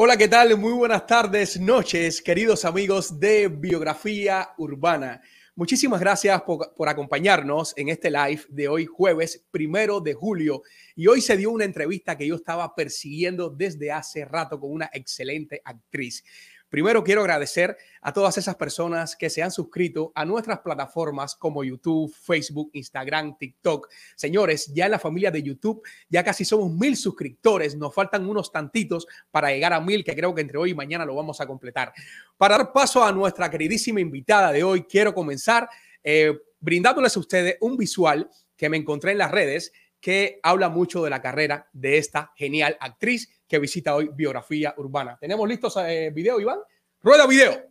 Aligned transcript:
Hola, 0.00 0.16
¿qué 0.16 0.28
tal? 0.28 0.56
Muy 0.56 0.74
buenas 0.74 1.08
tardes, 1.08 1.58
noches, 1.58 2.22
queridos 2.22 2.64
amigos 2.64 3.18
de 3.18 3.48
Biografía 3.48 4.50
Urbana. 4.56 5.20
Muchísimas 5.56 5.98
gracias 5.98 6.40
por, 6.42 6.72
por, 6.76 6.88
acompañarnos 6.88 7.74
en 7.76 7.88
este 7.88 8.08
live 8.08 8.42
de 8.48 8.68
hoy, 8.68 8.86
jueves 8.86 9.44
primero 9.50 10.00
de 10.00 10.14
julio. 10.14 10.62
Y 10.94 11.08
hoy 11.08 11.20
se 11.20 11.36
dio 11.36 11.50
una 11.50 11.64
entrevista 11.64 12.16
que 12.16 12.28
yo 12.28 12.36
estaba 12.36 12.76
persiguiendo 12.76 13.50
desde 13.50 13.90
hace 13.90 14.24
rato 14.24 14.60
con 14.60 14.70
una 14.70 14.88
excelente 14.92 15.60
actriz. 15.64 16.22
Primero 16.68 17.02
quiero 17.02 17.22
agradecer 17.22 17.76
a 18.02 18.12
todas 18.12 18.36
esas 18.36 18.56
personas 18.56 19.16
que 19.16 19.30
se 19.30 19.42
han 19.42 19.50
suscrito 19.50 20.12
a 20.14 20.24
nuestras 20.24 20.58
plataformas 20.58 21.34
como 21.34 21.64
YouTube, 21.64 22.14
Facebook, 22.14 22.70
Instagram, 22.74 23.38
TikTok. 23.38 23.88
Señores, 24.14 24.72
ya 24.74 24.84
en 24.84 24.90
la 24.90 24.98
familia 24.98 25.30
de 25.30 25.42
YouTube 25.42 25.82
ya 26.08 26.22
casi 26.22 26.44
somos 26.44 26.70
mil 26.70 26.96
suscriptores. 26.96 27.74
Nos 27.74 27.94
faltan 27.94 28.28
unos 28.28 28.52
tantitos 28.52 29.06
para 29.30 29.50
llegar 29.50 29.72
a 29.72 29.80
mil, 29.80 30.04
que 30.04 30.14
creo 30.14 30.34
que 30.34 30.42
entre 30.42 30.58
hoy 30.58 30.70
y 30.70 30.74
mañana 30.74 31.06
lo 31.06 31.14
vamos 31.14 31.40
a 31.40 31.46
completar. 31.46 31.92
Para 32.36 32.58
dar 32.58 32.72
paso 32.72 33.02
a 33.02 33.12
nuestra 33.12 33.50
queridísima 33.50 34.00
invitada 34.00 34.52
de 34.52 34.62
hoy, 34.62 34.84
quiero 34.84 35.14
comenzar 35.14 35.68
eh, 36.04 36.38
brindándoles 36.60 37.16
a 37.16 37.20
ustedes 37.20 37.56
un 37.60 37.76
visual 37.76 38.30
que 38.56 38.68
me 38.68 38.76
encontré 38.76 39.12
en 39.12 39.18
las 39.18 39.30
redes 39.30 39.72
que 40.00 40.38
habla 40.42 40.68
mucho 40.68 41.02
de 41.02 41.10
la 41.10 41.20
carrera 41.20 41.68
de 41.72 41.98
esta 41.98 42.32
genial 42.36 42.76
actriz 42.80 43.28
que 43.48 43.58
visita 43.58 43.94
hoy 43.94 44.10
Biografía 44.14 44.74
Urbana. 44.76 45.16
¿Tenemos 45.18 45.48
listos 45.48 45.74
eh, 45.78 46.10
video, 46.14 46.38
Iván? 46.38 46.58
Rueda 47.02 47.26
video. 47.26 47.64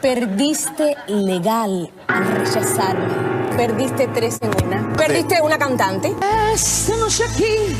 Perdiste 0.00 0.96
legal 1.08 1.92
al 2.06 2.26
rechazarme. 2.38 3.56
Perdiste 3.56 4.06
tres 4.08 4.38
en 4.42 4.64
una. 4.64 4.92
Perdiste 4.96 5.40
una 5.42 5.58
cantante. 5.58 6.12
Esta 6.52 6.96
noche 6.96 7.24
aquí 7.24 7.76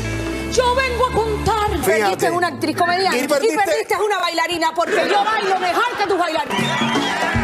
yo 0.53 0.75
vengo 0.75 1.05
a 1.07 1.11
contar. 1.13 1.69
Fíjate. 1.77 1.91
Perdiste 2.01 2.31
una 2.31 2.47
actriz 2.47 2.75
comediante. 2.77 3.17
Y 3.19 3.23
Y 3.23 3.27
perdiste- 3.27 3.65
perdiste 3.65 3.95
una 4.03 4.19
bailarina 4.19 4.71
porque 4.75 5.07
yo 5.09 5.23
bailo 5.23 5.59
mejor 5.59 5.97
que 5.97 6.07
tus 6.07 6.17
bailarinas. 6.17 7.38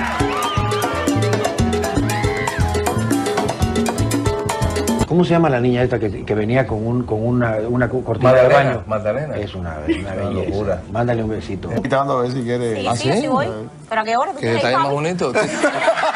¿Cómo 5.16 5.24
se 5.24 5.32
llama 5.32 5.50
la 5.50 5.62
niña 5.62 5.82
esta 5.82 5.98
que, 5.98 6.26
que 6.26 6.36
venía 6.36 6.68
con, 6.68 6.86
un, 6.86 7.04
con 7.06 7.26
una, 7.26 7.56
una 7.70 7.88
cortina 7.88 8.34
de 8.34 8.42
Magdalena, 8.42 8.70
baño? 8.72 8.84
Magdalena. 8.86 9.38
Es 9.38 9.56
una, 9.56 9.70
una 9.70 10.14
belleza. 10.14 10.50
locura. 10.52 10.82
Mándale 10.92 11.24
un 11.24 11.30
besito. 11.30 11.72
Invitando 11.72 12.20
a 12.20 12.22
ver 12.24 12.34
si 12.34 12.44
quiere. 12.44 12.82
Sí, 12.82 12.86
¿Ah, 12.86 12.96
sí, 12.98 13.12
sí? 13.14 13.22
sí 13.22 13.28
voy. 13.30 13.48
¿Pero 13.88 14.02
a 14.02 14.04
qué 14.04 14.18
hora? 14.18 14.32
¿Tú 14.34 14.40
Que 14.40 14.42
tienes 14.42 14.62
detalle 14.62 14.78
más 14.84 14.92
bonito. 14.92 15.32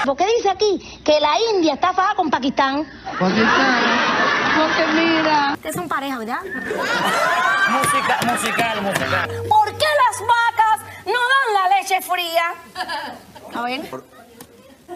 Porque 0.05 0.25
dice 0.35 0.49
aquí 0.49 0.99
que 1.05 1.17
la 1.21 1.31
India 1.55 1.75
está 1.75 1.93
faja 1.93 2.13
con 2.15 2.29
Pakistán. 2.29 2.85
Ustedes 5.53 5.75
son 5.75 5.87
pareja, 5.87 6.17
¿verdad? 6.19 6.39
Música, 6.43 8.19
musical, 8.29 8.81
musical. 8.81 9.29
¿Por 9.47 9.67
qué 9.77 9.85
las 9.95 10.19
vacas 10.27 10.81
no 11.05 11.13
dan 11.13 11.53
la 11.53 11.77
leche 11.79 12.01
fría? 12.01 12.53
A 13.55 13.61
ver. 13.61 14.18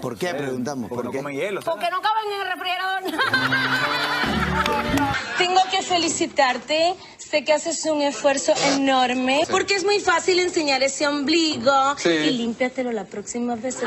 ¿Por 0.02 0.18
qué? 0.18 0.34
Preguntamos. 0.34 0.90
¿Por 0.90 1.12
qué? 1.12 1.22
Porque 1.22 1.90
no 1.90 2.02
caben 2.02 2.32
en 2.32 2.42
el 2.42 2.48
refrigerador. 2.52 3.04
Tengo 5.38 5.62
que 5.72 5.82
felicitarte. 5.82 6.96
Sé 7.18 7.44
que 7.44 7.54
haces 7.54 7.84
un 7.86 8.02
esfuerzo 8.02 8.54
enorme. 8.76 9.44
Porque 9.50 9.76
es 9.76 9.84
muy 9.84 10.00
fácil 10.00 10.40
enseñar 10.40 10.84
ese 10.84 11.08
ombligo. 11.08 11.96
Sí. 11.98 12.10
Y 12.10 12.32
límpiatelo 12.32 12.92
la 12.92 13.06
próxima 13.06 13.56
vez. 13.56 13.78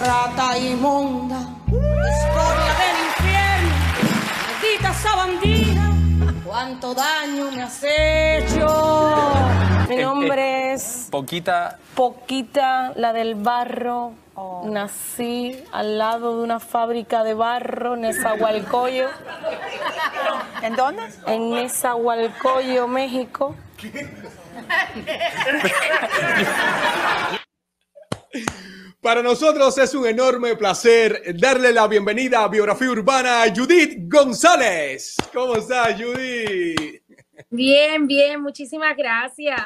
Rata 0.00 0.56
inmunda, 0.56 1.25
cuánto 6.66 6.94
daño 6.94 7.52
me 7.52 7.62
has 7.62 7.80
hecho. 7.84 8.66
Mi 9.88 9.98
nombre 9.98 10.72
es 10.72 11.06
Poquita. 11.12 11.78
Poquita, 11.94 12.92
la 12.96 13.12
del 13.12 13.36
barro. 13.36 14.14
Nací 14.64 15.62
al 15.70 15.96
lado 15.96 16.36
de 16.36 16.42
una 16.42 16.58
fábrica 16.58 17.22
de 17.22 17.34
barro 17.34 17.94
en 17.94 18.00
Nezahualcóyotl. 18.00 19.14
¿En 20.62 20.74
dónde? 20.74 21.04
En 21.28 21.50
Nezahualcóyotl, 21.50 22.90
México. 22.90 23.54
Para 29.06 29.22
nosotros 29.22 29.78
es 29.78 29.94
un 29.94 30.04
enorme 30.04 30.56
placer 30.56 31.22
darle 31.38 31.72
la 31.72 31.86
bienvenida 31.86 32.42
a 32.42 32.48
Biografía 32.48 32.90
Urbana 32.90 33.44
a 33.44 33.54
Judith 33.54 34.12
González. 34.12 35.14
¿Cómo 35.32 35.54
estás, 35.54 35.94
Judith? 35.94 37.04
Bien, 37.48 38.04
bien, 38.08 38.42
muchísimas 38.42 38.96
gracias. 38.96 39.60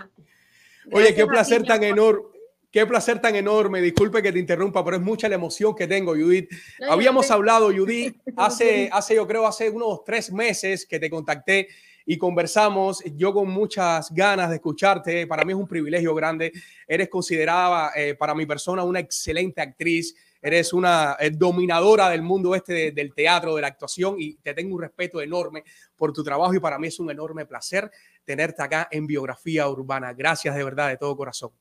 Oye, 0.93 1.15
qué 1.15 1.25
placer 1.25 1.63
ti, 1.63 1.69
tan 1.69 1.83
enorme. 1.83 2.29
Qué 2.71 2.85
placer 2.85 3.19
tan 3.19 3.35
enorme. 3.35 3.81
Disculpe 3.81 4.23
que 4.23 4.31
te 4.31 4.39
interrumpa, 4.39 4.85
pero 4.85 4.99
es 4.99 5.03
mucha 5.03 5.27
la 5.27 5.37
emoción 5.37 5.75
que 5.75 5.87
tengo, 5.87 6.13
Judith. 6.13 6.51
No, 6.79 6.93
Habíamos 6.93 7.27
te- 7.27 7.33
hablado, 7.33 7.73
Judith, 7.73 8.17
hace, 8.37 8.91
hace, 8.93 9.15
yo 9.15 9.27
creo, 9.27 9.47
hace 9.47 9.71
unos 9.71 10.05
tres 10.05 10.31
meses 10.31 10.85
que 10.85 10.99
te 10.99 11.09
contacté 11.09 11.67
y 12.13 12.19
conversamos. 12.19 13.05
Yo 13.15 13.33
con 13.33 13.49
muchas 13.49 14.11
ganas 14.13 14.49
de 14.51 14.57
escucharte. 14.57 15.29
Para 15.29 15.45
mí 15.45 15.53
es 15.53 15.59
un 15.59 15.69
privilegio 15.69 16.13
grande. 16.13 16.51
Eres 16.89 17.09
considerada 17.09 17.93
eh, 17.95 18.17
para 18.17 18.35
mi 18.35 18.47
persona 18.47 18.83
una 18.83 18.99
excelente 18.99 19.61
actriz. 19.61 20.17
Eres 20.43 20.73
una 20.73 21.17
eh, 21.21 21.31
dominadora 21.31 22.09
del 22.11 22.23
mundo 22.23 22.57
este 22.57 22.73
de- 22.73 22.91
del 22.91 23.15
teatro, 23.15 23.55
de 23.55 23.63
la 23.63 23.69
actuación 23.69 24.17
y 24.19 24.35
te 24.39 24.55
tengo 24.55 24.75
un 24.75 24.81
respeto 24.83 25.21
enorme 25.21 25.63
por 25.95 26.13
tu 26.13 26.25
trabajo 26.25 26.53
y 26.53 26.59
para 26.59 26.81
mí 26.81 26.89
es 26.89 26.99
un 26.99 27.13
enorme 27.13 27.47
placer 27.47 27.89
tenerte 28.25 28.61
acá 28.61 28.89
en 28.91 29.07
Biografía 29.07 29.69
Urbana. 29.69 30.13
Gracias 30.13 30.53
de 30.57 30.65
verdad, 30.65 30.89
de 30.89 30.97
todo 30.97 31.17
corazón. 31.17 31.53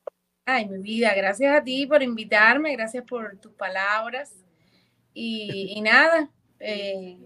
Ay, 0.46 0.68
mi 0.68 0.78
vida, 0.78 1.14
gracias 1.14 1.54
a 1.56 1.62
ti 1.62 1.86
por 1.86 2.02
invitarme, 2.02 2.72
gracias 2.72 3.04
por 3.08 3.36
tus 3.36 3.52
palabras. 3.52 4.34
Y, 5.14 5.74
y 5.76 5.80
nada, 5.80 6.28
eh, 6.58 7.18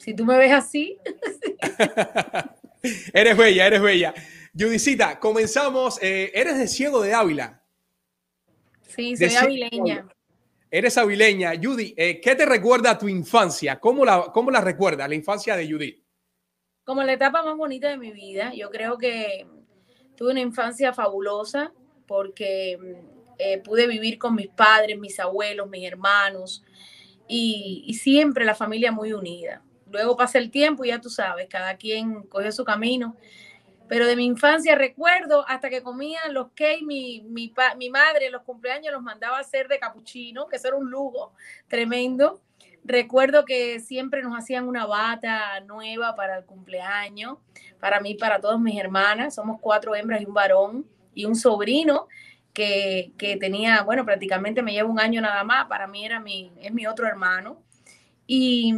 si 0.00 0.14
tú 0.14 0.24
me 0.24 0.36
ves 0.38 0.52
así, 0.52 0.98
eres 3.12 3.36
bella, 3.36 3.66
eres 3.66 3.82
bella. 3.82 4.14
Judicita, 4.58 5.18
comenzamos. 5.20 6.02
eh, 6.02 6.32
eres 6.34 6.58
de 6.58 6.66
Ciego 6.66 7.02
de 7.02 7.14
Ávila. 7.14 7.62
sí, 8.88 9.16
soy 9.16 9.36
avileña. 9.36 10.08
Eres 10.72 10.96
avileña. 10.98 11.52
Judy, 11.60 11.94
eh, 11.96 12.20
¿qué 12.20 12.34
te 12.36 12.46
recuerda 12.46 12.92
a 12.92 12.98
tu 12.98 13.08
infancia? 13.08 13.78
¿Cómo 13.80 14.04
la, 14.04 14.30
cómo 14.32 14.50
la 14.50 14.60
recuerdas, 14.60 15.08
la 15.08 15.14
infancia 15.14 15.56
de 15.56 15.70
Judith? 15.70 16.02
Como 16.84 17.02
la 17.02 17.12
etapa 17.12 17.42
más 17.42 17.56
bonita 17.56 17.88
de 17.88 17.98
mi 17.98 18.12
vida, 18.12 18.52
yo 18.54 18.70
creo 18.70 18.96
que 18.96 19.46
tuve 20.16 20.30
una 20.30 20.40
infancia 20.40 20.92
fabulosa 20.92 21.72
porque 22.06 22.78
mm, 22.80 23.34
eh, 23.38 23.58
pude 23.58 23.86
vivir 23.86 24.18
con 24.18 24.34
mis 24.34 24.48
padres, 24.48 24.98
mis 24.98 25.18
abuelos, 25.20 25.68
mis 25.68 25.86
hermanos 25.86 26.64
y, 27.28 27.84
y 27.86 27.94
siempre 27.94 28.44
la 28.44 28.54
familia 28.54 28.92
muy 28.92 29.12
unida. 29.12 29.62
Luego 29.90 30.16
pasa 30.16 30.38
el 30.38 30.50
tiempo 30.50 30.84
y 30.84 30.88
ya 30.88 31.00
tú 31.00 31.10
sabes, 31.10 31.48
cada 31.48 31.76
quien 31.76 32.22
cogió 32.24 32.52
su 32.52 32.64
camino. 32.64 33.16
Pero 33.88 34.06
de 34.06 34.14
mi 34.14 34.24
infancia 34.24 34.76
recuerdo 34.76 35.44
hasta 35.48 35.68
que 35.68 35.82
comían 35.82 36.32
los 36.32 36.48
cakes, 36.54 36.82
mi, 36.82 37.22
mi, 37.22 37.52
mi 37.76 37.90
madre 37.90 38.30
los 38.30 38.42
cumpleaños 38.42 38.92
los 38.92 39.02
mandaba 39.02 39.38
a 39.38 39.40
hacer 39.40 39.66
de 39.66 39.80
capuchino, 39.80 40.46
que 40.46 40.56
eso 40.56 40.68
era 40.68 40.76
un 40.76 40.88
lujo 40.88 41.32
tremendo. 41.66 42.40
Recuerdo 42.84 43.44
que 43.44 43.80
siempre 43.80 44.22
nos 44.22 44.38
hacían 44.38 44.68
una 44.68 44.86
bata 44.86 45.58
nueva 45.60 46.14
para 46.14 46.38
el 46.38 46.44
cumpleaños, 46.44 47.38
para 47.80 48.00
mí, 48.00 48.14
para 48.14 48.40
todas 48.40 48.60
mis 48.60 48.78
hermanas. 48.78 49.34
Somos 49.34 49.58
cuatro 49.60 49.94
hembras 49.96 50.22
y 50.22 50.24
un 50.24 50.34
varón 50.34 50.86
y 51.12 51.24
un 51.24 51.34
sobrino 51.34 52.06
que, 52.54 53.12
que 53.18 53.36
tenía, 53.36 53.82
bueno, 53.82 54.04
prácticamente 54.04 54.62
me 54.62 54.72
lleva 54.72 54.88
un 54.88 55.00
año 55.00 55.20
nada 55.20 55.42
más. 55.44 55.66
Para 55.66 55.86
mí 55.86 56.04
era 56.04 56.20
mi, 56.20 56.52
es 56.60 56.72
mi 56.72 56.86
otro 56.86 57.06
hermano. 57.06 57.60
Y, 58.32 58.72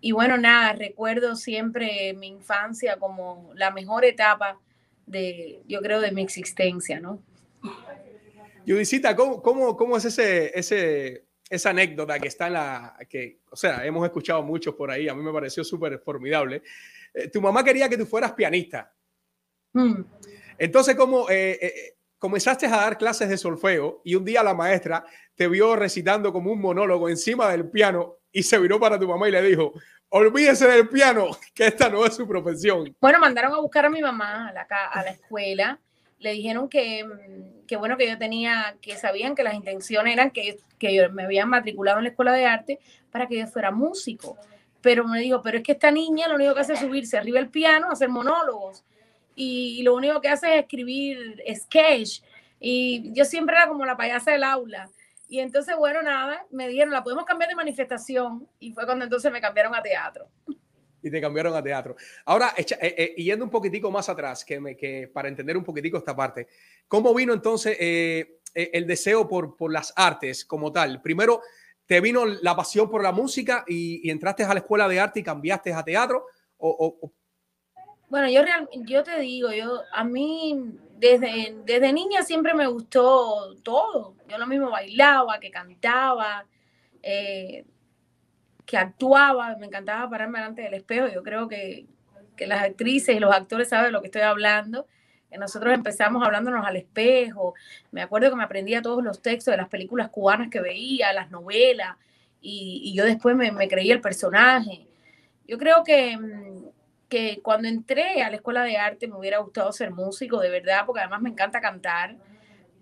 y 0.00 0.12
bueno, 0.12 0.36
nada, 0.36 0.72
recuerdo 0.72 1.34
siempre 1.34 2.14
mi 2.14 2.28
infancia 2.28 2.96
como 2.96 3.50
la 3.56 3.72
mejor 3.72 4.04
etapa 4.04 4.60
de, 5.04 5.62
yo 5.66 5.80
creo, 5.80 6.00
de 6.00 6.12
mi 6.12 6.22
existencia, 6.22 7.00
¿no? 7.00 7.20
Judicita, 8.64 9.16
¿cómo, 9.16 9.42
cómo, 9.42 9.76
cómo 9.76 9.96
es 9.96 10.04
ese, 10.04 10.56
ese, 10.56 11.24
esa 11.50 11.70
anécdota 11.70 12.20
que 12.20 12.28
está 12.28 12.46
en 12.46 12.52
la... 12.52 12.96
que, 13.08 13.40
o 13.50 13.56
sea, 13.56 13.84
hemos 13.84 14.04
escuchado 14.06 14.44
muchos 14.44 14.76
por 14.76 14.92
ahí, 14.92 15.08
a 15.08 15.14
mí 15.16 15.24
me 15.24 15.32
pareció 15.32 15.64
súper 15.64 15.98
formidable. 15.98 16.62
Eh, 17.12 17.28
tu 17.30 17.42
mamá 17.42 17.64
quería 17.64 17.88
que 17.88 17.98
tú 17.98 18.06
fueras 18.06 18.34
pianista. 18.34 18.94
Mm. 19.72 20.02
Entonces, 20.56 20.94
¿cómo 20.94 21.28
eh, 21.30 21.58
eh, 21.60 21.96
comenzaste 22.16 22.66
a 22.66 22.70
dar 22.70 22.96
clases 22.96 23.28
de 23.28 23.38
solfeo 23.38 24.02
y 24.04 24.14
un 24.14 24.24
día 24.24 24.44
la 24.44 24.54
maestra 24.54 25.04
te 25.34 25.48
vio 25.48 25.74
recitando 25.74 26.32
como 26.32 26.52
un 26.52 26.60
monólogo 26.60 27.08
encima 27.08 27.50
del 27.50 27.68
piano 27.68 28.18
y 28.34 28.42
se 28.42 28.58
viró 28.58 28.78
para 28.78 28.98
tu 28.98 29.08
mamá 29.08 29.26
y 29.28 29.32
le 29.32 29.40
dijo, 29.40 29.72
olvídese 30.10 30.68
del 30.68 30.90
piano, 30.90 31.30
que 31.54 31.68
esta 31.68 31.88
no 31.88 32.04
es 32.04 32.14
su 32.14 32.28
profesión. 32.28 32.94
Bueno, 33.00 33.18
mandaron 33.18 33.54
a 33.54 33.60
buscar 33.60 33.86
a 33.86 33.90
mi 33.90 34.02
mamá 34.02 34.48
a 34.48 34.52
la, 34.52 34.66
a 34.92 35.02
la 35.02 35.10
escuela 35.10 35.80
le 36.24 36.32
dijeron 36.32 36.68
que, 36.70 37.04
mm, 37.04 37.66
que, 37.66 37.76
bueno, 37.76 37.96
que 37.98 38.08
yo 38.08 38.16
tenía, 38.18 38.76
que 38.80 38.96
sabían 38.96 39.34
que 39.34 39.42
las 39.42 39.54
intenciones 39.54 40.14
eran 40.14 40.30
que, 40.30 40.56
que 40.78 40.94
yo 40.94 41.10
me 41.10 41.24
habían 41.24 41.50
matriculado 41.50 41.98
en 41.98 42.04
la 42.04 42.10
escuela 42.10 42.32
de 42.32 42.46
arte 42.46 42.78
para 43.10 43.28
que 43.28 43.38
yo 43.38 43.46
fuera 43.46 43.70
músico. 43.70 44.38
Pero 44.80 45.06
me 45.06 45.20
dijo, 45.20 45.42
pero 45.42 45.58
es 45.58 45.62
que 45.62 45.72
esta 45.72 45.90
niña 45.90 46.26
lo 46.28 46.36
único 46.36 46.54
que 46.54 46.60
hace 46.60 46.72
es 46.72 46.80
subirse 46.80 47.18
arriba 47.18 47.38
el 47.38 47.48
piano, 47.48 47.90
hacer 47.90 48.08
monólogos. 48.08 48.84
Y, 49.36 49.82
lo 49.82 49.94
único 49.94 50.20
que 50.20 50.28
hace 50.28 50.54
es 50.54 50.62
escribir 50.62 51.42
sketch. 51.54 52.22
Y 52.58 53.12
yo 53.12 53.24
siempre 53.24 53.56
era 53.56 53.68
como 53.68 53.84
la 53.84 53.96
payasa 53.96 54.30
del 54.30 54.44
aula. 54.44 54.88
Y 55.34 55.40
entonces, 55.40 55.74
bueno, 55.76 56.00
nada, 56.00 56.46
me 56.52 56.68
dijeron, 56.68 56.92
la 56.92 57.02
podemos 57.02 57.24
cambiar 57.24 57.48
de 57.48 57.56
manifestación. 57.56 58.48
Y 58.60 58.72
fue 58.72 58.84
cuando 58.84 59.04
entonces 59.04 59.32
me 59.32 59.40
cambiaron 59.40 59.74
a 59.74 59.82
teatro 59.82 60.28
y 61.02 61.10
te 61.10 61.20
cambiaron 61.20 61.52
a 61.56 61.62
teatro. 61.62 61.96
Ahora, 62.24 62.54
eh, 62.56 62.64
eh, 62.80 63.14
yendo 63.16 63.44
un 63.44 63.50
poquitico 63.50 63.90
más 63.90 64.08
atrás, 64.08 64.44
que, 64.44 64.60
me, 64.60 64.76
que 64.76 65.10
para 65.12 65.28
entender 65.28 65.56
un 65.56 65.64
poquitico 65.64 65.98
esta 65.98 66.14
parte, 66.14 66.46
¿cómo 66.86 67.12
vino 67.12 67.34
entonces 67.34 67.76
eh, 67.80 68.38
el 68.54 68.86
deseo 68.86 69.26
por, 69.26 69.56
por 69.56 69.72
las 69.72 69.92
artes 69.96 70.44
como 70.44 70.70
tal? 70.70 71.02
Primero, 71.02 71.42
¿te 71.84 72.00
vino 72.00 72.24
la 72.24 72.54
pasión 72.54 72.88
por 72.88 73.02
la 73.02 73.10
música 73.10 73.64
y, 73.66 74.08
entraste 74.08 74.44
a 74.44 74.54
la 74.54 74.60
escuela 74.60 74.86
de 74.86 75.00
arte 75.00 75.18
y 75.18 75.24
cambiaste 75.24 75.72
a 75.72 75.82
teatro? 75.82 76.26
O, 76.58 77.12
Bueno, 78.08 78.30
yo, 78.30 78.44
real, 78.44 78.68
yo 78.72 79.02
te 79.02 79.18
digo, 79.18 79.52
yo 79.52 79.82
a 79.92 80.04
mí 80.04 80.78
desde, 81.10 81.56
desde 81.64 81.92
niña 81.92 82.22
siempre 82.22 82.54
me 82.54 82.66
gustó 82.66 83.54
todo. 83.62 84.14
Yo 84.28 84.38
lo 84.38 84.46
mismo 84.46 84.70
bailaba, 84.70 85.38
que 85.40 85.50
cantaba. 85.50 86.46
Eh, 87.02 87.64
que 88.64 88.78
actuaba, 88.78 89.56
me 89.56 89.66
encantaba 89.66 90.08
pararme 90.08 90.38
delante 90.38 90.62
del 90.62 90.74
espejo. 90.74 91.08
Yo 91.08 91.22
creo 91.22 91.48
que, 91.48 91.86
que 92.36 92.46
las 92.46 92.62
actrices 92.62 93.14
y 93.14 93.20
los 93.20 93.34
actores 93.34 93.68
saben 93.68 93.86
de 93.86 93.92
lo 93.92 94.00
que 94.00 94.06
estoy 94.06 94.22
hablando. 94.22 94.86
Nosotros 95.38 95.74
empezamos 95.74 96.24
hablándonos 96.24 96.64
al 96.64 96.76
espejo. 96.76 97.54
Me 97.90 98.02
acuerdo 98.02 98.30
que 98.30 98.36
me 98.36 98.44
aprendía 98.44 98.82
todos 98.82 99.02
los 99.02 99.20
textos 99.20 99.52
de 99.52 99.58
las 99.58 99.68
películas 99.68 100.08
cubanas 100.10 100.48
que 100.48 100.60
veía, 100.60 101.12
las 101.12 101.30
novelas, 101.30 101.96
y, 102.40 102.82
y 102.84 102.94
yo 102.94 103.04
después 103.04 103.34
me, 103.36 103.50
me, 103.52 103.68
creía 103.68 103.94
el 103.94 104.00
personaje. 104.00 104.86
Yo 105.46 105.58
creo 105.58 105.82
que, 105.84 106.16
mm, 106.16 106.68
que 107.14 107.40
cuando 107.42 107.68
entré 107.68 108.24
a 108.24 108.28
la 108.28 108.34
escuela 108.34 108.64
de 108.64 108.76
arte 108.76 109.06
me 109.06 109.16
hubiera 109.16 109.38
gustado 109.38 109.70
ser 109.70 109.92
músico, 109.92 110.40
de 110.40 110.50
verdad, 110.50 110.82
porque 110.84 110.98
además 110.98 111.22
me 111.22 111.30
encanta 111.30 111.60
cantar, 111.60 112.16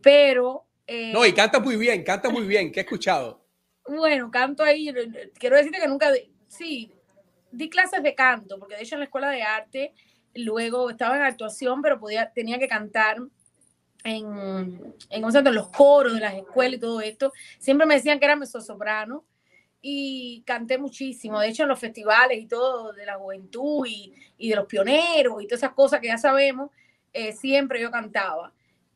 pero... 0.00 0.64
Eh, 0.86 1.12
no, 1.12 1.26
y 1.26 1.34
canta 1.34 1.60
muy 1.60 1.76
bien, 1.76 2.02
canta 2.02 2.30
muy 2.30 2.46
bien, 2.46 2.72
que 2.72 2.80
he 2.80 2.82
escuchado. 2.82 3.44
Bueno, 3.86 4.30
canto 4.30 4.62
ahí, 4.62 4.90
quiero 5.38 5.56
decirte 5.56 5.78
que 5.78 5.86
nunca, 5.86 6.08
sí, 6.48 6.94
di 7.50 7.68
clases 7.68 8.02
de 8.02 8.14
canto, 8.14 8.58
porque 8.58 8.74
de 8.74 8.84
hecho 8.84 8.94
en 8.94 9.00
la 9.00 9.04
escuela 9.04 9.28
de 9.28 9.42
arte 9.42 9.92
luego 10.34 10.88
estaba 10.88 11.14
en 11.16 11.24
actuación, 11.24 11.82
pero 11.82 12.00
podía, 12.00 12.32
tenía 12.32 12.58
que 12.58 12.68
cantar 12.68 13.18
en, 14.02 14.26
en, 15.10 15.22
en 15.44 15.54
los 15.54 15.68
coros 15.68 16.14
de 16.14 16.20
las 16.20 16.32
escuelas 16.32 16.78
y 16.78 16.80
todo 16.80 17.02
esto. 17.02 17.34
Siempre 17.58 17.86
me 17.86 17.96
decían 17.96 18.18
que 18.18 18.24
era 18.24 18.46
soprano 18.46 19.26
y 19.82 20.42
canté 20.46 20.78
muchísimo. 20.78 21.40
De 21.40 21.48
hecho, 21.48 21.64
en 21.64 21.68
los 21.68 21.80
festivales 21.80 22.38
y 22.40 22.46
todo 22.46 22.92
de 22.92 23.04
la 23.04 23.18
juventud 23.18 23.84
y, 23.86 24.14
y 24.38 24.50
de 24.50 24.56
los 24.56 24.66
pioneros 24.66 25.42
y 25.42 25.46
todas 25.46 25.60
esas 25.60 25.74
cosas 25.74 26.00
que 26.00 26.06
ya 26.06 26.18
sabemos, 26.18 26.70
eh, 27.12 27.32
siempre 27.32 27.80
yo 27.80 27.90
cantaba 27.90 28.52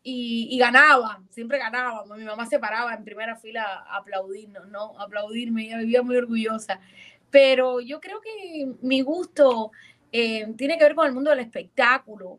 y, 0.08 0.56
ganaba, 0.58 1.20
siempre 1.30 1.58
ganaba. 1.58 2.04
Mi 2.16 2.22
mamá 2.22 2.46
se 2.46 2.60
paraba 2.60 2.94
en 2.94 3.04
primera 3.04 3.34
fila 3.34 3.84
a 3.88 3.96
aplaudirnos, 3.96 4.68
¿no? 4.68 4.98
aplaudirme, 5.00 5.64
ella 5.64 5.78
vivía 5.78 6.02
muy 6.02 6.16
orgullosa. 6.16 6.80
Pero 7.28 7.80
yo 7.80 8.00
creo 8.00 8.20
que 8.20 8.72
mi 8.82 9.00
gusto 9.00 9.72
eh, 10.12 10.46
tiene 10.56 10.78
que 10.78 10.84
ver 10.84 10.94
con 10.94 11.08
el 11.08 11.12
mundo 11.12 11.30
del 11.30 11.40
espectáculo 11.40 12.38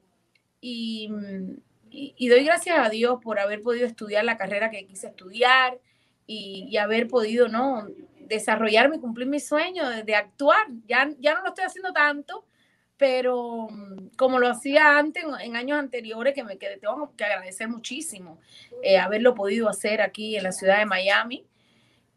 y, 0.62 1.12
y, 1.92 2.28
doy 2.30 2.46
gracias 2.46 2.80
a 2.80 2.90
Dios 2.90 3.20
por 3.22 3.38
haber 3.38 3.62
podido 3.62 3.86
estudiar 3.86 4.24
la 4.24 4.38
carrera 4.38 4.72
que 4.72 4.86
quise 4.86 5.08
estudiar 5.08 5.78
y, 6.26 6.68
y 6.72 6.78
haber 6.78 7.10
podido, 7.10 7.50
¿no? 7.50 7.86
Desarrollarme 8.28 8.98
y 8.98 9.00
cumplir 9.00 9.28
mi 9.28 9.40
sueño 9.40 9.90
de, 9.90 10.16
actuar. 10.16 10.68
Ya, 10.86 11.10
ya 11.20 11.36
no 11.36 11.42
lo 11.42 11.50
estoy 11.50 11.66
haciendo 11.66 11.94
tanto, 11.94 12.46
pero 12.98 13.68
mm, 13.70 14.10
como 14.18 14.40
lo 14.40 14.50
hacía 14.50 14.98
antes, 14.98 15.24
en 15.42 15.56
años 15.56 15.78
anteriores, 15.78 16.34
que 16.34 16.44
me 16.44 16.58
quedé, 16.58 16.78
tengo 16.78 17.14
que 17.16 17.24
agradecer 17.24 17.68
muchísimo 17.68 18.40
eh, 18.84 18.98
haberlo 18.98 19.36
podido 19.36 19.70
hacer 19.70 20.02
aquí 20.02 20.36
en 20.36 20.44
la 20.44 20.52
ciudad 20.52 20.80
de 20.80 20.86
Miami. 20.86 21.46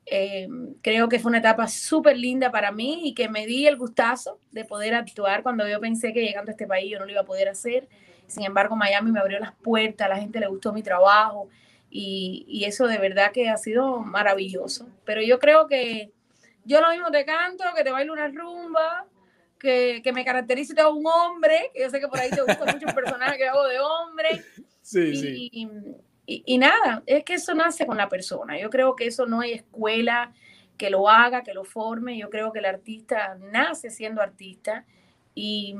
Eh, 0.07 0.49
creo 0.83 1.09
que 1.09 1.21
fue 1.21 1.29
una 1.29 1.39
etapa 1.39 1.69
súper 1.69 2.17
linda 2.17 2.51
para 2.51 2.73
mí 2.73 3.03
y 3.05 3.15
que 3.15 3.29
me 3.29 3.47
di 3.47 3.67
el 3.67 3.77
gustazo 3.77 4.41
de 4.51 4.65
poder 4.65 4.95
actuar 4.95 5.43
cuando 5.43 5.69
yo 5.69 5.79
pensé 5.79 6.13
que 6.13 6.23
llegando 6.23 6.51
a 6.51 6.53
este 6.53 6.67
país 6.67 6.91
yo 6.91 6.99
no 6.99 7.05
lo 7.05 7.13
iba 7.13 7.21
a 7.21 7.25
poder 7.25 7.49
hacer. 7.49 7.89
Sin 8.27 8.45
embargo, 8.45 8.77
Miami 8.77 9.13
me 9.13 9.21
abrió 9.21 9.39
las 9.39 9.55
puertas, 9.55 10.09
la 10.09 10.17
gente 10.17 10.41
le 10.41 10.47
gustó 10.47 10.73
mi 10.73 10.83
trabajo 10.83 11.49
y, 11.91 12.45
y 12.49 12.65
eso 12.65 12.87
de 12.87 12.99
verdad 12.99 13.33
que 13.33 13.49
ha 13.49 13.57
sido 13.57 14.01
maravilloso. 14.01 14.89
Pero 15.05 15.23
yo 15.23 15.39
creo 15.39 15.67
que 15.67 16.13
yo 16.65 16.81
lo 16.81 16.91
mismo 16.91 17.11
te 17.11 17.25
canto, 17.25 17.65
que 17.75 17.85
te 17.85 17.91
bailo 17.91 18.13
una 18.13 18.29
rumba, 18.29 19.07
que, 19.59 20.01
que 20.03 20.13
me 20.13 20.25
caracterice 20.25 20.75
todo 20.75 20.95
un 20.95 21.07
hombre, 21.07 21.71
que 21.75 21.83
yo 21.83 21.91
sé 21.91 22.01
que 22.01 22.09
por 22.09 22.19
ahí 22.19 22.31
te 22.31 22.43
gusta 22.43 22.65
mucho 22.73 22.87
un 22.87 22.95
personaje 22.95 23.39
que 23.39 23.49
hago 23.49 23.67
de 23.67 23.81
hombre. 23.81 24.29
Sí, 24.83 25.01
y, 25.01 25.17
sí. 25.17 25.51
Y, 26.27 26.43
y, 26.47 26.59
nada, 26.59 27.05
es 27.07 27.23
que 27.23 27.35
eso 27.35 27.55
nace 27.55 27.87
con 27.87 27.97
la 27.97 28.09
persona. 28.09 28.59
Yo 28.59 28.71
creo 28.71 28.97
que 28.97 29.07
eso 29.07 29.25
no 29.27 29.41
hay 29.41 29.53
escuela 29.53 30.33
que 30.77 30.91
lo 30.91 31.09
haga, 31.09 31.45
que 31.45 31.55
lo 31.55 31.63
forme. 31.63 32.19
Yo 32.19 32.29
creo 32.29 32.51
que 32.51 32.59
el 32.59 32.65
artista 32.65 33.37
nace 33.53 33.91
siendo 33.91 34.21
artista 34.21 34.85
y, 35.33 35.77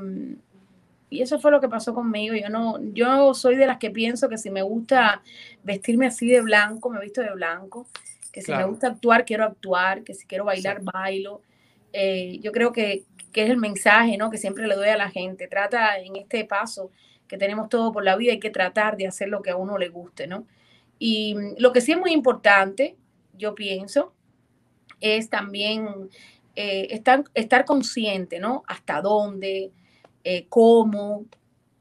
y 1.11 1.23
eso 1.23 1.41
fue 1.41 1.51
lo 1.51 1.61
que 1.61 1.69
pasó 1.69 1.93
conmigo. 1.93 2.35
Yo 2.37 2.49
no, 2.49 2.81
yo 2.93 3.35
soy 3.35 3.57
de 3.57 3.67
las 3.67 3.79
que 3.79 3.91
pienso 3.91 4.29
que 4.29 4.39
si 4.39 4.49
me 4.49 4.63
gusta 4.63 5.23
vestirme 5.65 6.07
así 6.07 6.29
de 6.29 6.41
blanco, 6.41 6.89
me 6.89 7.01
visto 7.01 7.21
de 7.21 7.33
blanco. 7.33 7.87
Que 8.33 8.43
si 8.43 8.53
me 8.53 8.65
gusta 8.65 8.87
actuar, 8.87 9.25
quiero 9.25 9.45
actuar. 9.45 10.05
Que 10.05 10.15
si 10.15 10.27
quiero 10.27 10.45
bailar, 10.45 10.83
bailo. 10.83 11.43
Eh, 11.93 12.39
yo 12.41 12.53
creo 12.53 12.73
que, 12.73 13.03
que 13.33 13.43
es 13.43 13.51
el 13.51 13.57
mensaje 13.57 14.17
¿no? 14.17 14.31
que 14.31 14.39
siempre 14.39 14.69
le 14.69 14.77
doy 14.77 14.89
a 14.89 14.97
la 14.97 15.11
gente. 15.11 15.49
Trata 15.49 15.99
en 15.99 16.15
este 16.15 16.45
paso 16.45 16.93
que 17.27 17.39
tenemos 17.39 17.69
todo 17.69 17.93
por 17.93 18.05
la 18.05 18.17
vida, 18.17 18.33
hay 18.33 18.41
que 18.41 18.51
tratar 18.51 18.97
de 18.97 19.07
hacer 19.07 19.29
lo 19.29 19.41
que 19.41 19.51
a 19.51 19.57
uno 19.57 19.79
le 19.79 19.89
guste, 19.89 20.27
¿no? 20.27 20.47
Y 20.99 21.37
mm, 21.37 21.55
lo 21.59 21.73
que 21.73 21.81
sí 21.81 21.93
es 21.93 21.99
muy 21.99 22.13
importante, 22.13 22.97
yo 23.35 23.55
pienso, 23.55 24.13
es 25.01 25.31
también 25.31 26.11
eh, 26.57 26.89
estar, 26.91 27.23
estar 27.35 27.65
consciente, 27.65 28.41
¿no? 28.41 28.65
Hasta 28.67 29.01
dónde, 29.01 29.71
eh, 30.25 30.47
cómo, 30.49 31.25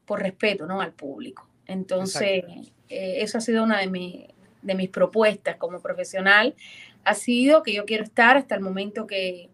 por 0.06 0.20
respeto, 0.20 0.66
¿no? 0.66 0.80
Al 0.80 0.92
público. 0.92 1.48
Entonces, 1.66 2.44
eh, 2.88 3.18
eso 3.18 3.38
ha 3.38 3.40
sido 3.40 3.64
una 3.64 3.78
de, 3.78 4.34
de 4.62 4.74
mis 4.74 4.88
propuestas 4.88 5.56
como 5.56 5.80
profesional, 5.80 6.54
ha 7.04 7.14
sido 7.14 7.62
que 7.62 7.72
yo 7.72 7.84
quiero 7.84 8.04
estar 8.04 8.36
hasta 8.36 8.54
el 8.54 8.60
momento 8.60 9.06
que, 9.06 9.48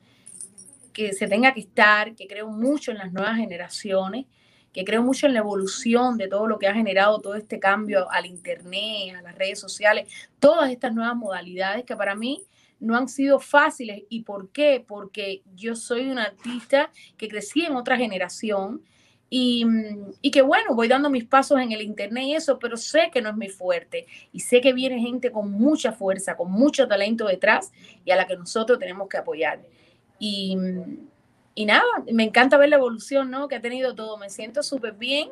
que 0.92 1.12
se 1.12 1.28
tenga 1.28 1.52
que 1.52 1.60
estar, 1.60 2.14
que 2.14 2.26
creo 2.26 2.48
mucho 2.48 2.90
en 2.90 2.98
las 2.98 3.12
nuevas 3.12 3.36
generaciones, 3.36 4.24
que 4.72 4.84
creo 4.84 5.02
mucho 5.02 5.26
en 5.26 5.34
la 5.34 5.40
evolución 5.40 6.16
de 6.16 6.28
todo 6.28 6.46
lo 6.46 6.58
que 6.58 6.68
ha 6.68 6.74
generado 6.74 7.18
todo 7.20 7.34
este 7.34 7.58
cambio 7.58 8.10
al 8.10 8.26
Internet, 8.26 9.14
a 9.16 9.22
las 9.22 9.34
redes 9.34 9.60
sociales, 9.60 10.08
todas 10.38 10.70
estas 10.70 10.94
nuevas 10.94 11.16
modalidades 11.16 11.84
que 11.84 11.96
para 11.96 12.14
mí 12.14 12.44
no 12.80 12.96
han 12.96 13.08
sido 13.08 13.38
fáciles. 13.40 14.02
¿Y 14.08 14.22
por 14.22 14.50
qué? 14.50 14.84
Porque 14.86 15.42
yo 15.54 15.76
soy 15.76 16.08
una 16.08 16.24
artista 16.24 16.90
que 17.16 17.28
crecí 17.28 17.64
en 17.64 17.76
otra 17.76 17.96
generación 17.96 18.82
y, 19.28 19.66
y, 20.22 20.30
que 20.30 20.42
bueno, 20.42 20.74
voy 20.74 20.86
dando 20.86 21.10
mis 21.10 21.24
pasos 21.24 21.58
en 21.58 21.72
el 21.72 21.82
Internet 21.82 22.24
y 22.24 22.34
eso, 22.34 22.60
pero 22.60 22.76
sé 22.76 23.10
que 23.12 23.20
no 23.20 23.30
es 23.30 23.36
mi 23.36 23.48
fuerte 23.48 24.06
y 24.32 24.40
sé 24.40 24.60
que 24.60 24.72
viene 24.72 25.00
gente 25.00 25.32
con 25.32 25.50
mucha 25.50 25.90
fuerza, 25.90 26.36
con 26.36 26.52
mucho 26.52 26.86
talento 26.86 27.26
detrás 27.26 27.72
y 28.04 28.12
a 28.12 28.16
la 28.16 28.26
que 28.26 28.36
nosotros 28.36 28.78
tenemos 28.78 29.08
que 29.08 29.16
apoyar. 29.16 29.62
Y, 30.20 30.56
y 31.56 31.64
nada, 31.64 31.82
me 32.12 32.22
encanta 32.22 32.56
ver 32.56 32.68
la 32.68 32.76
evolución 32.76 33.30
¿no? 33.30 33.48
que 33.48 33.56
ha 33.56 33.60
tenido 33.60 33.94
todo. 33.94 34.16
Me 34.16 34.30
siento 34.30 34.62
súper 34.62 34.92
bien. 34.92 35.30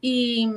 Y, 0.00 0.48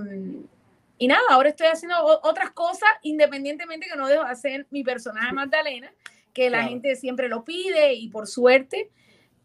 y, 0.97 1.07
nada, 1.07 1.21
ahora 1.29 1.49
estoy 1.49 1.67
haciendo 1.67 1.95
otras 2.23 2.51
cosas 2.51 2.89
independientemente 3.03 3.87
que 3.87 3.97
no 3.97 4.07
dejo 4.07 4.23
de 4.23 4.31
hacer 4.31 4.67
mi 4.71 4.83
personaje 4.83 5.33
Magdalena, 5.33 5.91
que 6.33 6.49
la 6.49 6.63
gente 6.63 6.95
siempre 6.95 7.29
lo 7.29 7.43
pide 7.43 7.93
y 7.93 8.09
por 8.09 8.27
suerte, 8.27 8.89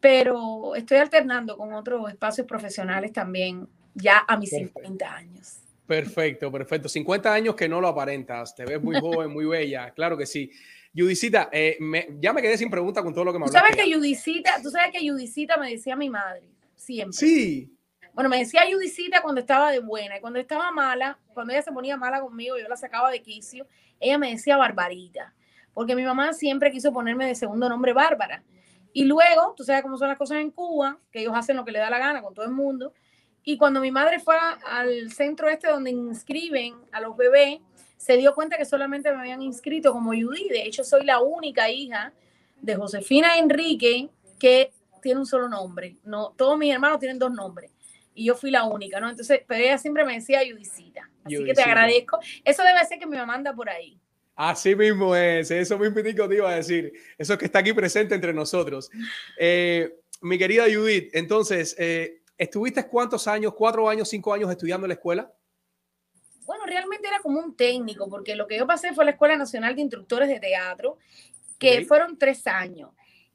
pero 0.00 0.74
estoy 0.74 0.98
alternando 0.98 1.56
con 1.56 1.72
otros 1.72 2.08
espacios 2.10 2.46
profesionales 2.46 3.12
también 3.12 3.68
ya 3.94 4.24
a 4.26 4.36
mis 4.36 4.50
50 4.50 5.14
años. 5.14 5.58
Perfecto, 5.86 6.50
perfecto. 6.50 6.88
50 6.88 7.32
años 7.32 7.54
que 7.54 7.68
no 7.68 7.80
lo 7.80 7.88
aparentas, 7.88 8.54
te 8.54 8.64
ves 8.64 8.82
muy 8.82 8.98
joven, 8.98 9.30
muy 9.30 9.44
bella, 9.44 9.90
claro 9.90 10.16
que 10.16 10.26
sí. 10.26 10.50
Judicita, 10.94 11.48
eh, 11.52 11.78
ya 12.20 12.32
me 12.32 12.42
quedé 12.42 12.58
sin 12.58 12.68
pregunta 12.68 13.02
con 13.02 13.14
todo 13.14 13.24
lo 13.24 13.32
que 13.32 13.38
me 13.38 13.46
hablaste. 13.46 13.58
¿Tú 13.58 13.74
sabes 13.74 13.84
que 13.84 13.94
Judicita, 13.94 14.60
tú 14.62 14.70
sabes 14.70 14.92
que 14.92 15.08
Judicita 15.08 15.56
me 15.56 15.70
decía 15.70 15.96
mi 15.96 16.10
madre, 16.10 16.48
siempre. 16.76 17.16
Sí. 17.16 17.70
Bueno, 18.14 18.28
me 18.28 18.38
decía 18.38 18.62
Judicita 18.70 19.22
cuando 19.22 19.40
estaba 19.40 19.70
de 19.70 19.78
buena 19.78 20.18
y 20.18 20.20
cuando 20.20 20.38
estaba 20.38 20.70
mala, 20.70 21.18
cuando 21.32 21.52
ella 21.52 21.62
se 21.62 21.72
ponía 21.72 21.96
mala 21.96 22.20
conmigo, 22.20 22.58
yo 22.58 22.68
la 22.68 22.76
sacaba 22.76 23.10
de 23.10 23.22
quicio, 23.22 23.66
ella 23.98 24.18
me 24.18 24.30
decía 24.30 24.58
Barbarita, 24.58 25.34
porque 25.72 25.96
mi 25.96 26.04
mamá 26.04 26.34
siempre 26.34 26.70
quiso 26.70 26.92
ponerme 26.92 27.26
de 27.26 27.34
segundo 27.34 27.68
nombre 27.70 27.94
Bárbara. 27.94 28.42
Y 28.92 29.06
luego, 29.06 29.54
tú 29.56 29.64
sabes 29.64 29.82
cómo 29.82 29.96
son 29.96 30.08
las 30.08 30.18
cosas 30.18 30.38
en 30.38 30.50
Cuba, 30.50 30.98
que 31.10 31.20
ellos 31.20 31.32
hacen 31.34 31.56
lo 31.56 31.64
que 31.64 31.72
le 31.72 31.78
da 31.78 31.88
la 31.88 31.98
gana 31.98 32.20
con 32.20 32.34
todo 32.34 32.44
el 32.44 32.52
mundo, 32.52 32.92
Y 33.44 33.56
cuando 33.56 33.80
mi 33.80 33.90
madre 33.90 34.20
fue 34.20 34.36
al 34.66 35.10
centro 35.10 35.48
este 35.48 35.66
donde 35.68 35.90
inscriben 35.90 36.76
a 36.92 37.00
los 37.00 37.16
bebés, 37.16 37.60
se 37.96 38.16
dio 38.16 38.34
cuenta 38.34 38.56
que 38.56 38.64
solamente 38.64 39.10
me 39.12 39.18
habían 39.18 39.42
inscrito 39.42 39.92
como 39.92 40.10
Judy. 40.10 40.48
De 40.48 40.62
hecho, 40.62 40.84
soy 40.84 41.04
la 41.04 41.20
única 41.20 41.68
hija 41.68 42.12
de 42.60 42.76
Josefina 42.76 43.38
Enrique 43.38 44.10
que 44.38 44.72
tiene 45.00 45.20
un 45.20 45.26
solo 45.26 45.48
nombre. 45.48 45.96
No, 46.04 46.32
todos 46.36 46.56
mis 46.56 46.72
hermanos 46.72 47.00
tienen 47.00 47.18
dos 47.18 47.32
nombres. 47.32 47.71
Y 48.14 48.26
yo 48.26 48.34
fui 48.34 48.50
la 48.50 48.64
única, 48.64 49.00
¿no? 49.00 49.08
Entonces, 49.08 49.42
pero 49.46 49.62
ella 49.62 49.78
siempre 49.78 50.04
me 50.04 50.14
decía 50.14 50.40
Judicita. 50.40 51.08
Así 51.24 51.44
que 51.44 51.54
te 51.54 51.62
agradezco. 51.62 52.18
Eso 52.44 52.62
debe 52.62 52.84
ser 52.84 52.98
que 52.98 53.06
mi 53.06 53.16
mamá 53.16 53.34
anda 53.34 53.54
por 53.54 53.70
ahí. 53.70 53.98
Así 54.34 54.74
mismo 54.74 55.14
es, 55.14 55.50
eso 55.50 55.78
mismo 55.78 56.02
te 56.02 56.34
iba 56.34 56.50
a 56.50 56.56
decir, 56.56 56.92
eso 57.18 57.36
que 57.36 57.44
está 57.44 57.58
aquí 57.58 57.72
presente 57.72 58.14
entre 58.14 58.32
nosotros. 58.32 58.90
Eh, 59.38 59.98
mi 60.20 60.38
querida 60.38 60.64
Judith, 60.72 61.10
entonces, 61.14 61.74
eh, 61.78 62.22
¿estuviste 62.38 62.86
cuántos 62.86 63.26
años, 63.26 63.54
cuatro 63.54 63.88
años, 63.88 64.08
cinco 64.08 64.32
años 64.32 64.50
estudiando 64.50 64.86
en 64.86 64.90
la 64.90 64.94
escuela? 64.94 65.32
Bueno, 66.44 66.64
realmente 66.66 67.08
era 67.08 67.18
como 67.20 67.40
un 67.40 67.56
técnico, 67.56 68.08
porque 68.08 68.36
lo 68.36 68.46
que 68.46 68.56
yo 68.56 68.66
pasé 68.66 68.92
fue 68.94 69.04
la 69.04 69.12
Escuela 69.12 69.36
Nacional 69.36 69.74
de 69.74 69.82
Instructores 69.82 70.28
de 70.28 70.38
Teatro, 70.38 70.98
que 71.58 71.84
fueron 71.84 72.18
tres 72.18 72.46
años. 72.46 72.90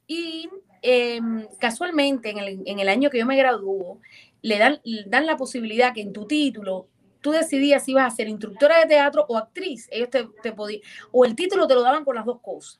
Y 0.06 0.50
em, 0.82 1.48
casualmente, 1.60 2.30
en 2.30 2.38
el, 2.38 2.62
en 2.66 2.80
el, 2.80 2.90
año 2.90 3.10
que 3.10 3.20
yo 3.20 3.26
me 3.26 3.38
graduó, 3.38 4.00
le 4.42 4.58
dan, 4.58 4.82
dan 5.08 5.26
la 5.26 5.38
posibilidad 5.38 5.94
que 5.94 6.02
en 6.02 6.14
tu 6.14 6.26
título 6.28 6.88
tú 7.22 7.32
decidías 7.32 7.84
si 7.84 7.92
ibas 7.92 8.14
a 8.14 8.16
ser 8.16 8.28
instructora 8.28 8.80
de 8.80 8.86
teatro 8.86 9.26
o 9.28 9.38
actriz. 9.38 9.88
Ellos 9.92 10.10
te, 10.10 10.28
te 10.42 10.54
podían, 10.54 10.82
o 11.12 11.26
el 11.26 11.36
título 11.36 11.68
te 11.68 11.74
lo 11.74 11.82
daban 11.82 12.06
con 12.06 12.16
las 12.16 12.26
dos 12.26 12.40
cosas, 12.42 12.80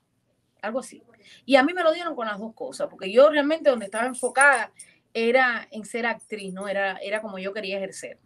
algo 0.62 0.80
así. 0.80 1.02
Y 1.46 1.56
a 1.56 1.64
mí 1.64 1.74
me 1.74 1.84
lo 1.84 1.92
dieron 1.92 2.16
con 2.16 2.28
las 2.28 2.40
dos 2.40 2.54
cosas, 2.54 2.88
porque 2.90 3.12
yo 3.12 3.30
realmente 3.30 3.70
donde 3.70 3.86
estaba 3.86 4.06
enfocada 4.06 4.72
era 5.14 5.68
en 5.72 5.84
ser 5.84 6.06
actriz, 6.06 6.54
¿no? 6.54 6.68
Era, 6.68 6.98
era 6.98 7.22
como 7.22 7.40
yo 7.40 7.54
quería 7.54 7.78
ejercer. 7.78 8.20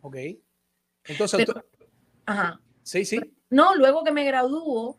Ok. 0.00 0.16
Entonces, 1.06 1.46
ajá. 2.26 2.60
Sí, 2.82 3.04
sí. 3.04 3.20
No, 3.50 3.74
luego 3.74 4.04
que 4.04 4.12
me 4.12 4.24
graduó, 4.24 4.96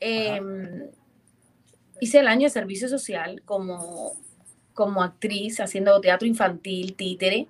em, 0.00 0.90
hice 2.00 2.20
el 2.20 2.26
año 2.26 2.44
de 2.44 2.50
servicio 2.50 2.88
social 2.88 3.42
como, 3.44 4.18
como 4.78 5.02
actriz 5.02 5.58
haciendo 5.58 6.00
teatro 6.00 6.28
infantil, 6.28 6.94
títere. 6.94 7.48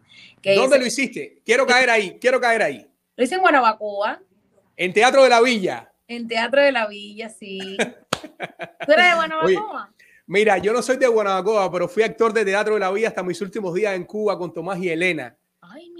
¿Dónde 0.57 0.79
lo 0.79 0.87
hiciste? 0.87 1.43
Quiero 1.45 1.67
caer 1.67 1.91
ahí, 1.91 2.17
quiero 2.19 2.41
caer 2.41 2.63
ahí. 2.63 2.87
Lo 3.17 3.23
hice 3.23 3.35
en 3.35 3.43
Guanabacoa. 3.43 4.23
En 4.75 4.95
Teatro 4.95 5.25
de 5.25 5.29
la 5.29 5.43
Villa. 5.43 5.93
En 6.07 6.27
Teatro 6.27 6.63
de 6.63 6.73
la 6.73 6.87
Villa, 6.87 7.29
sí. 7.29 7.77
¿Tú 7.77 8.93
eres 8.93 9.11
de 9.11 9.15
Guanabacoa? 9.15 9.93
mira, 10.27 10.57
yo 10.57 10.73
no 10.73 10.81
soy 10.81 10.97
de 10.97 11.07
Guanabacoa, 11.07 11.71
pero 11.71 11.87
fui 11.87 12.03
actor 12.03 12.33
de 12.33 12.47
Teatro 12.47 12.73
de 12.73 12.81
la 12.81 12.91
Villa 12.91 13.09
hasta 13.09 13.23
mis 13.23 13.43
últimos 13.43 13.75
días 13.75 13.95
en 13.95 14.05
Cuba 14.05 14.39
con 14.39 14.51
Tomás 14.51 14.79
y 14.79 14.89
Elena. 14.89 15.37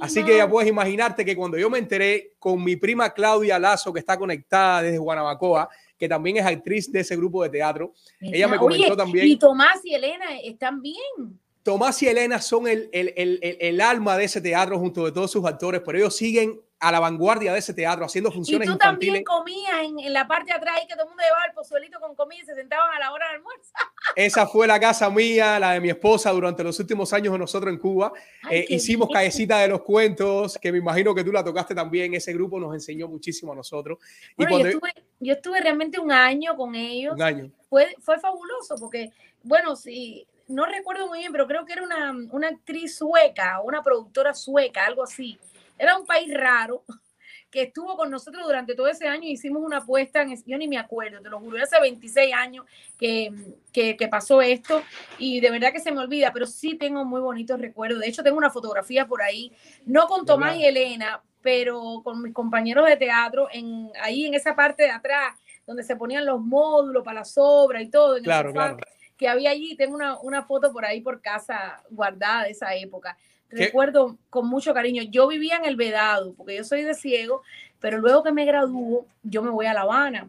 Así 0.01 0.25
que 0.25 0.35
ya 0.35 0.49
puedes 0.49 0.71
imaginarte 0.71 1.27
que 1.27 1.37
cuando 1.37 1.59
yo 1.59 1.69
me 1.69 1.77
enteré 1.77 2.37
con 2.39 2.65
mi 2.65 2.77
prima 2.77 3.13
Claudia 3.13 3.59
Lazo, 3.59 3.93
que 3.93 4.01
está 4.01 4.17
conectada 4.17 4.81
desde 4.81 4.97
Guanabacoa, 4.97 5.69
que 5.99 6.09
también 6.09 6.37
es 6.37 6.47
actriz 6.47 6.91
de 6.91 7.01
ese 7.01 7.17
grupo 7.17 7.43
de 7.43 7.51
teatro, 7.51 7.93
ella 8.21 8.49
me 8.49 8.57
comentó 8.57 8.97
también. 8.97 9.27
Y 9.27 9.37
Tomás 9.37 9.85
y 9.85 9.95
Elena 9.95 10.39
están 10.41 10.81
bien. 10.81 11.39
Tomás 11.63 12.03
y 12.03 12.09
Elena 12.09 12.41
son 12.41 12.67
el, 12.67 12.89
el, 12.93 13.13
el, 13.17 13.39
el, 13.43 13.81
alma 13.81 14.17
de 14.17 14.25
ese 14.25 14.41
teatro 14.41 14.79
junto 14.79 15.05
de 15.05 15.13
todos 15.13 15.31
sus 15.31 15.45
actores, 15.45 15.83
pero 15.85 15.99
ellos 15.99 16.17
siguen 16.17 16.61
a 16.81 16.93
la 16.93 17.01
vanguardia 17.01 17.53
de 17.53 17.59
ese 17.59 17.75
teatro, 17.75 18.05
haciendo 18.05 18.31
funciones 18.31 18.67
y 18.67 18.71
tú 18.71 18.75
infantiles. 18.75 19.25
también 19.25 19.25
comías 19.25 20.05
en, 20.07 20.13
la 20.13 20.29
parte 20.29 20.53
de 20.53 20.57
atrás 20.57 20.81
y 20.83 20.87
que 20.87 20.95
todo 20.95 21.05
el 21.05 21.09
mundo 21.09 21.23
llevaba 21.25 21.45
el 21.47 21.53
pozuelito 21.53 21.99
con 21.99 22.15
comida 22.15 22.43
y 22.43 22.47
se 22.47 22.55
sentaban 22.55 22.95
a 22.95 22.99
la 22.99 23.13
hora 23.13 23.27
del 23.27 23.37
almuerzo. 23.37 23.73
Esa 24.17 24.47
fue 24.47 24.67
la 24.67 24.79
casa 24.79 25.11
mía, 25.11 25.59
la 25.59 25.73
de 25.73 25.81
mi 25.81 25.91
esposa 25.91 26.31
durante 26.31 26.63
los 26.63 26.79
últimos 26.79 27.13
años 27.13 27.33
de 27.33 27.39
nosotros 27.39 27.73
en 27.73 27.79
Cuba. 27.79 28.13
Eh, 28.51 28.65
hicimos 28.69 29.09
callecita 29.13 29.59
de 29.59 29.69
los 29.69 29.83
cuentos, 29.83 30.57
que 30.59 30.71
me 30.71 30.79
imagino 30.79 31.15
que 31.15 31.25
tú 31.25 31.33
la 31.33 31.43
tocaste 31.43 31.75
también. 31.75 32.15
Ese 32.15 32.33
grupo 32.33 32.61
nos 32.61 32.73
enseñó 32.75 33.09
muchísimo 33.09 33.53
a 33.53 33.57
nosotros. 33.57 33.99
y 34.37 34.47
cuando... 34.47 34.59
yo, 34.61 34.67
estuve, 34.69 34.95
yo, 35.21 35.33
estuve, 35.35 35.61
realmente 35.61 35.99
un 35.99 36.13
año 36.13 36.57
con 36.57 36.75
ellos. 36.75 37.15
Un 37.15 37.23
año. 37.23 37.51
Fue, 37.69 37.95
fue 38.01 38.19
fabuloso 38.19 38.77
porque, 38.79 39.11
bueno, 39.43 39.75
sí, 39.75 40.27
no 40.49 40.65
recuerdo 40.65 41.07
muy 41.07 41.21
bien, 41.21 41.33
pero 41.33 41.47
creo 41.47 41.65
que 41.65 41.75
era 41.75 41.83
una, 41.83 42.15
una 42.31 42.49
actriz 42.49 42.97
sueca, 42.97 43.61
una 43.63 43.83
productora 43.83 44.33
sueca, 44.35 44.87
algo 44.87 45.03
así. 45.03 45.39
Era 45.79 45.97
un 45.97 46.07
país 46.07 46.33
raro 46.33 46.85
que 47.51 47.63
estuvo 47.63 47.97
con 47.97 48.11
nosotros 48.11 48.45
durante 48.45 48.75
todo 48.75 48.89
ese 48.89 49.09
año. 49.09 49.29
Hicimos 49.29 49.63
una 49.63 49.79
apuesta, 49.79 50.23
en, 50.23 50.37
yo 50.45 50.59
ni 50.59 50.69
me 50.69 50.79
acuerdo, 50.79 51.21
te 51.23 51.29
lo 51.29 51.41
juro, 51.41 51.63
hace 51.63 51.81
26 51.81 52.35
años 52.35 52.67
que, 52.99 53.33
que, 53.73 53.97
que, 53.97 54.09
pasó 54.09 54.43
esto 54.43 54.83
y 55.19 55.41
de 55.41 55.51
verdad 55.51 55.73
que 55.73 55.81
se 55.81 55.93
me 55.93 56.01
olvida, 56.01 56.33
pero 56.33 56.47
sí 56.47 56.75
tengo 56.75 57.05
muy 57.05 57.21
bonitos 57.21 57.61
recuerdos. 57.61 58.01
De 58.01 58.09
hecho, 58.09 58.23
tengo 58.23 58.37
una 58.37 58.51
fotografía 58.51 59.07
por 59.07 59.23
ahí, 59.23 59.53
no 59.87 60.07
con 60.07 60.27
Tomás 60.27 60.57
y 60.57 60.65
Elena, 60.65 61.23
pero 61.41 62.03
con 62.05 62.23
mis 62.23 62.35
compañeros 62.35 62.87
de 62.87 62.97
teatro, 62.97 63.49
en, 63.51 63.91
ahí 64.03 64.27
en 64.27 64.35
esa 64.35 64.55
parte 64.55 64.83
de 64.83 64.91
atrás, 64.91 65.35
donde 65.67 65.83
se 65.83 65.97
ponían 65.97 66.27
los 66.27 66.41
módulos 66.41 67.05
para 67.05 67.21
las 67.21 67.35
obras 67.37 67.83
y 67.83 67.89
todo. 67.89 68.21
claro, 68.23 68.53
claro. 68.53 68.77
Que 69.17 69.27
había 69.27 69.51
allí, 69.51 69.75
tengo 69.75 69.97
una, 69.97 70.17
una 70.21 70.45
foto 70.45 70.73
por 70.73 70.85
ahí 70.85 71.01
por 71.01 71.21
casa 71.21 71.83
guardada 71.91 72.45
de 72.45 72.51
esa 72.51 72.75
época 72.77 73.17
recuerdo 73.51 74.17
con 74.31 74.49
mucho 74.49 74.75
cariño. 74.75 75.03
Yo 75.11 75.29
vivía 75.29 75.57
en 75.57 75.65
el 75.65 75.77
Vedado, 75.77 76.35
porque 76.35 76.57
yo 76.57 76.65
soy 76.65 76.83
de 76.83 76.95
ciego, 76.95 77.43
pero 77.81 77.99
luego 77.99 78.23
que 78.23 78.33
me 78.33 78.45
graduó, 78.45 79.07
yo 79.23 79.43
me 79.43 79.51
voy 79.51 79.67
a 79.67 79.75
La 79.75 79.83
Habana. 79.83 80.29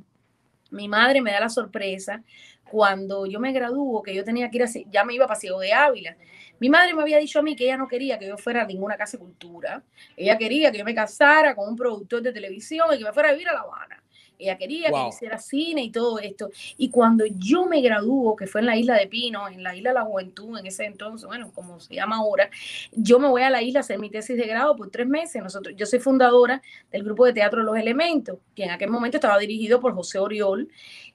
Mi 0.71 0.88
madre 0.88 1.21
me 1.21 1.31
da 1.31 1.39
la 1.39 1.49
sorpresa 1.49 2.23
cuando 2.69 3.25
yo 3.25 3.39
me 3.39 3.51
graduó, 3.51 4.03
que 4.03 4.13
yo 4.13 4.23
tenía 4.23 4.49
que 4.49 4.57
ir 4.57 4.63
a, 4.63 4.67
ya 4.89 5.03
me 5.03 5.15
iba 5.15 5.27
para 5.27 5.39
Ciego 5.39 5.59
de 5.59 5.73
Ávila. 5.73 6.15
Mi 6.59 6.69
madre 6.69 6.93
me 6.93 7.01
había 7.01 7.17
dicho 7.17 7.39
a 7.39 7.41
mí 7.41 7.55
que 7.55 7.63
ella 7.63 7.77
no 7.77 7.88
quería 7.88 8.19
que 8.19 8.27
yo 8.27 8.38
fuera 8.38 8.63
a 8.63 8.65
ninguna 8.65 8.97
casa 8.97 9.17
de 9.17 9.23
cultura. 9.23 9.81
Ella 10.15 10.38
quería 10.38 10.71
que 10.71 10.77
yo 10.77 10.85
me 10.85 10.93
casara 10.93 11.55
con 11.55 11.69
un 11.69 11.75
productor 11.75 12.21
de 12.21 12.33
televisión 12.33 12.88
y 12.93 12.99
que 12.99 13.05
me 13.05 13.13
fuera 13.13 13.29
a 13.29 13.31
vivir 13.31 13.49
a 13.49 13.53
La 13.53 13.61
Habana. 13.61 13.99
Ella 14.39 14.58
quería 14.58 14.89
que 14.89 15.08
hiciera 15.10 15.38
cine 15.38 15.84
y 15.84 15.91
todo 15.91 16.17
esto. 16.19 16.50
Y 16.77 16.89
cuando 16.89 17.25
yo 17.25 17.65
me 17.65 17.81
graduó, 17.81 18.36
que 18.36 18.48
fue 18.48 18.62
en 18.62 18.67
la 18.67 18.77
isla 18.77 18.96
de 18.96 19.08
Pino, 19.08 19.48
en 19.50 19.62
la 19.62 19.75
isla 19.75 19.89
de 19.89 19.96
la 19.96 20.05
Juventud, 20.05 20.58
en 20.58 20.65
ese 20.65 20.86
entonces, 20.86 21.27
bueno, 21.27 21.51
como 21.53 21.79
se 21.79 21.93
llama 21.93 22.17
ahora, 22.17 22.50
yo 22.93 23.19
me 23.19 23.27
voy 23.27 23.41
a 23.41 23.50
la 23.50 23.62
isla 23.62 23.79
a 23.79 23.81
hacer 23.81 24.00
mi 24.00 24.10
tesis 24.10 24.38
de 24.38 24.48
grado 24.48 24.75
por 24.77 24.89
tres 24.89 25.08
meses. 25.08 25.43
Nosotros, 25.43 25.75
yo 25.77 25.86
soy 25.86 26.00
fundadora 26.00 26.62
del 26.91 27.03
grupo 27.03 27.25
de 27.25 27.34
teatro 27.34 27.62
Los 27.63 27.77
Elementos, 27.77 28.39
que 28.55 28.63
en 28.63 28.72
aquel 28.72 28.89
momento 28.89 29.17
estaba 29.17 29.38
dirigido 29.38 29.79
por 29.79 29.93
José 29.93 30.19
Oriol. 30.19 30.69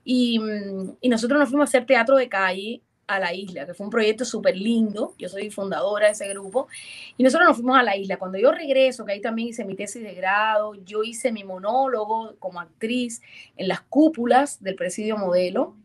Y, 0.04 0.38
mm, 0.38 0.96
y 1.00 1.08
nosotros 1.08 1.40
nos 1.40 1.48
fuimos 1.48 1.68
a 1.68 1.70
hacer 1.70 1.86
teatro 1.86 2.16
de 2.16 2.28
calle 2.28 2.82
a 3.06 3.18
la 3.18 3.34
isla, 3.34 3.66
que 3.66 3.74
fue 3.74 3.86
un 3.86 3.90
proyecto 3.90 4.24
súper 4.24 4.56
lindo. 4.56 5.14
Yo 5.18 5.28
soy 5.28 5.50
fundadora 5.50 6.06
de 6.06 6.12
ese 6.12 6.28
grupo. 6.28 6.68
Y 7.16 7.22
nosotros 7.22 7.48
nos 7.48 7.56
fuimos 7.56 7.78
a 7.78 7.82
la 7.82 7.96
isla. 7.96 8.18
Cuando 8.18 8.38
yo 8.38 8.52
regreso, 8.52 9.04
que 9.04 9.12
ahí 9.12 9.20
también 9.20 9.48
hice 9.48 9.64
mi 9.64 9.74
tesis 9.74 10.02
de 10.02 10.14
grado, 10.14 10.74
yo 10.74 11.02
hice 11.02 11.32
mi 11.32 11.44
monólogo 11.44 12.36
como 12.38 12.60
actriz 12.60 13.20
en 13.56 13.68
las 13.68 13.82
cúpulas 13.82 14.62
del 14.62 14.74
presidio 14.74 15.16
modelo, 15.16 15.76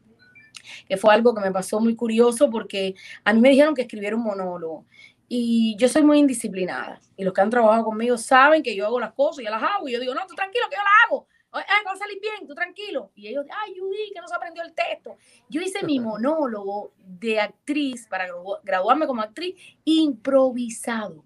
que 0.88 0.98
fue 0.98 1.14
algo 1.14 1.34
que 1.34 1.42
me 1.42 1.52
pasó 1.52 1.80
muy 1.80 1.96
curioso 1.96 2.50
porque 2.50 2.96
a 3.24 3.34
mí 3.34 3.42
me 3.42 3.50
dijeron 3.50 3.74
que 3.76 3.82
escribiera 3.84 4.16
un 4.16 4.24
monólogo. 4.24 4.86
Y 5.28 5.76
yo 5.78 5.88
soy 5.88 6.02
muy 6.04 6.20
indisciplinada. 6.20 7.00
Y 7.16 7.24
los 7.24 7.34
que 7.34 7.42
han 7.42 7.50
trabajado 7.52 7.84
conmigo 7.84 8.18
saben 8.18 8.64
que 8.64 8.76
yo 8.76 8.86
hago 8.86 9.00
las 9.00 9.14
cosas, 9.14 9.42
y 9.42 9.44
ya 9.44 9.52
las 9.52 9.62
hago. 9.62 9.88
Y 9.88 9.94
yo 9.94 10.00
digo, 10.00 10.14
no, 10.14 10.26
tranquilo, 10.26 10.66
que 10.70 10.76
yo 10.76 10.82
las 10.82 11.06
hago 11.06 11.28
ay, 11.52 11.86
va 11.86 11.92
a 11.92 11.96
salir 11.96 12.20
bien, 12.20 12.48
tú 12.48 12.54
tranquilo. 12.54 13.12
Y 13.16 13.28
ellos, 13.28 13.46
ay, 13.52 13.76
Judy, 13.78 14.12
que 14.14 14.22
no 14.22 14.28
se 14.28 14.36
aprendió 14.36 14.64
el 14.64 14.74
texto. 14.74 15.18
Yo 15.50 15.62
hice 15.62 15.86
mi 15.86 16.00
monólogo 16.00 16.94
de 16.98 17.40
actriz 17.40 18.08
para 18.08 18.28
graduarme 18.64 19.08
como 19.08 19.22
actriz 19.22 19.56
improvisado. 19.84 21.24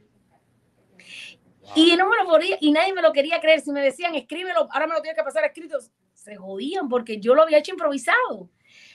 Y 1.75 1.96
no 1.96 2.10
me 2.10 2.18
lo 2.18 2.25
podía, 2.25 2.58
y 2.60 2.72
nadie 2.72 2.94
me 2.94 3.01
lo 3.01 3.13
quería 3.13 3.39
creer. 3.39 3.62
Si 3.62 3.72
me 3.72 3.82
decían, 3.82 4.15
escríbelo, 4.15 4.68
ahora 4.72 4.88
me 4.88 4.94
lo 4.94 5.01
tienes 5.01 5.18
que 5.18 5.24
pasar 5.24 5.46
escrito, 5.46 5.80
se 6.13 6.36
jodían 6.36 6.88
porque 6.88 7.20
yo 7.20 7.36
lo 7.36 7.42
había 7.42 7.58
hecho 7.58 7.72
improvisado. 7.72 8.50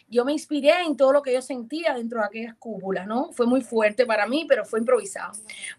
Yo 0.08 0.24
me 0.24 0.32
inspiré 0.32 0.72
en 0.82 0.96
todo 0.96 1.12
lo 1.12 1.22
que 1.22 1.34
yo 1.34 1.42
sentía 1.42 1.94
dentro 1.94 2.20
de 2.20 2.26
aquellas 2.26 2.54
cúpulas, 2.56 3.06
¿no? 3.06 3.30
Fue 3.32 3.46
muy 3.46 3.60
fuerte 3.60 4.06
para 4.06 4.26
mí, 4.26 4.46
pero 4.48 4.64
fue 4.64 4.80
improvisado. 4.80 5.32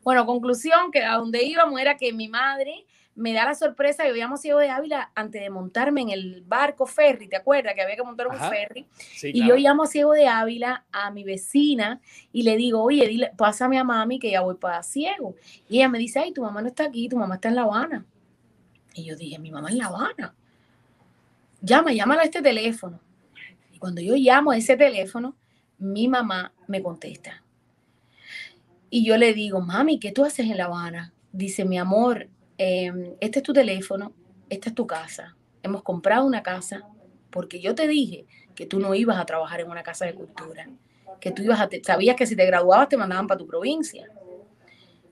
Bueno, 0.03 0.25
conclusión, 0.25 0.91
que 0.91 1.03
a 1.03 1.15
donde 1.15 1.43
íbamos 1.43 1.79
era 1.81 1.97
que 1.97 2.13
mi 2.13 2.27
madre 2.27 2.85
me 3.19 3.33
da 3.33 3.43
la 3.43 3.53
sorpresa 3.53 4.03
que 4.03 4.09
habíamos 4.09 4.43
ido 4.45 4.59
de 4.59 4.69
Ávila 4.69 5.11
antes 5.13 5.41
de 5.41 5.49
montarme 5.49 6.01
en 6.01 6.09
el 6.09 6.41
barco 6.47 6.85
ferry, 6.85 7.27
¿te 7.27 7.35
acuerdas? 7.35 7.73
Que 7.75 7.81
había 7.81 7.97
que 7.97 8.03
montar 8.03 8.27
un 8.27 8.37
ferry. 8.37 8.87
y 9.21 9.45
yo 9.45 9.57
llamo 9.57 9.83
a 9.83 9.87
Ciego 9.87 10.13
de 10.13 10.25
Ávila 10.25 10.85
a 10.89 11.11
mi 11.11 11.25
vecina 11.25 11.99
y 12.31 12.43
le 12.43 12.55
digo, 12.55 12.81
oye, 12.81 13.05
dile, 13.07 13.31
pásame 13.35 13.77
a 13.77 13.83
mami 13.83 14.19
que 14.19 14.31
ya 14.31 14.39
voy 14.39 14.55
para 14.55 14.81
Ciego. 14.83 15.35
Y 15.67 15.77
ella 15.77 15.89
me 15.89 15.99
dice, 15.99 16.19
ay, 16.19 16.31
tu 16.31 16.41
mamá 16.41 16.61
no 16.61 16.69
está 16.69 16.85
aquí, 16.85 17.09
tu 17.09 17.17
mamá 17.17 17.35
está 17.35 17.49
en 17.49 17.55
La 17.55 17.63
Habana. 17.63 18.05
Y 18.93 19.03
yo 19.03 19.17
dije, 19.17 19.37
mi 19.37 19.51
mamá 19.51 19.69
en 19.69 19.79
La 19.79 19.87
Habana. 19.87 20.33
Llama, 21.61 21.91
llámala 21.91 22.21
a 22.21 22.25
este 22.25 22.41
teléfono. 22.41 23.01
Y 23.73 23.79
cuando 23.79 23.99
yo 23.99 24.15
llamo 24.15 24.51
a 24.51 24.57
ese 24.57 24.77
teléfono, 24.77 25.35
mi 25.77 26.07
mamá 26.07 26.53
me 26.67 26.81
contesta. 26.81 27.43
Y 28.89 29.03
yo 29.03 29.17
le 29.17 29.33
digo, 29.33 29.59
mami, 29.59 29.99
¿qué 29.99 30.13
tú 30.13 30.23
haces 30.23 30.49
en 30.49 30.55
La 30.55 30.65
Habana? 30.65 31.11
Dice, 31.33 31.65
mi 31.65 31.77
amor, 31.77 32.29
Em, 32.61 33.15
este 33.21 33.39
es 33.39 33.43
tu 33.43 33.53
teléfono, 33.53 34.11
esta 34.49 34.67
es 34.67 34.75
tu 34.75 34.85
casa. 34.85 35.37
Hemos 35.63 35.81
comprado 35.81 36.25
una 36.25 36.43
casa 36.43 36.83
porque 37.29 37.61
yo 37.61 37.73
te 37.73 37.87
dije 37.87 38.25
que 38.53 38.65
tú 38.65 38.79
no 38.79 38.93
ibas 38.93 39.17
a 39.17 39.25
trabajar 39.25 39.61
en 39.61 39.71
una 39.71 39.81
casa 39.81 40.05
de 40.05 40.13
cultura, 40.13 40.67
que 41.21 41.31
tú 41.31 41.41
ibas 41.41 41.61
a, 41.61 41.69
sabías 41.81 42.17
que 42.17 42.25
si 42.25 42.35
te 42.35 42.45
graduabas 42.45 42.89
te 42.89 42.97
mandaban 42.97 43.27
para 43.27 43.37
tu 43.37 43.47
provincia. 43.47 44.09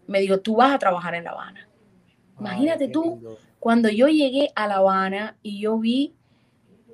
me 0.07 0.19
dijo, 0.19 0.41
tú 0.41 0.57
vas 0.57 0.73
a 0.73 0.77
trabajar 0.77 1.15
en 1.15 1.23
La 1.23 1.31
Habana. 1.31 1.69
Imagínate 2.37 2.89
tú, 2.89 3.37
cuando 3.59 3.87
yo 3.87 4.09
llegué 4.09 4.51
a 4.53 4.67
La 4.67 4.75
Habana 4.75 5.37
y 5.41 5.61
yo 5.61 5.77
vi 5.79 6.13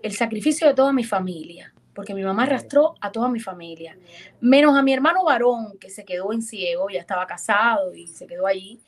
el 0.03 0.13
sacrificio 0.13 0.67
de 0.67 0.75
toda 0.75 0.93
mi 0.93 1.03
familia, 1.03 1.73
porque 1.95 2.13
mi 2.13 2.23
mamá 2.23 2.43
arrastró 2.43 2.93
a 3.01 3.11
toda 3.11 3.27
mi 3.27 3.39
familia, 3.39 3.97
menos 4.39 4.77
a 4.77 4.83
mi 4.83 4.93
hermano 4.93 5.23
varón, 5.23 5.79
que 5.79 5.89
se 5.89 6.05
quedó 6.05 6.31
en 6.31 6.43
ciego, 6.43 6.91
ya 6.91 6.99
estaba 6.99 7.25
casado 7.25 7.95
y 7.95 8.05
se 8.05 8.27
quedó 8.27 8.45
allí. 8.45 8.79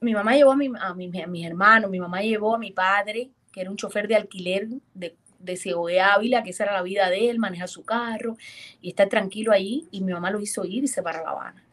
Mi 0.00 0.14
mamá 0.14 0.34
llevó 0.34 0.52
a, 0.52 0.56
mi, 0.56 0.70
a, 0.78 0.94
mis 0.94 1.46
hermanos, 1.46 1.90
mi 1.90 1.98
mamá 1.98 2.22
llevó 2.22 2.54
a 2.54 2.58
mi 2.58 2.70
padre, 2.70 3.30
que 3.52 3.60
era 3.60 3.70
un 3.70 3.76
chofer 3.76 4.06
de 4.06 4.16
alquiler 4.16 4.68
de, 4.94 5.16
de 5.38 5.56
Ciego 5.56 5.86
de 5.86 6.00
Ávila, 6.00 6.42
que 6.42 6.50
esa 6.50 6.64
era 6.64 6.74
la 6.74 6.82
vida 6.82 7.08
de 7.10 7.30
él, 7.30 7.38
manejar 7.38 7.68
su 7.68 7.84
carro 7.84 8.36
y 8.80 8.90
estar 8.90 9.08
tranquilo 9.08 9.52
allí, 9.52 9.88
y 9.90 10.00
mi 10.00 10.12
mamá 10.12 10.30
lo 10.30 10.40
hizo 10.40 10.64
irse 10.64 11.02
para 11.02 11.22
La 11.22 11.30
Habana. 11.30 11.64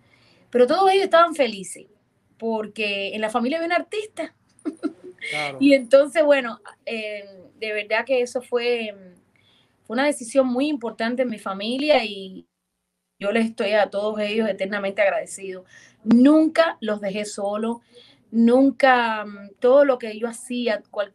Pero 0.49 0.67
todos 0.67 0.91
ellos 0.91 1.05
estaban 1.05 1.35
felices, 1.35 1.85
porque 2.37 3.13
en 3.13 3.21
la 3.21 3.29
familia 3.29 3.57
había 3.57 3.67
un 3.67 3.81
artista. 3.81 4.33
y 5.59 5.73
entonces, 5.73 6.23
bueno, 6.23 6.59
eh, 6.85 7.25
de 7.59 7.73
verdad 7.73 8.05
que 8.05 8.21
eso 8.21 8.41
fue, 8.41 8.95
fue 9.83 9.95
una 9.95 10.05
decisión 10.05 10.47
muy 10.47 10.67
importante 10.67 11.23
en 11.23 11.29
mi 11.29 11.39
familia 11.39 12.03
y 12.03 12.45
yo 13.19 13.31
les 13.31 13.45
estoy 13.45 13.71
a 13.71 13.89
todos 13.89 14.19
ellos 14.19 14.47
eternamente 14.49 15.01
agradecido. 15.01 15.65
Nunca 16.03 16.77
los 16.81 17.01
dejé 17.01 17.25
solos, 17.25 17.77
nunca 18.35 19.25
mm, 19.25 19.55
todo 19.59 19.85
lo 19.85 19.97
que 19.97 20.19
yo 20.19 20.27
hacía, 20.27 20.83
cual, 20.91 21.13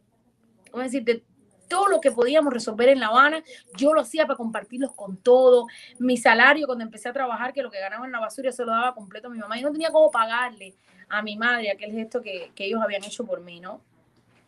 a 0.73 0.79
decir, 0.79 1.23
todo 1.67 1.87
lo 1.87 2.01
que 2.01 2.11
podíamos 2.11 2.51
resolver 2.51 2.89
en 2.89 2.99
La 2.99 3.07
Habana, 3.07 3.43
yo 3.77 3.93
lo 3.93 4.01
hacía 4.01 4.25
para 4.25 4.35
compartirlos 4.35 4.93
con 4.93 5.17
todos. 5.17 5.65
Mi 5.99 6.17
salario 6.17 6.65
cuando 6.65 6.83
empecé 6.83 7.09
a 7.09 7.13
trabajar, 7.13 7.53
que 7.53 7.61
lo 7.61 7.71
que 7.71 7.79
ganaba 7.79 8.05
en 8.05 8.11
la 8.11 8.19
basura 8.19 8.51
se 8.51 8.65
lo 8.65 8.71
daba 8.71 8.93
completo 8.93 9.27
a 9.27 9.31
mi 9.31 9.37
mamá 9.37 9.57
y 9.57 9.61
no 9.61 9.71
tenía 9.71 9.91
cómo 9.91 10.11
pagarle 10.11 10.73
a 11.07 11.21
mi 11.21 11.37
madre 11.37 11.71
aquel 11.71 11.91
gesto 11.91 12.21
que, 12.21 12.51
que 12.55 12.65
ellos 12.65 12.81
habían 12.83 13.03
hecho 13.03 13.25
por 13.25 13.39
mí, 13.41 13.59
¿no? 13.59 13.81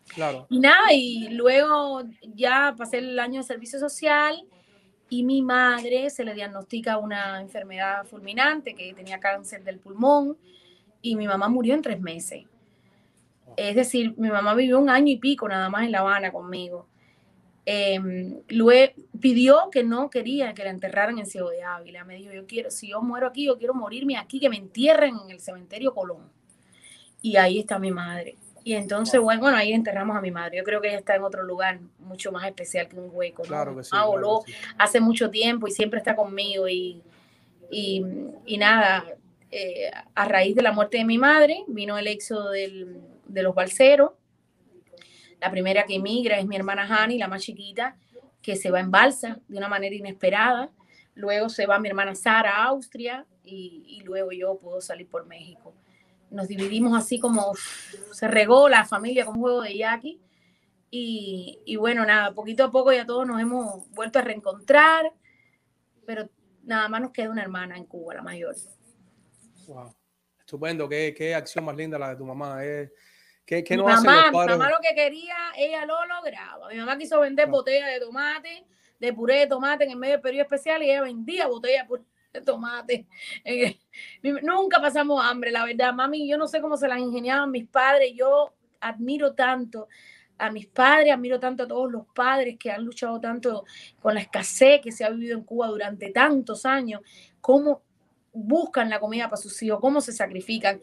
Claro. 0.07 0.47
Y 0.49 0.59
nada, 0.59 0.91
y 0.91 1.29
luego 1.29 2.03
ya 2.35 2.73
pasé 2.77 2.97
el 2.97 3.17
año 3.19 3.41
de 3.41 3.47
servicio 3.47 3.79
social 3.79 4.45
y 5.09 5.23
mi 5.23 5.41
madre 5.41 6.09
se 6.09 6.25
le 6.25 6.33
diagnostica 6.33 6.97
una 6.97 7.39
enfermedad 7.39 8.03
fulminante, 8.05 8.73
que 8.73 8.93
tenía 8.93 9.19
cáncer 9.19 9.63
del 9.63 9.79
pulmón, 9.79 10.37
y 11.01 11.15
mi 11.15 11.27
mamá 11.27 11.47
murió 11.47 11.73
en 11.75 11.81
tres 11.81 12.01
meses. 12.01 12.45
Es 13.57 13.75
decir, 13.75 14.13
mi 14.17 14.29
mamá 14.29 14.53
vivió 14.55 14.79
un 14.79 14.89
año 14.89 15.11
y 15.11 15.17
pico 15.17 15.47
nada 15.47 15.69
más 15.69 15.83
en 15.83 15.91
La 15.91 15.99
Habana 15.99 16.31
conmigo 16.31 16.87
eh, 17.65 18.41
luego 18.49 18.93
pidió 19.21 19.69
que 19.71 19.83
no 19.83 20.09
quería 20.09 20.53
que 20.53 20.63
la 20.63 20.69
enterraran 20.69 21.17
en 21.19 21.25
Ciego 21.25 21.49
de 21.49 21.63
Ávila. 21.63 22.03
Me 22.03 22.15
dijo, 22.15 22.33
yo 22.33 22.45
quiero, 22.45 22.69
si 22.69 22.89
yo 22.89 23.01
muero 23.01 23.27
aquí, 23.27 23.45
yo 23.45 23.57
quiero 23.57 23.73
morirme 23.73 24.17
aquí, 24.17 24.39
que 24.39 24.49
me 24.49 24.57
entierren 24.57 25.15
en 25.23 25.31
el 25.31 25.39
cementerio 25.39 25.93
Colón. 25.93 26.29
Y 27.21 27.37
ahí 27.37 27.59
está 27.59 27.79
mi 27.79 27.91
madre. 27.91 28.35
Y 28.65 28.73
entonces, 28.73 29.19
bueno, 29.19 29.47
ahí 29.47 29.73
enterramos 29.73 30.15
a 30.15 30.21
mi 30.21 30.31
madre. 30.31 30.57
Yo 30.57 30.63
creo 30.63 30.81
que 30.81 30.87
ella 30.89 30.97
está 30.97 31.15
en 31.15 31.23
otro 31.23 31.43
lugar 31.43 31.79
mucho 31.99 32.31
más 32.31 32.45
especial 32.45 32.87
que 32.87 32.97
un 32.97 33.09
hueco. 33.11 33.43
Claro 33.43 33.75
que 33.75 33.83
sí, 33.83 33.89
ah, 33.93 34.05
voló 34.05 34.43
hace 34.77 34.99
mucho 34.99 35.29
tiempo 35.29 35.67
y 35.67 35.71
siempre 35.71 35.99
está 35.99 36.15
conmigo. 36.15 36.67
Y, 36.67 37.01
y, 37.69 38.05
y 38.45 38.57
nada, 38.57 39.05
eh, 39.51 39.91
a 40.15 40.25
raíz 40.25 40.55
de 40.55 40.61
la 40.61 40.71
muerte 40.71 40.97
de 40.97 41.05
mi 41.05 41.17
madre, 41.17 41.63
vino 41.67 41.97
el 41.97 42.07
éxodo 42.07 42.51
del, 42.51 43.01
de 43.33 43.43
los 43.43 43.55
balseros 43.55 44.11
la 45.43 45.51
primera 45.51 45.83
que 45.83 45.95
emigra 45.95 46.39
es 46.39 46.47
mi 46.47 46.55
hermana 46.55 46.87
Hani, 46.87 47.17
la 47.17 47.27
más 47.27 47.41
chiquita, 47.41 47.97
que 48.41 48.55
se 48.55 48.71
va 48.71 48.79
en 48.79 48.91
balsa 48.91 49.41
de 49.49 49.57
una 49.57 49.67
manera 49.67 49.93
inesperada. 49.93 50.71
Luego 51.15 51.49
se 51.49 51.65
va 51.65 51.79
mi 51.79 51.89
hermana 51.89 52.15
Sara 52.15 52.55
a 52.55 52.63
Austria 52.67 53.25
y, 53.43 54.01
luego 54.05 54.31
yo 54.31 54.57
puedo 54.57 54.79
salir 54.79 55.09
por 55.09 55.25
México. 55.25 55.75
Nos 56.31 56.47
dividimos 56.47 56.97
así 56.97 57.19
como 57.19 57.51
se 58.13 58.27
regó 58.29 58.69
la 58.69 58.85
familia 58.85 59.25
como 59.25 59.39
un 59.39 59.41
juego 59.41 59.61
de 59.63 59.77
yaqui. 59.77 60.21
Y, 60.89 61.59
y, 61.65 61.75
bueno, 61.75 62.05
nada, 62.05 62.33
poquito 62.33 62.63
a 62.63 62.71
poco 62.71 62.93
ya 62.93 63.05
todos 63.05 63.27
nos 63.27 63.41
hemos 63.41 63.89
vuelto 63.91 64.19
a 64.19 64.21
reencontrar, 64.21 65.11
pero 66.05 66.29
nada 66.63 66.87
más 66.87 67.01
nos 67.01 67.11
queda 67.11 67.29
una 67.29 67.41
hermana 67.41 67.75
en 67.75 67.85
Cuba, 67.85 68.13
la 68.13 68.21
mayor. 68.21 68.55
Wow, 69.67 69.93
estupendo, 70.39 70.87
qué, 70.87 71.13
qué 71.17 71.35
acción 71.35 71.65
más 71.65 71.75
linda 71.75 71.99
la 71.99 72.11
de 72.11 72.15
tu 72.15 72.23
mamá. 72.23 72.63
Eh 72.63 72.89
¿Qué, 73.45 73.63
no 73.75 73.83
mamá, 73.83 74.31
mi 74.31 74.37
mamá 74.37 74.69
lo 74.69 74.77
que 74.81 74.95
quería, 74.95 75.35
ella 75.57 75.85
lo 75.85 75.95
lograba. 76.05 76.69
Mi 76.69 76.77
mamá 76.77 76.97
quiso 76.97 77.19
vender 77.19 77.49
botellas 77.49 77.91
de 77.91 77.99
tomate, 77.99 78.65
de 78.99 79.13
puré 79.13 79.39
de 79.39 79.47
tomate 79.47 79.83
en 79.83 79.91
el 79.91 79.97
medio 79.97 80.13
del 80.13 80.21
periodo 80.21 80.43
especial 80.43 80.81
y 80.81 80.89
ella 80.89 81.01
vendía 81.01 81.47
botellas 81.47 81.87
de 82.31 82.41
tomate. 82.41 83.05
Nunca 84.43 84.81
pasamos 84.81 85.23
hambre, 85.23 85.51
la 85.51 85.65
verdad. 85.65 85.93
Mami, 85.93 86.27
yo 86.27 86.37
no 86.37 86.47
sé 86.47 86.61
cómo 86.61 86.77
se 86.77 86.87
las 86.87 86.99
ingeniaban 86.99 87.51
mis 87.51 87.67
padres. 87.67 88.13
Yo 88.15 88.53
admiro 88.79 89.33
tanto 89.33 89.89
a 90.37 90.49
mis 90.49 90.67
padres, 90.67 91.13
admiro 91.13 91.39
tanto 91.39 91.63
a 91.63 91.67
todos 91.67 91.91
los 91.91 92.05
padres 92.07 92.57
que 92.57 92.71
han 92.71 92.83
luchado 92.83 93.19
tanto 93.19 93.65
con 94.01 94.13
la 94.13 94.21
escasez 94.21 94.81
que 94.81 94.91
se 94.91 95.03
ha 95.03 95.09
vivido 95.09 95.37
en 95.37 95.43
Cuba 95.43 95.67
durante 95.67 96.09
tantos 96.11 96.65
años, 96.65 97.01
cómo 97.39 97.83
buscan 98.33 98.89
la 98.89 98.99
comida 98.99 99.25
para 99.25 99.37
sus 99.37 99.61
hijos, 99.61 99.79
cómo 99.79 100.01
se 100.01 100.11
sacrifican. 100.11 100.81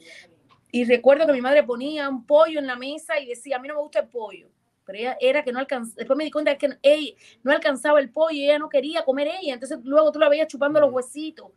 Y 0.73 0.85
recuerdo 0.85 1.27
que 1.27 1.33
mi 1.33 1.41
madre 1.41 1.63
ponía 1.63 2.09
un 2.09 2.25
pollo 2.25 2.59
en 2.59 2.67
la 2.67 2.77
mesa 2.77 3.19
y 3.19 3.27
decía, 3.27 3.57
a 3.57 3.59
mí 3.59 3.69
no 3.69 3.75
me 3.75 3.81
gusta 3.81 4.01
el 4.01 4.09
pollo. 4.09 4.49
Pero 4.85 4.99
ella 4.99 5.17
era 5.21 5.45
que 5.45 5.53
no 5.53 5.59
alcanzaba, 5.59 5.97
después 5.99 6.17
me 6.17 6.25
di 6.25 6.31
cuenta 6.31 6.57
que 6.57 6.79
ella 6.83 7.15
no 7.43 7.53
alcanzaba 7.53 8.01
el 8.01 8.11
pollo 8.11 8.37
y 8.37 8.45
ella 8.45 8.59
no 8.59 8.69
quería 8.69 9.05
comer 9.05 9.29
ella. 9.41 9.55
Entonces 9.55 9.79
luego 9.85 10.11
tú 10.11 10.19
la 10.19 10.29
veías 10.29 10.49
chupando 10.49 10.81
los 10.81 10.93
huesitos 10.93 11.49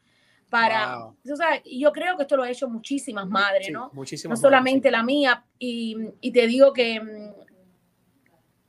para, 0.50 1.08
o 1.08 1.16
sea, 1.36 1.64
yo 1.66 1.92
creo 1.92 2.16
que 2.16 2.24
esto 2.24 2.38
lo 2.38 2.44
ha 2.44 2.50
hecho 2.52 2.70
muchísimas 2.70 3.28
madres, 3.28 3.72
¿no? 3.72 3.90
Muchísimas 3.92 4.38
no 4.38 4.42
solamente 4.42 4.92
la 4.92 5.02
mía. 5.02 5.44
Y, 5.58 5.98
y, 6.22 6.32
te 6.32 6.46
digo 6.46 6.72
que 6.72 7.00
mm, 7.00 7.34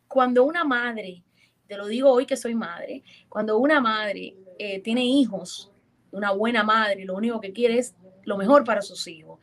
cuando 0.08 0.44
una 0.44 0.64
madre, 0.64 1.22
te 1.66 1.76
lo 1.76 1.86
digo 1.86 2.10
hoy 2.10 2.24
que 2.24 2.36
soy 2.36 2.54
madre, 2.54 3.02
cuando 3.28 3.58
una 3.58 3.80
madre 3.80 4.34
eh, 4.58 4.80
tiene 4.80 5.04
hijos, 5.04 5.70
una 6.12 6.30
buena 6.30 6.62
madre, 6.62 7.04
lo 7.04 7.16
único 7.16 7.40
que 7.40 7.52
quiere 7.52 7.78
es 7.78 7.94
lo 8.24 8.36
mejor 8.36 8.64
para 8.64 8.82
sus 8.82 9.06
hijos. 9.06 9.38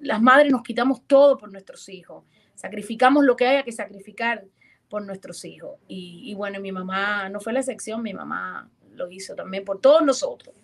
las 0.00 0.22
madres 0.22 0.52
nos 0.52 0.62
quitamos 0.62 1.02
todo 1.06 1.36
por 1.36 1.50
nuestros 1.52 1.88
hijos, 1.88 2.24
sacrificamos 2.54 3.24
lo 3.24 3.36
que 3.36 3.46
haya 3.46 3.62
que 3.62 3.72
sacrificar 3.72 4.44
por 4.88 5.04
nuestros 5.04 5.44
hijos. 5.44 5.78
Y, 5.86 6.34
bueno, 6.34 6.60
mi 6.60 6.72
mamá 6.72 7.28
no 7.28 7.40
fue 7.40 7.52
la 7.52 7.60
excepción, 7.60 8.02
mi 8.02 8.14
mamá 8.14 8.68
lo 8.94 9.10
hizo 9.10 9.34
también 9.34 9.64
por 9.64 9.80
todos 9.80 10.02
nosotros. 10.02 10.54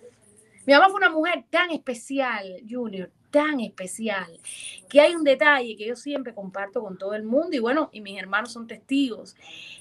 Mi 0.66 0.72
mamá 0.72 0.88
fue 0.88 0.96
una 0.96 1.10
mujer 1.10 1.44
tan 1.50 1.70
especial, 1.70 2.62
Junior, 2.68 3.10
tan 3.30 3.60
especial, 3.60 4.40
que 4.88 5.00
hay 5.00 5.14
un 5.14 5.24
detalle 5.24 5.76
que 5.76 5.86
yo 5.86 5.96
siempre 5.96 6.34
comparto 6.34 6.80
con 6.80 6.96
todo 6.96 7.14
el 7.14 7.24
mundo 7.24 7.56
y 7.56 7.58
bueno, 7.58 7.90
y 7.92 8.00
mis 8.00 8.18
hermanos 8.18 8.52
son 8.52 8.66
testigos, 8.66 9.36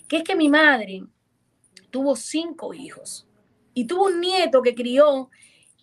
que 0.08 0.18
es 0.18 0.24
que 0.24 0.36
mi 0.36 0.50
madre 0.50 1.04
tuvo 1.90 2.16
cinco 2.16 2.74
hijos 2.74 3.28
y 3.74 3.86
tuvo 3.86 4.06
un 4.06 4.20
nieto 4.20 4.62
que 4.62 4.76
crió 4.76 5.30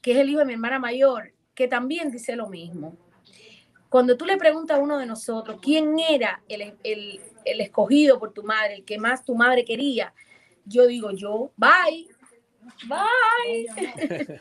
que 0.03 0.13
es 0.13 0.19
el 0.19 0.31
hijo 0.31 0.41
de 0.41 0.47
mi 0.47 0.55
hermana 0.55 0.79
mayor, 0.79 1.33
que 1.55 1.69
también 1.69 2.11
dice 2.11 2.37
lo 2.37 2.49
mismo. 2.49 2.97
Cuando 3.89 4.17
tú 4.17 4.25
le 4.25 4.37
preguntas 4.37 4.79
a 4.79 4.81
uno 4.81 4.99
de 4.99 5.07
nosotros 5.07 5.59
quién 5.61 5.99
era 5.99 6.43
el, 6.49 6.75
el, 6.85 7.21
el 7.45 7.61
escogido 7.61 8.19
por 8.19 8.33
tu 8.33 8.43
madre, 8.43 8.75
el 8.75 8.85
que 8.85 8.99
más 8.99 9.25
tu 9.25 9.35
madre 9.35 9.65
quería, 9.65 10.15
yo 10.65 10.87
digo 10.87 11.11
yo, 11.11 11.53
bye, 11.57 12.09
bye. 12.87 14.41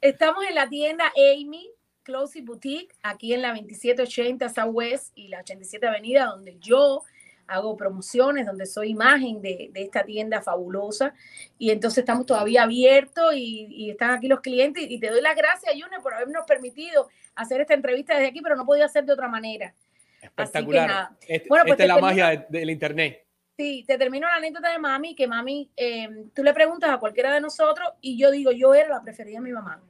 Estamos 0.00 0.44
en 0.44 0.54
la 0.54 0.68
tienda 0.68 1.12
Amy 1.16 1.70
Closey 2.02 2.42
Boutique, 2.42 2.94
aquí 3.02 3.32
en 3.32 3.42
la 3.42 3.48
2780 3.48 4.48
Southwest 4.50 5.12
y 5.14 5.28
la 5.28 5.40
87 5.40 5.86
Avenida, 5.86 6.26
donde 6.26 6.58
yo 6.58 7.02
hago 7.46 7.76
promociones, 7.76 8.46
donde 8.46 8.66
soy 8.66 8.90
imagen 8.90 9.40
de, 9.42 9.70
esta 9.74 10.04
tienda 10.04 10.42
fabulosa. 10.42 11.14
Y 11.58 11.70
entonces 11.70 11.98
estamos 11.98 12.26
todavía 12.26 12.62
abiertos 12.62 13.34
y, 13.34 13.90
están 13.90 14.10
aquí 14.10 14.28
los 14.28 14.40
clientes. 14.40 14.84
Y 14.88 14.98
te 14.98 15.10
doy 15.10 15.20
las 15.20 15.36
gracias, 15.36 15.72
Junior, 15.72 16.02
por 16.02 16.14
habernos 16.14 16.44
permitido 16.46 17.08
hacer 17.34 17.60
esta 17.60 17.74
entrevista 17.74 18.14
desde 18.14 18.28
aquí, 18.28 18.40
pero 18.40 18.56
no 18.56 18.64
podía 18.64 18.88
ser 18.88 19.04
de 19.04 19.12
otra 19.12 19.28
manera. 19.28 19.74
Espectacular. 20.20 21.10
Este, 21.26 21.48
bueno, 21.48 21.64
pues 21.64 21.72
esta 21.72 21.82
es 21.84 21.88
la 21.88 21.98
magia 21.98 22.46
del 22.48 22.70
Internet. 22.70 23.24
Sí, 23.56 23.84
te 23.86 23.98
termino 23.98 24.26
la 24.26 24.36
anécdota 24.36 24.70
de 24.70 24.78
mami, 24.78 25.14
que 25.14 25.28
mami, 25.28 25.70
eh, 25.76 26.08
tú 26.34 26.42
le 26.42 26.52
preguntas 26.52 26.90
a 26.90 26.98
cualquiera 26.98 27.32
de 27.32 27.40
nosotros 27.40 27.88
y 28.00 28.18
yo 28.18 28.32
digo, 28.32 28.50
yo 28.50 28.74
era 28.74 28.88
la 28.88 29.02
preferida 29.02 29.36
de 29.38 29.44
mi 29.44 29.52
mamá. 29.52 29.80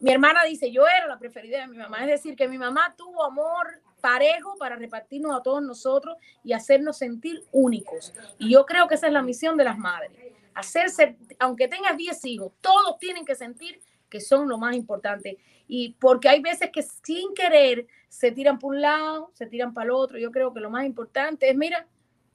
Mi 0.00 0.12
hermana 0.12 0.44
dice, 0.44 0.70
yo 0.70 0.86
era 0.86 1.06
la 1.06 1.18
preferida 1.18 1.60
de 1.60 1.68
mi 1.68 1.78
mamá. 1.78 2.00
Es 2.02 2.08
decir, 2.08 2.36
que 2.36 2.48
mi 2.48 2.58
mamá 2.58 2.94
tuvo 2.96 3.24
amor 3.24 3.80
parejo 4.00 4.56
para 4.58 4.76
repartirnos 4.76 5.38
a 5.38 5.42
todos 5.42 5.62
nosotros 5.62 6.16
y 6.44 6.52
hacernos 6.52 6.98
sentir 6.98 7.42
únicos. 7.52 8.12
Y 8.38 8.50
yo 8.50 8.64
creo 8.66 8.88
que 8.88 8.94
esa 8.94 9.06
es 9.06 9.12
la 9.12 9.22
misión 9.22 9.56
de 9.56 9.64
las 9.64 9.78
madres. 9.78 10.10
Hacerse, 10.54 11.16
aunque 11.38 11.68
tengas 11.68 11.96
10 11.96 12.24
hijos, 12.24 12.52
todos 12.60 12.98
tienen 12.98 13.24
que 13.24 13.34
sentir 13.34 13.80
que 14.08 14.20
son 14.20 14.48
lo 14.48 14.58
más 14.58 14.74
importante. 14.74 15.38
Y 15.66 15.94
porque 16.00 16.28
hay 16.28 16.40
veces 16.40 16.70
que 16.72 16.82
sin 16.82 17.34
querer 17.34 17.86
se 18.08 18.32
tiran 18.32 18.58
por 18.58 18.74
un 18.74 18.80
lado, 18.80 19.30
se 19.34 19.46
tiran 19.46 19.74
para 19.74 19.86
el 19.86 19.90
otro. 19.90 20.18
Yo 20.18 20.30
creo 20.30 20.52
que 20.52 20.60
lo 20.60 20.70
más 20.70 20.86
importante 20.86 21.48
es, 21.48 21.56
mira, 21.56 21.86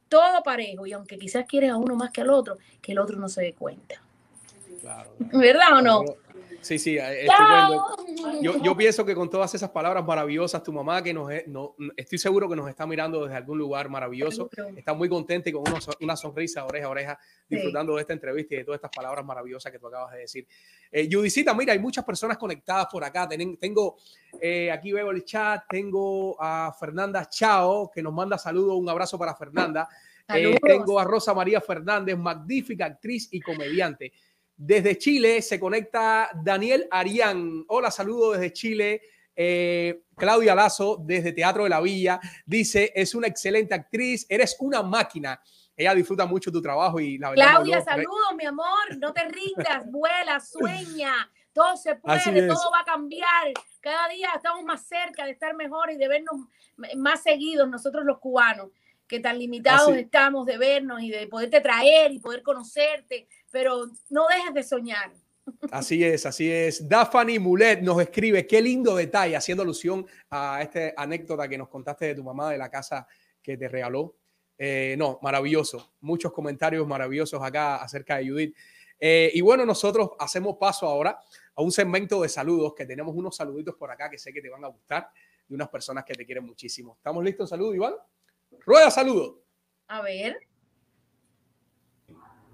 todo 0.08 0.43
parejo. 0.43 0.86
Y 0.86 0.93
aunque 0.93 1.17
quizás 1.17 1.45
quieres 1.45 1.71
a 1.71 1.78
uno 1.78 1.95
más 1.95 2.12
que 2.12 2.21
al 2.21 2.30
otro, 2.30 2.58
que 2.82 2.91
el 2.91 2.99
otro 2.99 3.17
no 3.17 3.28
se 3.28 3.41
dé 3.41 3.54
cuenta. 3.54 4.02
¿Verdad 5.32 5.78
o 5.78 5.82
no? 5.82 6.04
Sí, 6.63 6.80
sí, 6.80 6.97
eh, 6.97 7.26
estupendo. 7.26 8.41
Yo, 8.41 8.63
yo, 8.63 8.76
pienso 8.76 9.06
que 9.06 9.13
con 9.13 9.30
todas 9.30 9.54
esas 9.54 9.69
palabras 9.69 10.04
maravillosas, 10.06 10.63
tu 10.63 10.71
mamá 10.71 11.04
que 11.04 11.13
nos 11.13 11.30
no, 11.47 11.76
estoy 11.95 12.17
seguro 12.17 12.49
que 12.49 12.56
nos 12.56 12.69
está 12.69 12.88
mirando 12.88 13.23
desde 13.23 13.36
algún 13.36 13.58
lugar 13.58 13.89
maravilloso, 13.89 14.49
está 14.76 14.93
muy 14.93 15.10
contenta 15.10 15.49
y 15.49 15.52
con 15.52 15.62
una, 15.62 15.80
una 16.02 16.15
sonrisa 16.15 16.65
oreja 16.65 16.88
a 16.88 16.89
oreja 16.89 17.19
disfrutando 17.49 17.95
de 17.95 18.02
esta 18.02 18.13
entrevista 18.13 18.56
y 18.56 18.58
de 18.60 18.63
todas 18.63 18.78
estas 18.78 18.91
palabras 18.95 19.26
maravillosas 19.26 19.71
que 19.71 19.78
tú 19.78 19.88
acabas 19.88 20.13
de 20.13 20.19
decir. 20.19 20.47
Eh, 20.91 21.10
Judicita, 21.12 21.54
mira, 21.54 21.73
hay 21.73 21.80
muchas 21.80 22.06
personas 22.06 22.38
conectadas 22.38 22.88
por 22.91 23.04
acá. 23.04 23.28
tengo, 23.60 23.97
eh, 24.39 24.71
aquí 24.71 24.91
veo 24.91 25.12
el 25.12 25.26
chat, 25.26 25.63
tengo 25.67 26.38
a 26.39 26.73
Fernanda 26.80 27.28
Chao 27.30 27.91
que 27.93 28.02
nos 28.02 28.13
manda 28.13 28.38
saludos, 28.38 28.78
un 28.78 28.89
abrazo 28.89 29.19
para 29.19 29.36
Fernanda. 29.36 29.88
Eh, 30.30 30.58
tengo 30.62 30.99
a 30.99 31.04
Rosa 31.04 31.34
María 31.34 31.60
Fernández, 31.60 32.17
magnífica 32.17 32.86
actriz 32.86 33.28
y 33.32 33.41
comediante. 33.41 34.13
Desde 34.56 34.98
Chile 34.98 35.42
se 35.42 35.60
conecta 35.60 36.30
Daniel 36.44 36.88
Arián. 36.92 37.66
Hola, 37.68 37.92
saludo 37.92 38.34
desde 38.34 38.54
Chile. 38.54 39.02
Eh, 39.36 40.04
Claudia 40.16 40.54
Lazo, 40.54 40.98
desde 41.04 41.34
Teatro 41.34 41.63
de 41.63 41.70
la 41.70 41.82
Villa, 41.82 42.20
dice, 42.46 42.92
es 42.96 43.16
una 43.16 43.28
excelente 43.28 43.74
actriz, 43.74 44.26
eres 44.30 44.56
una 44.60 44.84
máquina. 44.84 45.42
Ella 45.76 45.96
disfruta 45.96 46.26
mucho 46.28 46.52
tu 46.52 46.62
trabajo 46.62 47.00
y 47.00 47.18
la 47.18 47.32
verdad. 47.32 47.50
Claudia, 47.50 47.82
saludos, 47.82 48.36
mi 48.38 48.46
amor, 48.46 48.98
no 49.00 49.12
te 49.12 49.24
rindas, 49.24 49.86
vuela, 49.92 50.39
sueña, 50.39 51.13
todo 51.52 51.76
se 51.78 51.96
puede, 51.96 52.48
todo 52.48 52.72
va 52.72 52.82
a 52.82 52.86
cambiar. 52.86 53.54
Cada 53.82 54.08
día 54.10 54.30
estamos 54.36 54.63
más 54.63 54.86
cerca 54.86 55.26
de 55.26 55.32
estar 55.32 55.56
mejor 55.56 55.92
y 55.92 55.98
de 55.98 56.08
vernos 56.08 56.36
más 56.96 57.24
seguidos 57.24 57.68
nosotros 57.68 58.06
los 58.06 58.20
cubanos 58.20 58.70
que 59.08 59.20
tan 59.20 59.38
limitados 59.38 59.96
estamos 59.96 60.46
de 60.46 60.58
vernos 60.58 61.02
y 61.02 61.10
de 61.10 61.28
poderte 61.28 61.62
traer 61.62 62.12
y 62.12 62.20
poder 62.20 62.42
conocerte, 62.42 63.28
pero 63.54 63.86
no 64.10 64.26
dejes 64.28 64.54
de 64.56 64.63
soñar. 64.63 65.13
Así 65.72 66.04
es, 66.04 66.26
así 66.26 66.52
es. 66.52 66.89
Daphne 66.89 67.39
Mulet 67.39 67.82
nos 67.82 68.02
escribe, 68.02 68.48
qué 68.48 68.62
lindo 68.62 68.96
detalle, 68.96 69.36
haciendo 69.36 69.62
alusión 69.62 70.06
a 70.32 70.62
esta 70.63 70.94
anécdota 70.98 71.48
que 71.48 71.58
nos 71.58 71.70
contaste 71.70 72.08
de 72.08 72.16
tu 72.16 72.24
mamá 72.24 72.50
de 72.50 72.58
la 72.58 72.70
casa 72.70 73.08
que 73.44 73.56
te 73.56 73.68
regaló. 73.68 74.16
Eh, 74.58 74.96
no, 74.98 75.20
maravilloso. 75.22 75.94
Muchos 76.02 76.34
comentarios 76.34 76.88
maravillosos 76.88 77.42
acá 77.44 77.76
acerca 77.76 78.18
de 78.18 78.28
Judith. 78.28 78.56
Eh, 79.00 79.30
y 79.34 79.42
bueno, 79.42 79.66
nosotros 79.66 80.12
hacemos 80.18 80.58
paso 80.60 80.88
ahora 80.88 81.20
a 81.56 81.62
un 81.62 81.72
segmento 81.72 82.24
de 82.24 82.30
saludos, 82.30 82.74
que 82.76 82.88
tenemos 82.88 83.13
unos 83.16 83.36
saluditos 83.36 83.76
por 83.76 83.92
acá 83.92 84.10
que 84.10 84.18
sé 84.18 84.34
que 84.34 84.42
te 84.42 84.50
van 84.50 84.63
a 84.63 84.70
gustar, 84.70 85.12
de 85.48 85.54
unas 85.54 85.70
personas 85.70 86.06
que 86.06 86.16
te 86.16 86.26
quieren 86.26 86.46
muchísimo. 86.46 86.96
¿Estamos 86.98 87.24
listos? 87.24 87.52
Saludos, 87.52 87.76
Iván. 87.76 87.94
Rueda, 88.66 88.89
saludos. 88.89 89.36
A 89.89 90.02
ver. 90.02 90.39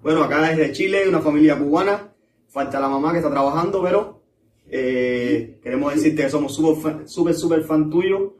Bueno, 0.02 0.22
acá 0.24 0.48
desde 0.48 0.72
Chile, 0.72 1.08
una 1.08 1.20
familia 1.20 1.58
cubana. 1.58 2.12
Falta 2.48 2.80
la 2.80 2.88
mamá 2.88 3.12
que 3.12 3.18
está 3.18 3.30
trabajando, 3.30 3.82
pero 3.82 4.22
eh, 4.66 5.60
queremos 5.62 5.94
decirte 5.94 6.22
que 6.22 6.30
somos 6.30 6.54
súper, 6.54 7.08
súper, 7.08 7.34
súper 7.34 7.64
fan 7.64 7.90
tuyo. 7.90 8.36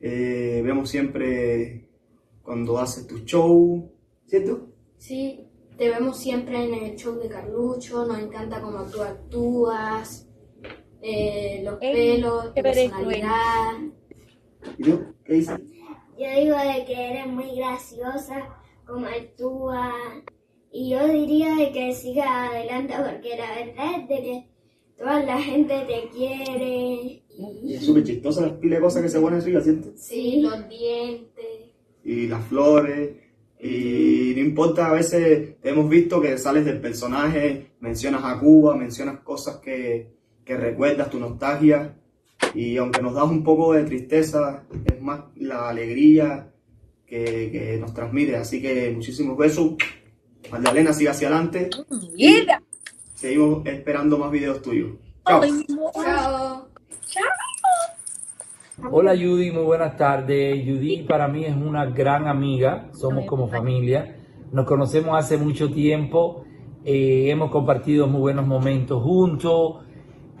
Eh, 0.00 0.62
vemos 0.64 0.88
siempre 0.88 1.88
cuando 2.42 2.78
haces 2.78 3.06
tu 3.06 3.18
show, 3.20 3.90
¿cierto? 4.26 4.68
Sí, 4.96 5.46
te 5.76 5.90
vemos 5.90 6.18
siempre 6.18 6.64
en 6.64 6.74
el 6.74 6.96
show 6.96 7.18
de 7.18 7.28
Carlucho, 7.28 8.06
nos 8.06 8.18
encanta 8.18 8.60
cómo 8.60 8.84
tú 8.84 9.02
actúas, 9.02 10.28
eh, 11.00 11.62
los 11.64 11.76
pelos, 11.78 12.54
tu 12.54 12.62
personalidad. 12.62 13.78
¿Y 14.78 14.82
tú? 14.84 15.14
¿Qué 15.24 15.34
dices? 15.34 15.58
Yo 16.18 16.40
digo 16.40 16.56
de 16.56 16.84
que 16.84 17.10
eres 17.10 17.26
muy 17.26 17.56
graciosa, 17.56 18.48
como 18.86 19.06
actúa. 19.06 19.92
Y 20.72 20.88
yo 20.88 21.06
diría 21.06 21.54
de 21.56 21.70
que 21.70 21.94
siga 21.94 22.46
adelante 22.46 22.94
porque 22.96 23.36
la 23.36 23.54
verdad 23.54 24.00
es 24.00 24.08
de 24.08 24.14
que 24.22 24.46
toda 24.96 25.22
la 25.22 25.38
gente 25.38 25.74
te 25.86 26.08
quiere. 26.08 27.22
Y 27.62 27.74
es 27.74 27.84
súper 27.84 28.04
chistosa 28.04 28.40
las 28.40 28.52
pila 28.52 28.76
de 28.76 28.80
cosas 28.80 29.02
que 29.02 29.08
se 29.10 29.20
ponen 29.20 29.42
en 29.42 29.62
¿cierto? 29.62 29.92
Sí, 29.96 30.40
los 30.40 30.68
dientes. 30.70 31.74
Y 32.02 32.26
las 32.26 32.42
flores. 32.46 33.10
Y 33.60 34.32
no 34.34 34.40
importa, 34.40 34.86
a 34.86 34.94
veces 34.94 35.56
hemos 35.62 35.88
visto 35.90 36.20
que 36.22 36.38
sales 36.38 36.64
del 36.64 36.80
personaje, 36.80 37.72
mencionas 37.80 38.24
a 38.24 38.40
Cuba, 38.40 38.74
mencionas 38.74 39.20
cosas 39.20 39.58
que, 39.58 40.08
que 40.42 40.56
recuerdas, 40.56 41.10
tu 41.10 41.20
nostalgia. 41.20 41.96
Y 42.54 42.78
aunque 42.78 43.02
nos 43.02 43.14
das 43.14 43.30
un 43.30 43.44
poco 43.44 43.74
de 43.74 43.84
tristeza, 43.84 44.64
es 44.86 45.02
más 45.02 45.20
la 45.36 45.68
alegría 45.68 46.50
que, 47.06 47.50
que 47.52 47.76
nos 47.78 47.92
transmite. 47.92 48.36
Así 48.36 48.62
que 48.62 48.90
muchísimos 48.90 49.36
besos. 49.36 49.74
Magdalena, 50.50 50.92
sigue 50.92 51.10
hacia 51.10 51.28
adelante. 51.28 51.70
Seguimos 53.14 53.66
esperando 53.66 54.18
más 54.18 54.30
videos 54.30 54.62
tuyos. 54.62 54.92
Chao. 55.26 56.68
Hola 58.90 59.12
Judy, 59.12 59.52
muy 59.52 59.62
buenas 59.62 59.96
tardes. 59.96 60.64
Judy 60.64 61.04
para 61.04 61.28
mí 61.28 61.44
es 61.44 61.54
una 61.54 61.86
gran 61.86 62.26
amiga, 62.26 62.88
somos 62.92 63.26
como 63.26 63.48
familia. 63.48 64.16
Nos 64.50 64.66
conocemos 64.66 65.16
hace 65.16 65.36
mucho 65.36 65.70
tiempo, 65.70 66.44
eh, 66.84 67.30
hemos 67.30 67.50
compartido 67.50 68.08
muy 68.08 68.20
buenos 68.20 68.46
momentos 68.46 69.02
juntos. 69.02 69.84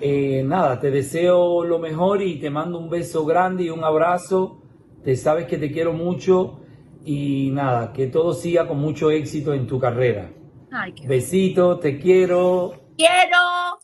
Eh, 0.00 0.42
nada, 0.44 0.80
te 0.80 0.90
deseo 0.90 1.64
lo 1.64 1.78
mejor 1.78 2.20
y 2.22 2.40
te 2.40 2.50
mando 2.50 2.78
un 2.78 2.90
beso 2.90 3.24
grande 3.24 3.64
y 3.64 3.70
un 3.70 3.84
abrazo. 3.84 4.60
Te 5.04 5.14
sabes 5.16 5.46
que 5.46 5.58
te 5.58 5.70
quiero 5.70 5.92
mucho 5.92 6.61
y 7.04 7.50
nada, 7.52 7.92
que 7.92 8.06
todo 8.06 8.34
siga 8.34 8.66
con 8.66 8.78
mucho 8.78 9.10
éxito 9.10 9.54
en 9.54 9.66
tu 9.66 9.78
carrera. 9.78 10.30
Besito, 11.06 11.78
te 11.78 11.98
quiero. 11.98 12.72
Quiero. 12.96 13.80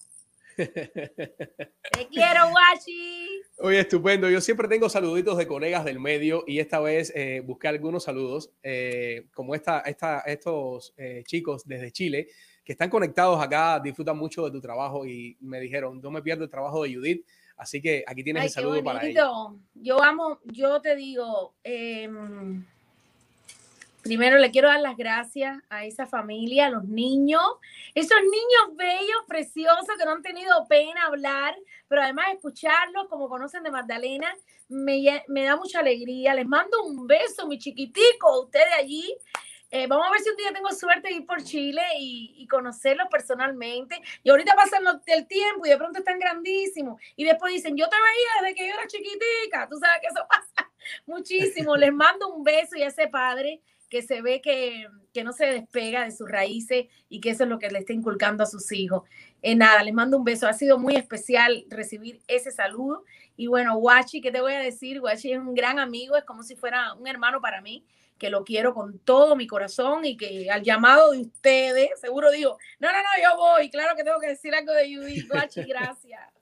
te 0.56 2.08
quiero, 2.10 2.40
Washi. 2.46 3.42
Oye, 3.58 3.80
estupendo. 3.80 4.28
Yo 4.30 4.40
siempre 4.40 4.68
tengo 4.68 4.88
saluditos 4.88 5.36
de 5.36 5.46
colegas 5.46 5.84
del 5.84 6.00
medio 6.00 6.44
y 6.46 6.58
esta 6.58 6.80
vez 6.80 7.12
eh, 7.14 7.42
busqué 7.44 7.68
algunos 7.68 8.04
saludos, 8.04 8.50
eh, 8.62 9.26
como 9.34 9.54
esta, 9.54 9.80
esta, 9.80 10.20
estos 10.20 10.94
chicos 11.26 11.64
desde 11.66 11.92
Chile 11.92 12.28
que 12.68 12.72
están 12.72 12.90
conectados 12.90 13.42
acá, 13.42 13.80
disfrutan 13.80 14.18
mucho 14.18 14.44
de 14.44 14.50
tu 14.50 14.60
trabajo 14.60 15.06
y 15.06 15.38
me 15.40 15.58
dijeron, 15.58 16.02
no 16.02 16.10
me 16.10 16.20
pierdo 16.20 16.44
el 16.44 16.50
trabajo 16.50 16.82
de 16.82 16.94
Judith, 16.94 17.26
así 17.56 17.80
que 17.80 18.04
aquí 18.06 18.22
tienes 18.22 18.44
el 18.44 18.50
saludo 18.50 18.84
para 18.84 19.06
ellos. 19.06 19.54
Yo 19.72 20.02
amo, 20.02 20.38
yo 20.44 20.78
te 20.82 20.94
digo, 20.94 21.54
em, 21.64 22.66
primero 24.08 24.38
le 24.38 24.50
quiero 24.50 24.68
dar 24.68 24.80
las 24.80 24.96
gracias 24.96 25.58
a 25.68 25.84
esa 25.84 26.06
familia, 26.06 26.66
a 26.66 26.70
los 26.70 26.84
niños, 26.84 27.42
esos 27.94 28.16
niños 28.22 28.74
bellos, 28.74 29.22
preciosos, 29.26 29.98
que 29.98 30.04
no 30.06 30.12
han 30.12 30.22
tenido 30.22 30.66
pena 30.66 31.04
hablar, 31.04 31.54
pero 31.88 32.00
además 32.02 32.24
escucharlos 32.32 33.06
como 33.08 33.28
conocen 33.28 33.62
de 33.64 33.70
Magdalena, 33.70 34.34
me, 34.68 35.22
me 35.28 35.44
da 35.44 35.56
mucha 35.56 35.80
alegría. 35.80 36.32
Les 36.32 36.46
mando 36.46 36.82
un 36.84 37.06
beso, 37.06 37.46
mi 37.46 37.58
chiquitico, 37.58 38.44
ustedes 38.44 38.72
allí. 38.78 39.14
Eh, 39.70 39.86
vamos 39.86 40.06
a 40.06 40.10
ver 40.10 40.20
si 40.20 40.30
un 40.30 40.36
día 40.36 40.54
tengo 40.54 40.70
suerte 40.70 41.08
de 41.08 41.14
ir 41.16 41.26
por 41.26 41.42
Chile 41.42 41.82
y, 41.98 42.32
y 42.38 42.46
conocerlos 42.46 43.08
personalmente. 43.10 44.00
Y 44.22 44.30
ahorita 44.30 44.54
pasan 44.54 44.84
el 45.04 45.26
tiempo 45.26 45.66
y 45.66 45.68
de 45.68 45.76
pronto 45.76 45.98
están 45.98 46.18
grandísimos. 46.18 46.98
Y 47.14 47.26
después 47.26 47.52
dicen, 47.52 47.76
yo 47.76 47.86
te 47.90 47.96
veía 47.96 48.42
desde 48.42 48.54
que 48.54 48.68
yo 48.68 48.72
era 48.72 48.86
chiquitica. 48.86 49.68
Tú 49.68 49.76
sabes 49.76 50.00
que 50.00 50.06
eso 50.06 50.26
pasa 50.30 50.72
muchísimo. 51.04 51.76
Les 51.76 51.92
mando 51.92 52.28
un 52.34 52.42
beso 52.42 52.74
y 52.74 52.82
a 52.84 52.86
ese 52.86 53.06
padre 53.08 53.60
que 53.88 54.02
se 54.02 54.22
ve 54.22 54.40
que, 54.40 54.86
que, 55.12 55.24
no 55.24 55.32
se 55.32 55.46
despega 55.46 56.04
de 56.04 56.10
sus 56.10 56.28
raíces 56.28 56.86
y 57.08 57.20
que 57.20 57.30
eso 57.30 57.44
es 57.44 57.48
lo 57.48 57.58
que 57.58 57.70
le 57.70 57.80
está 57.80 57.92
inculcando 57.92 58.42
a 58.42 58.46
sus 58.46 58.70
hijos. 58.72 59.02
Eh, 59.42 59.54
nada, 59.54 59.82
les 59.82 59.94
mando 59.94 60.16
un 60.16 60.24
beso. 60.24 60.46
Ha 60.46 60.52
sido 60.52 60.78
muy 60.78 60.96
especial 60.96 61.64
recibir 61.68 62.20
ese 62.28 62.50
saludo. 62.50 63.04
Y 63.36 63.46
bueno, 63.46 63.76
Guachi, 63.78 64.20
¿qué 64.20 64.30
te 64.30 64.40
voy 64.40 64.52
a 64.52 64.60
decir? 64.60 65.00
Guachi 65.00 65.32
es 65.32 65.38
un 65.38 65.54
gran 65.54 65.78
amigo, 65.78 66.16
es 66.16 66.24
como 66.24 66.42
si 66.42 66.56
fuera 66.56 66.94
un 66.94 67.06
hermano 67.06 67.40
para 67.40 67.60
mí 67.60 67.84
que 68.18 68.30
lo 68.30 68.44
quiero 68.44 68.74
con 68.74 68.98
todo 68.98 69.36
mi 69.36 69.46
corazón 69.46 70.04
y 70.04 70.16
que 70.16 70.50
al 70.50 70.62
llamado 70.62 71.12
de 71.12 71.20
ustedes, 71.20 71.90
seguro 72.00 72.30
digo, 72.32 72.58
no, 72.80 72.88
no, 72.90 72.98
no, 72.98 73.22
yo 73.22 73.36
voy, 73.36 73.70
claro 73.70 73.96
que 73.96 74.02
tengo 74.02 74.18
que 74.18 74.26
decir 74.26 74.54
algo 74.54 74.72
de 74.72 74.94
Judith, 74.94 75.28
Guachi, 75.30 75.62
gracias. 75.62 76.37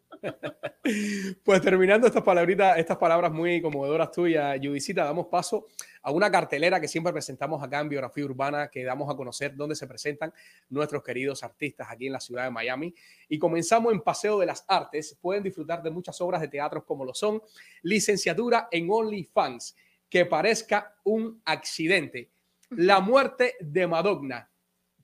Pues 1.45 1.61
terminando 1.63 2.07
estas 2.07 2.23
palabritas, 2.23 2.79
estas 2.79 2.97
palabras 2.97 3.33
muy 3.33 3.61
conmovedoras 3.61 4.11
tuyas, 4.13 4.59
Judicita, 4.63 5.05
damos 5.05 5.27
paso 5.27 5.67
a 6.03 6.13
una 6.13 6.31
cartelera 6.31 6.81
que 6.81 6.87
siempre 6.87 7.13
presentamos 7.13 7.63
acá 7.63 7.81
en 7.81 7.89
Biografía 7.89 8.25
Urbana, 8.25 8.69
que 8.69 8.85
damos 8.85 9.13
a 9.13 9.17
conocer 9.17 9.57
dónde 9.57 9.75
se 9.75 9.87
presentan 9.87 10.33
nuestros 10.69 11.03
queridos 11.03 11.43
artistas 11.43 11.89
aquí 11.91 12.07
en 12.07 12.13
la 12.13 12.21
ciudad 12.21 12.45
de 12.45 12.51
Miami. 12.51 12.95
Y 13.29 13.39
comenzamos 13.39 13.93
en 13.93 14.01
Paseo 14.01 14.39
de 14.39 14.47
las 14.47 14.65
Artes. 14.69 15.19
Pueden 15.21 15.43
disfrutar 15.43 15.83
de 15.83 15.91
muchas 15.91 16.21
obras 16.21 16.41
de 16.41 16.49
teatro 16.49 16.85
como 16.85 17.05
lo 17.05 17.15
son 17.15 17.43
Licenciatura 17.83 18.69
en 18.71 18.89
OnlyFans, 18.89 19.77
que 20.09 20.25
parezca 20.25 20.95
un 21.05 21.43
accidente. 21.45 22.31
La 22.71 23.01
muerte 23.01 23.55
de 23.61 23.87
Madonna, 23.87 24.51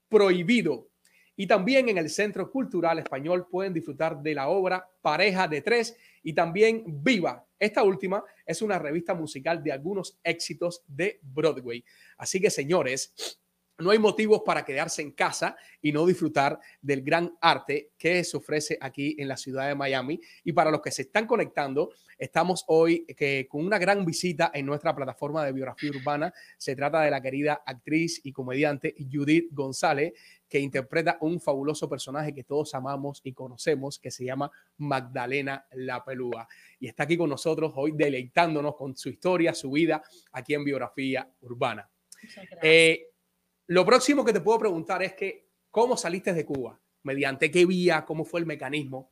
prohibido. 0.09 0.92
Y 1.37 1.47
también 1.47 1.89
en 1.89 1.99
el 1.99 2.11
Centro 2.11 2.51
Cultural 2.51 2.99
Español 2.99 3.47
pueden 3.51 3.73
disfrutar 3.73 4.23
de 4.23 4.35
la 4.35 4.49
obra 4.49 4.89
Pareja 5.01 5.49
de 5.49 5.63
Tres 5.63 5.97
y 6.23 6.35
también 6.35 6.85
Viva. 7.03 7.47
Esta 7.59 7.83
última 7.83 8.23
es 8.45 8.61
una 8.61 8.79
revista 8.79 9.15
musical 9.15 9.63
de 9.63 9.73
algunos 9.73 10.19
éxitos 10.23 10.83
de 10.87 11.21
Broadway. 11.23 11.85
Así 12.19 12.41
que, 12.41 12.51
señores, 12.51 13.41
no 13.83 13.91
hay 13.91 13.99
motivos 13.99 14.43
para 14.45 14.65
quedarse 14.65 15.03
en 15.03 15.13
casa 15.13 15.57
y 15.81 15.93
no 15.93 16.07
disfrutar 16.07 16.59
del 16.81 17.03
gran 17.03 17.37
arte 17.41 17.91
que 17.99 18.25
se 18.25 18.37
ofrece 18.37 18.79
aquí 18.81 19.17
en 19.19 19.29
la 19.29 19.37
ciudad 19.37 19.69
de 19.69 19.75
Miami. 19.75 20.21
Y 20.45 20.53
para 20.53 20.71
los 20.71 20.81
que 20.81 20.91
se 20.91 21.03
están 21.03 21.27
conectando, 21.27 21.91
estamos 22.19 22.65
hoy 22.69 23.05
que, 23.17 23.47
con 23.49 23.67
una 23.67 23.79
gran 23.79 24.05
visita 24.05 24.51
en 24.55 24.67
nuestra 24.67 24.95
plataforma 24.95 25.45
de 25.45 25.53
biografía 25.53 25.91
urbana. 25.91 26.33
Se 26.57 26.77
trata 26.77 27.03
de 27.03 27.11
la 27.11 27.21
querida 27.21 27.63
actriz 27.67 28.21
y 28.25 28.33
comediante 28.33 28.95
Judith 29.11 29.49
González, 29.53 30.13
que 30.49 30.61
interpreta 30.61 31.19
un 31.21 31.41
fabuloso 31.41 31.89
personaje 31.89 32.35
que 32.35 32.45
todos 32.45 32.75
amamos 32.75 33.21
y 33.25 33.33
conocemos, 33.33 33.99
que 33.99 34.11
se 34.11 34.25
llama 34.25 34.51
Magdalena 34.79 35.67
La 35.73 36.05
Pelúa. 36.05 36.47
Y 36.79 36.89
está 36.89 37.05
aquí 37.05 37.17
con 37.17 37.31
nosotros 37.31 37.73
hoy 37.75 37.93
deleitándonos 37.95 38.77
con 38.77 38.97
su 38.97 39.09
historia, 39.09 39.55
su 39.55 39.71
vida, 39.71 40.03
aquí 40.33 40.55
en 40.55 40.65
Biografía 40.65 41.29
Urbana. 41.41 41.89
Eh, 42.63 43.12
lo 43.67 43.85
próximo 43.85 44.25
que 44.25 44.33
te 44.33 44.41
puedo 44.41 44.59
preguntar 44.59 45.03
es 45.03 45.15
que, 45.15 45.49
¿cómo 45.71 45.97
saliste 45.97 46.33
de 46.33 46.45
Cuba? 46.45 46.79
¿Mediante 47.03 47.51
qué 47.51 47.67
vía? 47.67 48.05
¿Cómo 48.05 48.25
fue 48.25 48.41
el 48.41 48.47
mecanismo? 48.47 49.11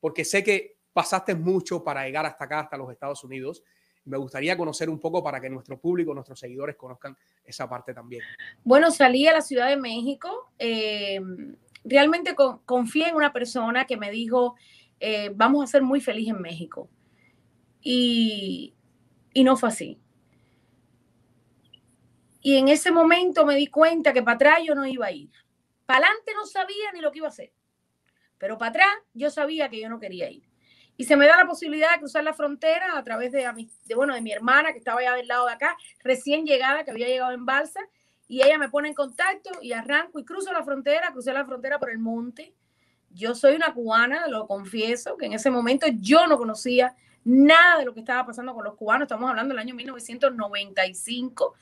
Porque 0.00 0.24
sé 0.24 0.42
que 0.44 0.78
pasaste 0.92 1.34
mucho 1.34 1.82
para 1.82 2.04
llegar 2.04 2.24
hasta 2.26 2.44
acá, 2.44 2.60
hasta 2.60 2.76
los 2.76 2.90
Estados 2.90 3.22
Unidos. 3.24 3.62
Me 4.04 4.16
gustaría 4.16 4.56
conocer 4.56 4.88
un 4.88 5.00
poco 5.00 5.22
para 5.22 5.40
que 5.40 5.50
nuestro 5.50 5.78
público, 5.80 6.14
nuestros 6.14 6.38
seguidores 6.38 6.76
conozcan 6.76 7.16
esa 7.44 7.68
parte 7.68 7.92
también. 7.92 8.22
Bueno, 8.62 8.90
salí 8.90 9.26
a 9.26 9.32
la 9.32 9.40
Ciudad 9.40 9.68
de 9.68 9.76
México. 9.76 10.52
Eh, 10.58 11.20
realmente 11.84 12.34
confié 12.64 13.08
en 13.08 13.16
una 13.16 13.32
persona 13.32 13.84
que 13.86 13.96
me 13.96 14.10
dijo, 14.10 14.54
eh, 15.00 15.32
vamos 15.34 15.64
a 15.64 15.66
ser 15.66 15.82
muy 15.82 16.00
feliz 16.00 16.28
en 16.28 16.40
México. 16.40 16.88
Y 17.82 18.72
no 19.34 19.56
fue 19.56 19.68
así. 19.68 20.00
Y 22.46 22.58
en 22.58 22.68
ese 22.68 22.92
momento 22.92 23.44
me 23.44 23.56
di 23.56 23.66
cuenta 23.66 24.12
que 24.12 24.22
para 24.22 24.36
atrás 24.36 24.58
yo 24.64 24.76
no 24.76 24.86
iba 24.86 25.06
a 25.06 25.10
ir. 25.10 25.32
Para 25.84 26.06
adelante 26.06 26.30
no 26.32 26.46
sabía 26.46 26.92
ni 26.92 27.00
lo 27.00 27.10
que 27.10 27.18
iba 27.18 27.26
a 27.26 27.30
hacer. 27.30 27.52
Pero 28.38 28.56
para 28.56 28.68
atrás 28.68 28.88
yo 29.14 29.30
sabía 29.30 29.68
que 29.68 29.80
yo 29.80 29.88
no 29.88 29.98
quería 29.98 30.30
ir. 30.30 30.48
Y 30.96 31.06
se 31.06 31.16
me 31.16 31.26
da 31.26 31.36
la 31.36 31.48
posibilidad 31.48 31.90
de 31.90 31.98
cruzar 31.98 32.22
la 32.22 32.34
frontera 32.34 32.96
a 32.96 33.02
través 33.02 33.32
de, 33.32 33.52
bueno, 33.96 34.14
de 34.14 34.20
mi 34.20 34.30
hermana 34.30 34.70
que 34.70 34.78
estaba 34.78 35.00
allá 35.00 35.14
del 35.14 35.26
lado 35.26 35.46
de 35.46 35.54
acá, 35.54 35.76
recién 36.04 36.46
llegada, 36.46 36.84
que 36.84 36.92
había 36.92 37.08
llegado 37.08 37.32
en 37.32 37.44
balsa. 37.44 37.80
Y 38.28 38.44
ella 38.44 38.58
me 38.58 38.68
pone 38.68 38.90
en 38.90 38.94
contacto 38.94 39.50
y 39.60 39.72
arranco 39.72 40.20
y 40.20 40.24
cruzo 40.24 40.52
la 40.52 40.62
frontera, 40.62 41.10
crucé 41.10 41.32
la 41.32 41.44
frontera 41.44 41.80
por 41.80 41.90
el 41.90 41.98
monte. 41.98 42.54
Yo 43.10 43.34
soy 43.34 43.56
una 43.56 43.74
cubana, 43.74 44.28
lo 44.28 44.46
confieso, 44.46 45.16
que 45.16 45.26
en 45.26 45.32
ese 45.32 45.50
momento 45.50 45.88
yo 45.98 46.28
no 46.28 46.38
conocía 46.38 46.94
nada 47.24 47.80
de 47.80 47.86
lo 47.86 47.92
que 47.92 47.98
estaba 47.98 48.24
pasando 48.24 48.54
con 48.54 48.62
los 48.62 48.76
cubanos. 48.76 49.06
Estamos 49.06 49.28
hablando 49.28 49.52
del 49.52 49.58
año 49.58 49.74
1995. 49.74 51.56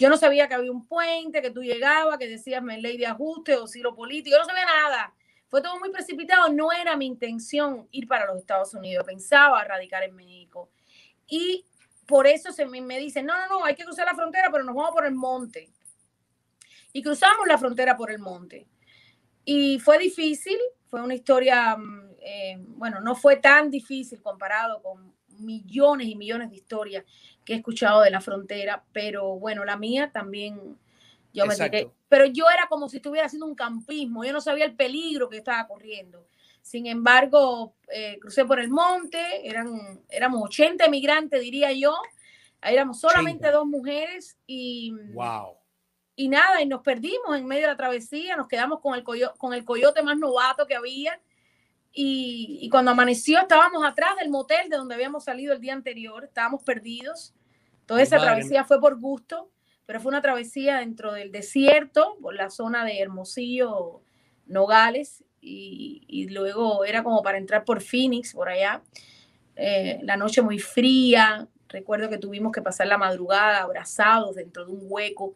Yo 0.00 0.08
no 0.08 0.16
sabía 0.16 0.48
que 0.48 0.54
había 0.54 0.72
un 0.72 0.86
puente, 0.86 1.42
que 1.42 1.50
tú 1.50 1.62
llegabas, 1.62 2.16
que 2.16 2.26
decías 2.26 2.64
ley 2.64 2.96
de 2.96 3.06
ajuste 3.06 3.54
o 3.56 3.66
silo 3.66 3.94
político. 3.94 4.34
Yo 4.34 4.40
no 4.40 4.46
sabía 4.46 4.64
nada. 4.64 5.14
Fue 5.48 5.60
todo 5.60 5.78
muy 5.78 5.90
precipitado. 5.90 6.50
No 6.50 6.72
era 6.72 6.96
mi 6.96 7.04
intención 7.04 7.86
ir 7.90 8.08
para 8.08 8.24
los 8.24 8.38
Estados 8.38 8.72
Unidos. 8.72 9.04
Pensaba 9.04 9.62
radicar 9.62 10.02
en 10.02 10.16
México. 10.16 10.70
Y 11.26 11.66
por 12.06 12.26
eso 12.26 12.50
se 12.50 12.64
me, 12.64 12.80
me 12.80 12.98
dicen, 12.98 13.26
no, 13.26 13.36
no, 13.36 13.46
no, 13.58 13.64
hay 13.66 13.74
que 13.74 13.84
cruzar 13.84 14.06
la 14.06 14.14
frontera, 14.14 14.48
pero 14.50 14.64
nos 14.64 14.74
vamos 14.74 14.92
por 14.92 15.04
el 15.04 15.14
monte. 15.14 15.70
Y 16.94 17.02
cruzamos 17.02 17.46
la 17.46 17.58
frontera 17.58 17.94
por 17.94 18.10
el 18.10 18.20
monte. 18.20 18.66
Y 19.44 19.80
fue 19.80 19.98
difícil, 19.98 20.56
fue 20.88 21.02
una 21.02 21.14
historia, 21.14 21.76
mm, 21.76 22.10
eh, 22.22 22.56
bueno, 22.58 23.02
no 23.02 23.14
fue 23.14 23.36
tan 23.36 23.70
difícil 23.70 24.22
comparado 24.22 24.80
con 24.80 25.14
millones 25.40 26.06
y 26.08 26.16
millones 26.16 26.50
de 26.50 26.56
historias 26.56 27.04
que 27.44 27.54
he 27.54 27.56
escuchado 27.56 28.02
de 28.02 28.10
la 28.10 28.20
frontera, 28.20 28.84
pero 28.92 29.38
bueno, 29.38 29.64
la 29.64 29.76
mía 29.76 30.10
también, 30.12 30.78
yo 31.32 31.46
me 31.46 31.56
tiré, 31.56 31.90
pero 32.08 32.26
yo 32.26 32.46
era 32.52 32.68
como 32.68 32.88
si 32.88 32.96
estuviera 32.96 33.26
haciendo 33.26 33.46
un 33.46 33.54
campismo, 33.54 34.24
yo 34.24 34.32
no 34.32 34.40
sabía 34.40 34.64
el 34.64 34.74
peligro 34.74 35.28
que 35.28 35.38
estaba 35.38 35.66
corriendo. 35.66 36.26
Sin 36.62 36.86
embargo, 36.86 37.74
eh, 37.92 38.18
crucé 38.20 38.44
por 38.44 38.60
el 38.60 38.68
monte, 38.68 39.48
eran, 39.48 40.02
éramos 40.10 40.42
80 40.44 40.84
emigrantes, 40.84 41.40
diría 41.40 41.72
yo, 41.72 41.96
éramos 42.62 43.00
solamente 43.00 43.50
dos 43.50 43.66
mujeres 43.66 44.36
y... 44.46 44.92
Wow. 45.12 45.56
Y 46.16 46.28
nada, 46.28 46.60
y 46.60 46.66
nos 46.66 46.82
perdimos 46.82 47.34
en 47.34 47.46
medio 47.46 47.62
de 47.62 47.68
la 47.68 47.76
travesía, 47.78 48.36
nos 48.36 48.46
quedamos 48.46 48.80
con 48.80 48.94
el, 48.94 49.02
con 49.38 49.54
el 49.54 49.64
coyote 49.64 50.02
más 50.02 50.18
novato 50.18 50.66
que 50.66 50.74
había 50.74 51.18
y, 51.92 52.68
cuando 52.70 52.92
amaneció 52.92 53.40
estábamos 53.40 53.84
atrás 53.84 54.16
del 54.20 54.30
motel 54.30 54.68
de 54.68 54.76
donde 54.76 54.94
habíamos 54.94 55.24
salido 55.24 55.52
el 55.52 55.60
día 55.60 55.72
anterior, 55.72 56.24
estábamos 56.24 56.62
perdidos. 56.62 57.34
Toda 57.86 58.02
esa 58.02 58.18
travesía 58.18 58.64
fue 58.64 58.80
por 58.80 59.00
gusto, 59.00 59.50
pero 59.86 60.00
fue 60.00 60.10
una 60.10 60.22
travesía 60.22 60.78
dentro 60.78 61.12
del 61.12 61.32
desierto, 61.32 62.16
por 62.22 62.34
la 62.34 62.50
zona 62.50 62.84
de 62.84 63.00
Hermosillo, 63.00 64.02
Nogales, 64.46 65.24
y, 65.40 66.28
luego 66.30 66.84
era 66.84 67.02
como 67.02 67.22
para 67.22 67.38
entrar 67.38 67.64
por 67.64 67.80
Phoenix, 67.80 68.34
por 68.34 68.48
allá. 68.48 68.82
Eh, 69.56 69.98
la 70.02 70.16
noche 70.16 70.42
muy 70.42 70.58
fría, 70.58 71.48
recuerdo 71.68 72.08
que 72.08 72.18
tuvimos 72.18 72.52
que 72.52 72.62
pasar 72.62 72.86
la 72.86 72.98
madrugada 72.98 73.62
abrazados 73.62 74.36
dentro 74.36 74.64
de 74.64 74.72
un 74.72 74.82
hueco, 74.82 75.34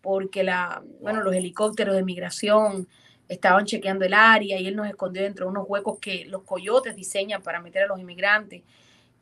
porque 0.00 0.44
la, 0.44 0.82
bueno, 1.00 1.22
los 1.22 1.34
helicópteros 1.34 1.94
de 1.94 2.04
migración 2.04 2.88
estaban 3.30 3.64
chequeando 3.64 4.04
el 4.04 4.12
área 4.12 4.58
y 4.58 4.66
él 4.66 4.74
nos 4.74 4.88
escondió 4.88 5.22
dentro 5.22 5.46
de 5.46 5.52
unos 5.52 5.64
huecos 5.68 6.00
que 6.00 6.24
los 6.24 6.42
coyotes 6.42 6.96
diseñan 6.96 7.42
para 7.42 7.60
meter 7.60 7.84
a 7.84 7.86
los 7.86 8.00
inmigrantes. 8.00 8.62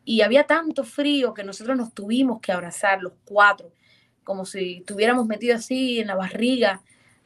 Y 0.03 0.23
había 0.23 0.45
tanto 0.45 0.83
frío 0.83 1.35
que 1.35 1.45
nosotros 1.45 1.77
nos 1.77 1.93
tuvimos 1.93 2.41
que 2.41 2.51
abrazar 2.51 3.03
los 3.03 3.13
cuatro, 3.27 3.71
como 4.25 4.47
si 4.47 4.79
estuviéramos 4.79 5.27
metidos 5.27 5.59
así 5.59 6.01
en 6.01 6.07
la 6.07 6.15
barriga 6.15 6.81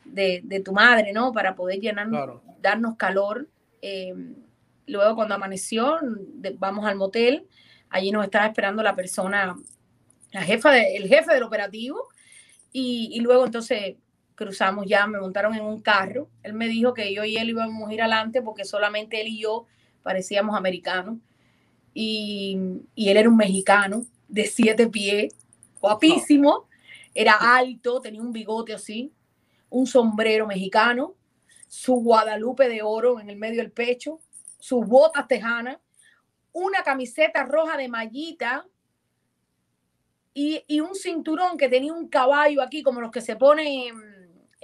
de, 0.04 0.60
tu 0.64 0.72
madre, 0.72 1.12
¿no? 1.12 1.32
Para 1.32 1.54
poder 1.54 1.78
llenarnos, 1.78 2.40
darnos 2.60 2.96
calor. 2.96 3.48
Em, 3.80 4.34
luego 4.88 5.14
cuando 5.14 5.36
amaneció, 5.36 6.00
vamos 6.58 6.84
al 6.84 6.96
motel, 6.96 7.46
allí 7.90 8.10
nos 8.10 8.24
estaba 8.24 8.46
esperando 8.46 8.82
la 8.82 8.96
persona, 8.96 9.54
la 10.32 10.42
jefa 10.42 10.72
de, 10.72 10.96
el 10.96 11.06
jefe 11.06 11.32
del 11.32 11.44
operativo, 11.44 12.08
y, 12.72 13.10
y 13.12 13.20
luego 13.20 13.46
entonces 13.46 13.94
cruzamos 14.42 14.86
ya, 14.86 15.06
me 15.06 15.20
montaron 15.20 15.54
en 15.54 15.62
un 15.64 15.80
carro. 15.80 16.28
Él 16.42 16.52
me 16.54 16.66
dijo 16.66 16.92
que 16.92 17.14
yo 17.14 17.24
y 17.24 17.36
él 17.36 17.50
íbamos 17.50 17.88
a 17.88 17.94
ir 17.94 18.02
adelante 18.02 18.42
porque 18.42 18.64
solamente 18.64 19.20
él 19.20 19.28
y 19.28 19.40
yo 19.40 19.66
parecíamos 20.02 20.56
americanos. 20.56 21.18
Y, 21.94 22.58
él 22.96 23.16
era 23.16 23.28
un 23.28 23.36
mexicano 23.36 24.06
de 24.28 24.46
siete 24.46 24.88
pies, 24.88 25.34
guapísimo, 25.80 26.66
era 27.14 27.56
alto, 27.56 28.00
tenía 28.00 28.22
un 28.22 28.32
bigote 28.32 28.72
así, 28.72 29.12
un 29.68 29.86
sombrero 29.86 30.46
mexicano, 30.46 31.14
su 31.68 31.94
guadalupe 31.96 32.68
de 32.68 32.82
oro 32.82 33.20
en 33.20 33.28
el 33.28 33.36
medio 33.36 33.60
del 33.62 33.70
pecho, 33.70 34.20
sus 34.58 34.86
botas 34.86 35.28
tejanas, 35.28 35.78
una 36.52 36.82
camiseta 36.82 37.44
roja 37.44 37.76
de 37.76 37.88
mallita 37.88 38.66
y, 40.34 40.64
y, 40.66 40.80
un 40.80 40.94
cinturón 40.94 41.58
que 41.58 41.68
tenía 41.68 41.92
un 41.92 42.08
caballo 42.08 42.62
aquí, 42.62 42.82
como 42.82 43.02
los 43.02 43.10
que 43.10 43.20
se 43.20 43.36
ponen 43.36 44.11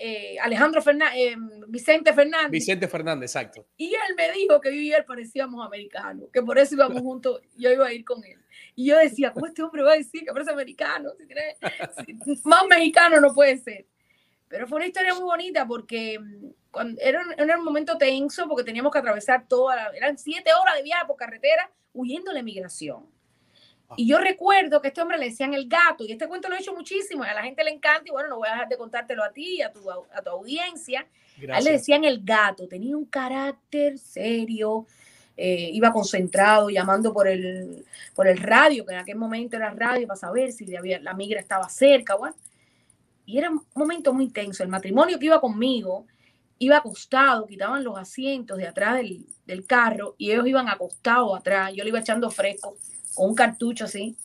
eh, 0.01 0.39
Alejandro 0.41 0.81
Fernández, 0.81 1.17
eh, 1.17 1.37
Vicente 1.67 2.13
Fernández. 2.13 2.53
Vicente 2.53 2.87
Fernández, 2.87 3.31
exacto. 3.31 3.67
Y 3.77 3.87
él 3.87 4.15
me 4.17 4.31
dijo 4.31 4.61
que 4.61 4.73
yo 4.73 4.81
y 4.81 4.93
él 4.93 5.05
parecíamos 5.05 5.67
americanos, 5.67 6.29
que 6.33 6.41
por 6.41 6.57
eso 6.57 6.77
íbamos 6.77 7.03
juntos, 7.03 7.41
yo 7.57 7.73
iba 7.73 7.87
a 7.87 7.93
ir 7.93 8.05
con 8.05 8.25
él. 8.25 8.39
Y 8.77 8.87
yo 8.87 8.97
decía, 8.97 9.33
¿cómo 9.33 9.47
este 9.47 9.61
hombre 9.61 9.83
va 9.83 9.95
a 9.95 9.97
decir 9.97 10.25
que 10.25 10.33
parece 10.33 10.53
americano? 10.53 11.11
más 12.45 12.67
mexicano 12.69 13.21
no 13.21 13.35
puede 13.35 13.59
ser. 13.59 13.87
Pero 14.47 14.69
fue 14.69 14.77
una 14.77 14.87
historia 14.87 15.15
muy 15.15 15.25
bonita 15.25 15.67
porque 15.67 16.19
mm, 16.19 16.47
cuando, 16.71 17.01
era, 17.03 17.21
un, 17.21 17.33
era 17.33 17.59
un 17.59 17.65
momento 17.65 17.99
tenso 17.99 18.47
porque 18.47 18.63
teníamos 18.63 18.93
que 18.93 19.01
atravesar 19.01 19.49
toda, 19.49 19.91
eran 19.97 20.17
siete 20.17 20.51
horas 20.55 20.77
de 20.77 20.85
viaje 20.85 21.07
por 21.07 21.17
carretera 21.17 21.71
huyendo 21.93 22.31
de 22.31 22.37
la 22.37 22.43
migración 22.45 23.17
y 23.96 24.07
yo 24.07 24.18
recuerdo 24.18 24.83
que 24.83 24.88
este 24.88 25.01
hombre 25.01 25.18
le 25.18 25.27
decían 25.27 25.55
el 25.55 25.68
gato, 25.68 26.05
y 26.05 26.12
este 26.12 26.29
cuento 26.29 26.48
lo 26.48 26.57
he 26.57 26.61
hecho 26.61 26.74
muchísimo, 26.74 27.24
y 27.24 27.29
a 27.29 27.35
la 27.35 27.42
gente 27.42 27.64
le 27.64 27.70
encanta, 27.70 28.05
y 28.07 28.11
bueno, 28.11 28.29
no 28.29 28.37
voy 28.37 28.48
a 28.48 28.53
dejar 28.53 28.68
de 28.68 28.77
contártelo 28.77 29.24
a 29.24 29.33
ti, 29.33 29.62
a 29.62 29.72
tu, 29.72 29.90
a 29.90 30.22
tu 30.22 30.31
audiencia. 30.31 31.07
A 31.51 31.59
él 31.59 31.64
le 31.64 31.72
decían 31.72 32.05
el 32.05 32.22
gato, 32.22 32.68
tenía 32.68 32.96
un 32.96 33.07
carácter 33.07 33.98
serio, 33.98 34.87
eh, 35.37 35.70
iba 35.72 35.92
concentrado, 35.92 36.68
llamando 36.68 37.12
por 37.12 37.29
el, 37.29 37.85
por 38.14 38.27
el 38.27 38.38
radio, 38.38 38.85
que 38.85 38.92
en 38.92 38.98
aquel 38.98 39.16
momento 39.16 39.57
era 39.57 39.70
radio, 39.70 40.07
para 40.07 40.18
saber 40.18 40.53
si 40.53 40.66
la 40.66 41.14
migra 41.14 41.40
estaba 41.40 41.68
cerca, 41.68 42.16
bueno. 42.16 42.37
Y 43.24 43.38
era 43.38 43.51
un 43.51 43.62
momento 43.74 44.12
muy 44.12 44.31
tenso. 44.31 44.62
El 44.62 44.68
matrimonio 44.68 45.18
que 45.18 45.27
iba 45.27 45.40
conmigo 45.40 46.07
iba 46.59 46.79
acostado, 46.79 47.46
quitaban 47.46 47.85
los 47.85 47.96
asientos 47.96 48.59
de 48.59 48.66
atrás 48.66 48.96
del, 48.96 49.27
del 49.46 49.64
carro 49.64 50.14
y 50.18 50.33
ellos 50.33 50.46
iban 50.46 50.68
acostados 50.68 51.38
atrás, 51.38 51.72
yo 51.72 51.85
le 51.85 51.90
iba 51.90 52.01
echando 52.01 52.31
fresco 52.31 52.77
con 53.18 53.31
un 53.31 53.35
cartucho 53.35 53.85
así. 53.85 54.16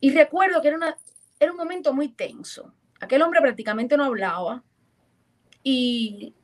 Y 0.00 0.10
recuerdo 0.10 0.60
que 0.60 0.68
era, 0.68 0.76
una, 0.76 0.98
era 1.38 1.52
un 1.52 1.56
momento 1.56 1.94
muy 1.94 2.08
tenso. 2.08 2.74
Aquel 3.00 3.22
hombre 3.22 3.40
prácticamente 3.40 3.96
no 3.96 4.04
hablaba 4.04 4.64
y, 5.62 6.34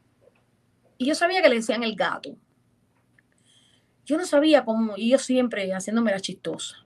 y 0.97 1.07
yo 1.07 1.17
sabía 1.17 1.43
que 1.43 1.49
le 1.49 1.57
decían 1.57 1.83
el 1.83 1.97
gato. 1.97 2.37
Yo 4.07 4.17
no 4.17 4.25
sabía 4.25 4.65
cómo, 4.65 4.95
y 4.97 5.11
yo 5.11 5.19
siempre 5.19 5.69
haciéndome 5.73 6.13
la 6.13 6.21
chistosa. 6.21 6.77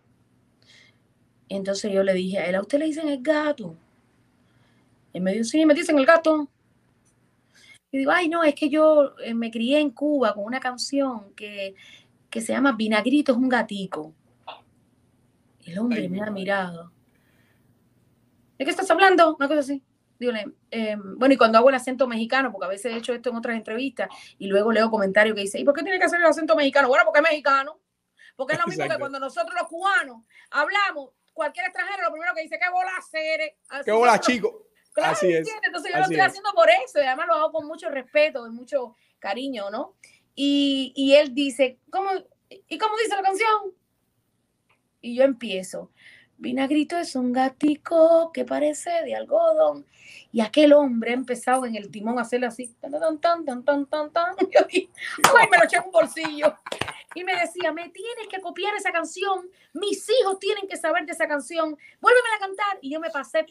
Entonces 1.50 1.92
yo 1.92 2.02
le 2.02 2.14
dije 2.14 2.38
a 2.38 2.46
él, 2.46 2.54
¿a 2.54 2.62
usted 2.62 2.78
le 2.78 2.86
dicen 2.86 3.08
el 3.08 3.22
gato? 3.22 3.76
Y 5.12 5.20
me 5.20 5.32
dijo, 5.32 5.44
sí, 5.44 5.66
me 5.66 5.74
dicen 5.74 5.98
el 5.98 6.06
gato. 6.06 6.48
Y 7.90 7.98
digo, 7.98 8.10
ay, 8.10 8.28
no, 8.30 8.42
es 8.42 8.54
que 8.54 8.70
yo 8.70 9.14
eh, 9.22 9.34
me 9.34 9.50
crié 9.50 9.80
en 9.80 9.90
Cuba 9.90 10.32
con 10.32 10.44
una 10.44 10.60
canción 10.60 11.34
que, 11.34 11.74
que 12.30 12.40
se 12.40 12.52
llama 12.52 12.72
Vinagrito 12.72 13.32
es 13.32 13.38
un 13.38 13.48
gatico. 13.48 14.14
El 15.64 15.78
hombre 15.78 16.08
me 16.08 16.20
ha 16.20 16.30
mirado. 16.30 16.92
¿De 18.58 18.64
qué 18.64 18.70
estás 18.70 18.90
hablando? 18.90 19.36
Una 19.36 19.48
cosa 19.48 19.60
así. 19.60 19.82
Dígale, 20.18 20.46
em, 20.70 21.16
bueno, 21.16 21.34
y 21.34 21.36
cuando 21.36 21.58
hago 21.58 21.68
el 21.68 21.76
acento 21.76 22.08
mexicano, 22.08 22.50
porque 22.50 22.66
a 22.66 22.68
veces 22.68 22.92
he 22.92 22.96
hecho 22.96 23.12
esto 23.12 23.30
en 23.30 23.36
otras 23.36 23.56
entrevistas, 23.56 24.08
y 24.38 24.48
luego 24.48 24.72
leo 24.72 24.90
comentarios 24.90 25.36
que 25.36 25.42
dicen, 25.42 25.60
¿y 25.60 25.64
por 25.64 25.74
qué 25.74 25.82
tiene 25.82 25.98
que 25.98 26.06
hacer 26.06 26.18
el 26.18 26.26
acento 26.26 26.56
mexicano? 26.56 26.88
Bueno, 26.88 27.04
porque 27.04 27.20
es 27.20 27.22
mexicano. 27.30 27.78
Porque 28.34 28.54
es 28.54 28.60
lo 28.60 28.66
mismo 28.66 28.88
que 28.88 28.98
cuando 28.98 29.20
nosotros 29.20 29.54
los 29.58 29.68
cubanos 29.68 30.22
hablamos, 30.50 31.10
cualquier 31.32 31.66
extranjero 31.66 32.02
lo 32.04 32.12
primero 32.12 32.34
que 32.34 32.42
dice, 32.42 32.58
¿qué 32.58 32.70
bola 32.70 32.90
hacer? 32.96 33.56
¿Qué 33.84 33.92
bola, 33.92 34.18
chico? 34.18 34.66
Claro, 34.92 35.12
Así 35.12 35.32
es. 35.32 35.48
Entonces 35.64 35.92
yo 35.92 35.98
lo 35.98 36.04
estoy 36.04 36.20
haciendo 36.20 36.50
por 36.52 36.68
eso, 36.68 37.00
y 37.00 37.04
además 37.04 37.26
lo 37.28 37.34
hago 37.34 37.52
con 37.52 37.66
mucho 37.66 37.88
respeto 37.88 38.46
y 38.46 38.50
mucho 38.50 38.96
cariño, 39.20 39.70
¿no? 39.70 39.94
Y, 40.40 40.92
y 40.94 41.14
él 41.14 41.35
dice, 41.35 41.81
¿cómo? 41.90 42.11
¿Y 42.48 42.79
cómo 42.79 42.96
dice 42.96 43.16
la 43.16 43.22
canción? 43.22 43.74
Y 45.01 45.16
yo 45.16 45.24
empiezo. 45.24 45.90
Vinagrito 46.37 46.96
es 46.96 47.16
un 47.16 47.33
gatico 47.33 48.31
que 48.33 48.44
parece 48.44 49.03
de 49.03 49.16
algodón. 49.16 49.85
Y 50.31 50.40
aquel 50.40 50.74
hombre 50.74 51.11
ha 51.11 51.14
empezado 51.14 51.66
en 51.66 51.74
el 51.74 51.90
timón 51.90 52.20
a 52.20 52.22
hacerle 52.22 52.46
así. 52.46 52.72
Tan, 52.81 52.92
tan, 52.92 53.20
tan, 53.20 53.44
tan, 53.44 53.64
tan, 53.64 53.87
tan, 53.87 54.12
tan. 54.12 54.37
Y 54.70 54.88
ay, 55.37 55.48
me 55.51 55.59
lo 55.59 55.64
eché 55.64 55.79
en 55.79 55.87
un 55.87 55.90
bolsillo. 55.90 56.55
Y 57.16 57.24
me 57.24 57.35
decía, 57.35 57.72
me 57.72 57.88
tienes 57.88 58.29
que 58.31 58.40
copiar 58.40 58.77
esa 58.77 58.92
canción. 58.92 59.51
Mis 59.72 60.09
hijos 60.20 60.38
tienen 60.38 60.68
que 60.68 60.77
saber 60.77 61.05
de 61.05 61.14
esa 61.14 61.27
canción. 61.27 61.77
Vuélveme 62.01 62.29
a 62.37 62.38
cantar. 62.38 62.79
Y 62.81 62.92
yo 62.92 63.01
me 63.01 63.11
pasé, 63.11 63.44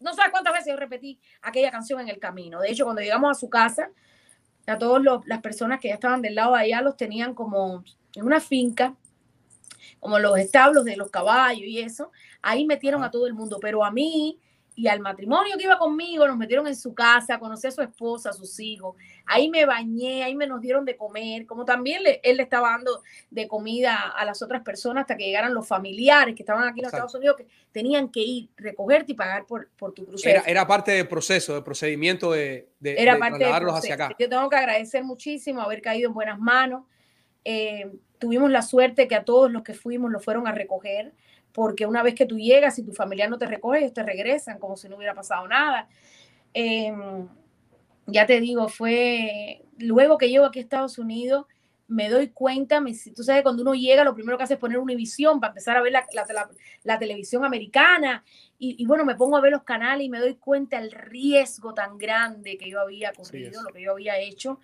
no 0.00 0.14
sé 0.14 0.22
cuántas 0.30 0.54
veces 0.54 0.72
yo 0.72 0.76
repetí 0.78 1.20
aquella 1.42 1.70
canción 1.70 2.00
en 2.00 2.08
el 2.08 2.18
camino. 2.18 2.62
De 2.62 2.70
hecho, 2.70 2.84
cuando 2.84 3.02
llegamos 3.02 3.30
a 3.30 3.38
su 3.38 3.50
casa, 3.50 3.90
a 4.66 4.78
todas 4.78 5.02
las 5.26 5.40
personas 5.40 5.80
que 5.80 5.88
ya 5.88 5.94
estaban 5.94 6.22
del 6.22 6.34
lado 6.34 6.54
de 6.54 6.62
allá 6.62 6.82
los 6.82 6.96
tenían 6.96 7.34
como 7.34 7.84
en 8.14 8.24
una 8.24 8.40
finca 8.40 8.94
como 10.04 10.18
los 10.18 10.38
establos 10.38 10.84
de 10.84 10.98
los 10.98 11.10
caballos 11.10 11.66
y 11.66 11.80
eso, 11.80 12.12
ahí 12.42 12.66
metieron 12.66 13.02
a 13.02 13.10
todo 13.10 13.26
el 13.26 13.32
mundo, 13.32 13.58
pero 13.58 13.82
a 13.82 13.90
mí 13.90 14.38
y 14.76 14.88
al 14.88 15.00
matrimonio 15.00 15.56
que 15.56 15.64
iba 15.64 15.78
conmigo, 15.78 16.26
nos 16.26 16.36
metieron 16.36 16.66
en 16.66 16.74
su 16.74 16.94
casa, 16.94 17.38
conocí 17.38 17.66
a 17.66 17.70
su 17.70 17.80
esposa, 17.80 18.30
a 18.30 18.32
sus 18.32 18.58
hijos, 18.58 18.96
ahí 19.24 19.48
me 19.48 19.64
bañé, 19.66 20.24
ahí 20.24 20.34
me 20.34 20.46
nos 20.46 20.60
dieron 20.60 20.84
de 20.84 20.96
comer, 20.96 21.46
como 21.46 21.64
también 21.64 22.02
él 22.22 22.36
le 22.36 22.42
estaba 22.42 22.70
dando 22.70 23.02
de 23.30 23.46
comida 23.46 24.12
a 24.16 24.24
las 24.24 24.42
otras 24.42 24.62
personas 24.62 25.02
hasta 25.02 25.16
que 25.16 25.26
llegaran 25.26 25.54
los 25.54 25.66
familiares 25.66 26.34
que 26.34 26.42
estaban 26.42 26.66
aquí 26.66 26.80
en 26.80 26.84
los 26.84 26.92
Estados 26.92 27.14
Unidos, 27.14 27.36
que 27.36 27.46
tenían 27.70 28.08
que 28.08 28.20
ir, 28.20 28.48
recogerte 28.56 29.12
y 29.12 29.14
pagar 29.14 29.46
por, 29.46 29.68
por 29.76 29.92
tu 29.92 30.04
crucero. 30.06 30.42
Era, 30.44 30.66
parte 30.66 30.92
del 30.92 31.06
proceso, 31.06 31.54
del 31.54 31.62
procedimiento 31.62 32.32
de, 32.32 32.68
de, 32.80 33.00
era 33.00 33.14
hacia 33.14 33.94
acá. 33.94 34.16
Yo 34.18 34.28
tengo 34.28 34.48
que 34.48 34.56
agradecer 34.56 35.04
muchísimo 35.04 35.60
haber 35.60 35.82
caído 35.82 36.08
en 36.08 36.14
buenas 36.14 36.38
manos. 36.38 36.84
Eh, 37.44 37.90
tuvimos 38.18 38.50
la 38.50 38.62
suerte 38.62 39.06
que 39.06 39.14
a 39.14 39.24
todos 39.24 39.52
los 39.52 39.62
que 39.62 39.74
fuimos 39.74 40.10
lo 40.10 40.18
fueron 40.18 40.46
a 40.46 40.52
recoger, 40.52 41.12
porque 41.54 41.86
una 41.86 42.02
vez 42.02 42.16
que 42.16 42.26
tú 42.26 42.36
llegas 42.36 42.78
y 42.78 42.82
tu 42.82 42.92
familia 42.92 43.28
no 43.28 43.38
te 43.38 43.46
recoge, 43.46 43.78
ellos 43.78 43.94
te 43.94 44.02
regresan 44.02 44.58
como 44.58 44.76
si 44.76 44.88
no 44.88 44.96
hubiera 44.96 45.14
pasado 45.14 45.46
nada. 45.46 45.88
Em, 46.52 47.28
ya 48.06 48.26
te 48.26 48.40
digo, 48.40 48.68
fue 48.68 49.62
luego 49.78 50.18
que 50.18 50.28
llego 50.28 50.44
aquí 50.44 50.58
a 50.58 50.62
Estados 50.62 50.98
Unidos, 50.98 51.46
me 51.86 52.08
doy 52.08 52.30
cuenta, 52.30 52.80
me, 52.80 52.92
tú 53.14 53.22
sabes, 53.22 53.44
cuando 53.44 53.62
uno 53.62 53.74
llega, 53.74 54.02
lo 54.02 54.14
primero 54.14 54.36
que 54.36 54.44
hace 54.44 54.54
es 54.54 54.60
poner 54.60 54.78
una 54.78 54.94
visión 54.94 55.38
para 55.38 55.52
empezar 55.52 55.76
a 55.76 55.82
ver 55.82 55.92
la, 55.92 56.04
la, 56.82 56.98
televisión 56.98 57.44
americana. 57.44 58.24
Y, 58.58 58.82
y, 58.82 58.86
bueno, 58.86 59.04
me 59.04 59.14
pongo 59.14 59.36
a 59.36 59.40
ver 59.40 59.52
los 59.52 59.62
canales 59.62 60.04
y 60.04 60.10
me 60.10 60.18
doy 60.18 60.34
cuenta 60.34 60.78
el 60.78 60.90
riesgo 60.90 61.72
tan 61.72 61.98
grande 61.98 62.56
que 62.56 62.68
yo 62.68 62.80
había 62.80 63.12
corrido, 63.12 63.62
lo 63.62 63.68
que 63.68 63.82
yo 63.82 63.92
había 63.92 64.18
hecho. 64.18 64.58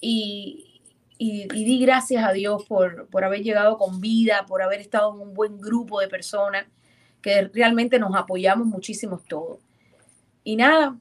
Y, 0.00 0.75
y, 1.18 1.46
di 1.48 1.80
gracias 1.80 2.24
a 2.24 2.32
Dios 2.32 2.64
por, 2.66 3.08
por 3.08 3.24
haber 3.24 3.42
llegado 3.42 3.78
con 3.78 4.00
vida, 4.00 4.44
por 4.46 4.62
haber 4.62 4.80
estado 4.80 5.14
en 5.14 5.20
un 5.20 5.34
buen 5.34 5.60
grupo 5.60 6.00
de 6.00 6.08
personas 6.08 6.66
que 7.22 7.48
realmente 7.52 7.98
nos 7.98 8.14
apoyamos 8.14 8.66
muchísimo 8.66 9.20
todos. 9.26 9.58
Y 10.44 10.56
nada, 10.56 10.96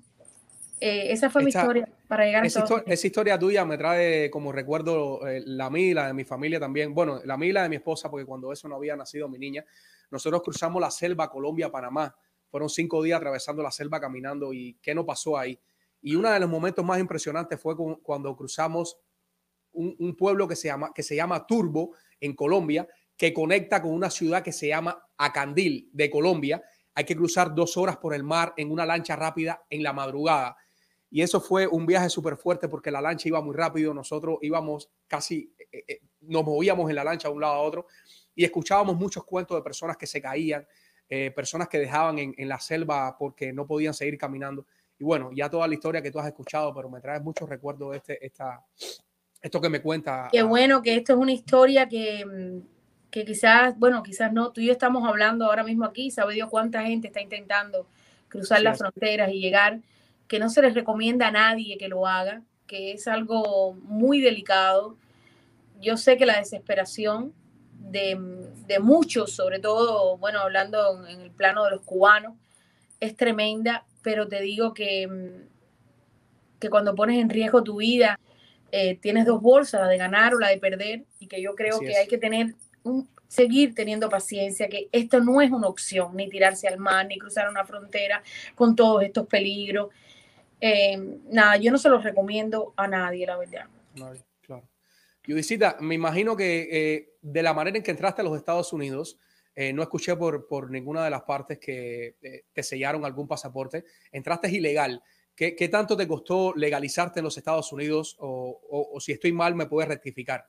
eh, 0.80 1.12
esa 1.12 1.30
fue 1.30 1.44
mi 1.44 1.50
historia 1.50 1.88
para 2.08 2.26
llegar 2.26 2.44
a 2.44 2.48
esa, 2.48 2.60
historia, 2.62 2.94
esa 2.94 3.08
historia 3.08 3.40
tuya 3.40 3.66
me 3.66 3.78
trae 3.78 4.30
como 4.30 4.52
recuerdo 4.52 5.28
eh, 5.28 5.44
la 5.46 5.70
mía 5.70 5.88
y 5.88 5.94
la 5.94 6.08
de 6.08 6.14
mi 6.14 6.24
familia 6.24 6.60
también. 6.60 6.94
Bueno, 6.94 7.22
la 7.26 7.38
mía 7.38 7.50
y 7.50 7.54
la 7.54 7.64
de 7.64 7.70
mi 7.70 7.76
esposa, 7.76 8.10
porque 8.10 8.26
cuando 8.26 8.52
eso 8.52 8.68
no 8.68 8.76
había 8.76 8.96
nacido 8.96 9.30
mi 9.30 9.38
niña, 9.38 9.66
nosotros 10.12 10.42
cruzamos 10.42 10.82
la 10.82 10.92
selva 10.92 11.30
Colombia-Panamá. 11.30 12.16
Fueron 12.50 12.70
cinco 12.70 13.04
días 13.04 13.18
atravesando 13.18 13.62
la 13.62 13.72
selva 13.72 14.00
caminando 14.00 14.54
y 14.54 14.78
qué 14.82 14.96
no 14.96 15.06
pasó 15.06 15.38
ahí. 15.38 15.60
Y 16.02 16.16
uno 16.16 16.32
de 16.32 16.40
los 16.40 16.50
momentos 16.50 16.86
más 16.86 17.00
impresionantes 17.00 17.60
fue 17.60 17.76
cuando 18.02 18.36
cruzamos 18.36 18.98
un, 19.76 20.16
pueblo 20.16 20.48
que 20.48 20.56
se, 20.56 20.68
llama, 20.68 20.92
que 20.94 21.04
se 21.04 21.16
llama 21.16 21.46
Turbo 21.46 21.92
en 22.20 22.34
Colombia, 22.34 22.88
que 23.18 23.34
conecta 23.34 23.82
con 23.82 23.92
una 23.92 24.10
ciudad 24.10 24.44
que 24.44 24.52
se 24.52 24.68
llama 24.68 25.08
Acandil 25.18 25.90
de 25.94 26.10
Colombia. 26.10 26.64
Hay 26.94 27.04
que 27.04 27.16
cruzar 27.16 27.54
dos 27.54 27.78
horas 27.78 27.98
por 27.98 28.14
el 28.14 28.24
mar 28.24 28.54
en 28.58 28.72
una 28.72 28.86
lancha 28.86 29.16
rápida 29.16 29.66
en 29.70 29.84
la 29.84 29.94
madrugada. 29.94 30.58
Y 31.10 31.22
eso 31.22 31.40
fue 31.40 31.68
un 31.68 31.86
viaje 31.86 32.10
súper 32.10 32.36
fuerte 32.36 32.68
porque 32.68 32.92
la 32.92 33.00
lancha 33.02 33.30
iba 33.30 33.42
muy 33.42 33.56
rápido. 33.56 33.94
Nosotros 33.94 34.38
íbamos 34.42 34.90
casi, 35.08 35.54
eh, 35.72 35.84
eh, 35.88 36.00
nos 36.22 36.44
movíamos 36.44 36.90
en 36.90 36.96
la 36.96 37.04
lancha 37.04 37.30
de 37.30 37.34
un 37.34 37.42
lado 37.42 37.54
a 37.54 37.62
otro 37.62 37.88
y 38.34 38.44
escuchábamos 38.44 38.98
muchos 38.98 39.24
cuentos 39.24 39.56
de 39.58 39.64
personas 39.64 39.96
que 39.98 40.08
se 40.08 40.22
caían, 40.22 40.68
eh, 41.08 41.32
personas 41.32 41.70
que 41.70 41.80
dejaban 41.80 42.20
en, 42.20 42.50
la 42.50 42.60
selva 42.60 43.16
porque 43.18 43.54
no 43.54 43.66
podían 43.66 43.94
seguir 43.94 44.18
caminando. 44.18 44.66
Y 45.00 45.04
bueno, 45.04 45.30
ya 45.34 45.50
toda 45.50 45.68
la 45.68 45.74
historia 45.74 46.02
que 46.02 46.12
tú 46.12 46.20
has 46.20 46.28
escuchado, 46.28 46.74
pero 46.74 46.90
me 46.90 47.00
trae 47.00 47.20
muchos 47.20 47.48
recuerdos 47.48 47.92
de 47.92 47.98
este, 47.98 48.26
esta, 48.26 48.66
esto 49.46 49.62
que 49.62 49.70
me 49.70 49.80
cuenta. 49.80 50.28
Qué 50.32 50.42
bueno 50.42 50.82
que 50.82 50.96
esto 50.96 51.14
es 51.14 51.20
una 51.20 51.32
historia 51.32 51.88
que, 51.88 52.26
mm, 52.26 52.68
que 53.12 53.26
quizás, 53.26 53.78
bueno, 53.78 54.02
quizás 54.02 54.34
no, 54.34 54.52
tú 54.52 54.60
y 54.60 54.66
yo 54.66 54.72
estamos 54.72 55.08
hablando 55.08 55.46
ahora 55.46 55.64
mismo 55.64 55.86
aquí, 55.86 56.10
sabe 56.10 56.34
Dios 56.34 56.50
cuánta 56.50 56.82
gente 56.82 57.08
está 57.08 57.22
intentando 57.22 57.88
cruzar 58.28 58.64
las 58.64 58.80
fronteras 58.80 59.32
y 59.32 59.40
llegar, 59.40 59.82
que 60.28 60.40
no 60.40 60.50
se 60.50 60.64
les 60.64 60.74
recomienda 60.74 61.28
a 61.28 61.32
nadie 61.32 61.78
que 61.78 61.88
lo 61.88 62.08
haga, 62.08 62.42
que 62.66 62.94
es 62.94 63.08
algo 63.08 63.74
muy 63.84 64.20
delicado. 64.20 64.98
Yo 65.80 65.96
sé 65.96 66.18
que 66.18 66.26
la 66.26 66.40
desesperación 66.40 67.32
de, 67.74 68.18
de 68.66 68.80
muchos, 68.80 69.32
sobre 69.32 69.60
todo, 69.60 70.18
bueno, 70.18 70.40
hablando 70.40 71.06
en 71.08 71.22
el 71.22 71.30
plano 71.30 71.66
de 71.66 71.70
los 71.70 71.82
cubanos, 71.82 72.34
es 73.00 73.16
tremenda, 73.16 73.86
pero 74.02 74.28
te 74.28 74.42
digo 74.42 74.74
que, 74.74 75.08
mm, 75.08 76.60
que 76.60 76.70
cuando 76.72 76.96
pones 76.96 77.22
en 77.22 77.30
riesgo 77.30 77.64
tu 77.64 77.78
vida, 77.78 78.20
eh, 78.72 78.98
tienes 78.98 79.26
dos 79.26 79.42
bolsas, 79.42 79.82
la 79.82 79.88
de 79.88 79.98
ganar 79.98 80.34
o 80.34 80.40
la 80.40 80.50
de 80.50 80.58
perder, 80.58 81.06
y 81.20 81.28
que 81.28 81.42
yo 81.42 81.56
creo 81.56 81.80
que 81.80 81.96
hay 81.96 82.08
que 82.08 82.18
tener 82.18 82.56
un, 82.84 83.08
seguir 83.28 83.74
teniendo 83.74 84.10
paciencia, 84.10 84.68
que 84.68 84.90
esto 84.92 85.20
no 85.20 85.42
es 85.42 85.52
una 85.52 85.68
opción, 85.68 86.16
ni 86.16 86.30
tirarse 86.30 86.68
al 86.68 86.78
mar, 86.78 87.06
ni 87.08 87.18
cruzar 87.18 87.50
una 87.50 87.66
frontera 87.66 88.22
con 88.56 88.76
todos 88.76 89.04
estos 89.04 89.28
peligros. 89.28 89.90
Eh, 90.60 90.98
nada, 91.30 91.58
yo 91.58 91.72
no 91.72 91.78
se 91.78 91.90
los 91.90 92.04
recomiendo 92.04 92.74
a 92.78 92.88
nadie, 92.88 93.26
la 93.26 93.38
verdad. 93.38 93.68
claro. 94.42 94.68
Yudicita, 95.24 95.78
me 95.80 95.96
imagino 95.96 96.36
que 96.36 96.68
eh, 96.72 97.10
de 97.22 97.44
la 97.44 97.54
manera 97.54 97.78
en 97.78 97.84
que 97.84 97.92
entraste 97.92 98.22
a 98.22 98.26
los 98.26 98.38
Estados 98.38 98.74
Unidos, 98.74 99.18
no 99.74 99.82
escuché 99.82 100.18
por, 100.18 100.48
por 100.50 100.70
ninguna 100.70 101.06
de 101.06 101.10
las 101.10 101.22
partes 101.22 101.60
que 101.60 102.18
te 102.52 102.62
sellaron 102.62 103.06
algún 103.06 103.26
pasaporte, 103.26 103.86
entraste 104.12 104.52
ilegal. 104.52 105.02
¿Qué, 105.36 105.68
tanto 105.70 105.98
te 105.98 106.08
costó 106.08 106.54
legalizarte 106.56 107.20
en 107.20 107.26
los 107.26 107.38
Estados 107.38 107.72
Unidos? 107.74 108.16
O, 108.20 108.98
si 109.00 109.12
estoy 109.12 109.34
mal, 109.34 109.54
me 109.54 109.66
puedes 109.66 109.90
rectificar. 109.90 110.48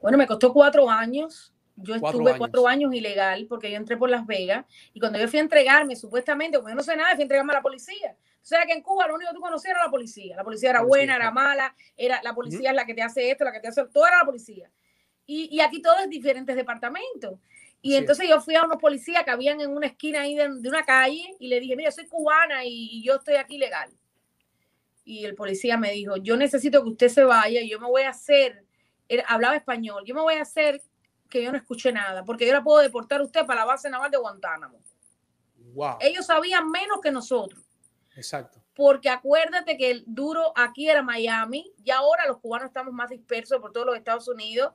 Bueno, 0.00 0.16
me 0.16 0.26
costó 0.26 0.52
cuatro 0.52 0.88
años. 0.88 1.52
Yo 1.76 1.94
estuve 1.94 2.36
cuatro 2.36 2.66
años 2.66 2.92
ilegal 2.94 3.46
porque 3.48 3.70
yo 3.70 3.76
entré 3.76 3.96
por 3.96 4.10
Las 4.10 4.26
Vegas 4.26 4.66
y 4.92 5.00
cuando 5.00 5.18
yo 5.18 5.28
fui 5.28 5.38
a 5.38 5.42
entregarme, 5.42 5.96
supuestamente, 5.96 6.58
como 6.58 6.68
yo 6.68 6.74
no 6.74 6.82
sé 6.82 6.94
nada, 6.96 7.10
fui 7.12 7.20
a 7.20 7.24
entregarme 7.24 7.52
a 7.52 7.56
la 7.56 7.62
policía. 7.62 8.16
O 8.42 8.44
sea 8.44 8.64
que 8.66 8.72
en 8.72 8.82
Cuba 8.82 9.06
lo 9.06 9.14
único 9.14 9.30
que 9.30 9.36
tú 9.36 9.40
conocías 9.40 9.72
era 9.72 9.84
la 9.84 9.90
policía. 9.90 10.36
La 10.36 10.44
policía 10.44 10.70
era 10.70 10.82
buena, 10.82 11.16
era 11.16 11.30
mala, 11.30 11.74
era 11.96 12.20
la 12.22 12.34
policía 12.34 12.70
es 12.70 12.76
la 12.76 12.86
que 12.86 12.94
te 12.94 13.02
hace 13.02 13.30
esto, 13.30 13.44
la 13.44 13.52
que 13.52 13.60
te 13.60 13.68
hace 13.68 13.84
todo, 13.86 14.06
era 14.06 14.18
la 14.18 14.24
policía. 14.24 14.70
Y, 15.26 15.54
y 15.54 15.60
aquí 15.60 15.80
todo 15.80 15.98
es 15.98 16.08
diferentes 16.08 16.56
departamentos. 16.56 17.38
Y 17.82 17.96
entonces 17.96 18.28
yo 18.28 18.40
fui 18.40 18.54
a 18.56 18.64
unos 18.64 18.78
policías 18.78 19.24
que 19.24 19.30
habían 19.30 19.60
en 19.60 19.70
una 19.70 19.86
esquina 19.86 20.22
ahí 20.22 20.34
de, 20.34 20.48
una 20.48 20.84
calle 20.84 21.34
y 21.38 21.48
le 21.48 21.60
dije, 21.60 21.76
mira, 21.76 21.90
soy 21.90 22.06
cubana 22.06 22.64
y, 22.64 23.02
yo 23.02 23.14
estoy 23.14 23.36
aquí 23.36 23.56
legal. 23.56 23.90
Y 25.04 25.24
el 25.24 25.34
policía 25.34 25.78
me 25.78 25.92
dijo, 25.92 26.16
yo 26.18 26.36
necesito 26.36 26.82
que 26.82 26.90
usted 26.90 27.08
se 27.08 27.24
vaya 27.24 27.60
y 27.62 27.70
yo 27.70 27.80
me 27.80 27.86
voy 27.86 28.02
a 28.02 28.10
hacer, 28.10 28.64
hablaba 29.26 29.56
español, 29.56 30.04
yo 30.04 30.14
me 30.14 30.20
voy 30.20 30.34
a 30.34 30.42
hacer 30.42 30.82
que 31.30 31.42
yo 31.42 31.50
no 31.50 31.56
escuche 31.56 31.90
nada, 31.90 32.24
porque 32.24 32.46
yo 32.46 32.52
la 32.52 32.62
puedo 32.62 32.80
deportar 32.80 33.20
a 33.20 33.24
usted 33.24 33.46
para 33.46 33.60
la 33.60 33.66
base 33.66 33.88
naval 33.88 34.10
de 34.10 34.18
Guantánamo. 34.18 34.78
Wow. 35.72 35.96
Ellos 36.00 36.26
sabían 36.26 36.68
menos 36.70 37.00
que 37.00 37.10
nosotros. 37.10 37.62
Exacto. 38.14 38.60
Porque 38.74 39.08
acuérdate 39.08 39.76
que 39.76 39.90
el 39.90 40.04
duro 40.06 40.52
aquí 40.56 40.88
era 40.88 41.02
Miami 41.02 41.72
y 41.82 41.90
ahora 41.90 42.26
los 42.26 42.38
cubanos 42.38 42.68
estamos 42.68 42.92
más 42.92 43.08
dispersos 43.08 43.60
por 43.60 43.72
todos 43.72 43.86
los 43.86 43.96
Estados 43.96 44.28
Unidos 44.28 44.72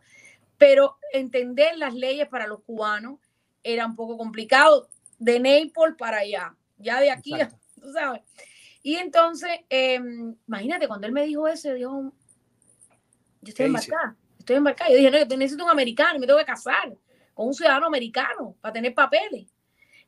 pero 0.58 0.98
entender 1.12 1.78
las 1.78 1.94
leyes 1.94 2.28
para 2.28 2.48
los 2.48 2.62
cubanos 2.64 3.20
era 3.64 3.86
un 3.86 3.96
poco 3.96 4.18
complicado. 4.18 4.90
De 5.18 5.40
Naples 5.40 5.96
para 5.98 6.18
allá, 6.18 6.56
ya 6.78 7.00
de 7.00 7.10
aquí, 7.10 7.32
tú 7.82 7.92
sabes. 7.94 8.22
Y 8.84 8.98
entonces, 8.98 9.50
em, 9.70 10.36
imagínate, 10.48 10.88
cuando 10.88 11.08
él 11.08 11.14
me 11.14 11.26
dijo 11.26 11.48
eso, 11.48 11.70
yo 11.70 11.76
dijo, 11.76 12.14
yo 13.42 13.50
estoy 13.50 13.66
embarcada, 13.68 14.16
estoy 14.38 14.58
embarcada. 14.58 14.92
Yo 14.92 14.98
dije, 14.98 15.12
no, 15.12 15.18
yo 15.18 15.38
necesito 15.38 15.64
un 15.64 15.72
americano, 15.72 16.20
me 16.20 16.28
tengo 16.28 16.40
que 16.40 16.46
casar 16.46 16.96
con 17.34 17.48
un 17.48 17.54
ciudadano 17.54 17.88
americano 17.88 18.56
para 18.62 18.74
tener 18.74 18.94
papeles. 18.94 19.48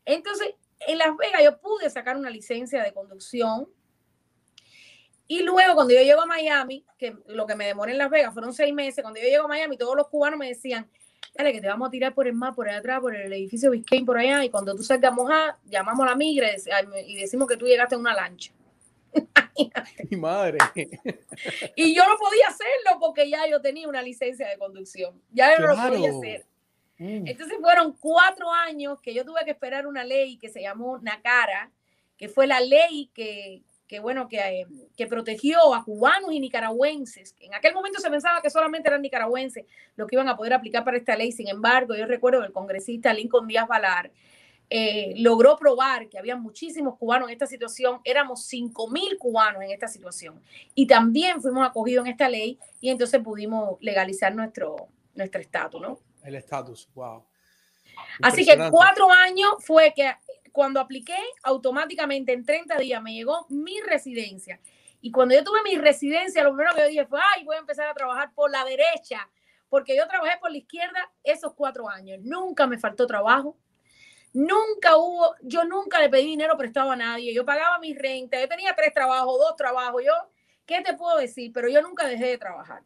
Entonces, 0.05 0.49
en 0.79 0.97
Las 0.97 1.15
Vegas 1.17 1.41
yo 1.43 1.59
pude 1.59 1.89
sacar 1.89 2.17
una 2.17 2.29
licencia 2.29 2.83
de 2.83 2.93
conducción. 2.93 3.67
Y 5.27 5.43
luego, 5.43 5.75
cuando 5.75 5.93
yo 5.93 6.01
llego 6.01 6.21
a 6.21 6.25
Miami, 6.25 6.85
que 6.97 7.15
lo 7.27 7.45
que 7.45 7.55
me 7.55 7.65
demoré 7.65 7.91
en 7.91 7.97
Las 7.97 8.09
Vegas 8.09 8.33
fueron 8.33 8.53
seis 8.53 8.73
meses, 8.73 9.01
cuando 9.01 9.19
yo 9.19 9.27
llego 9.27 9.45
a 9.45 9.47
Miami, 9.49 9.77
todos 9.77 9.95
los 9.95 10.07
cubanos 10.07 10.39
me 10.39 10.47
decían, 10.47 10.89
dale, 11.35 11.51
que 11.51 11.61
te 11.61 11.67
vamos 11.67 11.87
a 11.87 11.91
tirar 11.91 12.13
por 12.13 12.27
el 12.27 12.33
mar, 12.33 12.55
por 12.55 12.69
allá 12.69 12.79
atrás, 12.79 13.01
por 13.01 13.15
el 13.15 13.31
edificio 13.33 13.71
Biscayne, 13.71 14.05
por 14.05 14.17
allá, 14.17 14.43
y 14.43 14.49
cuando 14.49 14.75
tú 14.75 14.83
salgas 14.83 15.13
mojada, 15.13 15.59
llamamos 15.65 16.05
a 16.05 16.11
la 16.11 16.15
migra 16.15 16.49
y 17.05 17.15
decimos 17.15 17.47
que 17.47 17.57
tú 17.57 17.65
llegaste 17.65 17.95
en 17.95 18.01
una 18.01 18.13
lancha. 18.13 18.53
Mi 20.09 20.17
madre. 20.17 20.57
y 21.75 21.95
yo 21.95 22.07
no 22.07 22.17
podía 22.17 22.47
hacerlo 22.47 22.99
porque 22.99 23.29
ya 23.29 23.47
yo 23.47 23.61
tenía 23.61 23.87
una 23.87 24.01
licencia 24.01 24.47
de 24.47 24.57
conducción. 24.57 25.21
Ya 25.31 25.57
yo 25.57 25.65
no 25.65 25.75
lo 25.75 25.89
podía 25.89 26.09
hacer. 26.11 26.45
Mm. 26.99 27.27
Entonces 27.27 27.57
fueron 27.59 27.93
cuatro 27.93 28.51
años 28.51 29.01
que 29.01 29.13
yo 29.13 29.25
tuve 29.25 29.43
que 29.45 29.51
esperar 29.51 29.87
una 29.87 30.03
ley 30.03 30.37
que 30.37 30.49
se 30.49 30.61
llamó 30.61 30.99
NACARA, 30.99 31.71
que 32.17 32.29
fue 32.29 32.47
la 32.47 32.59
ley 32.59 33.11
que, 33.13 33.63
que 33.87 33.99
bueno, 33.99 34.27
que, 34.27 34.37
eh, 34.39 34.67
que, 34.95 35.07
protegió 35.07 35.73
a 35.73 35.83
cubanos 35.83 36.31
y 36.31 36.39
nicaragüenses. 36.39 37.35
En 37.39 37.53
aquel 37.53 37.73
momento 37.73 37.99
se 37.99 38.09
pensaba 38.09 38.41
que 38.41 38.49
solamente 38.49 38.89
eran 38.89 39.01
nicaragüenses 39.01 39.65
los 39.95 40.07
que 40.07 40.15
iban 40.15 40.27
a 40.27 40.35
poder 40.35 40.53
aplicar 40.53 40.83
para 40.83 40.97
esta 40.97 41.15
ley. 41.15 41.31
Sin 41.31 41.47
embargo, 41.47 41.95
yo 41.95 42.05
recuerdo 42.05 42.41
que 42.41 42.47
el 42.47 42.53
congresista 42.53 43.13
Lincoln 43.13 43.47
Díaz 43.47 43.67
Valar 43.67 44.11
eh, 44.69 45.13
logró 45.17 45.55
probar 45.55 46.09
que 46.09 46.19
había 46.19 46.35
muchísimos 46.35 46.97
cubanos 46.97 47.29
en 47.29 47.33
esta 47.33 47.47
situación. 47.47 48.01
Éramos 48.03 48.43
5 48.45 48.89
mil 48.89 49.17
cubanos 49.17 49.63
en 49.63 49.71
esta 49.71 49.87
situación. 49.87 50.41
Y 50.75 50.87
también 50.87 51.41
fuimos 51.41 51.65
acogidos 51.65 52.05
en 52.05 52.11
esta 52.11 52.27
ley 52.27 52.59
y 52.81 52.89
entonces 52.89 53.21
pudimos 53.21 53.77
legalizar 53.79 54.35
nuestro, 54.35 54.89
nuestro 55.15 55.39
estatus, 55.39 55.81
¿no? 55.81 55.99
El 56.23 56.35
estatus, 56.35 56.89
wow. 56.93 57.23
Así 58.21 58.45
que 58.45 58.57
cuatro 58.69 59.09
años 59.11 59.55
fue 59.59 59.93
que 59.95 60.13
cuando 60.51 60.79
apliqué, 60.79 61.17
automáticamente 61.43 62.33
en 62.33 62.45
30 62.45 62.77
días 62.77 63.01
me 63.01 63.13
llegó 63.13 63.45
mi 63.49 63.79
residencia. 63.81 64.59
Y 65.01 65.11
cuando 65.11 65.35
yo 65.35 65.43
tuve 65.43 65.61
mi 65.63 65.75
residencia, 65.75 66.43
lo 66.43 66.55
primero 66.55 66.73
que 66.73 66.81
yo 66.81 66.87
dije 66.87 67.05
fue, 67.05 67.19
ay, 67.35 67.43
voy 67.43 67.55
a 67.55 67.59
empezar 67.59 67.87
a 67.87 67.93
trabajar 67.93 68.33
por 68.33 68.51
la 68.51 68.65
derecha, 68.65 69.29
porque 69.69 69.95
yo 69.95 70.07
trabajé 70.07 70.37
por 70.39 70.51
la 70.51 70.57
izquierda 70.57 71.11
esos 71.23 71.53
cuatro 71.53 71.89
años. 71.89 72.19
Nunca 72.21 72.67
me 72.67 72.77
faltó 72.77 73.05
trabajo. 73.05 73.57
Nunca 74.33 74.97
hubo, 74.97 75.35
yo 75.41 75.63
nunca 75.63 75.99
le 75.99 76.09
pedí 76.09 76.25
dinero 76.25 76.57
prestado 76.57 76.91
a 76.91 76.95
nadie. 76.95 77.33
Yo 77.33 77.45
pagaba 77.45 77.79
mi 77.79 77.93
renta. 77.93 78.39
Yo 78.39 78.47
tenía 78.47 78.75
tres 78.75 78.93
trabajos, 78.93 79.37
dos 79.39 79.55
trabajos. 79.55 80.03
Yo, 80.05 80.13
¿qué 80.65 80.81
te 80.81 80.93
puedo 80.93 81.17
decir? 81.17 81.51
Pero 81.53 81.69
yo 81.69 81.81
nunca 81.81 82.07
dejé 82.07 82.27
de 82.27 82.37
trabajar. 82.37 82.83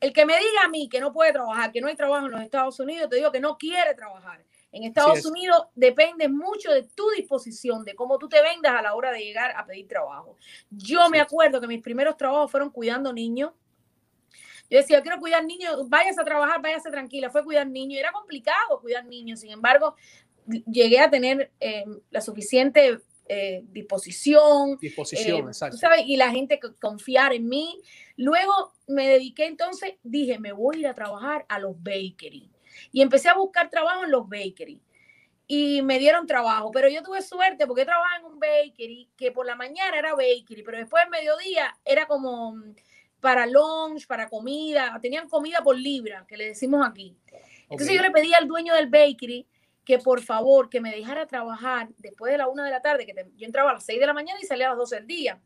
El 0.00 0.12
que 0.12 0.26
me 0.26 0.36
diga 0.36 0.64
a 0.64 0.68
mí 0.68 0.88
que 0.88 1.00
no 1.00 1.12
puede 1.12 1.32
trabajar, 1.32 1.70
que 1.70 1.80
no 1.80 1.86
hay 1.86 1.94
trabajo 1.94 2.26
en 2.26 2.32
los 2.32 2.42
Estados 2.42 2.80
Unidos, 2.80 3.08
te 3.08 3.16
digo 3.16 3.30
que 3.30 3.40
no 3.40 3.56
quiere 3.56 3.94
trabajar. 3.94 4.44
En 4.72 4.84
Estados 4.84 5.24
Unidos 5.26 5.66
depende 5.74 6.28
mucho 6.28 6.72
de 6.72 6.82
tu 6.82 7.04
disposición, 7.16 7.84
de 7.84 7.94
cómo 7.94 8.18
tú 8.18 8.26
te 8.26 8.40
vendas 8.40 8.72
a 8.72 8.80
la 8.80 8.94
hora 8.94 9.12
de 9.12 9.20
llegar 9.20 9.54
a 9.54 9.66
pedir 9.66 9.86
trabajo. 9.86 10.36
Yo 10.70 11.10
me 11.10 11.20
acuerdo 11.20 11.60
que 11.60 11.66
mis 11.66 11.82
primeros 11.82 12.16
trabajos 12.16 12.50
fueron 12.50 12.70
cuidando 12.70 13.12
niños. 13.12 13.52
Yo 14.70 14.78
decía, 14.78 15.02
quiero 15.02 15.20
cuidar 15.20 15.44
niños, 15.44 15.86
váyase 15.90 16.22
a 16.22 16.24
trabajar, 16.24 16.62
váyase 16.62 16.90
tranquila. 16.90 17.28
Fue 17.28 17.44
cuidar 17.44 17.66
niños. 17.66 18.00
Era 18.00 18.12
complicado 18.12 18.80
cuidar 18.80 19.04
niños. 19.04 19.40
Sin 19.40 19.50
embargo, 19.50 19.94
llegué 20.46 21.00
a 21.00 21.10
tener 21.10 21.52
eh, 21.60 21.84
la 22.10 22.22
suficiente 22.22 22.98
eh, 23.28 23.62
disposición. 23.70 24.78
Disposición, 24.80 25.48
eh, 25.48 25.50
exacto. 25.50 25.76
Y 26.06 26.16
la 26.16 26.30
gente 26.30 26.58
confiar 26.80 27.34
en 27.34 27.48
mí. 27.48 27.80
Luego 28.16 28.72
me 28.86 29.08
dediqué 29.08 29.46
entonces, 29.46 29.94
dije, 30.02 30.38
me 30.38 30.52
voy 30.52 30.76
a 30.76 30.80
ir 30.80 30.86
a 30.86 30.94
trabajar 30.94 31.44
a 31.48 31.58
los 31.58 31.76
bakery. 31.82 32.51
Y 32.90 33.02
empecé 33.02 33.28
a 33.28 33.34
buscar 33.34 33.70
trabajo 33.70 34.04
en 34.04 34.10
los 34.10 34.28
bakery. 34.28 34.80
Y 35.46 35.82
me 35.82 35.98
dieron 35.98 36.26
trabajo, 36.26 36.70
pero 36.70 36.88
yo 36.88 37.02
tuve 37.02 37.20
suerte 37.20 37.66
porque 37.66 37.84
trabajaba 37.84 38.16
en 38.16 38.24
un 38.24 38.38
bakery 38.38 39.10
que 39.16 39.32
por 39.32 39.44
la 39.44 39.54
mañana 39.54 39.98
era 39.98 40.14
bakery, 40.14 40.62
pero 40.64 40.78
después 40.78 41.02
del 41.02 41.10
mediodía 41.10 41.76
era 41.84 42.06
como 42.06 42.54
mm, 42.54 42.74
para 43.20 43.46
lunch, 43.46 44.06
para 44.06 44.28
comida, 44.28 44.98
tenían 45.02 45.28
comida 45.28 45.60
por 45.62 45.76
libra, 45.76 46.24
que 46.26 46.36
le 46.36 46.46
decimos 46.48 46.86
aquí. 46.86 47.16
Entonces 47.68 47.94
yo 47.94 48.02
le 48.02 48.10
pedí 48.10 48.32
al 48.34 48.48
dueño 48.48 48.74
del 48.74 48.88
bakery 48.88 49.46
que 49.84 49.98
por 49.98 50.22
favor, 50.22 50.68
que 50.68 50.80
me 50.80 50.90
dejara 50.94 51.26
trabajar 51.26 51.88
después 51.98 52.30
de 52.30 52.38
la 52.38 52.48
una 52.48 52.64
de 52.64 52.70
la 52.70 52.80
tarde, 52.80 53.04
que 53.04 53.14
yo 53.36 53.46
entraba 53.46 53.70
a 53.70 53.74
las 53.74 53.84
seis 53.84 53.98
de 54.00 54.06
la 54.06 54.12
mañana 54.12 54.38
y 54.40 54.46
salía 54.46 54.66
a 54.66 54.70
las 54.70 54.78
doce 54.78 54.96
del 54.96 55.06
día, 55.06 55.40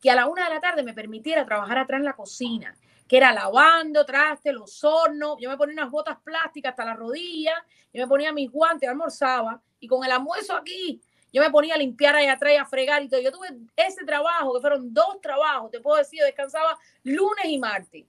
que 0.00 0.10
a 0.10 0.14
la 0.14 0.26
una 0.26 0.44
de 0.44 0.54
la 0.54 0.60
tarde 0.60 0.82
me 0.82 0.94
permitiera 0.94 1.44
trabajar 1.44 1.78
atrás 1.78 1.98
en 1.98 2.04
la 2.04 2.14
cocina, 2.14 2.74
que 3.08 3.16
era 3.16 3.32
lavando, 3.32 4.04
traste, 4.04 4.52
los 4.52 4.82
hornos, 4.82 5.36
yo 5.40 5.50
me 5.50 5.56
ponía 5.56 5.74
unas 5.74 5.90
botas 5.90 6.18
plásticas 6.22 6.70
hasta 6.70 6.84
la 6.84 6.94
rodilla, 6.94 7.64
yo 7.92 8.02
me 8.02 8.08
ponía 8.08 8.32
mis 8.32 8.50
guantes, 8.50 8.88
almorzaba, 8.88 9.60
y 9.78 9.86
con 9.86 10.04
el 10.04 10.12
almuerzo 10.12 10.54
aquí, 10.54 11.00
yo 11.32 11.42
me 11.42 11.50
ponía 11.50 11.74
a 11.74 11.78
limpiar 11.78 12.16
allá 12.16 12.32
atrás 12.34 12.52
y 12.54 12.56
a 12.56 12.64
fregar 12.64 13.02
y 13.02 13.08
todo. 13.08 13.20
Yo 13.20 13.32
tuve 13.32 13.48
ese 13.76 14.04
trabajo, 14.04 14.54
que 14.54 14.60
fueron 14.60 14.94
dos 14.94 15.20
trabajos, 15.20 15.70
te 15.70 15.80
puedo 15.80 15.98
decir, 15.98 16.22
descansaba 16.22 16.78
lunes 17.02 17.44
y 17.46 17.58
martes 17.58 18.04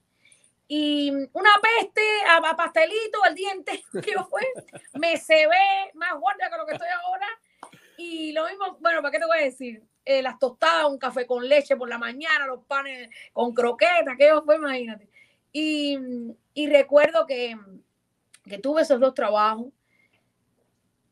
y 0.68 1.10
una 1.10 1.50
peste 1.62 2.02
a, 2.28 2.56
pastelito 2.56 3.22
al 3.22 3.34
diente 3.34 3.84
que 3.92 4.14
fue, 4.28 4.42
me 4.94 5.16
se 5.16 5.46
ve 5.46 5.92
más 5.94 6.14
gorda 6.14 6.50
que 6.50 6.56
lo 6.56 6.66
que 6.66 6.72
estoy 6.72 6.88
ahora. 6.88 7.26
Y 7.98 8.32
lo 8.32 8.46
mismo, 8.46 8.76
bueno, 8.80 9.00
¿para 9.00 9.12
qué 9.12 9.18
te 9.18 9.26
voy 9.26 9.38
a 9.38 9.44
decir? 9.44 9.82
Eh, 10.08 10.22
las 10.22 10.38
tostadas, 10.38 10.88
un 10.88 10.98
café 10.98 11.26
con 11.26 11.48
leche 11.48 11.76
por 11.76 11.88
la 11.88 11.98
mañana, 11.98 12.46
los 12.46 12.64
panes 12.64 13.10
con 13.32 13.52
croquetas, 13.52 14.16
que 14.16 14.32
fue, 14.44 14.54
imagínate. 14.54 15.08
Y, 15.50 15.98
y 16.54 16.68
recuerdo 16.68 17.26
que, 17.26 17.56
que 18.44 18.58
tuve 18.58 18.82
esos 18.82 19.00
dos 19.00 19.14
trabajos. 19.14 19.66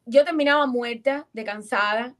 Yo 0.06 0.24
terminaba 0.24 0.66
muerta, 0.66 1.26
de 1.32 1.42
cansada, 1.44 2.14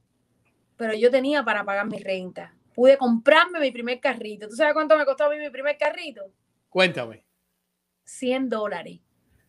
pero 0.75 0.93
yo 0.93 1.09
tenía 1.09 1.45
para 1.45 1.63
pagar 1.63 1.87
mi 1.87 1.97
renta. 1.97 2.53
Pude 2.73 2.97
comprarme 2.97 3.61
mi 3.61 3.71
primer 3.71 4.01
carrito. 4.01 4.49
¿Tú 4.49 4.55
sabes 4.57 4.73
cuánto 4.73 4.97
me 4.97 5.05
costó 5.05 5.23
a 5.23 5.29
mí 5.29 5.37
mi 5.37 5.49
primer 5.49 5.77
carrito? 5.77 6.29
Cuéntame. 6.67 7.23
100 8.03 8.49
dólares. 8.49 8.99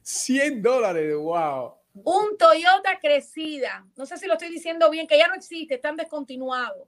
100 0.03 0.63
dólares, 0.63 1.13
wow. 1.17 1.75
Un 2.05 2.39
Toyota 2.39 3.01
Crecida, 3.01 3.85
no 3.97 4.07
sé 4.07 4.17
si 4.17 4.27
lo 4.27 4.35
estoy 4.35 4.51
diciendo 4.51 4.89
bien, 4.91 5.09
que 5.09 5.19
ya 5.19 5.27
no 5.27 5.35
existe, 5.35 5.75
están 5.75 5.97
descontinuados. 5.97 6.87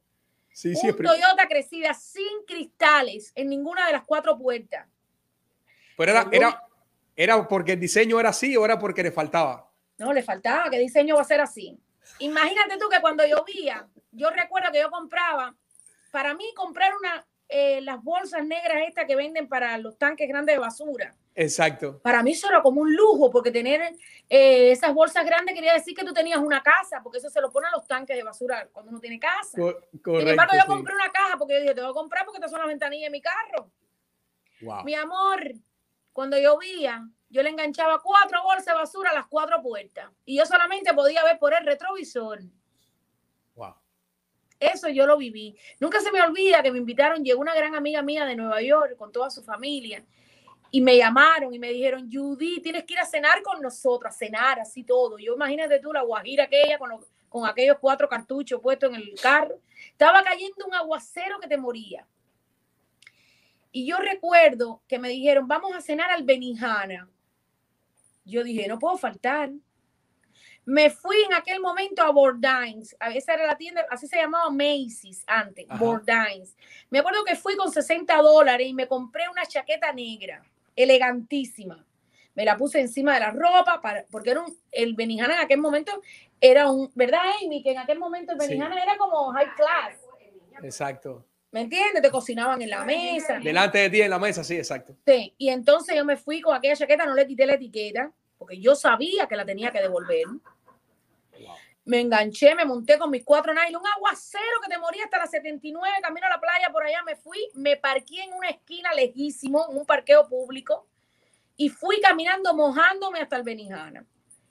Sí, 0.58 0.72
un 0.82 0.96
Toyota 0.96 1.46
Crecida 1.46 1.94
sin 1.94 2.44
cristales 2.44 3.30
en 3.36 3.48
ninguna 3.48 3.86
de 3.86 3.92
las 3.92 4.02
cuatro 4.04 4.36
puertas. 4.36 4.88
Pero 5.96 6.10
era, 6.10 6.28
era, 6.32 6.64
era 7.14 7.46
porque 7.46 7.74
el 7.74 7.80
diseño 7.80 8.18
era 8.18 8.30
así 8.30 8.56
o 8.56 8.64
era 8.64 8.76
porque 8.76 9.04
le 9.04 9.12
faltaba. 9.12 9.70
No, 9.98 10.12
le 10.12 10.20
faltaba, 10.24 10.68
¿qué 10.68 10.80
diseño 10.80 11.14
va 11.14 11.20
a 11.20 11.24
ser 11.24 11.40
así? 11.40 11.78
Imagínate 12.18 12.76
tú 12.76 12.88
que 12.88 13.00
cuando 13.00 13.24
llovía, 13.24 13.86
yo 14.10 14.30
recuerdo 14.30 14.72
que 14.72 14.80
yo 14.80 14.90
compraba, 14.90 15.54
para 16.10 16.34
mí 16.34 16.52
comprar 16.56 16.92
una, 16.96 17.24
eh, 17.48 17.80
las 17.82 18.02
bolsas 18.02 18.44
negras 18.44 18.82
estas 18.88 19.06
que 19.06 19.14
venden 19.14 19.46
para 19.46 19.78
los 19.78 19.96
tanques 19.96 20.28
grandes 20.28 20.56
de 20.56 20.58
basura, 20.58 21.14
Exacto. 21.40 22.00
Para 22.00 22.20
mí 22.24 22.32
eso 22.32 22.48
era 22.48 22.60
como 22.60 22.80
un 22.80 22.92
lujo, 22.92 23.30
porque 23.30 23.52
tener 23.52 23.80
eh, 24.28 24.72
esas 24.72 24.92
bolsas 24.92 25.24
grandes 25.24 25.54
quería 25.54 25.72
decir 25.72 25.94
que 25.94 26.04
tú 26.04 26.12
tenías 26.12 26.40
una 26.40 26.64
casa, 26.64 27.00
porque 27.00 27.18
eso 27.18 27.30
se 27.30 27.40
lo 27.40 27.48
pone 27.52 27.68
a 27.68 27.70
los 27.70 27.86
tanques 27.86 28.16
de 28.16 28.24
basura 28.24 28.68
cuando 28.72 28.90
uno 28.90 28.98
tiene 28.98 29.20
casa. 29.20 29.56
correcto, 29.56 30.18
Sin 30.18 30.28
embargo, 30.30 30.54
yo 30.58 30.66
compré 30.66 30.96
una 30.96 31.12
caja 31.12 31.38
porque 31.38 31.54
yo 31.54 31.60
dije, 31.60 31.74
te 31.76 31.80
voy 31.80 31.90
a 31.90 31.94
comprar 31.94 32.24
porque 32.24 32.38
estas 32.38 32.50
son 32.50 32.58
las 32.58 32.66
ventanillas 32.66 33.06
de 33.06 33.10
mi 33.10 33.22
carro. 33.22 33.70
Mi 34.84 34.96
amor, 34.96 35.54
cuando 36.12 36.36
llovía, 36.36 37.08
yo 37.28 37.44
le 37.44 37.50
enganchaba 37.50 38.00
cuatro 38.02 38.42
bolsas 38.42 38.66
de 38.66 38.74
basura 38.74 39.10
a 39.10 39.14
las 39.14 39.26
cuatro 39.28 39.62
puertas 39.62 40.10
y 40.24 40.38
yo 40.38 40.44
solamente 40.44 40.92
podía 40.92 41.22
ver 41.22 41.38
por 41.38 41.54
el 41.54 41.64
retrovisor. 41.64 42.40
Wow. 43.54 43.76
Eso 44.58 44.88
yo 44.88 45.06
lo 45.06 45.16
viví. 45.16 45.56
Nunca 45.78 46.00
se 46.00 46.10
me 46.10 46.20
olvida 46.20 46.64
que 46.64 46.72
me 46.72 46.78
invitaron, 46.78 47.22
llegó 47.22 47.40
una 47.40 47.54
gran 47.54 47.76
amiga 47.76 48.02
mía 48.02 48.24
de 48.24 48.34
Nueva 48.34 48.60
York 48.60 48.96
con 48.96 49.12
toda 49.12 49.30
su 49.30 49.44
familia 49.44 50.04
y 50.70 50.80
me 50.80 50.96
llamaron 50.96 51.54
y 51.54 51.58
me 51.58 51.72
dijeron, 51.72 52.10
Judy, 52.12 52.60
tienes 52.60 52.84
que 52.84 52.94
ir 52.94 53.00
a 53.00 53.06
cenar 53.06 53.42
con 53.42 53.62
nosotros, 53.62 54.14
a 54.14 54.16
cenar, 54.16 54.60
así 54.60 54.84
todo. 54.84 55.18
Yo 55.18 55.34
imagínate 55.34 55.78
tú 55.80 55.92
la 55.92 56.02
guajira 56.02 56.44
aquella 56.44 56.78
con, 56.78 56.90
con 57.28 57.46
aquellos 57.46 57.78
cuatro 57.80 58.08
cartuchos 58.08 58.60
puestos 58.60 58.90
en 58.90 58.96
el 58.96 59.14
carro. 59.20 59.58
Estaba 59.90 60.22
cayendo 60.22 60.66
un 60.66 60.74
aguacero 60.74 61.40
que 61.40 61.48
te 61.48 61.56
moría. 61.56 62.06
Y 63.72 63.86
yo 63.86 63.96
recuerdo 63.98 64.82
que 64.86 64.98
me 64.98 65.08
dijeron, 65.08 65.48
vamos 65.48 65.74
a 65.74 65.80
cenar 65.80 66.10
al 66.10 66.24
Benihana. 66.24 67.08
Yo 68.24 68.44
dije, 68.44 68.68
no 68.68 68.78
puedo 68.78 68.98
faltar. 68.98 69.50
Me 70.66 70.90
fui 70.90 71.16
en 71.22 71.32
aquel 71.32 71.60
momento 71.60 72.02
a 72.02 72.10
Bordines. 72.10 72.94
Esa 73.14 73.34
era 73.34 73.46
la 73.46 73.56
tienda, 73.56 73.86
así 73.88 74.06
se 74.06 74.18
llamaba 74.18 74.50
Macy's 74.50 75.24
antes, 75.26 75.66
Bordines. 75.78 76.54
Me 76.90 76.98
acuerdo 76.98 77.24
que 77.24 77.36
fui 77.36 77.56
con 77.56 77.72
60 77.72 78.14
dólares 78.18 78.66
y 78.68 78.74
me 78.74 78.86
compré 78.86 79.30
una 79.30 79.46
chaqueta 79.46 79.94
negra 79.94 80.42
elegantísima. 80.82 81.84
Me 82.34 82.44
la 82.44 82.56
puse 82.56 82.80
encima 82.80 83.14
de 83.14 83.20
la 83.20 83.30
ropa 83.30 83.80
para, 83.82 84.04
porque 84.10 84.30
era 84.30 84.42
un, 84.42 84.56
el 84.70 84.94
Benihana 84.94 85.34
en 85.34 85.40
aquel 85.40 85.58
momento 85.58 86.00
era 86.40 86.70
un, 86.70 86.90
¿verdad, 86.94 87.20
Amy? 87.44 87.62
Que 87.62 87.72
en 87.72 87.78
aquel 87.78 87.98
momento 87.98 88.32
el 88.32 88.38
Benihana 88.38 88.80
era 88.80 88.96
como 88.96 89.32
high 89.32 89.54
class. 89.56 89.98
Exacto. 90.62 91.24
¿Me 91.50 91.62
entiendes? 91.62 92.02
Te 92.02 92.10
cocinaban 92.10 92.60
en 92.62 92.70
la 92.70 92.84
mesa. 92.84 93.38
Delante 93.38 93.78
de 93.78 93.90
ti 93.90 94.02
en 94.02 94.10
la 94.10 94.18
mesa, 94.18 94.44
sí, 94.44 94.56
exacto. 94.56 94.94
Sí, 95.06 95.34
y 95.38 95.48
entonces 95.48 95.96
yo 95.96 96.04
me 96.04 96.16
fui 96.16 96.40
con 96.40 96.54
aquella 96.54 96.76
chaqueta, 96.76 97.06
no 97.06 97.14
le 97.14 97.26
quité 97.26 97.46
la 97.46 97.54
etiqueta, 97.54 98.12
porque 98.36 98.60
yo 98.60 98.74
sabía 98.74 99.26
que 99.26 99.34
la 99.34 99.44
tenía 99.44 99.70
que 99.70 99.80
devolver. 99.80 100.26
Me 101.88 102.00
enganché, 102.00 102.54
me 102.54 102.66
monté 102.66 102.98
con 102.98 103.10
mis 103.10 103.24
cuatro 103.24 103.54
nylon, 103.54 103.80
un 103.80 103.86
aguacero 103.86 104.60
que 104.62 104.68
te 104.68 104.78
moría 104.78 105.04
hasta 105.04 105.16
las 105.16 105.30
79, 105.30 105.96
camino 106.02 106.26
a 106.26 106.28
la 106.28 106.38
playa, 106.38 106.68
por 106.70 106.84
allá 106.84 107.02
me 107.02 107.16
fui, 107.16 107.38
me 107.54 107.78
parqué 107.78 108.24
en 108.24 108.34
una 108.34 108.50
esquina 108.50 108.92
lejísimo, 108.92 109.66
en 109.70 109.78
un 109.78 109.86
parqueo 109.86 110.28
público, 110.28 110.86
y 111.56 111.70
fui 111.70 111.98
caminando 112.02 112.52
mojándome 112.52 113.20
hasta 113.20 113.36
el 113.36 113.42
Benijana. 113.42 114.04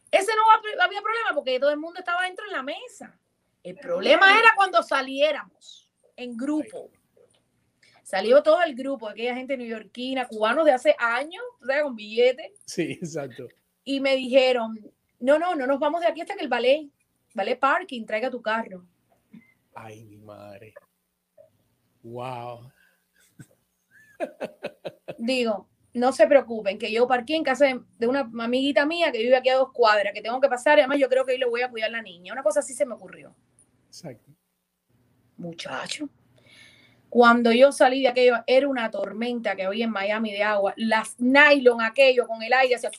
Ese 0.09 0.31
no 0.35 0.81
había 0.83 0.99
problema 0.99 1.29
porque 1.35 1.59
todo 1.59 1.69
el 1.69 1.77
mundo 1.77 1.99
estaba 1.99 2.23
dentro 2.23 2.43
en 2.45 2.53
la 2.53 2.63
mesa. 2.63 3.15
El 3.61 3.77
problema 3.77 4.39
era 4.39 4.53
cuando 4.55 4.81
saliéramos 4.81 5.91
en 6.15 6.35
grupo. 6.35 6.89
Salió 8.01 8.41
todo 8.41 8.63
el 8.63 8.73
grupo, 8.73 9.09
aquella 9.09 9.35
gente 9.35 9.55
neoyorquina, 9.57 10.27
cubanos 10.27 10.65
de 10.65 10.71
hace 10.71 10.95
años, 10.97 11.43
¿sabes? 11.63 11.83
con 11.83 11.95
billetes. 11.95 12.53
Sí, 12.65 12.93
exacto. 12.99 13.47
Y 13.83 13.99
me 13.99 14.15
dijeron, 14.15 14.79
no, 15.19 15.37
no, 15.37 15.53
no 15.53 15.67
nos 15.67 15.79
vamos 15.79 16.01
de 16.01 16.07
aquí 16.07 16.21
hasta 16.21 16.35
que 16.35 16.41
el 16.41 16.49
ballet, 16.49 16.89
ballet 17.37 17.55
parking, 17.55 18.05
traiga 18.05 18.29
tu 18.29 18.41
carro. 18.41 18.83
Ay, 19.73 20.03
mi 20.05 20.17
madre. 20.17 20.73
Wow. 22.01 22.71
Digo, 25.19 25.69
no 25.93 26.11
se 26.11 26.27
preocupen, 26.27 26.79
que 26.79 26.91
yo 26.91 27.07
parqué 27.07 27.35
en 27.35 27.43
casa 27.43 27.65
de, 27.65 28.07
una 28.07 28.21
amiguita 28.39 28.85
mía 28.85 29.11
que 29.11 29.19
vive 29.19 29.37
aquí 29.37 29.49
a 29.49 29.55
dos 29.55 29.71
cuadras, 29.71 30.13
que 30.13 30.21
tengo 30.21 30.41
que 30.41 30.49
pasar, 30.49 30.77
y 30.77 30.81
además 30.81 30.99
yo 30.99 31.07
creo 31.09 31.25
que 31.25 31.33
ahí 31.33 31.37
le 31.37 31.45
voy 31.45 31.61
a 31.61 31.69
cuidar 31.69 31.89
a 31.89 31.93
la 31.93 32.01
niña. 32.01 32.33
Una 32.33 32.43
cosa 32.43 32.61
así 32.61 32.73
se 32.73 32.85
me 32.85 32.95
ocurrió. 32.95 33.35
Exacto. 33.87 34.31
Muchacho. 35.37 36.09
Cuando 37.09 37.51
yo 37.51 37.71
salí 37.71 38.01
de 38.01 38.09
aquello, 38.09 38.35
era 38.47 38.67
una 38.67 38.89
tormenta 38.89 39.55
que 39.55 39.63
había 39.63 39.85
en 39.85 39.91
Miami 39.91 40.31
de 40.31 40.43
agua. 40.43 40.73
Las 40.75 41.19
nylon, 41.19 41.81
aquello 41.81 42.27
con 42.27 42.41
el 42.41 42.51
aire 42.51 42.75
hacia... 42.75 42.91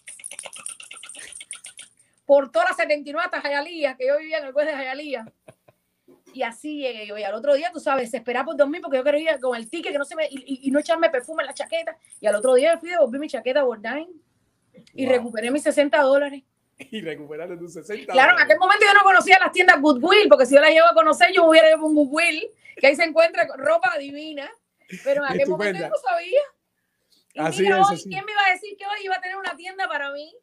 Por 2.29 2.53
todas 2.53 2.69
las 2.69 2.77
79 2.77 3.25
hasta 3.25 3.41
Jayalía, 3.41 3.97
que 3.97 4.07
yo 4.07 4.19
vivía 4.19 4.37
en 4.37 4.45
el 4.45 4.53
juez 4.53 4.67
de 4.67 4.75
Jayalía. 4.75 5.33
Y 6.35 6.43
así 6.43 6.77
llegué 6.77 7.07
yo. 7.07 7.17
Y 7.17 7.23
al 7.23 7.33
otro 7.33 7.55
día, 7.55 7.71
tú 7.73 7.81
sabes, 7.81 8.13
esperaba 8.13 8.45
por 8.45 8.57
dormir 8.59 8.83
porque 8.83 8.99
yo 8.99 9.03
quería 9.03 9.33
ir 9.33 9.41
con 9.41 9.57
el 9.57 9.71
ticket 9.71 9.93
que 9.93 9.99
no 9.99 10.05
se 10.05 10.15
me, 10.15 10.29
y, 10.31 10.71
no 10.71 10.79
echarme 10.79 11.09
perfume 11.09 11.43
en 11.43 11.47
la 11.47 11.55
chaqueta. 11.55 11.97
Y 12.21 12.27
al 12.27 12.35
otro 12.35 12.53
día 12.53 12.77
fui 12.77 12.91
a 12.91 12.99
devolver 12.99 13.19
mi 13.19 13.31
chaqueta 13.31 13.63
Bordain 13.63 14.09
y 14.93 15.07
recuperé 15.07 15.51
mis 15.51 15.63
60 15.63 15.99
dólares. 16.03 16.43
Y 16.91 17.01
recuperaste 17.01 17.57
tus 17.57 17.73
60 17.73 18.13
Claro, 18.13 18.37
en 18.37 18.45
aquel 18.45 18.59
momento 18.59 18.85
yo 18.87 18.93
no 18.93 19.05
conocía 19.05 19.39
las 19.41 19.51
tiendas 19.51 19.81
Goodwill, 19.81 20.29
porque 20.29 20.45
si 20.45 20.55
yo 20.55 20.61
las 20.61 20.71
llevo 20.71 20.87
a 20.87 20.95
conocer, 20.95 21.33
yo 21.33 21.45
me 21.45 21.49
hubiera 21.49 21.71
ido 21.71 21.83
un 21.83 21.95
Goodwill, 21.95 22.47
que 22.77 22.89
ahí 22.89 22.95
se 22.95 23.05
encuentra 23.05 23.49
ropa 23.57 23.97
divina. 23.97 24.51
Pero 25.03 25.25
en 25.25 25.33
aquel 25.33 25.49
momento 25.49 25.81
yo 25.81 25.89
no 25.89 25.97
sabía. 25.97 26.41
Y 27.33 27.41
así 27.41 27.63
mira, 27.63 27.81
es, 27.91 28.03
¿quién 28.03 28.23
me 28.23 28.33
iba 28.33 28.43
a 28.47 28.53
decir 28.53 28.77
que 28.77 28.85
hoy 28.85 29.05
iba 29.05 29.17
a 29.17 29.21
tener 29.21 29.39
una 29.39 29.57
tienda 29.57 29.89
para 29.89 30.13
mí? 30.13 30.37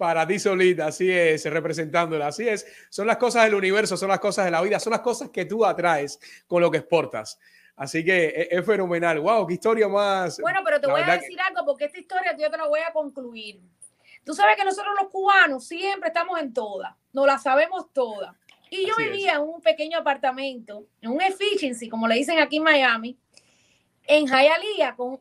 Para 0.00 0.26
ti 0.26 0.38
solita, 0.38 0.86
así 0.86 1.10
es, 1.12 1.44
representándola, 1.44 2.28
así 2.28 2.48
es. 2.48 2.66
Son 2.88 3.06
las 3.06 3.18
cosas 3.18 3.44
del 3.44 3.54
universo, 3.54 3.98
son 3.98 4.08
las 4.08 4.18
cosas 4.18 4.46
de 4.46 4.50
la 4.50 4.62
vida, 4.62 4.80
son 4.80 4.92
las 4.92 5.02
cosas 5.02 5.28
que 5.28 5.44
tú 5.44 5.62
atraes 5.62 6.18
con 6.46 6.62
lo 6.62 6.70
que 6.70 6.78
exportas. 6.78 7.38
Así 7.76 8.02
que 8.02 8.28
e, 8.28 8.48
es, 8.50 8.64
fenomenal. 8.64 9.20
¡Wow! 9.20 9.46
¡Qué 9.46 9.54
historia 9.54 9.88
más! 9.88 10.40
Bueno, 10.40 10.60
pero 10.64 10.80
te 10.80 10.86
voy 10.86 11.02
a 11.02 11.18
decir 11.18 11.38
algo, 11.42 11.66
porque 11.66 11.84
esta 11.84 11.98
historia 11.98 12.34
yo 12.34 12.50
te 12.50 12.56
la 12.56 12.66
voy 12.66 12.80
a 12.80 12.94
concluir. 12.94 13.60
Tú 14.24 14.32
sabes 14.32 14.56
que 14.56 14.64
nosotros 14.64 14.94
los 14.98 15.10
cubanos 15.10 15.66
siempre 15.66 16.08
estamos 16.08 16.40
en 16.40 16.54
todas, 16.54 16.94
nos 17.12 17.26
la 17.26 17.36
sabemos 17.36 17.92
todas. 17.92 18.34
Y 18.70 18.86
yo 18.86 18.96
vivía 18.96 19.34
en 19.34 19.42
un 19.42 19.60
pequeño 19.60 19.98
apartamento, 19.98 20.86
en 21.02 21.10
un 21.10 21.20
efficiency, 21.20 21.90
como 21.90 22.08
le 22.08 22.14
dicen 22.14 22.38
aquí 22.38 22.56
en 22.56 22.62
Miami, 22.62 23.18
en 24.04 24.26
Hialeah, 24.26 24.96
con 24.96 25.20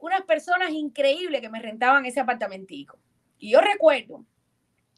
unas 0.00 0.20
personas 0.24 0.70
increíbles 0.72 1.40
que 1.40 1.48
me 1.48 1.62
rentaban 1.62 2.04
ese 2.04 2.20
apartamentico. 2.20 2.98
Y 3.38 3.50
yo 3.52 3.60
recuerdo 3.60 4.24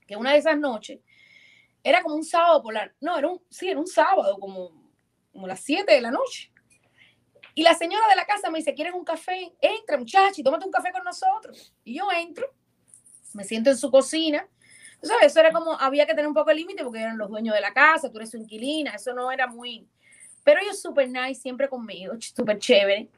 que 0.06 0.16
una 0.16 0.32
de 0.32 0.38
esas 0.38 0.58
noches 0.58 1.00
era 1.82 2.02
como 2.02 2.16
un 2.16 2.24
sábado 2.24 2.62
por. 2.62 2.74
No, 3.00 3.18
era 3.18 3.28
un, 3.28 3.42
sí, 3.48 3.68
era 3.68 3.78
un 3.78 3.86
sábado, 3.86 4.38
como, 4.38 4.70
como 5.32 5.46
las 5.46 5.60
7 5.60 5.92
de 5.92 6.00
la 6.00 6.10
noche. 6.10 6.52
Y 7.54 7.62
la 7.62 7.74
señora 7.74 8.06
de 8.08 8.16
la 8.16 8.26
casa 8.26 8.50
me 8.50 8.58
dice, 8.58 8.74
¿quieres 8.74 8.94
un 8.94 9.04
café? 9.04 9.52
Entra, 9.60 9.98
muchacho, 9.98 10.40
y 10.40 10.44
tómate 10.44 10.66
un 10.66 10.72
café 10.72 10.92
con 10.92 11.04
nosotros. 11.04 11.74
Y 11.84 11.98
yo 11.98 12.08
entro, 12.12 12.46
me 13.34 13.44
siento 13.44 13.70
en 13.70 13.76
su 13.76 13.90
cocina. 13.90 14.46
¿Sabes? 15.02 15.28
Eso 15.28 15.40
era 15.40 15.50
como, 15.50 15.72
había 15.80 16.06
que 16.06 16.12
tener 16.12 16.26
un 16.26 16.34
poco 16.34 16.50
de 16.50 16.56
límite 16.56 16.84
porque 16.84 17.00
eran 17.00 17.16
los 17.16 17.30
dueños 17.30 17.54
de 17.54 17.60
la 17.62 17.72
casa, 17.72 18.10
tú 18.10 18.18
eres 18.18 18.30
su 18.30 18.36
inquilina, 18.36 18.92
eso 18.92 19.14
no 19.14 19.32
era 19.32 19.46
muy... 19.46 19.88
Pero 20.44 20.60
ellos 20.60 20.80
súper 20.80 21.08
nice, 21.08 21.40
siempre 21.40 21.68
conmigo, 21.68 22.14
súper 22.20 22.58
chévere. 22.58 23.08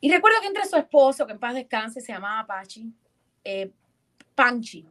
Y 0.00 0.10
recuerdo 0.12 0.40
que 0.40 0.48
entre 0.48 0.66
su 0.66 0.76
esposo, 0.76 1.26
que 1.26 1.32
en 1.32 1.38
paz 1.38 1.54
descanse, 1.54 2.00
se 2.00 2.12
llamaba 2.12 2.46
Pachi, 2.46 2.92
eh, 3.44 3.70
Panchi. 4.34 4.86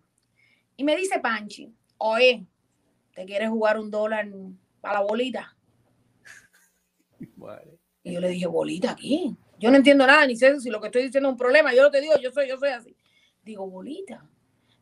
Y 0.77 0.83
me 0.83 0.95
dice 0.95 1.19
Panchi, 1.19 1.73
oye, 1.97 2.45
¿te 3.13 3.25
quieres 3.25 3.49
jugar 3.49 3.79
un 3.79 3.91
dólar 3.91 4.27
a 4.83 4.93
la 4.93 5.01
bolita? 5.01 5.55
Y 8.03 8.13
yo 8.13 8.19
le 8.19 8.29
dije, 8.29 8.47
¿bolita 8.47 8.91
aquí? 8.91 9.35
Yo 9.59 9.69
no 9.69 9.77
entiendo 9.77 10.07
nada, 10.07 10.25
ni 10.25 10.35
sé 10.35 10.59
si 10.59 10.69
lo 10.69 10.81
que 10.81 10.87
estoy 10.87 11.03
diciendo 11.03 11.29
es 11.29 11.33
un 11.33 11.37
problema. 11.37 11.73
Yo 11.73 11.83
no 11.83 11.91
te 11.91 12.01
digo, 12.01 12.15
yo 12.17 12.31
soy, 12.31 12.47
yo 12.47 12.57
soy 12.57 12.69
así. 12.69 12.95
Digo, 13.43 13.69
bolita. 13.69 14.27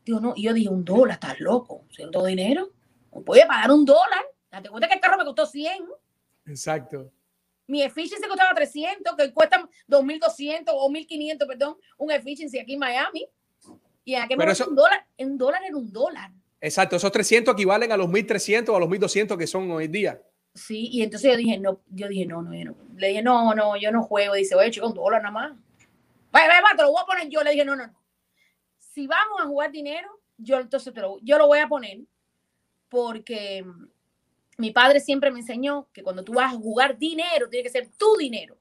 Digo, 0.04 0.20
no. 0.20 0.32
Y 0.34 0.44
yo 0.44 0.54
dije, 0.54 0.70
un 0.70 0.84
dólar, 0.84 1.14
estás 1.14 1.38
loco. 1.40 1.84
¿Siento 1.90 2.24
dinero? 2.24 2.72
¿No 3.12 3.22
puede 3.22 3.46
pagar 3.46 3.70
un 3.70 3.84
dólar? 3.84 4.24
Date 4.50 4.70
cuenta 4.70 4.88
que 4.88 4.94
el 4.94 5.00
carro 5.00 5.18
me 5.18 5.24
costó 5.24 5.44
100. 5.44 5.86
Exacto. 6.46 7.12
Mi 7.66 7.82
efficiency 7.82 8.26
costaba 8.26 8.54
300, 8.54 9.14
que 9.16 9.32
cuesta 9.32 9.68
2.200 9.86 10.64
o 10.68 10.88
1.500, 10.88 11.46
perdón, 11.46 11.76
un 11.98 12.10
efficiency 12.10 12.58
aquí 12.58 12.72
en 12.72 12.80
Miami. 12.80 13.28
Y 14.10 14.16
en 14.16 14.22
aquel 14.22 14.38
momento 14.38 14.68
un 14.68 14.74
dólar, 14.74 15.06
un 15.18 15.38
dólar 15.38 15.62
era 15.64 15.76
un 15.76 15.92
dólar. 15.92 16.32
Exacto, 16.60 16.96
esos 16.96 17.12
300 17.12 17.54
equivalen 17.54 17.92
a 17.92 17.96
los 17.96 18.08
1.300 18.08 18.68
o 18.70 18.76
a 18.76 18.80
los 18.80 18.88
1.200 18.88 19.38
que 19.38 19.46
son 19.46 19.70
hoy 19.70 19.86
día. 19.86 20.20
Sí, 20.52 20.88
y 20.90 21.02
entonces 21.02 21.30
yo 21.30 21.36
dije, 21.36 21.58
no, 21.58 21.80
yo 21.90 22.08
dije, 22.08 22.26
no, 22.26 22.42
no, 22.42 22.52
yo 22.52 22.64
no. 22.64 22.76
Le 22.96 23.06
dije, 23.06 23.22
no, 23.22 23.54
no, 23.54 23.76
yo 23.76 23.92
no 23.92 24.02
juego. 24.02 24.34
Dice, 24.34 24.56
oye, 24.56 24.72
chico, 24.72 24.88
un 24.88 24.94
dólar 24.94 25.22
nada 25.22 25.32
más. 25.32 25.52
Vaya, 26.32 26.48
vaya, 26.48 26.76
te 26.76 26.82
lo 26.82 26.90
voy 26.90 27.00
a 27.00 27.06
poner 27.06 27.28
yo. 27.28 27.40
Le 27.44 27.52
dije, 27.52 27.64
no, 27.64 27.76
no, 27.76 27.86
no. 27.86 27.94
Si 28.80 29.06
vamos 29.06 29.42
a 29.42 29.46
jugar 29.46 29.70
dinero, 29.70 30.08
yo 30.38 30.58
entonces 30.58 30.92
te 30.92 31.00
lo, 31.00 31.20
yo 31.22 31.38
lo 31.38 31.46
voy 31.46 31.60
a 31.60 31.68
poner 31.68 32.00
porque 32.88 33.64
mi 34.58 34.72
padre 34.72 34.98
siempre 34.98 35.30
me 35.30 35.38
enseñó 35.38 35.86
que 35.92 36.02
cuando 36.02 36.24
tú 36.24 36.32
vas 36.32 36.52
a 36.52 36.58
jugar 36.58 36.98
dinero, 36.98 37.48
tiene 37.48 37.62
que 37.62 37.70
ser 37.70 37.88
tu 37.96 38.16
dinero. 38.16 38.56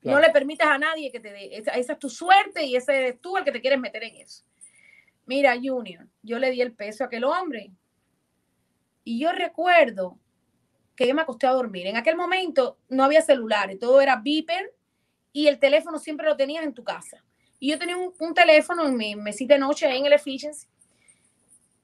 No 0.00 0.18
le 0.18 0.30
permitas 0.30 0.68
a 0.68 0.78
nadie 0.78 1.12
que 1.12 1.20
te 1.20 1.30
dé. 1.30 1.58
Esa, 1.58 1.72
esa, 1.72 1.92
es 1.92 1.98
tu 1.98 2.08
suerte 2.08 2.64
y 2.64 2.74
ese 2.74 2.96
eres 2.96 3.20
tú 3.20 3.36
el 3.36 3.44
que 3.44 3.52
te 3.52 3.60
quieres 3.60 3.78
meter 3.78 4.02
en 4.04 4.16
eso. 4.16 4.44
Mira, 5.28 5.54
Junior, 5.62 6.08
yo 6.22 6.38
le 6.38 6.50
di 6.50 6.62
el 6.62 6.72
peso 6.72 7.04
a 7.04 7.06
aquel 7.08 7.24
hombre. 7.24 7.70
Y 9.04 9.20
yo 9.20 9.30
recuerdo 9.30 10.18
que 10.96 11.06
yo 11.06 11.14
me 11.14 11.20
acosté 11.20 11.46
a 11.46 11.52
dormir. 11.52 11.86
En 11.86 11.98
aquel 11.98 12.16
momento 12.16 12.78
no 12.88 13.04
había 13.04 13.20
celulares, 13.20 13.78
todo 13.78 14.00
era 14.00 14.16
beeper 14.16 14.74
y 15.30 15.48
el 15.48 15.58
teléfono 15.58 15.98
siempre 15.98 16.26
lo 16.26 16.34
tenías 16.34 16.64
en 16.64 16.72
tu 16.72 16.82
casa. 16.82 17.22
Y 17.60 17.70
yo 17.70 17.78
tenía 17.78 17.98
un, 17.98 18.34
teléfono 18.34 18.88
en 18.88 18.96
mi 18.96 19.16
mesita 19.16 19.52
de 19.52 19.60
noche 19.60 19.94
en 19.94 20.06
el 20.06 20.14
Efficiency. 20.14 20.66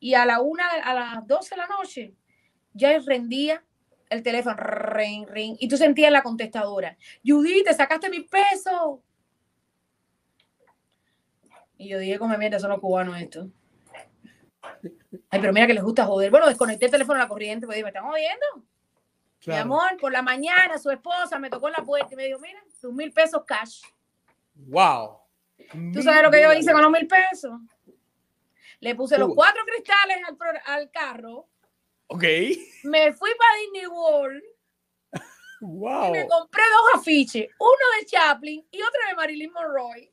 Y 0.01 0.15
a 0.15 0.25
la 0.25 0.41
una, 0.41 0.67
a 0.67 0.95
las 0.95 1.27
12 1.27 1.51
de 1.51 1.57
la 1.59 1.67
noche, 1.67 2.15
ya 2.73 2.99
rendía 3.01 3.63
el 4.09 4.23
teléfono, 4.23 4.57
ring, 4.57 5.29
ring, 5.29 5.57
y 5.61 5.69
tú 5.69 5.77
sentías 5.77 6.11
la 6.11 6.23
contestadora, 6.23 6.97
Judith, 7.23 7.67
te 7.67 7.75
sacaste 7.75 8.09
mi 8.09 8.23
peso. 8.23 9.03
Y 11.77 11.89
yo 11.89 11.99
dije, 11.99 12.19
come 12.19 12.39
mierda, 12.39 12.59
son 12.59 12.71
los 12.71 12.81
cubanos 12.81 13.21
esto. 13.21 13.49
Ay, 15.31 15.41
pero 15.41 15.53
mira 15.53 15.67
que 15.67 15.75
les 15.75 15.83
gusta 15.83 16.07
joder. 16.07 16.31
Bueno, 16.31 16.47
desconecté 16.47 16.87
el 16.87 16.91
teléfono 16.91 17.19
a 17.19 17.25
la 17.25 17.29
corriente, 17.29 17.67
pues 17.67 17.83
me 17.83 17.89
están 17.89 18.05
jodiendo. 18.05 18.47
Mi 19.47 19.55
amor, 19.55 19.97
por 20.01 20.11
la 20.11 20.23
mañana 20.23 20.79
su 20.79 20.91
esposa 20.91 21.39
me 21.39 21.51
tocó 21.51 21.69
en 21.69 21.75
la 21.77 21.85
puerta 21.85 22.09
y 22.13 22.17
me 22.17 22.25
dijo, 22.25 22.39
mira, 22.39 22.63
tus 22.81 22.93
mil 22.93 23.13
pesos 23.13 23.43
cash. 23.47 23.83
Wow. 24.55 25.19
¿Tú 25.93 26.03
sabes 26.03 26.23
lo 26.23 26.31
que 26.31 26.43
yo 26.43 26.53
hice 26.53 26.73
con 26.73 26.83
los 26.83 26.91
mil 26.91 27.07
pesos? 27.07 27.53
Le 28.81 28.95
puse 28.95 29.19
los 29.19 29.35
cuatro 29.35 29.63
cristales 29.67 30.19
al, 30.27 30.37
al 30.67 30.91
carro. 30.91 31.49
Ok. 32.07 32.25
Me 32.85 33.13
fui 33.13 33.31
para 33.39 33.59
Disney 33.61 33.87
World. 33.87 34.43
Wow. 35.61 36.09
Y 36.09 36.13
me 36.13 36.29
compré 36.29 36.63
dos 36.63 37.01
afiches, 37.01 37.49
uno 37.59 37.99
de 37.99 38.05
Chaplin 38.05 38.67
y 38.71 38.83
otro 38.83 39.01
de 39.09 39.15
Marilyn 39.15 39.51
Monroe. 39.51 40.13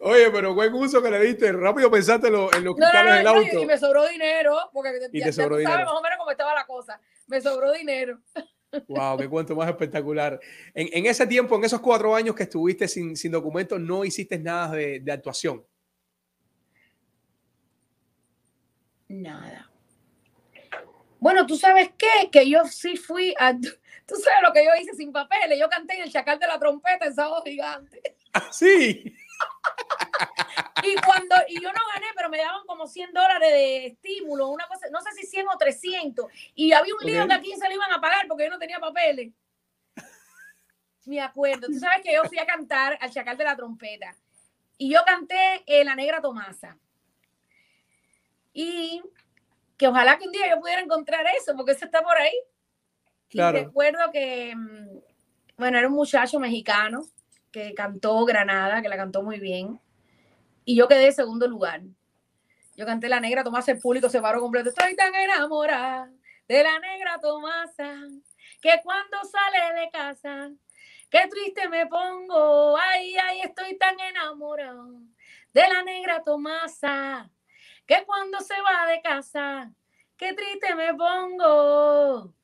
Oye, 0.00 0.30
pero 0.30 0.54
buen 0.54 0.72
uso 0.74 1.02
que 1.02 1.10
le 1.10 1.20
diste. 1.20 1.52
Rápido 1.52 1.90
pensaste 1.90 2.28
en, 2.28 2.32
lo, 2.32 2.54
en 2.54 2.64
los 2.64 2.74
cristales 2.74 3.16
del 3.16 3.26
auto. 3.26 3.60
Y 3.60 3.66
me 3.66 3.78
sobró 3.78 4.06
dinero, 4.08 4.56
porque 4.72 4.90
ya, 5.12 5.26
te 5.26 5.32
sobró 5.32 5.60
sabes 5.62 5.84
más 5.84 5.94
o 5.94 6.02
menos 6.02 6.18
cómo 6.18 6.30
estaba 6.30 6.54
la 6.54 6.66
cosa. 6.66 7.00
Me 7.26 7.40
sobró 7.40 7.72
dinero. 7.72 8.18
Wow, 8.88 9.18
qué 9.18 9.28
cuento 9.28 9.54
más 9.54 9.68
espectacular. 9.68 10.40
En, 10.72 10.88
en, 10.92 11.06
ese 11.06 11.26
tiempo, 11.26 11.56
en 11.56 11.64
esos 11.64 11.80
cuatro 11.80 12.14
años 12.14 12.34
que 12.34 12.44
estuviste 12.44 12.88
sin, 12.88 13.16
sin 13.16 13.30
documentos, 13.30 13.78
no 13.78 14.04
hiciste 14.04 14.38
nada 14.38 14.74
de, 14.74 15.00
de 15.00 15.12
actuación. 15.12 15.62
Nada. 19.08 19.61
Bueno, 21.22 21.46
tú 21.46 21.56
sabes 21.56 21.92
qué, 21.96 22.30
que 22.32 22.50
yo 22.50 22.64
sí 22.64 22.96
fui 22.96 23.32
a... 23.38 23.54
Tú 24.08 24.16
sabes 24.16 24.42
lo 24.42 24.52
que 24.52 24.64
yo 24.64 24.72
hice 24.80 24.92
sin 24.96 25.12
papeles. 25.12 25.56
Yo 25.56 25.68
canté 25.68 25.94
en 25.94 26.02
el 26.02 26.12
chacal 26.12 26.36
de 26.36 26.48
la 26.48 26.58
trompeta 26.58 27.06
en 27.06 27.14
Sábado 27.14 27.40
Gigante. 27.44 28.16
Ah, 28.32 28.48
sí. 28.50 29.04
y 30.82 30.94
cuando, 31.06 31.36
y 31.46 31.62
yo 31.62 31.72
no 31.72 31.80
gané, 31.94 32.06
pero 32.16 32.28
me 32.28 32.38
daban 32.38 32.66
como 32.66 32.88
100 32.88 33.12
dólares 33.12 33.52
de 33.52 33.86
estímulo, 33.86 34.48
una 34.48 34.66
cosa, 34.66 34.88
no 34.90 35.00
sé 35.00 35.12
si 35.12 35.24
100 35.28 35.46
o 35.46 35.56
300. 35.56 36.26
Y 36.56 36.72
había 36.72 36.92
un 36.92 37.06
lío 37.06 37.28
que 37.28 37.34
a 37.34 37.40
quién 37.40 37.56
se 37.56 37.68
lo 37.68 37.74
iban 37.74 37.92
a 37.92 38.00
pagar 38.00 38.26
porque 38.26 38.44
yo 38.44 38.50
no 38.50 38.58
tenía 38.58 38.80
papeles. 38.80 39.32
Me 41.06 41.20
acuerdo. 41.20 41.68
Tú 41.68 41.78
sabes 41.78 42.02
que 42.02 42.14
yo 42.14 42.24
fui 42.24 42.40
a 42.40 42.46
cantar 42.46 42.98
al 43.00 43.12
chacal 43.12 43.36
de 43.36 43.44
la 43.44 43.54
trompeta. 43.54 44.16
Y 44.76 44.92
yo 44.92 44.98
canté 45.06 45.62
eh, 45.66 45.84
La 45.84 45.94
Negra 45.94 46.20
Tomasa. 46.20 46.76
Y 48.52 49.00
que 49.76 49.88
ojalá 49.88 50.18
que 50.18 50.26
un 50.26 50.32
día 50.32 50.48
yo 50.50 50.60
pudiera 50.60 50.80
encontrar 50.80 51.24
eso, 51.38 51.54
porque 51.56 51.72
eso 51.72 51.84
está 51.84 52.02
por 52.02 52.16
ahí. 52.16 52.34
Claro. 53.28 53.58
Y 53.58 53.64
recuerdo 53.64 54.10
que, 54.12 54.54
mm, 54.54 54.98
bueno, 55.56 55.78
era 55.78 55.88
un 55.88 55.94
muchacho 55.94 56.38
mexicano 56.38 57.06
que 57.50 57.74
cantó 57.74 58.24
Granada, 58.24 58.82
que 58.82 58.88
la 58.88 58.96
cantó 58.96 59.22
muy 59.22 59.38
bien. 59.38 59.80
Y 60.64 60.76
yo 60.76 60.88
quedé 60.88 61.06
en 61.06 61.12
segundo 61.12 61.46
lugar. 61.46 61.82
Yo 62.76 62.86
canté 62.86 63.08
La 63.08 63.20
Negra 63.20 63.44
Tomasa, 63.44 63.72
el 63.72 63.78
público 63.78 64.08
se 64.08 64.20
paró 64.20 64.40
completo. 64.40 64.70
Estoy 64.70 64.96
tan 64.96 65.14
enamorada 65.14 66.10
de 66.48 66.62
la 66.62 66.78
Negra 66.78 67.18
Tomasa 67.20 67.94
que 68.60 68.80
cuando 68.82 69.18
sale 69.24 69.80
de 69.80 69.90
casa, 69.90 70.50
qué 71.10 71.28
triste 71.28 71.68
me 71.68 71.86
pongo. 71.86 72.76
Ay, 72.78 73.14
ay, 73.16 73.40
estoy 73.42 73.76
tan 73.76 73.98
enamorado 74.00 74.88
de 75.52 75.68
la 75.68 75.82
Negra 75.82 76.22
Tomasa 76.22 77.30
que 77.86 78.04
cuando 78.04 78.40
se 78.40 78.54
va 78.62 78.86
de 78.90 79.02
casa, 79.02 79.72
qué 80.16 80.32
triste 80.34 80.74
me 80.74 80.94
pongo. 80.94 82.34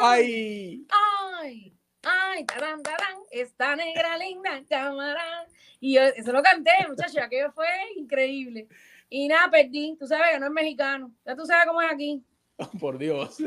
Ay, 0.00 0.86
ay, 0.90 1.76
ay, 2.02 2.44
tarán, 2.44 2.82
tarán, 2.82 3.16
esta 3.30 3.76
negra 3.76 4.18
linda 4.18 4.62
cámara. 4.68 5.46
Y 5.80 5.94
yo, 5.94 6.02
eso 6.02 6.32
lo 6.32 6.42
canté, 6.42 6.72
muchachos, 6.88 7.18
aquello 7.18 7.52
fue 7.52 7.68
increíble. 7.96 8.68
Y 9.08 9.28
nada, 9.28 9.50
perdí, 9.50 9.96
tú 9.98 10.06
sabes 10.06 10.32
que 10.32 10.40
no 10.40 10.46
es 10.46 10.52
mexicano, 10.52 11.12
ya 11.24 11.36
tú 11.36 11.46
sabes 11.46 11.66
cómo 11.66 11.80
es 11.82 11.92
aquí. 11.92 12.24
por 12.80 12.98
Dios. 12.98 13.38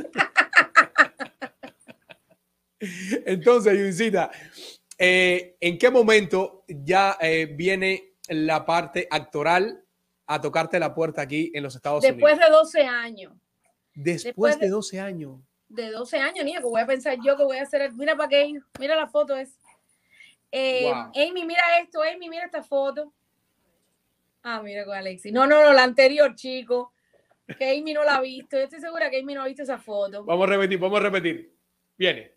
Entonces, 3.26 3.74
Yudicita, 3.74 4.32
eh, 4.98 5.58
¿en 5.60 5.78
qué 5.78 5.90
momento 5.90 6.64
ya 6.68 7.18
eh, 7.20 7.48
viene 7.48 8.14
la 8.30 8.66
parte 8.66 9.08
actoral 9.10 9.84
a 10.28 10.42
tocarte 10.42 10.80
la 10.80 10.94
puerta 10.94 11.22
aquí 11.22 11.52
en 11.54 11.64
los 11.64 11.76
Estados 11.76 12.04
Unidos? 12.04 12.18
Después 12.18 12.40
de 12.40 12.50
12 12.50 12.82
años. 12.84 13.34
Después, 13.96 14.60
de 14.60 14.70
12 14.70 15.00
años. 15.00 15.40
De 15.70 15.90
12 15.90 16.20
años, 16.20 16.46
niña, 16.46 16.60
que 16.60 16.66
voy 16.66 16.82
a 16.82 16.86
pensar 16.86 17.18
yo 17.26 17.36
que 17.36 17.44
voy 17.44 17.58
a 17.58 17.64
hacer. 17.64 17.92
Mira 17.94 18.16
para 18.16 18.30
qué, 18.30 18.60
mira 18.80 18.96
la 18.96 19.08
foto 19.08 19.36
es. 19.36 19.58
Eh, 20.52 20.92
Amy, 20.92 21.46
mira 21.46 21.62
esto, 21.82 22.02
Amy, 22.04 22.30
mira 22.30 22.46
esta 22.46 22.62
foto. 22.62 23.12
Ah, 24.44 24.62
mira 24.62 24.86
con 24.86 24.96
Alexis. 24.96 25.34
No, 25.34 25.48
no, 25.48 25.64
no, 25.64 25.74
la 25.74 25.84
anterior, 25.84 26.36
chico. 26.36 26.94
Que 27.58 27.78
Amy 27.78 27.94
no 27.94 28.04
la 28.04 28.18
ha 28.18 28.22
visto. 28.22 28.58
Yo 28.58 28.64
estoy 28.64 28.80
segura 28.80 29.10
que 29.10 29.20
Amy 29.20 29.34
no 29.34 29.42
ha 29.42 29.48
visto 29.48 29.64
esa 29.64 29.80
foto. 29.80 30.24
Vamos 30.24 30.48
a 30.48 30.52
repetir, 30.52 30.78
vamos 30.78 31.00
a 31.00 31.04
repetir. 31.04 31.52
Viene. 31.98 32.34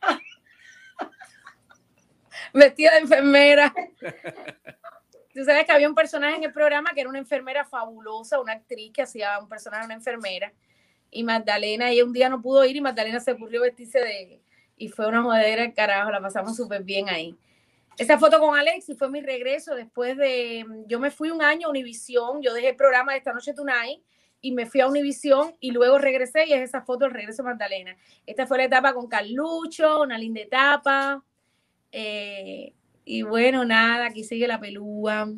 Vestida 2.54 2.92
de 2.92 2.98
enfermera. 2.98 3.74
Tú 5.34 5.44
sabes 5.44 5.66
que 5.66 5.72
había 5.72 5.88
un 5.88 5.96
personaje 5.96 6.36
en 6.36 6.44
el 6.44 6.52
programa 6.52 6.92
que 6.94 7.00
era 7.00 7.10
una 7.10 7.18
enfermera 7.18 7.64
fabulosa, 7.64 8.40
una 8.40 8.52
actriz 8.52 8.92
que 8.92 9.02
hacía 9.02 9.36
un 9.40 9.48
personaje 9.48 9.84
una 9.84 9.94
enfermera. 9.94 10.52
Y 11.10 11.24
Magdalena, 11.24 11.90
ella 11.90 12.04
un 12.04 12.12
día 12.12 12.28
no 12.28 12.40
pudo 12.40 12.64
ir 12.64 12.76
y 12.76 12.80
Magdalena 12.80 13.18
se 13.18 13.32
ocurrió 13.32 13.62
vestirse 13.62 13.98
de... 13.98 14.40
Y 14.76 14.88
fue 14.88 15.08
una 15.08 15.22
jodera 15.22 15.72
carajo, 15.72 16.10
la 16.12 16.20
pasamos 16.20 16.56
súper 16.56 16.84
bien 16.84 17.08
ahí. 17.08 17.36
Esa 17.98 18.18
foto 18.18 18.38
con 18.38 18.56
Alex 18.56 18.88
y 18.88 18.94
fue 18.94 19.10
mi 19.10 19.22
regreso 19.22 19.74
después 19.74 20.16
de... 20.16 20.64
Yo 20.86 21.00
me 21.00 21.10
fui 21.10 21.30
un 21.30 21.42
año 21.42 21.66
a 21.66 21.70
Univisión, 21.70 22.40
yo 22.40 22.54
dejé 22.54 22.70
el 22.70 22.76
programa 22.76 23.12
de 23.12 23.18
Esta 23.18 23.32
Noche 23.32 23.54
Tonight 23.54 24.00
y 24.40 24.52
me 24.52 24.66
fui 24.66 24.82
a 24.82 24.86
Univisión 24.86 25.56
y 25.58 25.72
luego 25.72 25.98
regresé 25.98 26.46
y 26.46 26.52
es 26.52 26.60
esa 26.60 26.82
foto 26.82 27.06
del 27.06 27.14
regreso 27.14 27.42
de 27.42 27.48
Magdalena. 27.48 27.96
Esta 28.24 28.46
fue 28.46 28.58
la 28.58 28.64
etapa 28.64 28.94
con 28.94 29.08
Carlucho, 29.08 30.02
una 30.02 30.16
linda 30.16 30.40
etapa. 30.40 31.24
Eh, 31.90 32.72
y 33.04 33.22
bueno, 33.22 33.64
nada, 33.64 34.06
aquí 34.06 34.24
sigue 34.24 34.48
la 34.48 34.60
pelúa. 34.60 35.28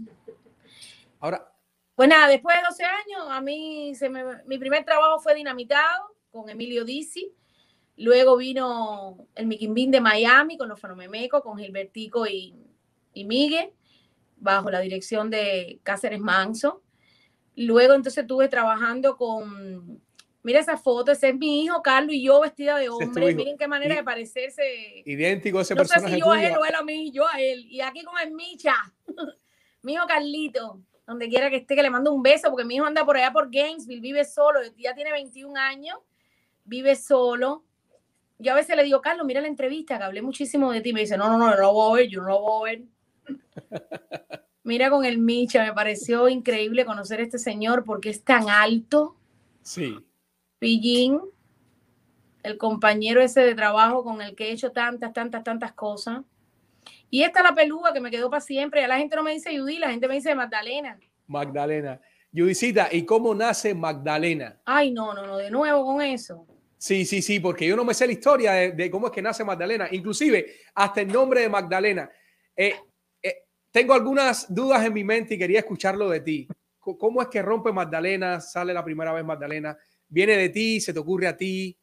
Ahora. 1.20 1.52
Pues 1.94 2.10
nada, 2.10 2.28
después 2.28 2.54
de 2.56 2.62
12 2.68 2.84
años, 2.84 3.26
a 3.30 3.40
mí 3.40 3.94
se 3.94 4.10
me, 4.10 4.22
mi 4.44 4.58
primer 4.58 4.84
trabajo 4.84 5.18
fue 5.18 5.34
dinamitado 5.34 6.14
con 6.30 6.50
Emilio 6.50 6.84
Dizzi. 6.84 7.32
Luego 7.96 8.36
vino 8.36 9.26
el 9.34 9.46
Miquimbín 9.46 9.90
de 9.90 10.02
Miami 10.02 10.58
con 10.58 10.68
los 10.68 10.78
Fenomemeco, 10.78 11.42
con 11.42 11.56
Gilbertico 11.56 12.26
y, 12.26 12.54
y 13.14 13.24
Miguel, 13.24 13.72
bajo 14.36 14.70
la 14.70 14.80
dirección 14.80 15.30
de 15.30 15.80
Cáceres 15.82 16.20
Manso. 16.20 16.82
Luego 17.56 17.94
entonces 17.94 18.22
estuve 18.22 18.48
trabajando 18.48 19.16
con 19.16 20.02
Mira 20.46 20.60
esa 20.60 20.76
foto, 20.76 21.10
ese 21.10 21.30
es 21.30 21.34
mi 21.34 21.64
hijo 21.64 21.82
Carlos 21.82 22.14
y 22.14 22.22
yo 22.22 22.40
vestida 22.40 22.78
de 22.78 22.88
hombre. 22.88 23.34
Miren 23.34 23.58
qué 23.58 23.66
manera 23.66 23.96
de 23.96 24.04
parecerse. 24.04 24.62
Idéntico 25.04 25.60
ese 25.60 25.74
no 25.74 25.78
personaje. 25.78 26.04
No 26.04 26.08
sé 26.08 26.14
si 26.14 26.20
yo 26.20 26.30
a 26.30 26.40
él 26.40 26.56
o 26.56 26.64
él 26.64 26.74
a 26.76 26.84
mí, 26.84 27.10
yo 27.10 27.26
a 27.26 27.40
él. 27.40 27.66
Y 27.68 27.80
aquí 27.80 28.04
con 28.04 28.14
el 28.22 28.32
Micha, 28.32 28.76
mi 29.82 29.94
hijo 29.94 30.06
Carlito, 30.06 30.80
donde 31.04 31.28
quiera 31.28 31.50
que 31.50 31.56
esté, 31.56 31.74
que 31.74 31.82
le 31.82 31.90
mando 31.90 32.12
un 32.12 32.22
beso, 32.22 32.48
porque 32.48 32.64
mi 32.64 32.76
hijo 32.76 32.84
anda 32.84 33.04
por 33.04 33.16
allá 33.16 33.32
por 33.32 33.50
Gainesville, 33.50 34.00
vive 34.00 34.24
solo, 34.24 34.60
ya 34.76 34.94
tiene 34.94 35.10
21 35.10 35.58
años, 35.58 35.98
vive 36.64 36.94
solo. 36.94 37.64
Yo 38.38 38.52
a 38.52 38.54
veces 38.54 38.76
le 38.76 38.84
digo, 38.84 39.00
Carlos, 39.00 39.26
mira 39.26 39.40
la 39.40 39.48
entrevista, 39.48 39.98
que 39.98 40.04
hablé 40.04 40.22
muchísimo 40.22 40.70
de 40.70 40.80
ti. 40.80 40.92
Me 40.92 41.00
dice, 41.00 41.16
no, 41.16 41.28
no, 41.28 41.38
no, 41.38 41.50
no 41.50 41.56
lo 41.56 41.72
voy 41.72 41.90
a 41.90 42.02
ver, 42.02 42.08
yo 42.08 42.22
no 42.22 42.28
lo 42.28 42.40
voy 42.40 42.70
a 42.70 42.72
ver. 42.72 42.84
mira 44.62 44.90
con 44.90 45.04
el 45.04 45.18
Micha, 45.18 45.64
me 45.64 45.72
pareció 45.72 46.28
increíble 46.28 46.84
conocer 46.84 47.18
a 47.18 47.24
este 47.24 47.40
señor 47.40 47.82
porque 47.82 48.10
es 48.10 48.22
tan 48.22 48.48
alto. 48.48 49.16
Sí 49.62 50.06
Pillín, 50.58 51.20
el 52.42 52.58
compañero 52.58 53.20
ese 53.20 53.40
de 53.40 53.54
trabajo 53.54 54.04
con 54.04 54.22
el 54.22 54.34
que 54.34 54.48
he 54.48 54.52
hecho 54.52 54.72
tantas, 54.72 55.12
tantas, 55.12 55.42
tantas 55.42 55.72
cosas. 55.72 56.20
Y 57.10 57.22
esta 57.22 57.40
es 57.40 57.44
la 57.44 57.54
pelúa 57.54 57.92
que 57.92 58.00
me 58.00 58.10
quedó 58.10 58.30
para 58.30 58.40
siempre. 58.40 58.80
Ya 58.80 58.88
la 58.88 58.98
gente 58.98 59.16
no 59.16 59.22
me 59.22 59.32
dice 59.32 59.58
Judy, 59.58 59.78
la 59.78 59.90
gente 59.90 60.08
me 60.08 60.14
dice 60.14 60.34
Magdalena. 60.34 60.98
Magdalena. 61.26 62.00
Judicita, 62.32 62.88
¿y 62.92 63.04
cómo 63.04 63.34
nace 63.34 63.74
Magdalena? 63.74 64.60
Ay, 64.64 64.90
no, 64.90 65.14
no, 65.14 65.26
no, 65.26 65.38
de 65.38 65.50
nuevo 65.50 65.84
con 65.86 66.02
eso. 66.02 66.46
Sí, 66.76 67.06
sí, 67.06 67.22
sí, 67.22 67.40
porque 67.40 67.66
yo 67.66 67.74
no 67.74 67.84
me 67.84 67.94
sé 67.94 68.06
la 68.06 68.12
historia 68.12 68.52
de, 68.52 68.90
cómo 68.90 69.06
es 69.06 69.12
que 69.12 69.22
nace 69.22 69.42
Magdalena, 69.42 69.88
inclusive 69.90 70.54
hasta 70.74 71.00
el 71.00 71.08
nombre 71.08 71.40
de 71.40 71.48
Magdalena. 71.48 72.10
Eh, 72.54 72.74
eh, 73.22 73.44
tengo 73.70 73.94
algunas 73.94 74.52
dudas 74.54 74.84
en 74.84 74.92
mi 74.92 75.02
mente 75.02 75.34
y 75.34 75.38
quería 75.38 75.60
escucharlo 75.60 76.10
de 76.10 76.20
ti. 76.20 76.48
¿Cómo 76.78 77.22
es 77.22 77.28
que 77.28 77.42
rompe 77.42 77.72
Magdalena? 77.72 78.40
Sale 78.40 78.72
la 78.74 78.84
primera 78.84 79.12
vez 79.12 79.24
Magdalena 79.24 79.76
viene 80.08 80.36
de 80.36 80.48
ti, 80.48 80.80
se 80.80 80.92
te 80.92 80.98
ocurre 80.98 81.28
a 81.28 81.36
ti. 81.36 81.76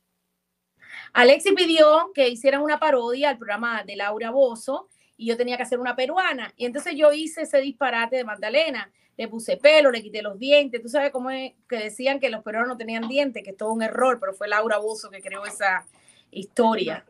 Alexi 1.13 1.53
pidió 1.53 2.11
que 2.13 2.29
hicieran 2.29 2.61
una 2.61 2.79
parodia 2.79 3.29
al 3.29 3.37
programa 3.37 3.83
de 3.83 3.95
Laura 3.95 4.31
Bozo 4.31 4.89
y 5.17 5.27
yo 5.27 5.37
tenía 5.37 5.57
que 5.57 5.63
hacer 5.63 5.79
una 5.79 5.95
peruana. 5.95 6.53
Y 6.57 6.65
entonces 6.65 6.95
yo 6.95 7.11
hice 7.11 7.43
ese 7.43 7.59
disparate 7.59 8.15
de 8.17 8.23
Magdalena. 8.23 8.91
Le 9.15 9.27
puse 9.27 9.57
pelo, 9.57 9.91
le 9.91 10.01
quité 10.01 10.23
los 10.23 10.39
dientes. 10.39 10.81
Tú 10.81 10.89
sabes 10.89 11.11
cómo 11.11 11.29
es 11.29 11.53
que 11.69 11.77
decían 11.77 12.19
que 12.19 12.29
los 12.29 12.43
peruanos 12.43 12.69
no 12.69 12.77
tenían 12.77 13.07
dientes, 13.07 13.43
que 13.43 13.51
es 13.51 13.57
todo 13.57 13.71
un 13.71 13.83
error, 13.83 14.19
pero 14.19 14.33
fue 14.33 14.47
Laura 14.47 14.79
Bozo 14.79 15.11
que 15.11 15.21
creó 15.21 15.45
esa 15.45 15.85
historia. 16.31 17.05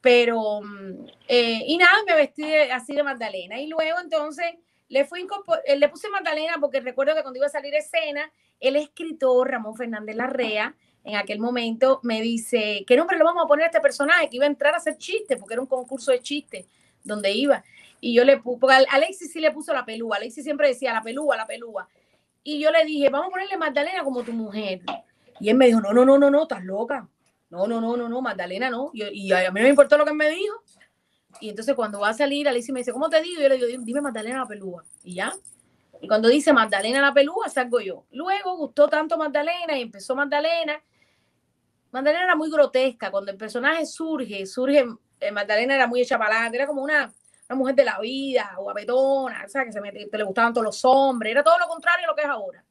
Pero, 0.00 0.62
mm, 0.62 1.06
eh, 1.28 1.62
y 1.66 1.76
nada, 1.76 1.98
me 2.06 2.14
vestí 2.14 2.54
así 2.54 2.94
de 2.94 3.02
Magdalena. 3.02 3.60
Y 3.60 3.66
luego 3.66 4.00
entonces 4.00 4.46
le, 4.88 5.04
fui 5.04 5.26
le 5.76 5.88
puse 5.88 6.08
Magdalena 6.08 6.56
porque 6.58 6.80
recuerdo 6.80 7.14
que 7.14 7.22
cuando 7.22 7.38
iba 7.38 7.46
a 7.46 7.50
salir 7.50 7.74
escena, 7.74 8.32
el 8.60 8.76
escritor 8.76 9.50
Ramón 9.50 9.74
Fernández 9.74 10.16
Larrea, 10.16 10.74
en 11.04 11.16
aquel 11.16 11.38
momento 11.38 12.00
me 12.02 12.20
dice, 12.20 12.84
¿qué 12.86 12.96
nombre 12.96 13.16
le 13.16 13.24
vamos 13.24 13.44
a 13.44 13.46
poner 13.46 13.64
a 13.64 13.66
este 13.66 13.80
personaje? 13.80 14.28
Que 14.28 14.36
iba 14.36 14.44
a 14.44 14.48
entrar 14.48 14.74
a 14.74 14.78
hacer 14.78 14.98
chistes, 14.98 15.38
porque 15.38 15.54
era 15.54 15.60
un 15.60 15.68
concurso 15.68 16.10
de 16.10 16.20
chistes 16.20 16.66
donde 17.04 17.30
iba. 17.30 17.62
Y 18.00 18.12
yo 18.12 18.24
le 18.24 18.38
puse, 18.38 18.58
porque 18.60 18.76
Alexis 18.90 19.32
sí 19.32 19.40
le 19.40 19.52
puso 19.52 19.72
la 19.72 19.84
pelúa, 19.84 20.16
Alexis 20.16 20.44
siempre 20.44 20.68
decía 20.68 20.92
la 20.92 21.02
pelúa, 21.02 21.36
la 21.36 21.46
pelúa. 21.46 21.88
Y 22.42 22.60
yo 22.60 22.70
le 22.70 22.84
dije, 22.84 23.08
vamos 23.08 23.28
a 23.28 23.30
ponerle 23.30 23.56
Magdalena 23.56 24.04
como 24.04 24.22
tu 24.22 24.32
mujer. 24.32 24.80
Y 25.40 25.48
él 25.48 25.56
me 25.56 25.66
dijo, 25.66 25.80
no, 25.80 25.92
no, 25.92 26.04
no, 26.04 26.18
no, 26.18 26.30
no, 26.30 26.42
estás 26.42 26.64
loca. 26.64 27.08
No, 27.50 27.66
no, 27.66 27.80
no, 27.80 27.96
no, 27.96 28.08
no, 28.08 28.20
Magdalena 28.20 28.70
no. 28.70 28.90
Y, 28.92 29.32
a 29.32 29.50
mí 29.50 29.60
no 29.60 29.64
me 29.64 29.68
importó 29.68 29.96
lo 29.96 30.04
que 30.04 30.12
me 30.12 30.28
dijo. 30.30 30.54
Y 31.40 31.50
entonces 31.50 31.74
cuando 31.74 32.00
va 32.00 32.10
a 32.10 32.14
salir, 32.14 32.48
Alicia 32.48 32.72
me 32.72 32.80
dice, 32.80 32.92
¿cómo 32.92 33.08
te 33.08 33.22
digo? 33.22 33.40
Y 33.40 33.42
yo 33.42 33.48
le 33.48 33.56
digo, 33.56 33.82
dime 33.84 34.00
Magdalena 34.00 34.38
la 34.38 34.46
pelúa. 34.46 34.84
Y 35.04 35.14
ya. 35.14 35.32
Y 36.00 36.08
cuando 36.08 36.28
dice 36.28 36.52
Magdalena 36.52 37.00
la 37.00 37.12
pelúa, 37.12 37.48
salgo 37.48 37.80
yo. 37.80 38.04
Luego 38.10 38.56
gustó 38.56 38.88
tanto 38.88 39.16
Magdalena 39.16 39.76
y 39.76 39.82
empezó 39.82 40.14
Magdalena. 40.14 40.82
Magdalena 41.90 42.24
era 42.24 42.36
muy 42.36 42.50
grotesca. 42.50 43.10
Cuando 43.10 43.30
el 43.30 43.36
personaje 43.36 43.86
surge, 43.86 44.46
surge, 44.46 44.86
eh, 45.20 45.32
Magdalena 45.32 45.74
era 45.74 45.86
muy 45.86 46.00
hecha 46.00 46.18
para 46.18 46.46
era 46.48 46.66
como 46.66 46.82
una, 46.82 47.12
una 47.48 47.56
mujer 47.56 47.74
de 47.74 47.84
la 47.84 47.98
vida, 48.00 48.54
guapetona, 48.58 49.44
o 49.46 49.48
sea, 49.48 49.64
que 49.64 49.72
se 49.72 49.80
le 49.80 50.24
gustaban 50.24 50.52
todos 50.52 50.64
los 50.64 50.84
hombres. 50.84 51.32
Era 51.32 51.42
todo 51.42 51.58
lo 51.58 51.68
contrario 51.68 52.06
a 52.06 52.10
lo 52.10 52.14
que 52.14 52.22
es 52.22 52.28
ahora, 52.28 52.64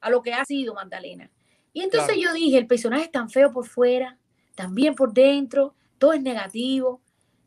a 0.00 0.10
lo 0.10 0.22
que 0.22 0.32
ha 0.32 0.44
sido 0.44 0.74
Magdalena. 0.74 1.30
Y 1.72 1.82
entonces 1.82 2.16
yo 2.18 2.32
dije, 2.32 2.56
el 2.56 2.66
personaje 2.66 3.04
es 3.04 3.10
tan 3.12 3.28
feo 3.28 3.52
por 3.52 3.66
fuera, 3.66 4.18
tan 4.54 4.74
bien 4.74 4.94
por 4.94 5.12
dentro, 5.12 5.74
todo 5.98 6.14
es 6.14 6.22
negativo. 6.22 7.02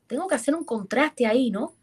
Tengo 0.05 0.27
que 0.27 0.35
hacer 0.35 0.53
un 0.53 0.63
contraste 0.63 1.25
ahí, 1.25 1.49
¿no? 1.49 1.73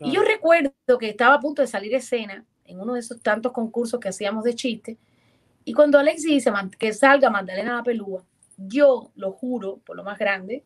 Y 0.00 0.12
yo 0.12 0.22
recuerdo 0.22 0.72
que 0.98 1.08
estaba 1.08 1.34
a 1.34 1.40
punto 1.40 1.62
de 1.62 1.68
salir 1.68 1.94
escena 1.94 2.44
en 2.64 2.80
uno 2.80 2.94
de 2.94 3.00
esos 3.00 3.20
tantos 3.20 3.52
concursos 3.52 4.00
que 4.00 4.08
hacíamos 4.08 4.44
de 4.44 4.54
chiste. 4.54 4.98
Y 5.64 5.72
cuando 5.72 5.98
Alexis 5.98 6.30
dice 6.30 6.52
que 6.78 6.92
salga 6.92 7.30
Magdalena 7.30 7.76
la 7.76 7.82
Pelúa, 7.82 8.24
yo 8.56 9.10
lo 9.16 9.32
juro, 9.32 9.78
por 9.84 9.96
lo 9.96 10.04
más 10.04 10.18
grande, 10.18 10.64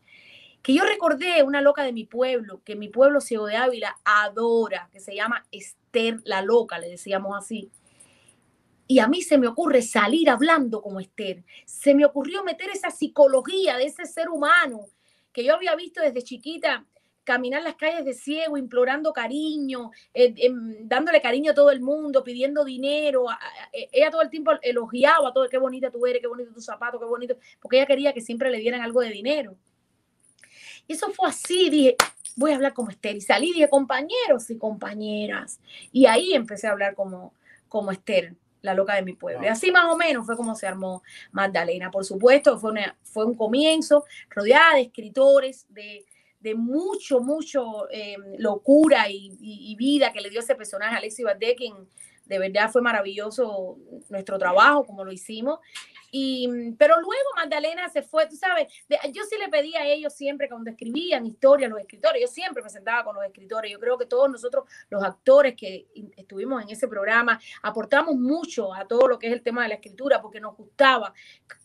que 0.61 0.73
yo 0.73 0.83
recordé 0.83 1.41
una 1.43 1.61
loca 1.61 1.83
de 1.83 1.93
mi 1.93 2.05
pueblo, 2.05 2.61
que 2.63 2.75
mi 2.75 2.89
pueblo 2.89 3.21
Ciego 3.21 3.45
de 3.45 3.55
Ávila 3.55 3.97
adora, 4.03 4.89
que 4.91 4.99
se 4.99 5.15
llama 5.15 5.45
Esther 5.51 6.19
la 6.25 6.41
Loca, 6.41 6.79
le 6.79 6.89
decíamos 6.89 7.37
así. 7.37 7.71
Y 8.85 8.99
a 8.99 9.07
mí 9.07 9.21
se 9.21 9.37
me 9.37 9.47
ocurre 9.47 9.81
salir 9.81 10.29
hablando 10.29 10.81
como 10.81 10.99
Esther. 10.99 11.43
Se 11.65 11.93
me 11.93 12.05
ocurrió 12.05 12.43
meter 12.43 12.69
esa 12.71 12.89
psicología 12.89 13.77
de 13.77 13.85
ese 13.85 14.05
ser 14.05 14.29
humano 14.29 14.85
que 15.31 15.43
yo 15.43 15.53
había 15.53 15.75
visto 15.75 16.01
desde 16.01 16.23
chiquita 16.23 16.85
caminar 17.29 17.61
las 17.61 17.75
calles 17.75 18.03
de 18.05 18.15
ciego, 18.15 18.57
implorando 18.57 19.13
cariño, 19.13 19.91
eh, 20.15 20.33
em, 20.35 20.87
dándole 20.87 21.21
cariño 21.21 21.51
a 21.51 21.53
todo 21.53 21.69
el 21.69 21.79
mundo, 21.79 22.23
pidiendo 22.23 22.65
dinero. 22.65 23.25
Eh, 23.71 23.87
ella 23.91 24.09
todo 24.09 24.23
el 24.23 24.31
tiempo 24.31 24.51
elogiaba 24.63 25.31
todo, 25.31 25.47
qué 25.47 25.59
bonita 25.59 25.91
tú 25.91 26.07
eres, 26.07 26.23
qué 26.23 26.27
bonito 26.27 26.51
tu 26.51 26.59
zapato, 26.59 26.97
qué 26.97 27.05
bonito, 27.05 27.37
porque 27.61 27.77
ella 27.77 27.85
quería 27.85 28.13
que 28.13 28.21
siempre 28.21 28.49
le 28.49 28.57
dieran 28.57 28.81
algo 28.81 29.01
de 29.01 29.11
dinero. 29.11 29.55
Y 30.87 30.93
eso 30.93 31.11
fue 31.11 31.29
así, 31.29 31.69
dije, 31.69 31.95
voy 32.35 32.51
a 32.51 32.55
hablar 32.55 32.73
como 32.73 32.89
Esther. 32.89 33.15
Y 33.15 33.21
salí, 33.21 33.53
dije, 33.53 33.69
compañeros 33.69 34.49
y 34.49 34.57
compañeras. 34.57 35.59
Y 35.91 36.07
ahí 36.07 36.33
empecé 36.33 36.65
a 36.65 36.71
hablar 36.71 36.95
como, 36.95 37.31
como 37.67 37.91
Esther, 37.91 38.33
la 38.63 38.73
loca 38.73 38.95
de 38.95 39.03
mi 39.03 39.13
pueblo. 39.13 39.45
Y 39.45 39.49
así 39.49 39.71
más 39.71 39.85
o 39.85 39.95
menos 39.95 40.25
fue 40.25 40.35
como 40.35 40.55
se 40.55 40.65
armó 40.65 41.03
Magdalena. 41.31 41.91
Por 41.91 42.05
supuesto, 42.05 42.57
fue, 42.57 42.73
fue 43.03 43.25
un 43.25 43.35
comienzo 43.35 44.03
rodeada 44.31 44.73
de 44.77 44.81
escritores, 44.81 45.67
de, 45.69 46.07
de 46.39 46.55
mucho, 46.55 47.19
mucho 47.19 47.89
eh, 47.91 48.15
locura 48.37 49.09
y, 49.09 49.75
vida 49.77 50.11
que 50.11 50.21
le 50.21 50.29
dio 50.29 50.39
ese 50.39 50.55
personaje, 50.55 50.95
Alexis 50.95 51.25
Valdés, 51.25 51.55
quien 51.55 51.73
de 52.25 52.39
verdad 52.39 52.69
fue 52.71 52.81
maravilloso 52.81 53.77
nuestro 54.09 54.37
trabajo, 54.37 54.85
como 54.85 55.03
lo 55.03 55.11
hicimos. 55.11 55.59
Y, 56.11 56.47
mm, 56.47 56.75
pero 56.77 56.95
luego 56.99 57.29
Magdalena 57.35 57.89
se 57.89 58.01
fue, 58.01 58.27
tú 58.27 58.35
sabes, 58.35 58.67
yo 59.13 59.23
sí 59.23 59.35
le 59.39 59.49
pedía 59.49 59.81
a 59.81 59.87
ellos 59.87 60.13
siempre 60.13 60.49
cuando 60.49 60.69
escribían 60.71 61.25
historias, 61.25 61.69
los 61.69 61.79
escritores, 61.79 62.21
yo 62.21 62.27
siempre 62.27 62.63
me 62.63 62.69
sentaba 62.69 63.03
con 63.03 63.15
los 63.15 63.25
escritores, 63.25 63.71
yo 63.71 63.79
creo 63.79 63.97
que 63.97 64.05
todos 64.05 64.29
nosotros, 64.29 64.65
los 64.89 65.03
actores 65.03 65.55
que 65.55 65.87
estuvimos 66.17 66.63
en 66.63 66.69
ese 66.69 66.87
programa, 66.87 67.39
aportamos 67.61 68.15
mucho 68.15 68.73
a 68.73 68.87
todo 68.87 69.07
lo 69.07 69.19
que 69.19 69.27
es 69.27 69.33
el 69.33 69.41
tema 69.41 69.63
de 69.63 69.69
la 69.69 69.75
escritura, 69.75 70.21
porque 70.21 70.39
nos 70.39 70.55
gustaba 70.55 71.13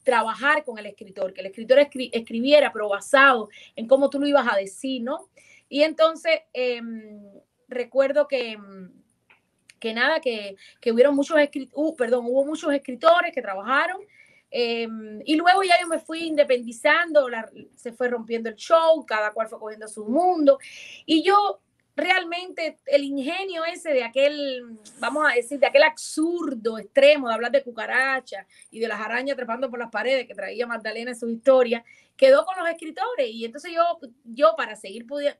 trabajar 0.03 0.64
con 0.64 0.78
el 0.78 0.86
escritor, 0.86 1.32
que 1.32 1.40
el 1.40 1.47
escritor 1.47 1.78
escribiera, 1.78 2.72
pero 2.72 2.88
basado 2.88 3.49
en 3.76 3.86
cómo 3.86 4.11
tú 4.11 4.20
lo 4.20 4.26
ibas 4.26 4.47
a 4.51 4.57
decir, 4.57 5.03
¿no? 5.03 5.28
Y 5.68 5.82
entonces, 5.82 6.40
em, 6.53 7.22
recuerdo 7.68 8.28
que 8.28 8.53
em, 8.53 8.92
que 9.84 9.92
nada, 9.92 10.18
que, 10.18 10.57
que 10.80 10.92
hubieron 10.92 11.14
muchos 11.14 11.38
escritores, 11.38 11.74
uh, 11.76 11.95
perdón, 11.95 12.24
hubo 12.26 12.42
muchos 12.47 12.72
escritores 12.72 13.34
que 13.34 13.42
trabajaron 13.42 14.01
Em, 14.57 15.20
y 15.24 15.34
luego 15.34 15.64
ya 15.64 15.80
yo 15.80 15.88
me 15.88 15.98
fui 15.98 16.28
independizando, 16.28 17.26
se 17.74 17.92
fue 17.92 18.07
rompiendo 18.07 18.48
el 18.48 18.55
show, 18.55 19.05
cada 19.05 19.32
cual 19.32 19.48
fue 19.48 19.59
cogiendo 19.59 19.88
su 19.88 20.05
mundo. 20.05 20.61
Y 21.05 21.24
yo 21.24 21.61
realmente 21.96 22.78
el 22.86 23.02
ingenio 23.02 23.64
ese 23.64 23.90
de 23.90 24.05
aquel, 24.05 24.78
vamos 25.00 25.26
a 25.28 25.34
decir, 25.34 25.59
de 25.59 25.66
aquel 25.66 25.82
absurdo 25.82 26.78
extremo 26.78 27.26
de 27.26 27.34
hablar 27.34 27.50
de 27.50 27.64
cucarachas 27.64 28.46
y 28.70 28.78
de 28.78 28.86
las 28.86 29.00
arañas 29.00 29.34
trepando 29.34 29.68
por 29.68 29.80
las 29.80 29.90
paredes 29.90 30.28
que 30.28 30.36
traía 30.36 30.68
Magdalena 30.68 31.11
en 31.11 31.18
su 31.18 31.28
historia, 31.28 31.84
quedó 32.16 32.44
con 32.44 32.57
los 32.57 32.68
escritores. 32.68 33.26
Y 33.30 33.44
entonces 33.46 33.72
yo, 33.74 33.98
yo 34.22 34.55
para 34.57 34.76
seguir 34.76 35.05
pudiendo 35.05 35.36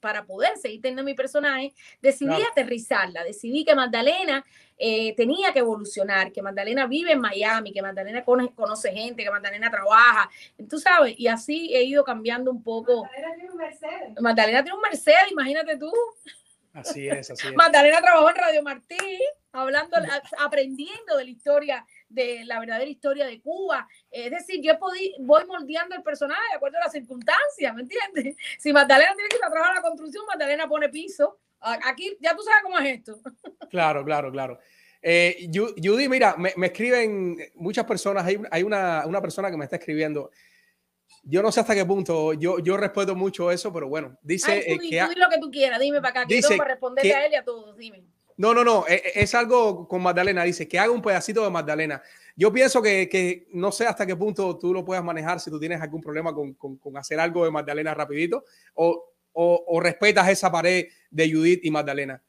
para 0.00 0.24
poder 0.24 0.56
seguir 0.56 0.80
teniendo 0.80 1.04
mi 1.04 1.14
personaje, 1.14 1.72
decidí 2.00 2.42
aterrizarla, 2.50 3.24
decidí 3.24 3.64
que 3.64 3.74
Magdalena 3.74 4.44
eh, 4.76 5.14
tenía 5.16 5.52
que 5.52 5.58
evolucionar, 5.58 6.32
que 6.32 6.42
Magdalena 6.42 6.86
vive 6.86 7.12
en 7.12 7.20
Miami, 7.20 7.72
que 7.72 7.82
Magdalena 7.82 8.24
conoce, 8.24 8.92
gente, 8.92 9.24
que 9.24 9.30
Magdalena 9.30 9.70
trabaja, 9.70 10.30
tú 10.68 10.78
sabes, 10.78 11.18
y 11.18 11.26
así 11.26 11.74
he 11.74 11.82
ido 11.82 12.04
cambiando 12.04 12.50
un 12.50 12.62
poco. 12.62 13.02
Magdalena 13.02 13.34
tiene 13.34 13.50
un 13.50 13.58
Mercedes. 13.58 14.20
Magdalena 14.20 14.62
tiene 14.62 14.76
un 14.76 14.82
Mercedes, 14.82 15.32
imagínate 15.32 15.76
tú. 15.76 15.92
Así 16.72 17.08
es, 17.08 17.30
así 17.30 17.48
es. 17.48 17.54
Magdalena 17.54 18.00
trabajó 18.00 18.30
en 18.30 18.36
Radio 18.36 18.62
Martí, 18.62 19.18
hablando, 19.52 19.96
aprendiendo 20.38 21.16
de 21.16 21.24
la 21.24 21.30
historia 21.30 21.86
de 22.08 22.44
la 22.44 22.58
verdadera 22.58 22.90
historia 22.90 23.26
de 23.26 23.40
Cuba. 23.40 23.86
Es 24.10 24.30
decir, 24.30 24.60
yo 24.62 24.72
voy 25.20 25.44
moldeando 25.46 25.94
el 25.94 26.02
personaje 26.02 26.40
de 26.50 26.56
acuerdo 26.56 26.78
a 26.78 26.84
las 26.84 26.92
circunstancias, 26.92 27.74
¿me 27.74 27.82
entiendes? 27.82 28.36
Si 28.58 28.72
Magdalena 28.72 29.14
tiene 29.14 29.28
que 29.28 29.36
ir 29.36 29.44
a 29.44 29.50
trabajar 29.50 29.74
la 29.76 29.82
construcción, 29.82 30.24
Magdalena 30.26 30.68
pone 30.68 30.88
piso. 30.88 31.38
Aquí 31.60 32.16
ya 32.20 32.36
tú 32.36 32.42
sabes 32.42 32.62
cómo 32.62 32.78
es 32.78 32.98
esto. 32.98 33.20
Claro, 33.70 34.02
claro, 34.02 34.32
claro. 34.32 34.58
Eh, 35.02 35.50
Judy, 35.52 36.08
mira, 36.08 36.34
me, 36.36 36.54
escriben 36.66 37.36
muchas 37.54 37.84
personas, 37.84 38.24
hay, 38.24 38.40
hay 38.50 38.62
una, 38.62 39.04
una, 39.06 39.20
persona 39.20 39.50
que 39.50 39.58
me 39.58 39.64
está 39.64 39.76
escribiendo. 39.76 40.30
Yo 41.22 41.42
no 41.42 41.52
sé 41.52 41.60
hasta 41.60 41.74
qué 41.74 41.84
punto, 41.84 42.32
yo, 42.32 42.58
yo 42.60 42.78
respeto 42.78 43.14
mucho 43.14 43.50
eso, 43.50 43.70
pero 43.72 43.88
bueno, 43.88 44.16
dice 44.22 44.58
eh, 44.60 44.78
que... 44.78 45.06
Tú 45.12 45.18
lo 45.18 45.28
que 45.28 45.38
tú 45.38 45.50
quieras, 45.50 45.78
dime 45.78 46.00
para 46.00 46.10
acá, 46.10 46.26
que 46.26 46.36
dice 46.36 46.56
para 46.56 46.70
responderle 46.70 47.14
a 47.14 47.26
él 47.26 47.32
y 47.32 47.36
a 47.36 47.44
todos, 47.44 47.76
dime. 47.76 48.04
No, 48.38 48.54
no, 48.54 48.62
no, 48.62 48.86
e, 48.86 48.94
e, 48.94 49.22
es, 49.22 49.34
algo 49.34 49.88
con 49.88 50.00
Magdalena. 50.00 50.44
Dice 50.44 50.68
que 50.68 50.78
haga 50.78 50.92
un 50.92 51.02
pedacito 51.02 51.42
de 51.42 51.50
Magdalena. 51.50 52.00
Yo 52.36 52.52
pienso 52.52 52.80
que, 52.80 53.08
que, 53.08 53.48
no 53.52 53.72
sé 53.72 53.84
hasta 53.84 54.06
qué 54.06 54.14
punto 54.14 54.56
tú 54.56 54.72
lo 54.72 54.84
puedas 54.84 55.02
manejar 55.02 55.40
si 55.40 55.50
tú 55.50 55.58
tienes 55.58 55.80
algún 55.80 56.00
problema 56.00 56.32
con, 56.32 56.54
con, 56.54 56.96
hacer 56.96 57.18
algo 57.18 57.44
de 57.44 57.50
Magdalena 57.50 57.94
rapidito 57.94 58.44
o, 58.74 59.12
o, 59.32 59.64
o, 59.66 59.80
respetas 59.80 60.28
esa 60.28 60.52
pared 60.52 60.86
de 61.10 61.32
Judith 61.32 61.64
y 61.64 61.70
Magdalena, 61.72 62.22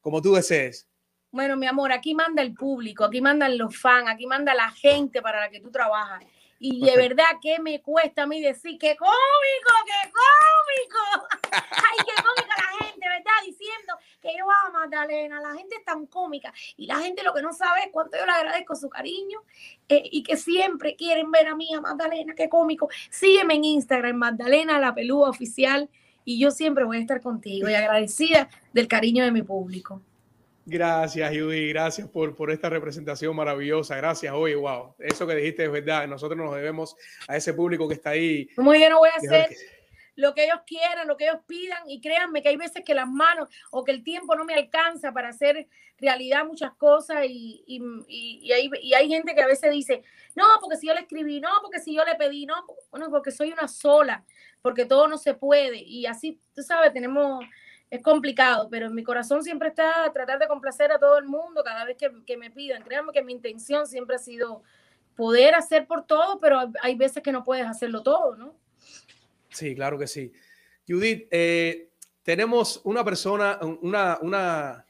como 0.00 0.22
tú 0.22 0.32
desees. 0.32 0.88
Bueno, 1.30 1.54
mi 1.58 1.66
amor, 1.66 1.92
aquí 1.92 2.14
manda 2.14 2.40
el 2.40 2.54
público, 2.54 3.04
aquí 3.04 3.20
mandan 3.20 3.58
los 3.58 3.76
fans, 3.76 4.08
aquí 4.08 4.26
manda 4.26 4.54
la 4.54 4.70
gente 4.70 5.20
para 5.20 5.40
la 5.40 5.50
que 5.50 5.60
tú 5.60 5.70
trabajas. 5.70 6.24
Y 6.64 6.78
de 6.78 6.96
verdad 6.96 7.24
que 7.42 7.58
me 7.58 7.82
cuesta 7.82 8.22
a 8.22 8.26
mí 8.28 8.40
decir 8.40 8.78
que 8.78 8.96
cómico, 8.96 9.72
que 9.84 10.12
cómico. 10.12 11.26
Ay, 11.50 11.96
qué 12.06 12.22
cómica 12.22 12.54
la 12.56 12.86
gente, 12.86 13.08
¿verdad? 13.08 13.32
Diciendo 13.44 13.94
que 14.20 14.28
yo 14.38 14.44
amo 14.44 14.78
a 14.78 14.80
Magdalena. 14.82 15.40
La 15.40 15.54
gente 15.54 15.74
es 15.74 15.84
tan 15.84 16.06
cómica. 16.06 16.54
Y 16.76 16.86
la 16.86 17.00
gente 17.00 17.24
lo 17.24 17.34
que 17.34 17.42
no 17.42 17.52
sabe 17.52 17.80
es 17.80 17.88
cuánto 17.90 18.16
yo 18.16 18.24
le 18.24 18.30
agradezco 18.30 18.76
su 18.76 18.88
cariño 18.88 19.40
eh, 19.88 20.04
y 20.04 20.22
que 20.22 20.36
siempre 20.36 20.94
quieren 20.94 21.32
ver 21.32 21.48
a 21.48 21.56
mí, 21.56 21.74
a 21.74 21.80
Magdalena, 21.80 22.36
qué 22.36 22.48
cómico. 22.48 22.88
Sígueme 23.10 23.54
en 23.54 23.64
Instagram, 23.64 24.14
Magdalena, 24.14 24.78
la 24.78 24.94
pelúa 24.94 25.30
oficial. 25.30 25.90
Y 26.24 26.38
yo 26.38 26.52
siempre 26.52 26.84
voy 26.84 26.98
a 26.98 27.00
estar 27.00 27.20
contigo 27.20 27.68
y 27.68 27.74
agradecida 27.74 28.48
del 28.72 28.86
cariño 28.86 29.24
de 29.24 29.32
mi 29.32 29.42
público. 29.42 30.00
Gracias, 30.64 31.30
Judy. 31.30 31.68
Gracias 31.70 32.08
por, 32.08 32.36
por 32.36 32.50
esta 32.50 32.70
representación 32.70 33.34
maravillosa. 33.34 33.96
Gracias. 33.96 34.32
Oye, 34.32 34.54
wow. 34.54 34.94
Eso 34.98 35.26
que 35.26 35.34
dijiste 35.34 35.64
es 35.64 35.72
verdad. 35.72 36.06
Nosotros 36.06 36.38
nos 36.38 36.54
debemos 36.54 36.96
a 37.26 37.36
ese 37.36 37.52
público 37.52 37.88
que 37.88 37.94
está 37.94 38.10
ahí. 38.10 38.48
Muy 38.56 38.78
bien, 38.78 38.90
no 38.90 38.98
voy 38.98 39.10
a 39.10 39.16
hacer 39.16 39.48
lo 40.14 40.34
que 40.34 40.44
ellos 40.44 40.60
quieran, 40.66 41.08
lo 41.08 41.16
que 41.16 41.24
ellos 41.24 41.40
pidan. 41.46 41.88
Y 41.88 42.00
créanme 42.00 42.42
que 42.42 42.50
hay 42.50 42.56
veces 42.56 42.84
que 42.84 42.94
las 42.94 43.08
manos 43.08 43.48
o 43.70 43.82
que 43.82 43.92
el 43.92 44.04
tiempo 44.04 44.36
no 44.36 44.44
me 44.44 44.54
alcanza 44.54 45.12
para 45.12 45.30
hacer 45.30 45.68
realidad 45.98 46.44
muchas 46.44 46.72
cosas. 46.74 47.24
Y, 47.28 47.64
y, 47.66 47.80
y, 48.08 48.52
hay, 48.52 48.70
y 48.80 48.94
hay 48.94 49.08
gente 49.08 49.34
que 49.34 49.42
a 49.42 49.46
veces 49.46 49.70
dice, 49.72 50.02
no, 50.36 50.44
porque 50.60 50.76
si 50.76 50.86
yo 50.86 50.94
le 50.94 51.00
escribí, 51.00 51.40
no, 51.40 51.50
porque 51.60 51.80
si 51.80 51.94
yo 51.94 52.04
le 52.04 52.14
pedí, 52.14 52.46
no, 52.46 52.54
bueno, 52.90 53.10
porque 53.10 53.32
soy 53.32 53.52
una 53.52 53.66
sola, 53.66 54.24
porque 54.60 54.86
todo 54.86 55.08
no 55.08 55.18
se 55.18 55.34
puede. 55.34 55.78
Y 55.78 56.06
así, 56.06 56.40
tú 56.54 56.62
sabes, 56.62 56.92
tenemos 56.92 57.44
es 57.92 58.00
complicado, 58.00 58.68
pero 58.70 58.86
en 58.86 58.94
mi 58.94 59.02
corazón 59.02 59.44
siempre 59.44 59.68
está 59.68 60.10
tratar 60.14 60.38
de 60.38 60.48
complacer 60.48 60.90
a 60.90 60.98
todo 60.98 61.18
el 61.18 61.26
mundo 61.26 61.62
cada 61.62 61.84
vez 61.84 61.98
que, 61.98 62.36
me 62.38 62.50
pidan. 62.50 62.82
Créanme 62.82 63.12
que 63.12 63.22
mi 63.22 63.34
intención 63.34 63.86
siempre 63.86 64.16
ha 64.16 64.18
sido 64.18 64.62
poder 65.14 65.54
hacer 65.54 65.86
por 65.86 66.06
todo, 66.06 66.38
pero 66.40 66.72
hay 66.80 66.94
veces 66.94 67.22
que 67.22 67.32
no 67.32 67.44
puedes 67.44 67.66
hacerlo 67.66 68.02
todo, 68.02 68.34
¿no? 68.34 68.56
Sí, 69.50 69.74
claro 69.74 69.98
que 69.98 70.06
sí. 70.06 70.32
Judith, 70.88 71.28
eh, 71.30 71.90
tenemos 72.22 72.80
una 72.84 73.04
persona, 73.04 73.58
una, 73.82 74.18
una, 74.22 74.86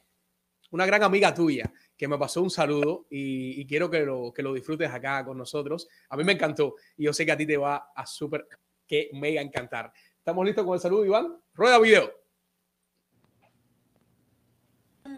una 0.70 0.86
gran 0.86 1.02
amiga 1.02 1.34
tuya 1.34 1.72
que 1.96 2.06
me 2.06 2.16
pasó 2.18 2.40
un 2.40 2.50
saludo 2.50 3.06
y, 3.10 3.66
quiero 3.66 3.90
que 3.90 4.06
lo, 4.06 4.32
que 4.32 4.44
lo 4.44 4.54
disfrutes 4.54 4.92
acá 4.92 5.24
con 5.24 5.36
nosotros. 5.36 5.88
A 6.08 6.16
mí 6.16 6.22
me 6.22 6.34
encantó 6.34 6.76
y 6.96 7.06
yo 7.06 7.12
sé 7.12 7.26
que 7.26 7.32
a 7.32 7.36
ti 7.36 7.46
te 7.46 7.56
va 7.56 7.90
a 7.96 8.06
súper, 8.06 8.46
que 8.86 9.10
mega 9.12 9.42
encantar. 9.42 9.92
¿Estamos 10.18 10.46
listos 10.46 10.64
con 10.64 10.74
el 10.74 10.80
saludo, 10.80 11.04
Iván? 11.04 11.36
Rueda 11.52 11.80
video. 11.80 12.21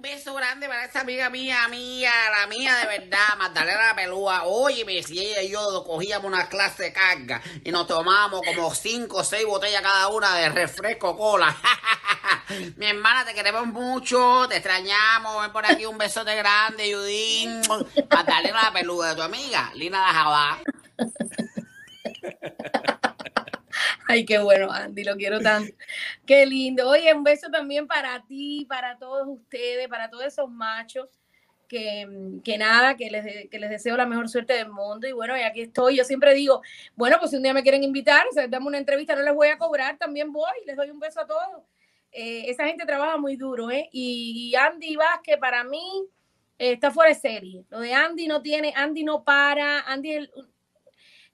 Beso 0.04 0.34
grande 0.34 0.68
para 0.68 0.84
esa 0.84 1.00
amiga 1.00 1.30
mía, 1.30 1.66
mía, 1.68 2.12
la 2.30 2.46
mía 2.46 2.76
de 2.76 2.98
verdad, 2.98 3.38
Magdalena 3.38 3.94
Pelúa. 3.96 4.42
Óyeme, 4.44 5.02
si 5.02 5.18
ella 5.18 5.40
y 5.40 5.50
yo 5.50 5.82
cogíamos 5.82 6.26
una 6.26 6.46
clase 6.46 6.82
de 6.82 6.92
carga 6.92 7.40
y 7.64 7.72
nos 7.72 7.86
tomábamos 7.86 8.42
como 8.42 8.74
cinco 8.74 9.20
o 9.20 9.24
seis 9.24 9.46
botellas 9.46 9.80
cada 9.80 10.08
una 10.08 10.36
de 10.36 10.50
refresco 10.50 11.16
cola. 11.16 11.56
Mi 12.76 12.84
hermana, 12.84 13.24
te 13.24 13.32
queremos 13.32 13.66
mucho, 13.66 14.46
te 14.46 14.56
extrañamos. 14.56 15.40
Ven 15.40 15.52
por 15.52 15.64
aquí 15.64 15.86
un 15.86 15.96
besote 15.96 16.36
grande, 16.36 16.92
Judín. 16.94 17.62
Magdalena 18.10 18.70
Pelúa 18.74 19.08
de 19.08 19.16
tu 19.16 19.22
amiga, 19.22 19.70
Lina 19.74 20.06
de 20.06 20.12
Jabá. 20.12 20.58
Ay, 24.06 24.24
qué 24.24 24.38
bueno, 24.38 24.70
Andy, 24.70 25.04
lo 25.04 25.16
quiero 25.16 25.40
tanto. 25.40 25.74
Qué 26.26 26.44
lindo. 26.46 26.88
Oye, 26.88 27.12
un 27.14 27.24
beso 27.24 27.50
también 27.50 27.86
para 27.86 28.22
ti, 28.26 28.66
para 28.68 28.98
todos 28.98 29.26
ustedes, 29.26 29.88
para 29.88 30.10
todos 30.10 30.24
esos 30.24 30.50
machos. 30.50 31.08
Que, 31.66 32.06
que 32.44 32.58
nada, 32.58 32.94
que 32.94 33.10
les, 33.10 33.48
que 33.48 33.58
les 33.58 33.70
deseo 33.70 33.96
la 33.96 34.06
mejor 34.06 34.28
suerte 34.28 34.52
del 34.52 34.68
mundo. 34.68 35.08
Y 35.08 35.12
bueno, 35.12 35.36
y 35.36 35.40
aquí 35.40 35.62
estoy. 35.62 35.96
Yo 35.96 36.04
siempre 36.04 36.34
digo, 36.34 36.60
bueno, 36.94 37.16
pues 37.18 37.30
si 37.30 37.38
un 37.38 37.42
día 37.42 37.54
me 37.54 37.62
quieren 37.62 37.82
invitar, 37.82 38.26
o 38.30 38.32
sea, 38.32 38.46
dame 38.46 38.66
una 38.66 38.78
entrevista, 38.78 39.16
no 39.16 39.22
les 39.22 39.34
voy 39.34 39.48
a 39.48 39.58
cobrar, 39.58 39.96
también 39.96 40.30
voy, 40.32 40.52
les 40.66 40.76
doy 40.76 40.90
un 40.90 41.00
beso 41.00 41.20
a 41.20 41.26
todos. 41.26 41.62
Eh, 42.12 42.48
esa 42.48 42.66
gente 42.66 42.86
trabaja 42.86 43.16
muy 43.16 43.36
duro, 43.36 43.70
¿eh? 43.72 43.88
Y, 43.90 44.54
Andy 44.54 44.94
Vázquez, 44.94 45.36
para 45.38 45.64
mí, 45.64 46.06
está 46.58 46.92
fuera 46.92 47.08
de 47.08 47.16
serie. 47.16 47.64
Lo 47.70 47.80
de 47.80 47.92
Andy 47.92 48.28
no 48.28 48.40
tiene, 48.40 48.72
Andy 48.76 49.02
no 49.02 49.24
para, 49.24 49.80
Andy 49.80 50.12
es 50.12 50.30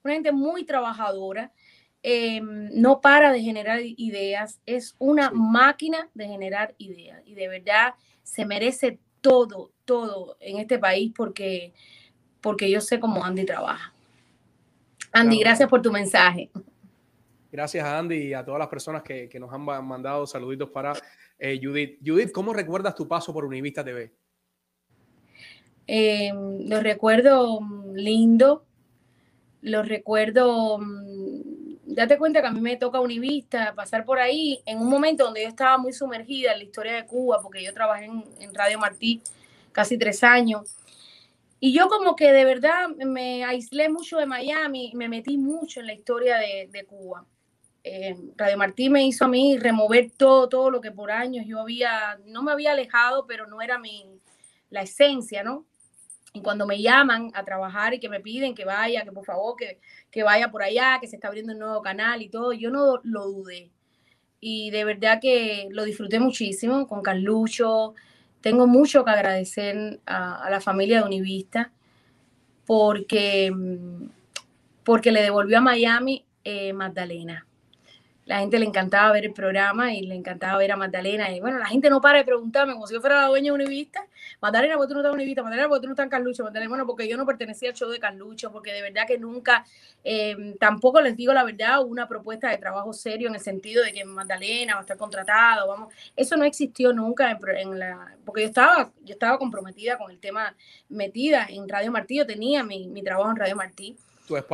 una 0.03 0.13
gente 0.15 0.31
muy 0.31 0.63
trabajadora. 0.63 1.51
Em, 2.03 2.69
no 2.73 2.99
para 2.99 3.31
de 3.31 3.41
generar 3.41 3.79
ideas, 3.81 4.59
es 4.65 4.95
una 4.97 5.29
máquina 5.29 6.09
de 6.15 6.27
generar 6.27 6.73
ideas 6.79 7.21
y 7.25 7.35
de 7.35 7.47
verdad 7.47 7.93
se 8.23 8.43
merece 8.45 8.97
todo, 9.21 9.71
todo 9.85 10.35
en 10.39 10.57
este 10.57 10.79
país 10.79 11.13
porque, 11.15 11.73
porque 12.41 12.71
yo 12.71 12.81
sé 12.81 12.99
cómo 12.99 13.23
Andy 13.23 13.45
trabaja. 13.45 13.93
Andy, 15.11 15.39
gracias 15.39 15.69
por 15.69 15.81
tu 15.81 15.91
mensaje. 15.91 16.49
Gracias 17.51 17.83
a 17.83 17.99
Andy 17.99 18.29
y 18.29 18.33
a 18.33 18.43
todas 18.43 18.59
las 18.59 18.69
personas 18.69 19.03
que, 19.03 19.29
nos 19.39 19.53
han 19.53 19.61
mandado 19.61 20.25
saluditos 20.25 20.69
para 20.69 20.93
eh, 21.37 21.59
Judith. 21.61 21.99
Judith, 22.03 22.31
¿cómo 22.31 22.53
recuerdas 22.53 22.95
tu 22.95 23.07
paso 23.07 23.33
por 23.33 23.45
Univista 23.45 23.83
TV? 23.83 24.11
Em, 25.85 26.67
lo 26.67 26.79
recuerdo 26.79 27.59
lindo, 27.93 28.65
lo 29.61 29.83
recuerdo 29.83 30.79
mm, 30.79 31.30
date 31.93 32.17
cuenta 32.17 32.41
que 32.41 32.47
a 32.47 32.51
mí 32.51 32.61
me 32.61 32.77
toca 32.77 32.99
Univista, 32.99 33.73
pasar 33.75 34.05
por 34.05 34.19
ahí 34.19 34.61
en 34.65 34.79
un 34.79 34.89
momento 34.89 35.25
donde 35.25 35.43
yo 35.43 35.47
estaba 35.47 35.77
muy 35.77 35.93
sumergida 35.93 36.53
en 36.53 36.59
la 36.59 36.63
historia 36.63 36.93
de 36.93 37.05
Cuba, 37.05 37.41
porque 37.41 37.63
yo 37.63 37.73
trabajé 37.73 38.05
en, 38.05 38.53
Radio 38.53 38.79
Martí 38.79 39.21
casi 39.71 39.97
tres 39.97 40.23
años. 40.23 40.77
Y 41.59 41.73
yo 41.73 41.87
como 41.87 42.15
que 42.15 42.31
de 42.31 42.45
verdad 42.45 42.89
me 42.89 43.43
aislé 43.43 43.89
mucho 43.89 44.17
de 44.17 44.25
Miami, 44.25 44.91
me 44.95 45.07
metí 45.07 45.37
mucho 45.37 45.79
en 45.79 45.87
la 45.87 45.93
historia 45.93 46.37
de, 46.37 46.85
Cuba. 46.85 47.25
Eh, 47.83 48.15
Radio 48.35 48.57
Martí 48.57 48.89
me 48.89 49.05
hizo 49.05 49.25
a 49.25 49.27
mí 49.27 49.57
remover 49.57 50.11
todo, 50.11 50.49
todo 50.49 50.71
lo 50.71 50.81
que 50.81 50.91
por 50.91 51.11
años 51.11 51.45
yo 51.47 51.59
había, 51.59 52.17
no 52.25 52.41
me 52.43 52.51
había 52.51 52.71
alejado, 52.71 53.25
pero 53.27 53.47
no 53.47 53.61
era 53.61 53.77
mi, 53.77 54.05
la 54.69 54.81
esencia, 54.81 55.43
¿no? 55.43 55.65
Y 56.33 56.41
cuando 56.41 56.65
me 56.65 56.81
llaman 56.81 57.31
a 57.33 57.43
trabajar 57.43 57.93
y 57.93 57.99
que 57.99 58.09
me 58.09 58.21
piden 58.21 58.55
que 58.55 58.65
vaya, 58.65 59.03
que 59.03 59.11
por 59.11 59.25
favor, 59.25 59.55
que, 59.57 59.79
que 60.09 60.23
vaya 60.23 60.49
por 60.49 60.63
allá, 60.63 60.97
que 61.01 61.07
se 61.07 61.17
está 61.17 61.27
abriendo 61.27 61.53
un 61.53 61.59
nuevo 61.59 61.81
canal 61.81 62.21
y 62.21 62.29
todo, 62.29 62.53
yo 62.53 62.69
no 62.69 62.99
lo 63.03 63.25
dudé. 63.27 63.69
Y 64.39 64.71
de 64.71 64.85
verdad 64.85 65.19
que 65.21 65.67
lo 65.71 65.83
disfruté 65.83 66.19
muchísimo 66.19 66.87
con 66.87 67.01
Carlucho. 67.03 67.93
Tengo 68.39 68.65
mucho 68.65 69.03
que 69.03 69.11
agradecer 69.11 69.99
a, 70.05 70.47
la 70.49 70.61
familia 70.61 70.99
de 70.99 71.05
Univista 71.05 71.71
porque, 72.65 73.53
porque 74.83 75.11
le 75.11 75.21
devolvió 75.21 75.57
a 75.59 75.61
Miami 75.61 76.25
eh, 76.43 76.73
Magdalena 76.73 77.45
la 78.25 78.39
gente 78.39 78.59
le 78.59 78.65
encantaba 78.65 79.11
ver 79.11 79.25
el 79.25 79.33
programa 79.33 79.93
y 79.93 80.01
le 80.03 80.15
encantaba 80.15 80.57
ver 80.57 80.71
a 80.71 80.77
Magdalena. 80.77 81.31
Y 81.31 81.39
bueno, 81.39 81.57
la 81.57 81.65
gente 81.65 81.89
no 81.89 82.01
para 82.01 82.19
de 82.19 82.23
preguntarme, 82.23 82.73
como 82.73 82.87
si 82.87 82.93
yo 82.93 83.01
fuera 83.01 83.21
la 83.21 83.27
dueña 83.27 83.51
de 83.51 83.63
Univista, 83.63 84.05
Magdalena, 84.39 84.75
¿por 84.75 84.85
qué 84.85 84.89
tú 84.89 84.93
no 84.93 84.99
estás 84.99 85.11
en 85.11 85.15
Univista? 85.15 85.43
Magdalena, 85.43 85.67
¿por 85.67 85.77
qué 85.77 85.81
tú 85.81 85.87
no 85.87 85.93
estás 85.93 86.03
en 86.03 86.09
Carlucho? 86.09 86.43
Magdalena, 86.43 86.69
bueno, 86.69 86.85
porque 86.85 87.07
yo 87.07 87.17
no 87.17 87.25
pertenecía 87.25 87.69
al 87.69 87.75
show 87.75 87.89
de 87.89 87.99
Carlucho, 87.99 88.51
porque 88.51 88.73
de 88.73 88.81
verdad 88.81 89.07
que 89.07 89.17
nunca, 89.17 89.65
eh, 90.03 90.55
tampoco 90.59 91.01
les 91.01 91.17
digo 91.17 91.33
la 91.33 91.43
verdad, 91.43 91.83
una 91.83 92.07
propuesta 92.07 92.49
de 92.49 92.57
trabajo 92.57 92.93
serio 92.93 93.27
en 93.27 93.35
el 93.35 93.41
sentido 93.41 93.83
de 93.83 93.91
que 93.91 94.05
Magdalena 94.05 94.75
va 94.75 94.79
a 94.79 94.83
estar 94.83 94.97
contratado, 94.97 95.67
vamos, 95.67 95.93
eso 96.15 96.37
no 96.37 96.43
existió 96.43 96.93
nunca 96.93 97.31
en, 97.31 97.79
la, 97.79 98.15
porque 98.23 98.41
yo 98.41 98.47
estaba, 98.47 98.91
yo 99.03 99.13
estaba 99.13 99.37
comprometida 99.39 99.97
con 99.97 100.11
el 100.11 100.19
tema, 100.19 100.55
metida 100.89 101.47
en 101.49 101.67
Radio 101.67 101.91
Martí, 101.91 102.17
yo 102.17 102.25
tenía 102.25 102.63
mi, 102.63 102.87
mi 102.87 103.01
trabajo 103.03 103.31
en 103.31 103.37
Radio 103.37 103.55
Martí. 103.55 103.97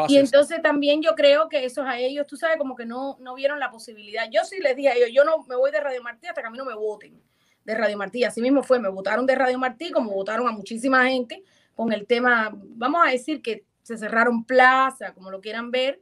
Y 0.09 0.17
entonces 0.17 0.61
también 0.61 1.01
yo 1.01 1.15
creo 1.15 1.49
que 1.49 1.65
esos 1.65 1.85
a 1.85 1.99
ellos, 1.99 2.27
tú 2.27 2.37
sabes, 2.37 2.57
como 2.57 2.75
que 2.75 2.85
no, 2.85 3.17
no 3.19 3.35
vieron 3.35 3.59
la 3.59 3.71
posibilidad. 3.71 4.27
Yo 4.31 4.43
sí 4.43 4.59
les 4.59 4.75
dije 4.75 4.89
a 4.89 4.95
ellos, 4.95 5.09
yo 5.13 5.23
no 5.23 5.43
me 5.47 5.55
voy 5.55 5.71
de 5.71 5.79
Radio 5.79 6.01
Martí 6.03 6.27
hasta 6.27 6.41
que 6.41 6.47
a 6.47 6.51
mí 6.51 6.57
no 6.57 6.65
me 6.65 6.75
voten 6.75 7.21
de 7.63 7.75
Radio 7.75 7.97
Martí. 7.97 8.23
Así 8.23 8.41
mismo 8.41 8.63
fue, 8.63 8.79
me 8.79 8.89
votaron 8.89 9.25
de 9.25 9.35
Radio 9.35 9.59
Martí 9.59 9.91
como 9.91 10.11
votaron 10.11 10.47
a 10.47 10.51
muchísima 10.51 11.07
gente 11.07 11.43
con 11.75 11.91
el 11.91 12.07
tema, 12.07 12.51
vamos 12.53 13.01
a 13.05 13.11
decir 13.11 13.41
que 13.41 13.65
se 13.83 13.97
cerraron 13.97 14.43
plaza, 14.45 15.13
como 15.13 15.29
lo 15.29 15.39
quieran 15.41 15.69
ver, 15.69 16.01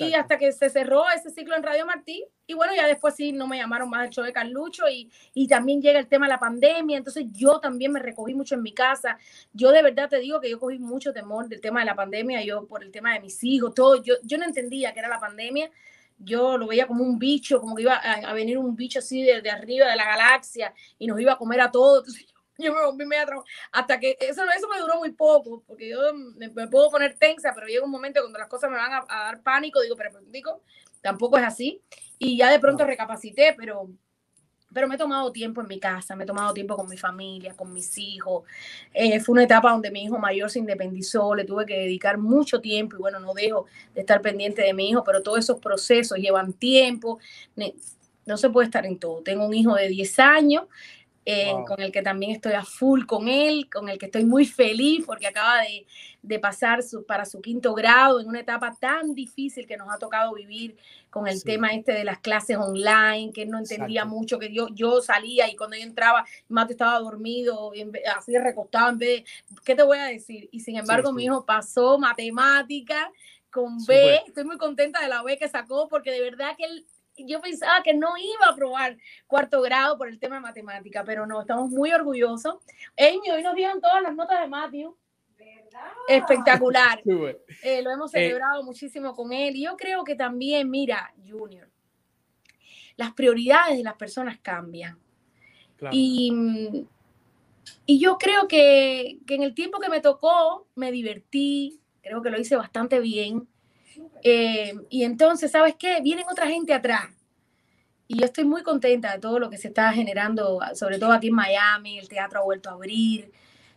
y 0.00 0.14
hasta 0.14 0.38
que 0.38 0.52
se 0.52 0.70
cerró 0.70 1.04
ese 1.10 1.30
ciclo 1.30 1.56
en 1.56 1.62
Radio 1.62 1.86
Martí, 1.86 2.24
y 2.46 2.54
bueno, 2.54 2.74
ya 2.74 2.86
después 2.86 3.14
sí 3.14 3.32
no 3.32 3.46
me 3.46 3.58
llamaron 3.58 3.88
más 3.88 4.02
al 4.02 4.10
show 4.10 4.24
de 4.24 4.32
Carlucho, 4.32 4.88
y, 4.88 5.10
y 5.34 5.48
también 5.48 5.80
llega 5.80 5.98
el 5.98 6.06
tema 6.06 6.26
de 6.26 6.32
la 6.32 6.38
pandemia, 6.38 6.96
entonces 6.96 7.26
yo 7.32 7.60
también 7.60 7.92
me 7.92 8.00
recogí 8.00 8.34
mucho 8.34 8.54
en 8.54 8.62
mi 8.62 8.72
casa. 8.72 9.18
Yo 9.52 9.70
de 9.70 9.82
verdad 9.82 10.08
te 10.08 10.18
digo 10.18 10.40
que 10.40 10.50
yo 10.50 10.58
cogí 10.58 10.78
mucho 10.78 11.12
temor 11.12 11.48
del 11.48 11.60
tema 11.60 11.80
de 11.80 11.86
la 11.86 11.94
pandemia, 11.94 12.42
yo 12.44 12.66
por 12.66 12.82
el 12.82 12.90
tema 12.90 13.14
de 13.14 13.20
mis 13.20 13.42
hijos, 13.44 13.74
todo, 13.74 14.02
yo, 14.02 14.14
yo 14.22 14.38
no 14.38 14.44
entendía 14.44 14.92
que 14.92 15.00
era 15.00 15.08
la 15.08 15.20
pandemia, 15.20 15.70
yo 16.18 16.56
lo 16.56 16.66
veía 16.66 16.86
como 16.86 17.04
un 17.04 17.18
bicho, 17.18 17.60
como 17.60 17.74
que 17.74 17.82
iba 17.82 17.96
a, 17.96 18.32
venir 18.32 18.58
un 18.58 18.76
bicho 18.76 19.00
así 19.00 19.22
de, 19.22 19.42
de, 19.42 19.50
arriba 19.50 19.88
de 19.88 19.96
la 19.96 20.04
galaxia 20.04 20.72
y 20.98 21.06
nos 21.06 21.20
iba 21.20 21.32
a 21.32 21.38
comer 21.38 21.60
a 21.60 21.70
todos. 21.70 22.00
Entonces, 22.00 22.33
yo 22.58 22.72
me 22.72 22.84
volví 22.84 23.04
media 23.04 23.26
hasta 23.72 23.98
que 23.98 24.16
eso, 24.20 24.42
eso 24.44 24.68
me 24.68 24.80
duró 24.80 24.98
muy 24.98 25.12
poco, 25.12 25.62
porque 25.66 25.88
yo 25.90 25.98
me, 26.36 26.68
puedo 26.68 26.90
poner 26.90 27.16
tensa, 27.18 27.52
pero 27.54 27.66
llega 27.66 27.84
un 27.84 27.90
momento 27.90 28.20
cuando 28.20 28.38
las 28.38 28.48
cosas 28.48 28.70
me 28.70 28.76
van 28.76 28.92
a, 28.92 29.04
dar 29.06 29.42
pánico, 29.42 29.80
digo, 29.80 29.96
pero 29.96 30.10
digo, 30.26 30.62
tampoco 31.00 31.36
es 31.38 31.44
así. 31.44 31.82
Y 32.18 32.36
ya 32.36 32.50
de 32.50 32.60
pronto 32.60 32.84
recapacité, 32.84 33.54
pero, 33.58 33.90
pero 34.72 34.86
me 34.86 34.94
he 34.94 34.98
tomado 34.98 35.32
tiempo 35.32 35.60
en 35.62 35.66
mi 35.66 35.80
casa, 35.80 36.14
me 36.14 36.22
he 36.22 36.26
tomado 36.26 36.54
tiempo 36.54 36.76
con 36.76 36.88
mi 36.88 36.96
familia, 36.96 37.54
con 37.54 37.72
mis 37.72 37.98
hijos. 37.98 38.44
Eh, 38.92 39.18
fue 39.18 39.32
una 39.32 39.44
etapa 39.44 39.72
donde 39.72 39.90
mi 39.90 40.04
hijo 40.04 40.18
mayor 40.18 40.48
se 40.48 40.60
independizó, 40.60 41.34
le 41.34 41.44
tuve 41.44 41.66
que 41.66 41.74
dedicar 41.80 42.18
mucho 42.18 42.60
tiempo 42.60 42.96
y 42.96 43.00
bueno, 43.00 43.18
no 43.18 43.34
dejo 43.34 43.66
de 43.94 44.02
estar 44.02 44.20
pendiente 44.22 44.62
de 44.62 44.74
mi 44.74 44.90
hijo, 44.90 45.02
pero 45.02 45.22
todos 45.22 45.40
esos 45.40 45.58
procesos 45.58 46.18
llevan 46.18 46.52
tiempo. 46.52 47.18
No 48.26 48.38
se 48.38 48.48
puede 48.48 48.66
estar 48.66 48.86
en 48.86 48.98
todo. 48.98 49.22
Tengo 49.22 49.44
un 49.44 49.52
hijo 49.52 49.74
de 49.74 49.88
10 49.88 50.18
años 50.20 50.64
eh, 51.26 51.54
con 51.66 51.80
el 51.80 51.90
que 51.90 52.02
también 52.02 52.32
estoy 52.32 52.52
a 52.52 52.64
full 52.64 53.06
con 53.06 53.28
él, 53.28 53.68
con 53.70 53.88
el 53.88 53.98
que 53.98 54.06
estoy 54.06 54.24
muy 54.24 54.44
feliz 54.44 55.04
porque 55.06 55.26
acaba 55.26 55.62
de, 55.62 55.86
de 56.20 56.38
pasar 56.38 56.82
su, 56.82 57.04
para 57.04 57.24
su 57.24 57.40
quinto 57.40 57.74
grado 57.74 58.20
en 58.20 58.28
una 58.28 58.40
etapa 58.40 58.74
tan 58.78 59.14
difícil 59.14 59.66
que 59.66 59.76
nos 59.76 59.90
ha 59.90 59.98
tocado 59.98 60.34
vivir 60.34 60.76
con 61.08 61.28
el 61.28 61.42
tema 61.44 61.72
este 61.72 61.92
de 61.92 62.04
las 62.04 62.18
clases 62.18 62.56
online, 62.56 63.30
que 63.32 63.42
él 63.42 63.50
no 63.50 63.58
entendía 63.58 64.04
mucho, 64.04 64.38
que 64.38 64.52
yo, 64.52 64.68
yo 64.74 65.00
salía 65.00 65.48
y 65.48 65.54
cuando 65.54 65.76
yo 65.76 65.82
entraba, 65.82 66.26
Mato 66.48 66.72
estaba 66.72 66.98
dormido, 66.98 67.72
así 68.16 68.36
recostado, 68.36 68.90
en 68.90 68.98
vez 68.98 69.08
de, 69.08 69.24
¿qué 69.64 69.74
te 69.74 69.82
voy 69.82 69.98
a 69.98 70.06
decir? 70.06 70.48
Y 70.50 70.60
sin 70.60 70.76
embargo, 70.76 71.12
mi 71.12 71.24
hijo 71.24 71.46
pasó 71.46 71.98
matemática 71.98 73.10
con 73.50 73.78
B, 73.86 74.22
estoy 74.26 74.44
muy 74.44 74.58
contenta 74.58 75.00
de 75.00 75.08
la 75.08 75.22
B 75.22 75.38
que 75.38 75.48
sacó 75.48 75.88
porque 75.88 76.10
de 76.10 76.20
verdad 76.20 76.56
que 76.56 76.64
él 76.64 76.84
yo 77.16 77.40
pensaba 77.40 77.82
que 77.82 77.94
no 77.94 78.16
iba 78.16 78.48
a 78.48 78.54
probar 78.54 78.96
cuarto 79.26 79.62
grado 79.62 79.96
por 79.96 80.08
el 80.08 80.18
tema 80.18 80.36
de 80.36 80.42
matemática, 80.42 81.04
pero 81.04 81.26
no, 81.26 81.40
estamos 81.40 81.70
muy 81.70 81.92
orgullosos. 81.92 82.56
Amy, 82.98 83.30
hoy 83.30 83.42
nos 83.42 83.54
dieron 83.54 83.80
todas 83.80 84.02
las 84.02 84.14
notas 84.14 84.40
de 84.40 84.48
Matthew. 84.48 84.96
¿Verdad? 85.38 85.92
Espectacular. 86.08 87.02
Eh, 87.62 87.82
lo 87.82 87.90
hemos 87.90 88.14
eh, 88.14 88.18
celebrado 88.18 88.62
muchísimo 88.62 89.14
con 89.14 89.32
él. 89.32 89.56
Y 89.56 89.64
yo 89.64 89.76
creo 89.76 90.04
que 90.04 90.14
también, 90.14 90.70
mira, 90.70 91.12
Junior, 91.26 91.68
las 92.96 93.12
prioridades 93.12 93.76
de 93.76 93.84
las 93.84 93.94
personas 93.94 94.38
cambian. 94.40 94.98
Y, 95.90 96.86
y 97.84 97.98
yo 97.98 98.16
creo 98.16 98.48
que, 98.48 99.18
que 99.26 99.34
en 99.34 99.42
el 99.42 99.54
tiempo 99.54 99.78
que 99.80 99.88
me 99.88 100.00
tocó, 100.00 100.66
me 100.74 100.90
divertí, 100.90 101.80
creo 102.02 102.22
que 102.22 102.30
lo 102.30 102.40
hice 102.40 102.56
bastante 102.56 103.00
bien 103.00 103.48
eh, 104.22 104.74
y 104.88 105.04
entonces, 105.04 105.50
¿sabes 105.50 105.74
qué? 105.78 106.00
Vienen 106.02 106.26
otra 106.30 106.46
gente 106.46 106.72
atrás. 106.72 107.08
Y 108.06 108.18
yo 108.18 108.26
estoy 108.26 108.44
muy 108.44 108.62
contenta 108.62 109.12
de 109.12 109.18
todo 109.18 109.38
lo 109.38 109.48
que 109.48 109.56
se 109.56 109.68
está 109.68 109.92
generando, 109.92 110.60
sobre 110.74 110.98
todo 110.98 111.12
aquí 111.12 111.28
en 111.28 111.34
Miami, 111.34 111.98
el 111.98 112.08
teatro 112.08 112.40
ha 112.40 112.44
vuelto 112.44 112.68
a 112.68 112.72
abrir. 112.72 113.32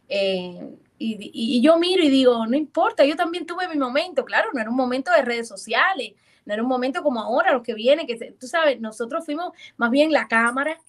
Eh, 0.10 0.78
y, 1.00 1.32
y, 1.34 1.62
yo 1.62 1.78
miro 1.78 2.04
y 2.04 2.10
digo, 2.10 2.46
no 2.48 2.58
importa, 2.58 3.06
yo 3.06 3.16
también 3.16 3.46
tuve 3.46 3.68
mi 3.68 3.78
momento, 3.78 4.26
claro, 4.26 4.50
no 4.54 4.60
era 4.60 4.70
un 4.70 4.76
momento 4.76 5.12
de 5.12 5.22
redes 5.22 5.48
sociales, 5.48 6.14
no 6.46 6.54
era 6.54 6.64
un 6.64 6.70
momento 6.70 7.04
como 7.04 7.22
ahora, 7.22 7.54
los 7.54 7.62
que 7.62 7.74
vienen, 7.74 8.08
que 8.08 8.16
tú 8.40 8.48
sabes, 8.48 8.80
nosotros 8.80 9.26
fuimos 9.26 9.52
más 9.76 9.92
bien 9.92 10.12
la 10.12 10.28
cámara, 10.28 10.80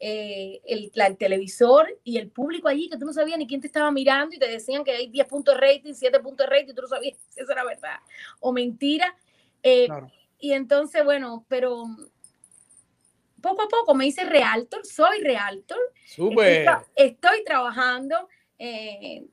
eh, 0.00 0.60
el, 0.66 0.90
el, 0.94 1.16
televisor 1.16 1.98
y 2.04 2.18
el 2.18 2.28
público 2.28 2.68
allí, 2.68 2.88
que 2.88 2.98
tú 2.98 3.06
no 3.06 3.12
sabías 3.12 3.38
ni 3.38 3.46
quién 3.46 3.60
te 3.60 3.66
estaba 3.66 3.90
mirando 3.90 4.34
y 4.34 4.38
te 4.38 4.48
decían 4.48 4.84
que 4.84 4.92
hay 4.92 5.08
10 5.08 5.26
puntos 5.28 5.54
de 5.54 5.60
rating, 5.60 5.94
7 5.94 6.20
puntos 6.20 6.46
de 6.46 6.50
rating, 6.50 6.72
y 6.72 6.74
tú 6.74 6.82
no 6.82 6.88
sabías 6.88 7.16
si 7.28 7.40
eso 7.40 7.52
era 7.52 7.64
verdad 7.64 7.98
o 8.40 8.52
mentira. 8.52 9.16
Eh, 9.62 9.88
y 10.38 10.52
entonces, 10.52 11.04
bueno, 11.04 11.46
pero 11.48 11.84
poco 13.40 13.62
a 13.62 13.68
poco 13.68 13.94
me 13.94 14.06
hice 14.06 14.24
realtor, 14.24 14.84
soy 14.84 15.20
realtor. 15.20 15.78
Súper. 16.06 16.66
Estoy, 16.94 17.44
trabajando, 17.44 18.28
eh, 18.58 19.24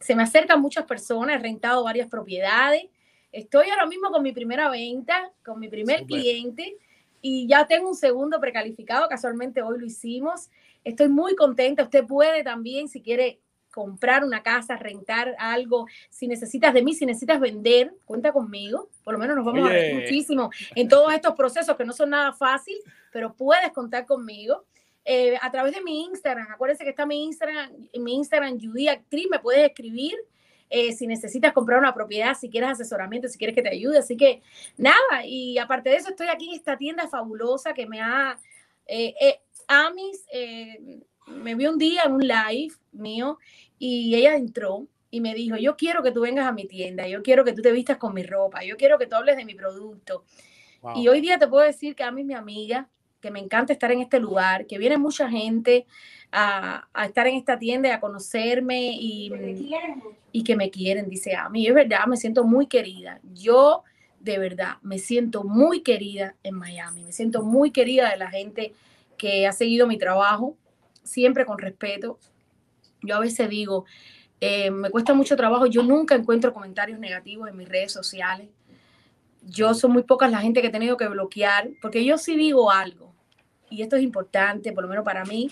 se 0.00 0.14
me 0.14 0.22
acercan 0.22 0.60
muchas 0.60 0.84
personas, 0.84 1.36
he 1.36 1.38
rentado 1.38 1.84
varias 1.84 2.08
propiedades. 2.08 2.84
Estoy 3.32 3.70
ahora 3.70 3.86
mismo 3.86 4.10
con 4.10 4.22
mi 4.22 4.32
primera 4.32 4.70
venta, 4.70 5.32
con 5.44 5.60
mi 5.60 5.68
primer 5.68 6.04
cliente 6.04 6.76
y 7.20 7.46
ya 7.48 7.66
tengo 7.66 7.88
un 7.88 7.96
segundo 7.96 8.40
precalificado, 8.40 9.08
casualmente 9.08 9.62
hoy 9.62 9.78
lo 9.78 9.86
hicimos. 9.86 10.50
Estoy 10.84 11.08
muy 11.08 11.34
contenta. 11.34 11.82
Usted 11.82 12.06
puede 12.06 12.42
también, 12.44 12.88
si 12.88 13.02
quiere 13.02 13.40
comprar 13.70 14.24
una 14.24 14.42
casa, 14.42 14.76
rentar 14.76 15.36
algo, 15.38 15.86
si 16.08 16.26
necesitas 16.26 16.72
de 16.74 16.82
mí, 16.82 16.94
si 16.94 17.06
necesitas 17.06 17.38
vender, 17.40 17.92
cuenta 18.04 18.32
conmigo. 18.32 18.88
Por 19.04 19.12
lo 19.12 19.18
menos 19.18 19.36
nos 19.36 19.44
vamos 19.44 19.68
a 19.68 19.72
ver 19.72 19.94
muchísimo 19.94 20.50
en 20.74 20.88
todos 20.88 21.12
estos 21.12 21.34
procesos 21.34 21.76
que 21.76 21.84
no 21.84 21.92
son 21.92 22.10
nada 22.10 22.32
fácil, 22.32 22.76
pero 23.12 23.34
puedes 23.34 23.70
contar 23.72 24.06
conmigo. 24.06 24.64
Eh, 25.04 25.38
a 25.40 25.50
través 25.50 25.74
de 25.74 25.80
mi 25.80 26.04
Instagram, 26.04 26.50
acuérdense 26.50 26.84
que 26.84 26.90
está 26.90 27.06
mi 27.06 27.24
Instagram, 27.24 27.70
mi 28.00 28.16
Instagram 28.16 28.58
Judy 28.60 28.88
Actriz, 28.88 29.26
me 29.30 29.38
puedes 29.38 29.64
escribir 29.64 30.14
eh, 30.70 30.92
si 30.92 31.06
necesitas 31.06 31.52
comprar 31.52 31.78
una 31.78 31.94
propiedad, 31.94 32.36
si 32.36 32.50
quieres 32.50 32.70
asesoramiento, 32.70 33.28
si 33.28 33.38
quieres 33.38 33.54
que 33.54 33.62
te 33.62 33.70
ayude. 33.70 33.98
Así 33.98 34.16
que 34.16 34.42
nada, 34.76 35.24
y 35.24 35.58
aparte 35.58 35.90
de 35.90 35.96
eso, 35.96 36.10
estoy 36.10 36.28
aquí 36.28 36.48
en 36.48 36.56
esta 36.56 36.76
tienda 36.76 37.08
fabulosa 37.08 37.74
que 37.74 37.86
me 37.86 38.00
ha... 38.00 38.38
Eh, 38.86 39.14
eh 39.20 39.40
Amis 39.70 40.24
eh, 40.32 41.02
me 41.26 41.54
vio 41.54 41.70
un 41.70 41.78
día 41.78 42.04
en 42.04 42.12
un 42.12 42.26
live 42.26 42.74
mío 42.92 43.38
y 43.78 44.14
ella 44.14 44.34
entró 44.34 44.88
y 45.10 45.20
me 45.20 45.34
dijo, 45.34 45.56
yo 45.56 45.76
quiero 45.76 46.02
que 46.02 46.10
tú 46.10 46.22
vengas 46.22 46.46
a 46.46 46.52
mi 46.52 46.66
tienda, 46.66 47.06
yo 47.06 47.22
quiero 47.22 47.44
que 47.44 47.52
tú 47.52 47.60
te 47.62 47.72
vistas 47.72 47.98
con 47.98 48.14
mi 48.14 48.22
ropa, 48.22 48.64
yo 48.64 48.76
quiero 48.76 48.98
que 48.98 49.06
tú 49.06 49.16
hables 49.16 49.36
de 49.36 49.44
mi 49.44 49.54
producto. 49.54 50.24
Y 50.94 51.08
hoy 51.08 51.20
día 51.20 51.38
te 51.38 51.48
puedo 51.48 51.64
decir 51.64 51.94
que 51.94 52.04
Amis 52.04 52.24
mi 52.24 52.34
amiga, 52.34 52.88
que 53.20 53.30
me 53.30 53.40
encanta 53.40 53.72
estar 53.72 53.90
en 53.92 54.00
este 54.00 54.20
lugar, 54.20 54.66
que 54.66 54.78
viene 54.78 54.96
mucha 54.96 55.28
gente 55.28 55.86
a, 56.30 56.86
estar 57.04 57.26
en 57.26 57.36
esta 57.36 57.58
tienda 57.58 57.88
y 57.88 57.92
a 57.92 58.00
conocerme 58.00 58.92
y, 58.92 59.32
y 60.32 60.44
que 60.44 60.56
me 60.56 60.70
quieren, 60.70 61.08
dice 61.08 61.34
a 61.34 61.48
mí. 61.48 61.66
Es 61.66 61.74
verdad, 61.74 62.06
me 62.06 62.16
siento 62.16 62.44
muy 62.44 62.66
querida. 62.66 63.20
Yo 63.34 63.82
de 64.20 64.38
verdad 64.38 64.76
me 64.82 64.98
siento 64.98 65.44
muy 65.44 65.82
querida 65.82 66.34
en 66.42 66.56
Miami, 66.56 67.04
me 67.04 67.12
siento 67.12 67.42
muy 67.42 67.70
querida 67.70 68.10
de 68.10 68.16
la 68.16 68.30
gente 68.30 68.72
que 69.16 69.46
ha 69.46 69.52
seguido 69.52 69.86
mi 69.86 69.98
trabajo, 69.98 70.56
siempre 71.02 71.44
con 71.44 71.58
respeto. 71.58 72.18
Yo 73.02 73.16
a 73.16 73.20
veces 73.20 73.48
digo, 73.48 73.84
eh, 74.40 74.70
me 74.70 74.90
cuesta 74.90 75.14
mucho 75.14 75.36
trabajo, 75.36 75.66
yo 75.66 75.82
nunca 75.82 76.14
encuentro 76.14 76.52
comentarios 76.52 76.98
negativos 76.98 77.48
en 77.48 77.56
mis 77.56 77.68
redes 77.68 77.92
sociales. 77.92 78.48
Yo 79.42 79.72
son 79.74 79.92
muy 79.92 80.02
pocas 80.02 80.30
la 80.30 80.40
gente 80.40 80.60
que 80.60 80.66
he 80.66 80.70
tenido 80.72 80.96
que 80.96 81.08
bloquear, 81.08 81.70
porque 81.80 82.04
yo 82.04 82.18
sí 82.18 82.36
digo 82.36 82.70
algo 82.70 83.07
y 83.70 83.82
esto 83.82 83.96
es 83.96 84.02
importante, 84.02 84.72
por 84.72 84.82
lo 84.82 84.88
menos 84.88 85.04
para 85.04 85.24
mí, 85.24 85.50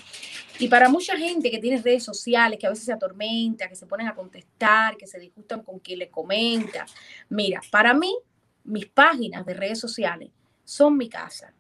y 0.59 0.69
para 0.69 0.89
mucha 0.89 1.17
gente 1.17 1.51
que 1.51 1.59
tiene 1.59 1.81
redes 1.83 2.05
sociales, 2.05 2.59
que 2.59 2.67
a 2.67 2.71
veces 2.71 2.85
se 2.85 2.93
atormenta, 2.93 3.69
que 3.69 3.77
se 3.77 3.87
ponen 3.87 4.09
a 4.09 4.15
contestar, 4.15 4.97
que 4.97 5.07
se 5.07 5.19
disgustan 5.19 5.63
con 5.63 5.79
quien 5.79 5.99
le 5.99 6.09
comenta. 6.09 6.87
Mira, 7.29 7.61
para 7.71 7.95
mí, 7.95 8.17
mis 8.65 8.87
páginas 8.87 9.45
de 9.45 9.55
redes 9.55 9.81
sociales 9.81 10.31
son 10.65 10.97
mi 10.97 11.09
casa. 11.09 11.53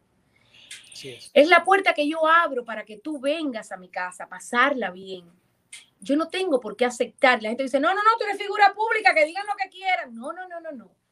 es. 1.03 1.31
es 1.33 1.49
la 1.49 1.65
puerta 1.65 1.93
que 1.93 2.09
yo 2.09 2.27
abro 2.27 2.65
para 2.65 2.85
que 2.85 2.99
tú 2.99 3.21
vengas 3.21 3.71
a 3.73 3.77
mi 3.77 3.89
casa, 3.89 4.29
pasarla 4.29 4.91
bien. 4.91 5.25
Yo 6.01 6.17
no 6.17 6.29
tengo 6.29 6.61
por 6.61 6.77
qué 6.77 6.85
aceptar. 6.85 7.43
La 7.43 7.49
gente 7.49 7.65
dice, 7.65 7.81
no, 7.81 7.89
no, 7.89 8.03
no, 8.03 8.17
tú 8.19 8.25
eres 8.25 8.39
figura 8.39 8.73
pública, 8.75 9.15
que 9.15 9.25
digan 9.25 9.47
lo 9.47 9.55
que 9.57 9.69
quieran. 9.71 10.15
No, 10.15 10.33
no, 10.33 10.47
no, 10.47 10.61
no, 10.61 10.73
no. 10.73 11.06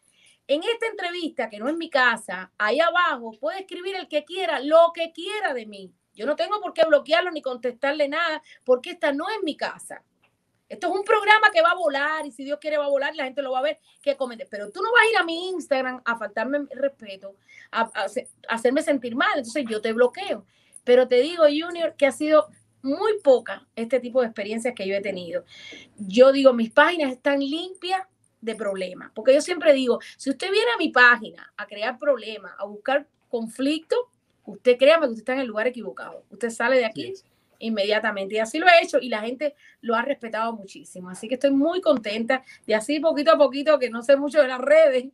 En 0.46 0.62
esta 0.62 0.86
entrevista, 0.86 1.48
que 1.48 1.58
no 1.58 1.68
es 1.68 1.76
mi 1.76 1.88
casa, 1.88 2.52
ahí 2.58 2.78
abajo 2.78 3.32
puede 3.40 3.60
escribir 3.60 3.96
el 3.96 4.08
que 4.08 4.24
quiera, 4.24 4.60
lo 4.60 4.92
que 4.94 5.12
quiera 5.12 5.54
de 5.54 5.64
mí. 5.64 5.92
Yo 6.14 6.26
no 6.26 6.36
tengo 6.36 6.60
por 6.60 6.74
qué 6.74 6.84
bloquearlo 6.86 7.30
ni 7.30 7.40
contestarle 7.40 8.08
nada, 8.08 8.42
porque 8.62 8.90
esta 8.90 9.12
no 9.12 9.28
es 9.30 9.42
mi 9.42 9.56
casa. 9.56 10.02
Esto 10.68 10.88
es 10.88 10.94
un 10.94 11.04
programa 11.04 11.50
que 11.52 11.62
va 11.62 11.70
a 11.70 11.76
volar 11.76 12.26
y 12.26 12.32
si 12.32 12.44
Dios 12.44 12.58
quiere 12.60 12.78
va 12.78 12.86
a 12.86 12.90
volar, 12.90 13.14
la 13.14 13.24
gente 13.24 13.42
lo 13.42 13.52
va 13.52 13.60
a 13.60 13.62
ver, 13.62 13.78
que 14.02 14.16
comente. 14.16 14.46
Pero 14.50 14.70
tú 14.70 14.82
no 14.82 14.92
vas 14.92 15.02
a 15.02 15.10
ir 15.10 15.16
a 15.16 15.24
mi 15.24 15.48
Instagram 15.50 16.02
a 16.04 16.16
faltarme 16.18 16.66
respeto, 16.74 17.36
a, 17.70 17.82
a 17.82 18.06
hacerme 18.48 18.82
sentir 18.82 19.16
mal. 19.16 19.38
Entonces 19.38 19.64
yo 19.68 19.80
te 19.80 19.92
bloqueo. 19.92 20.46
Pero 20.84 21.08
te 21.08 21.20
digo, 21.20 21.44
Junior, 21.44 21.94
que 21.96 22.06
ha 22.06 22.12
sido 22.12 22.48
muy 22.82 23.18
poca 23.20 23.66
este 23.76 23.98
tipo 23.98 24.20
de 24.20 24.26
experiencias 24.26 24.74
que 24.74 24.86
yo 24.86 24.94
he 24.94 25.00
tenido. 25.00 25.44
Yo 25.96 26.32
digo, 26.32 26.52
mis 26.52 26.70
páginas 26.70 27.12
están 27.12 27.40
limpias 27.40 28.06
de 28.44 28.54
problemas. 28.54 29.10
Porque 29.14 29.34
yo 29.34 29.40
siempre 29.40 29.72
digo, 29.72 29.98
si 30.16 30.30
usted 30.30 30.50
viene 30.50 30.70
a 30.74 30.78
mi 30.78 30.90
página 30.90 31.52
a 31.56 31.66
crear 31.66 31.98
problemas, 31.98 32.52
a 32.58 32.64
buscar 32.64 33.06
conflicto, 33.28 33.96
usted 34.44 34.76
créame 34.76 35.06
que 35.06 35.12
usted 35.12 35.22
está 35.22 35.32
en 35.32 35.40
el 35.40 35.46
lugar 35.46 35.66
equivocado. 35.66 36.24
Usted 36.30 36.50
sale 36.50 36.76
de 36.76 36.84
aquí 36.84 37.14
inmediatamente. 37.58 38.34
Y 38.34 38.38
así 38.38 38.58
lo 38.58 38.66
he 38.66 38.84
hecho 38.84 38.98
y 39.00 39.08
la 39.08 39.20
gente 39.20 39.54
lo 39.80 39.94
ha 39.94 40.02
respetado 40.02 40.52
muchísimo. 40.52 41.08
Así 41.08 41.28
que 41.28 41.34
estoy 41.34 41.50
muy 41.50 41.80
contenta 41.80 42.44
de 42.66 42.74
así 42.74 43.00
poquito 43.00 43.32
a 43.32 43.38
poquito, 43.38 43.78
que 43.78 43.90
no 43.90 44.02
sé 44.02 44.16
mucho 44.16 44.40
de 44.40 44.48
las 44.48 44.60
redes, 44.60 45.06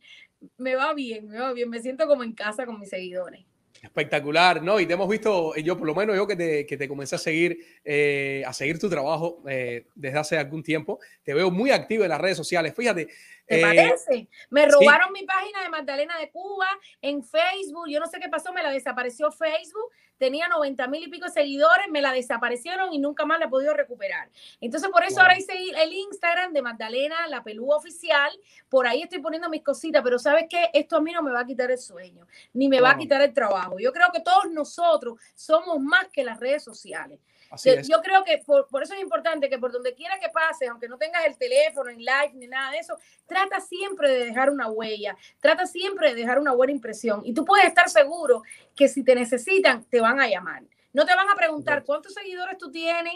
me 0.57 0.75
va 0.75 0.93
bien, 0.93 1.27
me 1.27 1.39
va 1.39 1.53
bien. 1.53 1.69
Me 1.69 1.79
siento 1.79 2.07
como 2.07 2.23
en 2.23 2.33
casa 2.33 2.65
con 2.65 2.79
mis 2.79 2.89
seguidores. 2.89 3.45
Espectacular, 3.81 4.61
¿no? 4.61 4.79
Y 4.79 4.85
te 4.85 4.93
hemos 4.93 5.09
visto, 5.09 5.55
yo 5.55 5.75
por 5.75 5.87
lo 5.87 5.95
menos 5.95 6.15
yo 6.15 6.27
que 6.27 6.35
te, 6.35 6.65
que 6.67 6.77
te 6.77 6.87
comencé 6.87 7.15
a 7.15 7.17
seguir, 7.17 7.57
eh, 7.83 8.43
a 8.45 8.53
seguir 8.53 8.77
tu 8.77 8.87
trabajo 8.87 9.41
eh, 9.49 9.87
desde 9.95 10.19
hace 10.19 10.37
algún 10.37 10.61
tiempo, 10.61 10.99
te 11.23 11.33
veo 11.33 11.49
muy 11.49 11.71
activo 11.71 12.03
en 12.03 12.09
las 12.09 12.21
redes 12.21 12.37
sociales. 12.37 12.75
Fíjate, 12.75 13.07
¿Te 13.51 13.59
eh, 13.59 13.61
parece? 13.61 14.29
Me 14.49 14.65
robaron 14.65 15.11
mi 15.11 15.23
página 15.23 15.61
de 15.61 15.67
Magdalena 15.67 16.17
de 16.17 16.31
Cuba 16.31 16.67
en 17.01 17.21
Facebook. 17.21 17.89
Yo 17.89 17.99
no 17.99 18.07
sé 18.07 18.17
qué 18.17 18.29
pasó, 18.29 18.53
me 18.53 18.63
la 18.63 18.71
desapareció 18.71 19.29
Facebook. 19.29 19.91
Tenía 20.17 20.47
90 20.47 20.87
mil 20.87 21.03
y 21.03 21.09
pico 21.09 21.27
seguidores, 21.27 21.87
me 21.89 22.01
la 22.01 22.13
desaparecieron 22.13 22.93
y 22.93 22.99
nunca 22.99 23.25
más 23.25 23.39
la 23.39 23.47
he 23.47 23.49
podido 23.49 23.73
recuperar. 23.73 24.29
Entonces, 24.61 24.89
por 24.89 25.03
eso 25.03 25.19
ahora 25.19 25.37
hice 25.37 25.51
el 25.51 25.91
Instagram 25.91 26.53
de 26.53 26.61
Magdalena, 26.61 27.27
la 27.27 27.43
pelúa 27.43 27.75
oficial. 27.75 28.31
Por 28.69 28.87
ahí 28.87 29.01
estoy 29.01 29.19
poniendo 29.19 29.49
mis 29.49 29.63
cositas, 29.63 30.01
pero 30.01 30.17
¿sabes 30.17 30.45
qué? 30.49 30.69
Esto 30.73 30.95
a 30.95 31.01
mí 31.01 31.11
no 31.11 31.21
me 31.21 31.31
va 31.31 31.41
a 31.41 31.45
quitar 31.45 31.71
el 31.71 31.79
sueño, 31.79 32.25
ni 32.53 32.69
me 32.69 32.79
va 32.79 32.91
a 32.91 32.97
quitar 32.97 33.21
el 33.21 33.33
trabajo. 33.33 33.79
Yo 33.79 33.91
creo 33.91 34.11
que 34.13 34.21
todos 34.21 34.49
nosotros 34.49 35.19
somos 35.35 35.77
más 35.81 36.07
que 36.07 36.23
las 36.23 36.39
redes 36.39 36.63
sociales 36.63 37.19
yo, 37.63 38.01
creo 38.01 38.23
que 38.23 38.41
por, 38.45 38.65
eso 38.81 38.93
es 38.93 39.01
importante 39.01 39.49
que 39.49 39.57
por 39.57 39.71
donde 39.71 39.93
quiera 39.93 40.17
que 40.19 40.29
pases, 40.29 40.69
aunque 40.69 40.87
no 40.87 40.97
tengas 40.97 41.25
el 41.25 41.37
teléfono 41.37 41.89
en 41.89 41.97
live 41.97 42.31
ni 42.33 42.47
nada 42.47 42.71
de 42.71 42.77
eso, 42.77 42.97
trata 43.25 43.59
siempre 43.59 44.09
de 44.09 44.25
dejar 44.25 44.49
una 44.49 44.69
huella, 44.69 45.17
trata 45.39 45.65
siempre 45.65 46.09
de 46.09 46.15
dejar 46.15 46.39
una 46.39 46.53
buena 46.53 46.71
impresión. 46.71 47.21
Y 47.25 47.33
tú 47.33 47.43
puedes 47.43 47.65
estar 47.65 47.89
seguro 47.89 48.43
que 48.75 48.87
si 48.87 49.03
te 49.03 49.15
necesitan, 49.15 49.83
te 49.83 49.99
van 49.99 50.19
a 50.21 50.27
llamar. 50.27 50.63
No 50.93 51.05
te 51.05 51.13
van 51.13 51.29
a 51.29 51.35
preguntar 51.35 51.83
cuántos 51.83 52.13
seguidores 52.13 52.57
tú 52.57 52.71
tienes. 52.71 53.15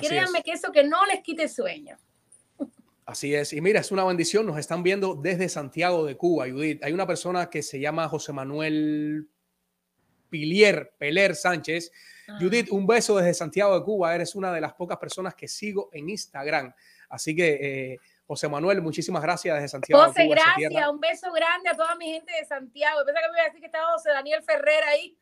Créanme 0.00 0.42
que 0.42 0.52
eso 0.52 0.72
que 0.72 0.84
no 0.84 1.04
les 1.06 1.22
quite 1.22 1.48
sueño. 1.48 1.98
Así 3.06 3.34
es. 3.34 3.52
Y 3.52 3.60
mira, 3.60 3.80
es 3.80 3.90
una 3.90 4.04
bendición. 4.04 4.44
Nos 4.44 4.58
están 4.58 4.82
viendo 4.82 5.14
desde 5.14 5.48
Santiago 5.48 6.04
de 6.04 6.16
Cuba, 6.16 6.46
Judith. 6.48 6.82
Hay 6.84 6.92
una 6.92 7.06
persona 7.06 7.48
que 7.48 7.62
se 7.62 7.80
llama 7.80 8.08
José 8.08 8.32
Manuel 8.32 9.28
Pilier, 10.28 10.92
Peler 10.98 11.34
Sánchez 11.34 11.90
Judith, 12.40 12.68
un 12.70 12.86
beso 12.86 13.16
desde 13.16 13.34
Santiago 13.34 13.78
de 13.78 13.84
Cuba. 13.84 14.14
Eres 14.14 14.34
una 14.34 14.52
de 14.52 14.60
las 14.60 14.74
pocas 14.74 14.98
personas 14.98 15.34
que 15.34 15.48
sigo 15.48 15.88
en 15.92 16.08
Instagram. 16.08 16.74
Así 17.08 17.34
que, 17.34 17.92
eh, 17.92 17.98
José 18.26 18.46
Manuel, 18.46 18.82
muchísimas 18.82 19.22
gracias 19.22 19.54
desde 19.54 19.68
Santiago. 19.68 20.04
José, 20.04 20.22
de 20.22 20.28
Cuba, 20.28 20.36
gracias. 20.44 20.88
Un 20.90 21.00
beso 21.00 21.32
grande 21.32 21.70
a 21.70 21.74
toda 21.74 21.94
mi 21.94 22.12
gente 22.12 22.30
de 22.32 22.44
Santiago. 22.44 23.00
Pensé 23.06 23.20
que 23.20 23.28
me 23.28 23.38
iba 23.38 23.42
a 23.42 23.44
decir 23.46 23.60
que 23.60 23.66
estaba 23.66 23.92
José 23.92 24.10
Daniel 24.10 24.42
Ferrer 24.42 24.84
ahí. 24.84 25.18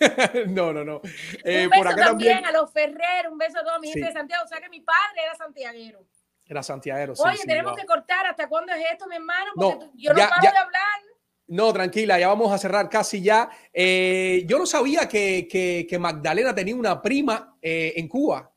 no, 0.48 0.72
no, 0.72 0.84
no. 0.84 1.00
Eh, 1.44 1.66
un 1.66 1.70
beso 1.70 1.96
también, 1.96 2.44
a 2.44 2.50
los 2.50 2.72
Ferrer. 2.72 3.28
Un 3.30 3.38
beso 3.38 3.60
a 3.60 3.62
toda 3.62 3.78
mi 3.78 3.92
gente 3.92 4.08
de 4.08 4.12
Santiago. 4.12 4.44
O 4.44 4.48
sea 4.48 4.60
que 4.60 4.68
mi 4.68 4.80
padre 4.80 5.22
era 5.24 5.34
santiaguero. 5.36 6.04
Era 6.44 6.64
santiaguero. 6.64 7.14
Oye, 7.18 7.38
tenemos 7.44 7.76
que 7.76 7.86
cortar. 7.86 8.26
¿Hasta 8.26 8.48
cuándo 8.48 8.72
es 8.72 8.84
esto, 8.90 9.06
mi 9.06 9.14
hermano? 9.14 9.52
Porque 9.54 9.90
yo 9.94 10.12
no 10.12 10.18
paro 10.18 10.42
de 10.42 10.48
hablar. 10.48 11.09
No, 11.50 11.72
tranquila, 11.72 12.16
ya 12.16 12.28
vamos 12.28 12.52
a 12.52 12.58
cerrar 12.58 12.88
casi 12.88 13.22
ya. 13.22 13.50
Eh, 13.72 14.44
yo 14.46 14.56
no 14.56 14.66
sabía 14.66 15.08
que, 15.08 15.96
Magdalena 15.98 16.54
tenía 16.54 16.76
una 16.76 17.02
prima 17.02 17.56
eh, 17.60 17.92
en 17.96 18.06
Cuba. 18.06 18.52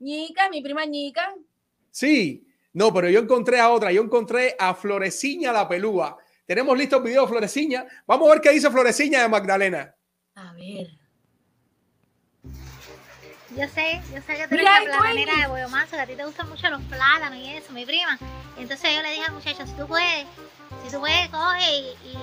Ñica, 0.00 0.50
mi 0.50 0.60
prima 0.60 0.84
Ñica. 0.84 1.34
Sí, 1.90 2.46
no, 2.74 2.92
pero 2.92 3.08
yo 3.08 3.20
encontré 3.20 3.58
a 3.58 3.70
otra, 3.70 3.90
yo 3.90 4.02
encontré 4.02 4.54
a 4.58 4.74
Floreciña 4.74 5.50
la 5.50 5.66
pelúa. 5.66 6.18
Tenemos 6.44 6.76
listo 6.76 6.98
el 6.98 7.04
video 7.04 7.22
de 7.22 7.28
Floreciña. 7.28 7.86
Vamos 8.06 8.28
a 8.28 8.32
ver 8.32 8.42
qué 8.42 8.50
dice 8.50 8.70
Floreciña 8.70 9.22
de 9.22 9.28
Magdalena. 9.30 9.94
A 10.34 10.52
ver. 10.52 10.88
Yo 13.56 13.66
sé, 13.68 14.02
yo 14.14 14.20
sé 14.20 14.36
que 14.36 14.46
tú 14.46 14.54
eres 14.56 14.64
la 14.64 14.82
platanera 14.84 15.36
de 15.36 15.46
Boyomazo, 15.48 15.96
que 15.96 16.02
a 16.02 16.06
ti 16.06 16.16
te 16.16 16.24
gustan 16.26 16.50
mucho 16.50 16.68
los 16.68 16.82
plátanos 16.82 17.38
y 17.38 17.48
eso, 17.54 17.72
mi 17.72 17.86
prima. 17.86 18.18
Entonces 18.58 18.94
yo 18.94 19.00
le 19.00 19.10
dije 19.10 19.24
al 19.24 19.32
muchacho, 19.32 19.66
si 19.66 19.72
tú 19.72 19.86
puedes, 19.86 20.26
si 20.82 20.90
tú 20.90 21.00
puedes, 21.00 21.28
coge 21.28 21.94
y, 22.04 22.18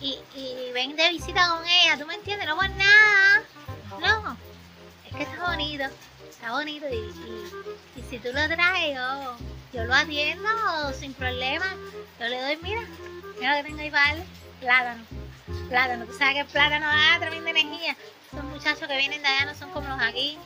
y, 0.00 0.18
y, 0.34 0.72
ven 0.72 0.96
de 0.96 1.10
visita 1.10 1.48
con 1.48 1.66
ella, 1.66 1.98
¿tú 1.98 2.06
me 2.06 2.14
entiendes? 2.14 2.46
No 2.46 2.56
por 2.56 2.68
nada. 2.70 3.42
No. 4.00 4.36
que 5.16 5.22
está 5.22 5.50
bonito, 5.50 5.84
está 6.28 6.52
bonito 6.52 6.86
y, 6.90 6.96
y, 7.96 8.02
si 8.10 8.18
tú 8.18 8.28
lo 8.32 8.46
traes 8.48 8.94
yo, 8.94 9.36
yo 9.72 9.84
lo 9.84 9.94
atiendo 9.94 10.48
sin 10.98 11.14
problema. 11.14 11.66
Yo 12.20 12.28
le 12.28 12.40
doy, 12.42 12.58
mira, 12.62 12.82
mira 13.38 13.56
lo 13.56 13.56
que 13.56 13.68
tengo 13.68 13.80
ahí 13.80 13.90
para 13.90 14.06
darle, 14.08 14.26
plátano. 14.60 15.04
Plátano, 15.68 16.06
tú 16.06 16.12
sabes 16.12 16.34
que 16.34 16.40
el 16.40 16.46
plátano 16.46 16.86
da 16.86 17.18
tremenda 17.20 17.50
energía. 17.50 17.96
Esos 18.36 18.50
muchachos 18.50 18.86
que 18.86 18.98
vienen 18.98 19.22
de 19.22 19.28
allá 19.28 19.46
no 19.46 19.54
son 19.54 19.70
como 19.70 19.88
los 19.88 19.98
aquí. 19.98 20.36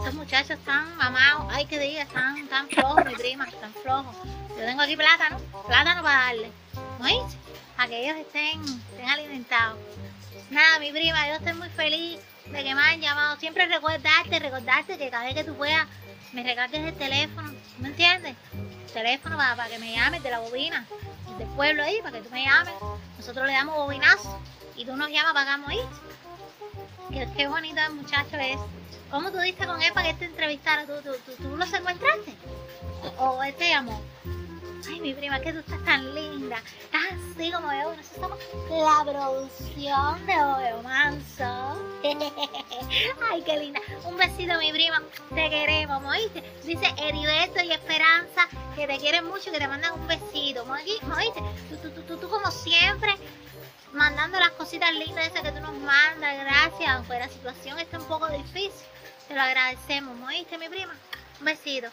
Esos 0.00 0.14
muchachos 0.14 0.52
están 0.52 0.96
mamados, 0.96 1.46
ay 1.50 1.66
que 1.66 1.78
diga, 1.78 2.04
están 2.04 2.48
tan 2.48 2.66
flojos, 2.70 3.04
mi 3.04 3.14
prima, 3.14 3.44
están 3.44 3.70
flojos. 3.74 4.16
Yo 4.48 4.64
tengo 4.64 4.80
aquí 4.80 4.96
plátano, 4.96 5.38
plátano 5.66 6.02
para 6.02 6.16
darle. 6.24 6.50
¿No? 6.98 7.30
Para 7.76 7.88
que 7.90 8.02
ellos 8.02 8.16
estén, 8.16 8.62
estén 8.62 9.08
alimentados. 9.10 9.78
Nada, 10.48 10.78
mi 10.78 10.90
prima, 10.90 11.28
yo 11.28 11.34
estoy 11.34 11.52
muy 11.52 11.68
feliz 11.68 12.18
de 12.46 12.64
que 12.64 12.74
me 12.74 12.80
hayan 12.80 13.02
llamado. 13.02 13.36
Siempre 13.36 13.66
recordarte, 13.66 14.38
recordarte 14.38 14.96
que 14.96 15.10
cada 15.10 15.24
vez 15.24 15.34
que 15.34 15.44
tú 15.44 15.54
puedas 15.54 15.86
me 16.32 16.42
recargues 16.42 16.80
el 16.80 16.94
teléfono. 16.94 17.52
¿Me 17.76 17.88
entiendes? 17.88 18.36
El 18.86 18.92
teléfono 18.94 19.36
para, 19.36 19.54
para 19.54 19.68
que 19.68 19.78
me 19.78 19.92
llames 19.92 20.22
de 20.22 20.30
la 20.30 20.38
bobina, 20.38 20.86
del 21.36 21.48
pueblo 21.48 21.82
ahí, 21.82 22.00
para 22.02 22.16
que 22.16 22.26
tú 22.26 22.30
me 22.30 22.42
llames. 22.42 22.72
Nosotros 23.18 23.46
le 23.46 23.52
damos 23.52 23.76
bobinazo 23.76 24.40
y 24.76 24.86
tú 24.86 24.96
nos 24.96 25.10
llamas 25.10 25.34
para 25.34 25.54
acá, 25.56 25.62
Qué, 27.10 27.28
qué 27.36 27.48
bonito 27.48 27.80
el 27.80 27.94
muchacho 27.94 28.36
es. 28.36 28.58
¿Cómo 29.10 29.30
tú 29.30 29.38
diste 29.40 29.66
con 29.66 29.82
él 29.82 29.92
para 29.92 30.08
que 30.08 30.14
te 30.14 30.24
entrevistara? 30.24 30.86
¿Tú, 30.86 30.94
tú, 31.04 31.10
tú, 31.26 31.42
tú 31.42 31.56
lo 31.56 31.66
secuestraste? 31.66 32.34
¿O, 33.18 33.42
él 33.42 33.54
te 33.56 33.68
llamó? 33.68 34.00
Ay, 34.88 35.00
mi 35.00 35.12
prima, 35.12 35.38
que 35.40 35.52
tú 35.52 35.58
estás 35.58 35.84
tan 35.84 36.14
linda. 36.14 36.56
Estás 36.82 37.02
así 37.12 37.52
como 37.52 37.70
yo. 37.72 37.94
Nosotros 37.94 38.38
somos 38.68 39.06
la 39.06 39.12
producción 39.12 40.26
de 40.26 40.32
Oeo 40.32 40.82
Manso. 40.82 41.82
Ay, 43.30 43.42
qué 43.42 43.58
linda. 43.58 43.80
Un 44.04 44.16
besito, 44.16 44.58
mi 44.58 44.72
prima. 44.72 45.02
Te 45.34 45.50
queremos, 45.50 46.02
¿oíste? 46.04 46.42
Dice 46.64 46.86
Heriberto 46.96 47.62
y 47.62 47.70
Esperanza 47.70 48.48
que 48.74 48.86
te 48.86 48.96
quieren 48.98 49.26
mucho, 49.26 49.52
que 49.52 49.58
te 49.58 49.68
mandan 49.68 49.92
un 49.92 50.06
besito. 50.06 50.64
¿Oíste? 50.64 51.40
Tú, 51.68 51.76
tú, 51.76 51.90
tú, 51.90 52.02
tú, 52.02 52.16
tú 52.16 52.28
como 52.30 52.50
siempre 52.50 53.14
mandando 53.92 54.38
las 54.38 54.52
cositas 54.52 54.92
lindas 54.94 55.28
esas 55.28 55.42
que 55.42 55.52
tú 55.52 55.60
nos 55.60 55.74
mandas, 55.74 56.38
gracias, 56.38 56.88
aunque 56.90 57.18
la 57.18 57.28
situación 57.28 57.78
está 57.78 57.98
un 57.98 58.06
poco 58.06 58.28
difícil, 58.28 58.86
te 59.28 59.34
lo 59.34 59.40
agradecemos, 59.40 60.16
¿oíste 60.26 60.58
mi 60.58 60.68
prima? 60.68 60.94
Un 61.38 61.44
besito. 61.44 61.88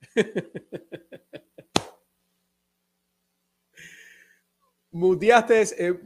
muteaste, 4.94 5.62
eh, 5.86 6.00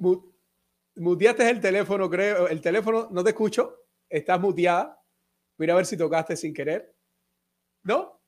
muteaste 0.97 1.49
el 1.51 1.61
teléfono, 1.61 2.09
creo. 2.11 2.49
El 2.49 2.61
teléfono, 2.61 3.09
no 3.11 3.23
te 3.23 3.31
escucho. 3.31 3.87
Estás 4.09 4.41
muteada. 4.41 5.03
Mira 5.59 5.75
a 5.75 5.77
ver 5.77 5.87
si 5.87 5.97
tocaste 5.97 6.37
sin 6.37 6.55
querer. 6.55 6.95
¿No? 7.85 8.21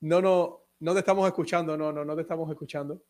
No, 0.00 0.20
no, 0.20 0.63
no 0.80 0.92
te 0.92 1.00
estamos 1.00 1.26
escuchando. 1.26 1.76
No, 1.76 1.92
no, 1.92 2.04
no 2.04 2.14
te 2.14 2.22
estamos 2.22 2.50
escuchando. 2.50 3.02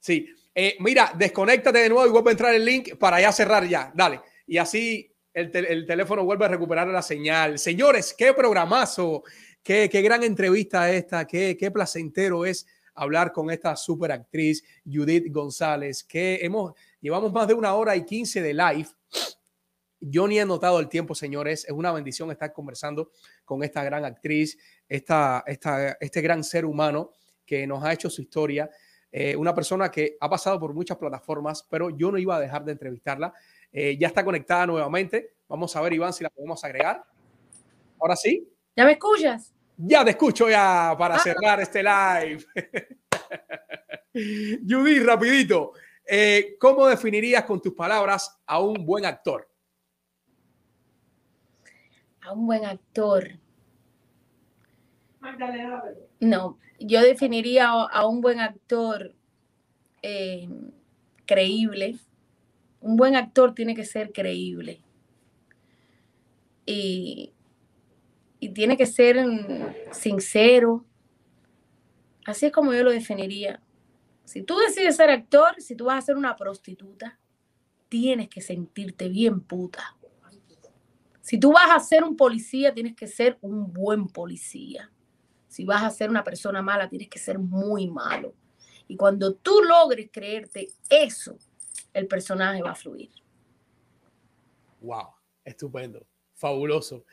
Sí. 0.00 0.28
Eh, 0.54 0.76
mira, 0.80 1.12
desconéctate 1.16 1.78
de 1.78 1.88
nuevo 1.88 2.06
y 2.06 2.10
vuelve 2.10 2.30
a 2.30 2.32
entrar 2.32 2.54
el 2.54 2.64
link 2.64 2.96
para 2.96 3.20
ya 3.20 3.32
cerrar 3.32 3.64
ya. 3.66 3.92
Dale. 3.94 4.20
Y 4.46 4.58
así 4.58 5.12
el, 5.32 5.54
el, 5.54 5.86
teléfono 5.86 6.24
vuelve 6.24 6.44
a 6.44 6.48
recuperar 6.48 6.88
la 6.88 7.02
señal. 7.02 7.58
Señores, 7.58 8.14
qué 8.16 8.34
programazo, 8.34 9.22
qué, 9.62 9.88
qué 9.90 10.02
gran 10.02 10.22
entrevista 10.22 10.90
esta, 10.90 11.26
qué, 11.26 11.56
qué 11.58 11.70
placentero 11.70 12.44
es 12.44 12.66
hablar 12.94 13.32
con 13.32 13.50
esta 13.50 13.76
super 13.76 14.12
actriz 14.12 14.62
Judith 14.84 15.32
González, 15.32 16.04
que 16.04 16.40
hemos, 16.42 16.74
llevamos 17.00 17.32
más 17.32 17.48
de 17.48 17.54
una 17.54 17.74
hora 17.74 17.96
y 17.96 18.04
quince 18.04 18.42
de 18.42 18.52
live. 18.52 18.88
Yo 20.04 20.26
ni 20.26 20.38
he 20.38 20.44
notado 20.44 20.80
el 20.80 20.88
tiempo, 20.88 21.14
señores. 21.14 21.64
Es 21.64 21.70
una 21.70 21.92
bendición 21.92 22.30
estar 22.32 22.52
conversando 22.52 23.12
con 23.44 23.62
esta 23.62 23.84
gran 23.84 24.04
actriz, 24.04 24.58
esta, 24.88 25.44
esta, 25.46 25.96
este 26.00 26.20
gran 26.20 26.42
ser 26.42 26.64
humano 26.64 27.12
que 27.46 27.66
nos 27.68 27.84
ha 27.84 27.92
hecho 27.92 28.10
su 28.10 28.20
historia. 28.20 28.68
Eh, 29.12 29.36
una 29.36 29.54
persona 29.54 29.90
que 29.90 30.16
ha 30.20 30.28
pasado 30.28 30.58
por 30.58 30.74
muchas 30.74 30.96
plataformas, 30.96 31.62
pero 31.70 31.90
yo 31.90 32.10
no 32.10 32.18
iba 32.18 32.34
a 32.34 32.40
dejar 32.40 32.64
de 32.64 32.72
entrevistarla. 32.72 33.32
Eh, 33.70 33.96
ya 33.96 34.08
está 34.08 34.24
conectada 34.24 34.66
nuevamente. 34.66 35.34
Vamos 35.48 35.76
a 35.76 35.80
ver, 35.82 35.92
Iván, 35.92 36.12
si 36.12 36.24
la 36.24 36.30
podemos 36.30 36.64
agregar. 36.64 37.04
Ahora 38.00 38.16
sí. 38.16 38.48
¿Ya 38.74 38.84
me 38.84 38.92
escuchas? 38.92 39.54
Ya 39.76 40.04
te 40.04 40.10
escucho 40.10 40.50
ya 40.50 40.96
para 40.98 41.14
ah. 41.14 41.18
cerrar 41.20 41.60
este 41.60 41.82
live. 41.82 42.44
Judy, 44.68 44.98
rapidito. 44.98 45.74
Eh, 46.04 46.56
¿Cómo 46.58 46.88
definirías 46.88 47.44
con 47.44 47.62
tus 47.62 47.74
palabras 47.74 48.40
a 48.46 48.58
un 48.60 48.84
buen 48.84 49.04
actor? 49.04 49.51
A 52.22 52.32
un 52.32 52.46
buen 52.46 52.64
actor. 52.64 53.38
No, 56.20 56.58
yo 56.78 57.00
definiría 57.02 57.70
a 57.70 58.06
un 58.06 58.20
buen 58.20 58.40
actor 58.40 59.14
eh, 60.02 60.48
creíble, 61.26 61.96
un 62.80 62.96
buen 62.96 63.14
actor 63.14 63.54
tiene 63.54 63.74
que 63.74 63.84
ser 63.84 64.12
creíble. 64.12 64.82
Y, 66.66 67.32
tiene 68.54 68.76
que 68.76 68.86
ser 68.86 69.24
sincero. 69.92 70.84
Así 72.24 72.46
es 72.46 72.52
como 72.52 72.74
yo 72.74 72.82
lo 72.82 72.90
definiría. 72.90 73.62
Si 74.24 74.42
tú 74.42 74.58
decides 74.58 74.96
ser 74.96 75.10
actor, 75.10 75.54
si 75.58 75.76
tú 75.76 75.84
vas 75.84 75.98
a 75.98 76.06
ser 76.06 76.16
una 76.16 76.34
prostituta, 76.34 77.20
tienes 77.88 78.28
que 78.28 78.40
sentirte 78.40 79.08
bien 79.08 79.40
puta. 79.40 79.96
Si 81.22 81.38
tú 81.38 81.52
vas 81.52 81.70
a 81.70 81.78
ser 81.78 82.02
un 82.02 82.16
policía, 82.16 82.74
tienes 82.74 82.96
que 82.96 83.06
ser 83.06 83.38
un 83.40 83.72
buen 83.72 84.08
policía. 84.08 84.90
Si 85.46 85.64
vas 85.64 85.84
a 85.84 85.90
ser 85.90 86.10
una 86.10 86.24
persona 86.24 86.62
mala, 86.62 86.88
tienes 86.88 87.08
que 87.08 87.20
ser 87.20 87.38
muy 87.38 87.88
malo. 87.88 88.34
Y 88.88 88.96
cuando 88.96 89.34
tú 89.34 89.62
logres 89.62 90.10
creerte 90.12 90.68
eso, 90.90 91.38
el 91.92 92.08
personaje 92.08 92.60
va 92.60 92.72
a 92.72 92.74
fluir. 92.74 93.10
Wow, 94.80 95.14
estupendo, 95.44 96.04
fabuloso. 96.34 97.04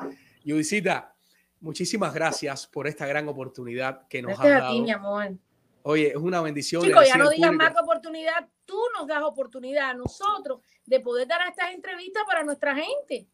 Yudicita, 0.43 1.15
muchísimas 1.59 2.11
gracias 2.11 2.65
por 2.65 2.87
esta 2.87 3.05
gran 3.05 3.27
oportunidad 3.27 4.07
que 4.07 4.23
nos 4.23 4.39
gracias 4.39 4.55
has 4.55 4.59
dado. 4.61 4.71
a 4.71 4.73
ti, 4.73 4.81
mi 4.81 4.91
amor. 4.91 5.37
Oye, 5.83 6.07
es 6.07 6.15
una 6.15 6.41
bendición. 6.41 6.81
Chicos, 6.81 7.07
ya 7.07 7.15
no 7.15 7.29
digas 7.29 7.53
más 7.53 7.73
que 7.73 7.79
oportunidad, 7.79 8.49
tú 8.65 8.79
nos 8.97 9.07
das 9.07 9.21
oportunidad 9.21 9.91
a 9.91 9.93
nosotros 9.93 10.61
de 10.85 10.99
poder 10.99 11.27
dar 11.27 11.47
estas 11.47 11.71
entrevistas 11.73 12.23
para 12.25 12.43
nuestra 12.43 12.75
gente. 12.75 13.27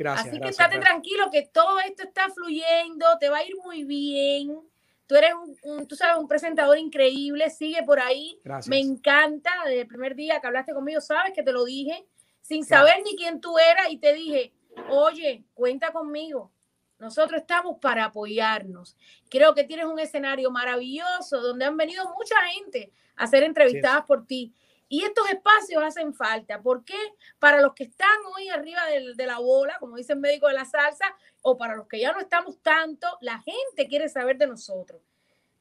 Gracias. 0.00 0.28
Así 0.28 0.40
que 0.40 0.48
estate 0.48 0.78
tranquilo 0.78 1.30
que 1.30 1.42
todo 1.42 1.78
esto 1.80 2.04
está 2.04 2.30
fluyendo, 2.30 3.04
te 3.20 3.28
va 3.28 3.36
a 3.36 3.44
ir 3.44 3.54
muy 3.62 3.84
bien. 3.84 4.58
Tú 5.06 5.14
eres 5.14 5.34
un, 5.62 5.86
tú 5.86 5.94
sabes, 5.94 6.16
un 6.16 6.26
presentador 6.26 6.78
increíble, 6.78 7.50
sigue 7.50 7.82
por 7.82 8.00
ahí. 8.00 8.40
Me 8.68 8.78
encanta, 8.78 9.50
desde 9.66 9.82
el 9.82 9.86
primer 9.86 10.14
día 10.14 10.40
que 10.40 10.46
hablaste 10.46 10.72
conmigo, 10.72 11.02
sabes 11.02 11.34
que 11.34 11.42
te 11.42 11.52
lo 11.52 11.66
dije, 11.66 12.06
sin 12.40 12.64
saber 12.64 13.02
ni 13.04 13.14
quién 13.14 13.42
tú 13.42 13.58
eras 13.58 13.90
y 13.90 13.98
te 13.98 14.14
dije, 14.14 14.54
oye, 14.88 15.44
cuenta 15.52 15.92
conmigo. 15.92 16.50
Nosotros 16.98 17.42
estamos 17.42 17.76
para 17.78 18.06
apoyarnos. 18.06 18.96
Creo 19.28 19.54
que 19.54 19.64
tienes 19.64 19.84
un 19.84 19.98
escenario 19.98 20.50
maravilloso 20.50 21.42
donde 21.42 21.66
han 21.66 21.76
venido 21.76 22.04
mucha 22.14 22.36
gente 22.54 22.90
a 23.16 23.26
ser 23.26 23.42
entrevistadas 23.42 24.06
por 24.06 24.26
ti. 24.26 24.54
Y 24.92 25.04
estos 25.04 25.30
espacios 25.30 25.84
hacen 25.84 26.12
falta. 26.12 26.60
¿Por 26.60 26.84
qué? 26.84 26.98
Para 27.38 27.60
los 27.60 27.74
que 27.74 27.84
están 27.84 28.18
hoy 28.36 28.48
arriba 28.48 28.84
de, 28.86 29.14
de 29.14 29.26
la 29.26 29.38
bola, 29.38 29.76
como 29.78 29.96
dice 29.96 30.14
el 30.14 30.18
médico 30.18 30.48
de 30.48 30.54
la 30.54 30.64
salsa, 30.64 31.04
o 31.42 31.56
para 31.56 31.76
los 31.76 31.86
que 31.86 32.00
ya 32.00 32.12
no 32.12 32.18
estamos 32.18 32.60
tanto, 32.60 33.06
la 33.20 33.40
gente 33.40 33.86
quiere 33.86 34.08
saber 34.08 34.36
de 34.36 34.48
nosotros. 34.48 35.00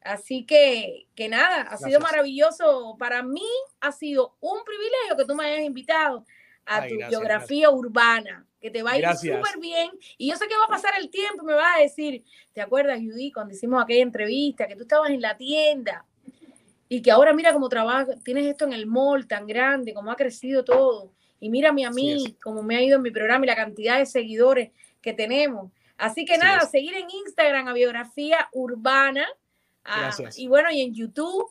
Así 0.02 0.48
que, 0.48 1.06
que 1.14 1.30
nada, 1.30 1.62
ha 1.62 1.78
sido 1.78 2.00
maravilloso. 2.00 2.96
Para 2.98 3.22
mí 3.22 3.46
ha 3.82 3.92
sido 3.92 4.36
un 4.40 4.64
privilegio 4.64 5.16
que 5.16 5.26
tú 5.26 5.36
me 5.36 5.46
hayas 5.46 5.64
invitado 5.64 6.26
a 6.66 6.88
tu 6.88 6.96
biografía 6.96 7.70
urbana, 7.70 8.48
que 8.60 8.72
te 8.72 8.82
va 8.82 8.94
a 8.94 8.98
ir 8.98 9.08
súper 9.16 9.60
bien. 9.60 9.92
Y 10.18 10.32
yo 10.32 10.38
sé 10.38 10.48
que 10.48 10.58
va 10.58 10.66
a 10.66 10.70
pasar 10.70 10.94
el 10.98 11.12
tiempo, 11.12 11.44
me 11.44 11.54
vas 11.54 11.78
a 11.78 11.82
decir, 11.82 12.24
¿te 12.52 12.62
acuerdas, 12.62 12.98
Judy, 13.00 13.32
cuando 13.32 13.54
hicimos 13.54 13.84
aquella 13.84 14.02
entrevista, 14.02 14.68
que 14.68 14.76
tú 14.76 14.84
estabas 14.84 15.12
en 15.12 15.22
la 15.22 15.38
tienda 15.38 16.06
y 16.92 17.04
que 17.04 17.12
ahora 17.12 17.34
mira 17.34 17.54
cómo 17.54 17.70
trabajas, 17.70 18.18
tienes 18.24 18.48
esto 18.48 18.66
en 18.66 18.74
el 18.74 18.88
mall 18.88 19.28
tan 19.28 19.46
grande, 19.46 19.94
cómo 19.94 20.12
ha 20.12 20.16
crecido 20.16 20.66
todo. 20.66 21.14
Y 21.40 21.50
mírame 21.50 21.86
a 21.86 21.92
mí, 21.92 22.36
cómo 22.44 22.64
me 22.64 22.76
ha 22.76 22.82
ido 22.82 22.98
en 22.98 23.04
mi 23.04 23.12
programa 23.12 23.46
y 23.46 23.48
la 23.48 23.56
cantidad 23.56 24.00
de 24.00 24.08
seguidores 24.08 24.72
que 25.00 25.14
tenemos. 25.14 25.72
Así 25.98 26.26
que 26.26 26.38
nada, 26.38 26.62
seguir 26.62 26.96
en 26.96 27.08
Instagram 27.10 27.68
a 27.68 27.74
Biografía 27.74 28.50
Urbana. 28.54 29.26
Ah, 29.86 30.12
y 30.36 30.48
bueno, 30.48 30.72
y 30.72 30.82
en 30.82 30.94
YouTube. 30.94 31.48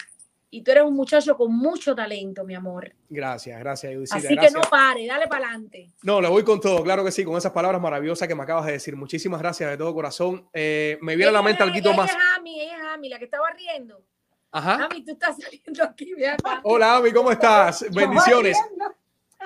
Y 0.50 0.62
tú 0.62 0.70
eres 0.70 0.84
un 0.84 0.94
muchacho 0.94 1.36
con 1.36 1.54
mucho 1.54 1.94
talento, 1.94 2.42
mi 2.42 2.54
amor. 2.54 2.94
Gracias, 3.10 3.58
gracias, 3.60 4.10
Así 4.10 4.34
que 4.34 4.50
no 4.50 4.62
pare, 4.62 5.06
dale 5.06 5.26
para 5.28 5.48
adelante. 5.48 5.90
No, 6.02 6.22
le 6.22 6.28
voy 6.28 6.42
con 6.42 6.58
todo, 6.58 6.82
claro 6.82 7.04
que 7.04 7.12
sí, 7.12 7.22
con 7.22 7.36
esas 7.36 7.52
palabras 7.52 7.82
maravillosas 7.82 8.26
que 8.26 8.34
me 8.34 8.44
acabas 8.44 8.64
de 8.64 8.72
decir. 8.72 8.96
Muchísimas 8.96 9.40
gracias 9.40 9.70
de 9.70 9.76
todo 9.76 9.92
corazón. 9.92 10.48
Eh, 10.54 10.98
me 11.02 11.16
viene 11.16 11.28
a 11.28 11.32
la 11.32 11.42
mente 11.42 11.62
algo 11.62 11.92
más. 11.92 12.10
Ella 12.10 12.18
es 12.18 12.38
Ami, 12.38 12.60
ella 12.62 12.76
es 12.76 12.82
Ami, 12.94 13.08
la 13.10 13.18
que 13.18 13.26
estaba 13.26 13.50
riendo. 13.50 14.02
Ajá. 14.50 14.86
Ami, 14.86 15.04
tú 15.04 15.12
estás 15.12 15.36
saliendo 15.38 15.84
aquí, 15.84 16.14
ve. 16.14 16.34
Hola, 16.62 16.96
Ami, 16.96 17.12
¿cómo 17.12 17.30
estás? 17.30 17.84
Bendiciones. 17.90 18.56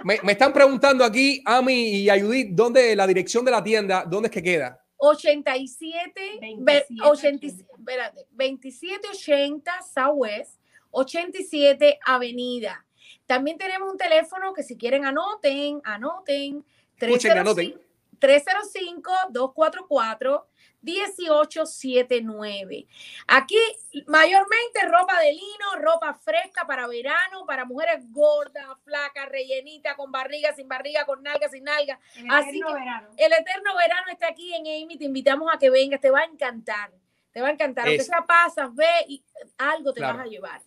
Me, 0.05 0.19
me, 0.23 0.33
están 0.33 0.53
preguntando 0.53 1.05
aquí, 1.05 1.43
Ami 1.45 1.89
y 1.89 2.11
Ayudit, 2.11 2.51
¿dónde 2.51 2.97
la 2.97 3.07
dirección 3.07 3.45
de 3.45 3.51
la 3.51 3.63
tienda, 3.63 4.05
dónde 4.07 4.29
es 4.29 4.33
que 4.33 4.43
queda? 4.43 4.83
87, 4.97 6.39
27, 6.41 6.87
80, 7.03 7.09
80. 7.09 8.13
2780 8.31 9.73
Southwest, 9.83 10.59
87 10.93 11.99
Avenida. 12.05 12.87
También 13.27 13.59
tenemos 13.59 13.91
un 13.91 13.99
teléfono 13.99 14.53
que 14.53 14.63
si 14.63 14.77
quieren 14.77 15.05
anoten, 15.05 15.81
anoten. 15.85 16.65
305, 16.99 17.81
305 18.19 19.13
244 19.31 20.47
1879. 20.83 22.87
Aquí 23.27 23.59
mayormente 24.07 24.87
ropa 24.89 25.19
de 25.21 25.33
lino, 25.33 25.77
ropa 25.81 26.15
fresca 26.15 26.65
para 26.67 26.87
verano, 26.87 27.45
para 27.47 27.65
mujeres 27.65 28.05
gordas, 28.11 28.67
flacas, 28.85 29.29
rellenitas, 29.29 29.97
con 29.97 30.13
barriga, 30.13 30.55
sin 30.55 30.69
barriga, 30.69 31.07
con 31.07 31.23
nalga, 31.23 31.49
sin 31.49 31.65
nalga. 31.65 31.99
El 32.17 32.31
Así 32.31 32.61
verano. 32.63 33.09
el 33.17 33.33
eterno 33.33 33.75
verano 33.77 34.07
está 34.11 34.29
aquí 34.29 34.53
en 34.55 34.63
Amy, 34.63 34.99
te 34.99 35.05
invitamos 35.05 35.49
a 35.53 35.59
que 35.59 35.71
vengas, 35.71 36.01
te 36.01 36.11
va 36.11 36.21
a 36.21 36.25
encantar. 36.25 36.93
Te 37.33 37.41
va 37.41 37.49
a 37.49 37.53
encantar, 37.53 37.89
aunque 37.89 38.05
sea 38.05 38.25
pasas, 38.27 38.75
ve 38.75 38.87
y 39.09 39.25
algo 39.57 39.95
te 39.95 40.03
vas 40.03 40.19
a 40.19 40.27
llevar. 40.27 40.61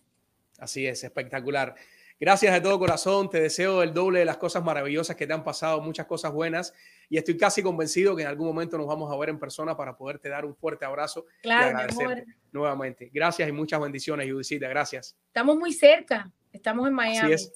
Así 0.58 0.84
es, 0.86 1.04
espectacular. 1.04 1.76
Gracias 2.18 2.54
de 2.54 2.60
todo 2.60 2.78
corazón, 2.78 3.30
te 3.30 3.40
deseo 3.40 3.82
el 3.82 3.92
doble 3.92 4.20
de 4.20 4.24
las 4.24 4.38
cosas 4.38 4.64
maravillosas 4.64 5.16
que 5.16 5.26
te 5.26 5.34
han 5.34 5.44
pasado, 5.44 5.82
muchas 5.82 6.06
cosas 6.06 6.32
buenas 6.32 6.72
y 7.08 7.18
estoy 7.18 7.36
casi 7.36 7.62
convencido 7.62 8.16
que 8.16 8.22
en 8.22 8.28
algún 8.28 8.46
momento 8.46 8.76
nos 8.76 8.86
vamos 8.86 9.12
a 9.12 9.16
ver 9.16 9.28
en 9.28 9.38
persona 9.38 9.76
para 9.76 9.96
poderte 9.96 10.28
dar 10.28 10.44
un 10.44 10.54
fuerte 10.56 10.84
abrazo 10.84 11.26
Claro, 11.42 11.66
y 11.66 11.70
agradecerte 11.70 12.26
nuevamente. 12.52 13.10
Gracias 13.12 13.48
y 13.48 13.52
muchas 13.52 13.80
bendiciones, 13.80 14.30
Judicita. 14.30 14.68
Gracias. 14.68 15.16
Estamos 15.28 15.56
muy 15.56 15.72
cerca. 15.72 16.30
Estamos 16.52 16.86
en 16.88 16.94
Miami. 16.94 17.18
Así 17.18 17.32
es. 17.32 17.52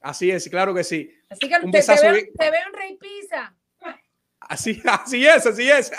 Así 0.00 0.30
es, 0.30 0.48
claro 0.48 0.74
que 0.74 0.84
sí. 0.84 1.10
Así 1.30 1.48
que 1.48 1.54
Un 1.64 1.70
te, 1.72 1.82
te 1.82 2.00
veo, 2.02 2.12
bien- 2.12 2.26
te 2.38 2.50
veo 2.50 2.60
en 2.66 2.72
Rey 2.74 2.96
Pizza 2.98 3.54
Así, 4.40 4.82
así 4.84 5.26
es, 5.26 5.46
así 5.46 5.70
es. 5.70 5.90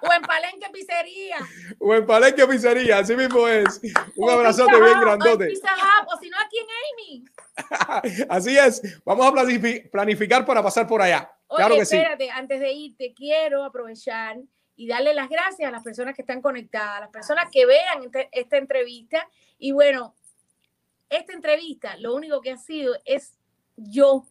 o 0.00 0.12
en 0.12 0.22
Palenque 0.22 0.66
Pizzería. 0.72 1.36
O 1.78 1.94
en 1.94 2.04
Palenque 2.04 2.44
Pizzería, 2.48 2.98
así 2.98 3.14
mismo 3.14 3.46
es. 3.46 3.80
Un 4.16 4.28
o 4.28 4.32
abrazote 4.32 4.74
bien 4.80 4.96
o 4.96 5.00
grandote. 5.00 5.46
Pizza 5.46 5.70
Hut, 5.74 6.08
o 6.12 6.18
si 6.20 6.28
no 6.28 6.36
aquí 6.44 6.56
en 6.58 6.66
Amy. 6.90 8.26
Así 8.28 8.58
es. 8.58 8.82
Vamos 9.04 9.26
a 9.26 9.30
planifi- 9.30 9.88
planificar 9.90 10.44
para 10.44 10.60
pasar 10.62 10.86
por 10.88 11.00
allá. 11.02 11.30
Oye, 11.48 11.56
Claro 11.64 11.74
que 11.76 11.86
sí. 11.86 11.96
espérate, 11.96 12.30
antes 12.30 12.60
de 12.60 12.72
irte, 12.72 13.14
quiero 13.14 13.64
aprovechar 13.64 14.36
y 14.76 14.86
darle 14.86 15.12
las 15.14 15.28
gracias 15.28 15.68
a 15.68 15.72
las 15.72 15.82
personas 15.82 16.14
que 16.14 16.22
están 16.22 16.40
conectadas, 16.40 16.98
a 16.98 17.00
las 17.00 17.10
personas 17.10 17.50
que 17.50 17.66
vean 17.66 18.04
este- 18.04 18.28
esta 18.32 18.56
entrevista. 18.58 19.26
Y 19.58 19.72
bueno, 19.72 20.14
esta 21.08 21.32
entrevista, 21.32 21.96
lo 21.96 22.14
único 22.14 22.40
que 22.40 22.52
ha 22.52 22.56
sido 22.58 22.94
es 23.04 23.34
yo. 23.76 24.24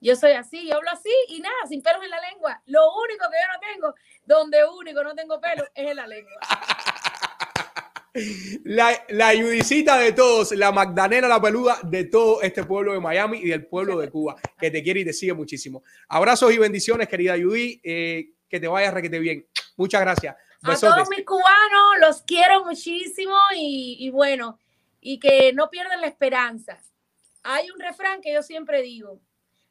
Yo 0.00 0.16
soy 0.16 0.32
así, 0.32 0.68
yo 0.68 0.74
hablo 0.76 0.90
así 0.90 1.10
y 1.28 1.40
nada, 1.40 1.54
sin 1.68 1.80
pelos 1.80 2.02
en 2.04 2.10
la 2.10 2.20
lengua. 2.20 2.60
Lo 2.66 2.82
único 2.96 3.24
que 3.30 3.36
yo 3.40 3.52
no 3.52 3.60
tengo, 3.72 3.94
donde 4.26 4.64
único 4.66 5.02
no 5.02 5.14
tengo 5.14 5.40
pelo, 5.40 5.64
es 5.74 5.90
en 5.90 5.96
la 5.96 6.06
lengua. 6.06 6.38
La, 8.64 9.04
la 9.08 9.32
Judicita 9.32 9.98
de 9.98 10.12
todos, 10.12 10.52
la 10.52 10.70
Magdalena 10.70 11.26
la 11.26 11.40
peluda 11.40 11.80
de 11.82 12.04
todo 12.04 12.42
este 12.42 12.62
pueblo 12.64 12.92
de 12.92 13.00
Miami 13.00 13.38
y 13.38 13.48
del 13.48 13.66
pueblo 13.66 13.98
de 13.98 14.08
Cuba, 14.08 14.36
que 14.58 14.70
te 14.70 14.82
quiere 14.82 15.00
y 15.00 15.04
te 15.04 15.12
sigue 15.12 15.34
muchísimo. 15.34 15.82
Abrazos 16.08 16.52
y 16.52 16.58
bendiciones, 16.58 17.08
querida 17.08 17.34
Judy. 17.34 17.80
eh, 17.82 18.30
que 18.48 18.60
te 18.60 18.68
vaya 18.68 18.92
requete 18.92 19.18
bien. 19.18 19.46
Muchas 19.76 20.00
gracias. 20.00 20.36
A 20.62 20.76
todos 20.78 21.08
mis 21.10 21.24
cubanos 21.24 21.98
los 22.00 22.22
quiero 22.22 22.64
muchísimo 22.64 23.36
y, 23.56 23.96
y 23.98 24.10
bueno, 24.10 24.60
y 25.00 25.18
que 25.18 25.52
no 25.52 25.68
pierdan 25.68 26.00
la 26.00 26.06
esperanza. 26.06 26.78
Hay 27.42 27.68
un 27.70 27.80
refrán 27.80 28.20
que 28.20 28.32
yo 28.32 28.42
siempre 28.42 28.80
digo, 28.80 29.20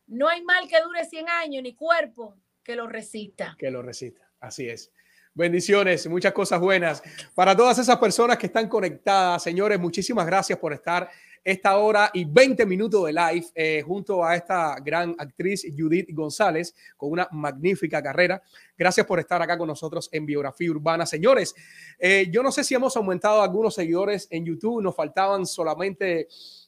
no 0.07 0.27
hay 0.27 0.43
mal 0.43 0.67
que 0.67 0.81
dure 0.81 1.05
100 1.05 1.29
años 1.29 1.63
ni 1.63 1.73
cuerpo 1.75 2.35
que 2.61 2.75
lo 2.75 2.87
resista. 2.87 3.55
que 3.57 3.71
lo 3.71 3.81
resista. 3.81 4.29
Así 4.39 4.67
es. 4.67 4.91
Bendiciones, 5.35 6.05
muchas 6.07 6.31
cosas 6.31 6.59
buenas. 6.59 7.01
Para 7.33 7.57
todas 7.57 7.79
esas 7.79 7.97
personas 7.97 8.37
que 8.37 8.45
están 8.45 8.69
conectadas, 8.69 9.41
señores, 9.41 9.79
muchísimas 9.79 10.27
gracias 10.27 10.59
por 10.59 10.73
estar 10.73 11.09
esta 11.43 11.75
hora 11.77 12.11
y 12.13 12.23
20 12.23 12.67
minutos 12.67 13.07
de 13.07 13.13
live 13.13 13.47
eh, 13.55 13.83
junto 13.83 14.23
a 14.23 14.35
esta 14.35 14.75
gran 14.79 15.15
actriz 15.17 15.65
Judith 15.75 16.09
González 16.13 16.75
con 16.95 17.09
una 17.09 17.27
magnífica 17.31 17.99
carrera. 18.03 18.43
Gracias 18.77 19.07
por 19.07 19.19
estar 19.19 19.41
acá 19.41 19.57
con 19.57 19.67
nosotros 19.67 20.07
en 20.11 20.23
Biografía 20.23 20.69
Urbana. 20.69 21.07
Señores, 21.07 21.55
eh, 21.97 22.27
yo 22.31 22.43
no 22.43 22.51
sé 22.51 22.63
si 22.63 22.75
hemos 22.75 22.95
aumentado 22.95 23.41
algunos 23.41 23.73
seguidores 23.73 24.27
en 24.29 24.45
YouTube, 24.45 24.83
nos 24.83 24.95
faltaban 24.95 25.47
solamente... 25.47 26.27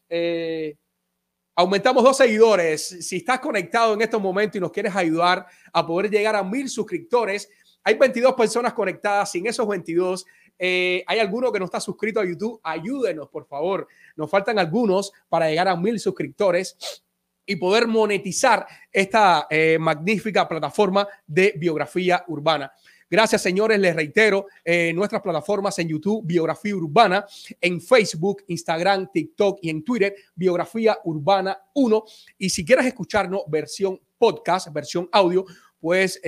eh, 0.10 0.76
Aumentamos 1.58 2.04
dos 2.04 2.18
seguidores. 2.18 2.86
Si 2.86 3.16
estás 3.16 3.40
conectado 3.40 3.94
en 3.94 4.02
estos 4.02 4.22
momentos 4.22 4.58
y 4.58 4.60
nos 4.60 4.74
quieres 4.74 4.94
ayudar 4.94 5.46
a 5.72 5.88
poder 5.88 6.12
llegar 6.12 6.36
a 6.36 6.44
mil 6.44 6.68
suscriptores, 6.68 7.50
hay 7.86 7.96
22 7.96 8.34
personas 8.34 8.74
conectadas. 8.74 9.32
Sin 9.32 9.46
esos 9.46 9.66
22, 9.68 10.26
eh, 10.58 11.04
hay 11.06 11.20
alguno 11.20 11.52
que 11.52 11.60
no 11.60 11.66
está 11.66 11.80
suscrito 11.80 12.20
a 12.20 12.26
YouTube. 12.26 12.60
Ayúdenos, 12.64 13.30
por 13.30 13.46
favor. 13.46 13.88
Nos 14.16 14.30
faltan 14.30 14.58
algunos 14.58 15.14
para 15.30 15.48
llegar 15.48 15.68
a 15.68 15.78
mil 15.78 16.00
suscriptores 16.00 16.76
y 17.46 17.56
poder 17.58 17.88
monetizar 17.88 18.66
esta 18.92 19.46
eh, 19.52 19.78
magnífica 19.80 20.48
plataforma 20.48 21.08
de 21.28 21.54
biografía 21.58 22.26
urbana. 22.28 22.72
Gracias, 23.08 23.44
señores. 23.44 23.80
Les 23.80 23.96
reitero, 23.96 24.48
eh, 24.64 24.92
nuestras 24.92 25.22
plataformas 25.22 25.78
en 25.78 25.88
YouTube, 25.88 26.26
Biografía 26.26 26.76
Urbana, 26.76 27.24
en 27.62 27.80
Facebook, 27.80 28.44
Instagram, 28.48 29.12
TikTok 29.14 29.60
y 29.62 29.70
en 29.70 29.84
Twitter, 29.84 30.16
Biografía 30.34 30.98
Urbana 31.04 31.56
1. 31.76 32.04
Y 32.40 32.50
si 32.50 32.66
quieres 32.66 32.88
escucharnos 32.88 33.44
versión 33.48 34.02
podcast, 34.18 34.74
versión 34.74 35.08
audio, 35.12 35.46
pues 35.86 36.20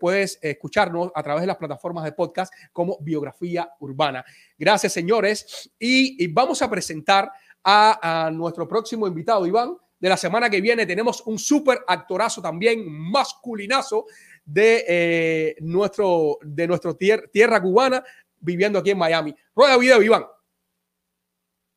puedes 0.00 0.38
escucharnos 0.40 1.12
a 1.14 1.22
través 1.22 1.42
de 1.42 1.46
las 1.46 1.58
plataformas 1.58 2.02
de 2.04 2.12
podcast 2.12 2.50
como 2.72 2.96
Biografía 3.02 3.70
Urbana. 3.80 4.24
Gracias, 4.56 4.94
señores. 4.94 5.70
Y, 5.78 6.26
vamos 6.28 6.62
a 6.62 6.70
presentar 6.70 7.30
a, 7.62 8.30
nuestro 8.32 8.66
próximo 8.66 9.06
invitado, 9.06 9.46
Iván. 9.46 9.76
De 10.00 10.08
la 10.08 10.16
semana 10.16 10.48
que 10.48 10.62
viene 10.62 10.86
tenemos 10.86 11.22
un 11.26 11.38
súper 11.38 11.80
actorazo 11.86 12.40
también, 12.40 12.90
masculinazo, 12.90 14.06
de 14.46 14.84
eh, 14.88 15.56
nuestro, 15.60 16.38
de 16.40 16.66
nuestro 16.66 16.96
tier- 16.96 17.30
tierra 17.30 17.60
cubana, 17.60 18.02
viviendo 18.40 18.78
aquí 18.78 18.92
en 18.92 18.98
Miami. 18.98 19.36
Rueda 19.54 19.76
video, 19.76 20.02
Iván. 20.02 20.24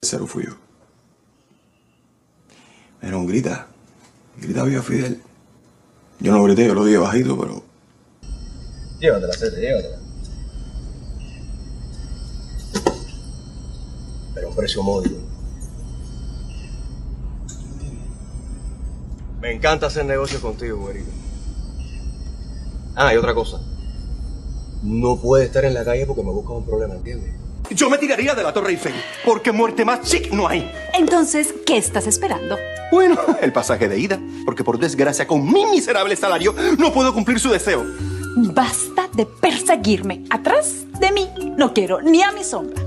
Cero 0.02 0.26
fui 0.26 0.46
yo. 0.46 0.54
Un 3.02 3.28
grita. 3.28 3.68
Grita 4.38 4.64
viva 4.64 4.82
Fidel. 4.82 5.22
Yo 6.20 6.32
no 6.32 6.44
grité, 6.44 6.66
yo 6.66 6.74
lo 6.74 6.86
dije 6.86 6.98
bajito, 6.98 7.38
pero. 7.38 7.62
Llévatela, 9.00 9.34
Cete, 9.34 9.60
llévatela. 9.60 9.98
Pero 14.34 14.50
un 14.50 14.56
precio 14.56 14.82
módico. 14.84 15.18
Me 19.42 19.52
encanta 19.52 19.88
hacer 19.88 20.06
negocios 20.06 20.42
contigo, 20.42 20.78
güerito. 20.80 21.12
Ah, 22.96 23.14
y 23.14 23.18
otra 23.18 23.36
cosa. 23.36 23.60
No 24.82 25.22
puedes 25.22 25.48
estar 25.48 25.66
en 25.66 25.74
la 25.74 25.84
calle 25.84 26.06
porque 26.06 26.24
me 26.24 26.32
buscas 26.32 26.58
un 26.58 26.66
problema, 26.66 26.96
¿entiendes? 26.96 27.35
Yo 27.72 27.90
me 27.90 27.98
tiraría 27.98 28.36
de 28.36 28.44
la 28.44 28.54
Torre 28.54 28.72
Eiffel, 28.72 28.94
porque 29.24 29.52
muerte 29.52 29.84
más 29.84 30.02
chic 30.02 30.32
no 30.32 30.48
hay. 30.48 30.72
Entonces, 30.94 31.54
¿qué 31.66 31.78
estás 31.78 32.08
esperando? 32.08 32.58
Bueno, 32.92 33.18
el 33.42 33.52
pasaje 33.52 33.88
de 33.88 34.00
ida, 34.00 34.20
porque 34.46 34.64
por 34.64 34.78
desgracia 34.78 35.26
con 35.26 35.44
mi 35.52 35.66
miserable 35.66 36.16
salario 36.16 36.54
no 36.78 36.94
puedo 36.94 37.14
cumplir 37.14 37.40
su 37.40 37.50
deseo. 37.50 37.84
Basta 38.38 39.10
de 39.14 39.26
perseguirme. 39.26 40.26
Atrás 40.30 40.86
de 41.00 41.12
mí 41.12 41.30
no 41.58 41.74
quiero 41.74 42.02
ni 42.02 42.22
a 42.22 42.32
mi 42.32 42.44
sombra. 42.44 42.84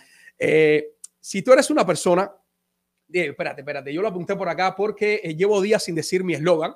Si 1.25 1.41
tú 1.41 1.53
eres 1.53 1.71
una 1.71 1.83
persona, 1.83 2.31
espérate, 3.11 3.61
espérate, 3.61 3.91
yo 3.91 4.03
lo 4.03 4.09
apunté 4.09 4.35
por 4.35 4.47
acá 4.47 4.75
porque 4.75 5.21
eh, 5.23 5.35
llevo 5.35 5.59
días 5.59 5.83
sin 5.83 5.95
decir 5.95 6.23
mi 6.23 6.35
eslogan. 6.35 6.75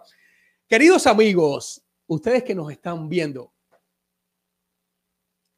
Queridos 0.67 1.05
amigos, 1.05 1.85
ustedes 2.07 2.43
que 2.43 2.55
nos 2.55 2.71
están 2.71 3.09
viendo, 3.09 3.53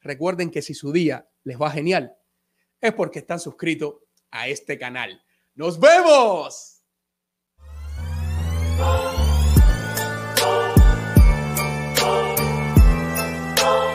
recuerden 0.02 0.52
que 0.52 0.62
si 0.62 0.74
su 0.74 0.92
día 0.92 1.26
les 1.46 1.58
va 1.58 1.72
genial, 1.72 2.18
es 2.82 2.94
porque 2.94 3.20
están 3.20 3.40
suscritos 3.40 3.96
a 4.30 4.50
este 4.50 4.78
canal. 4.78 5.24
¡Nos 5.56 5.80
vemos! 5.80 6.84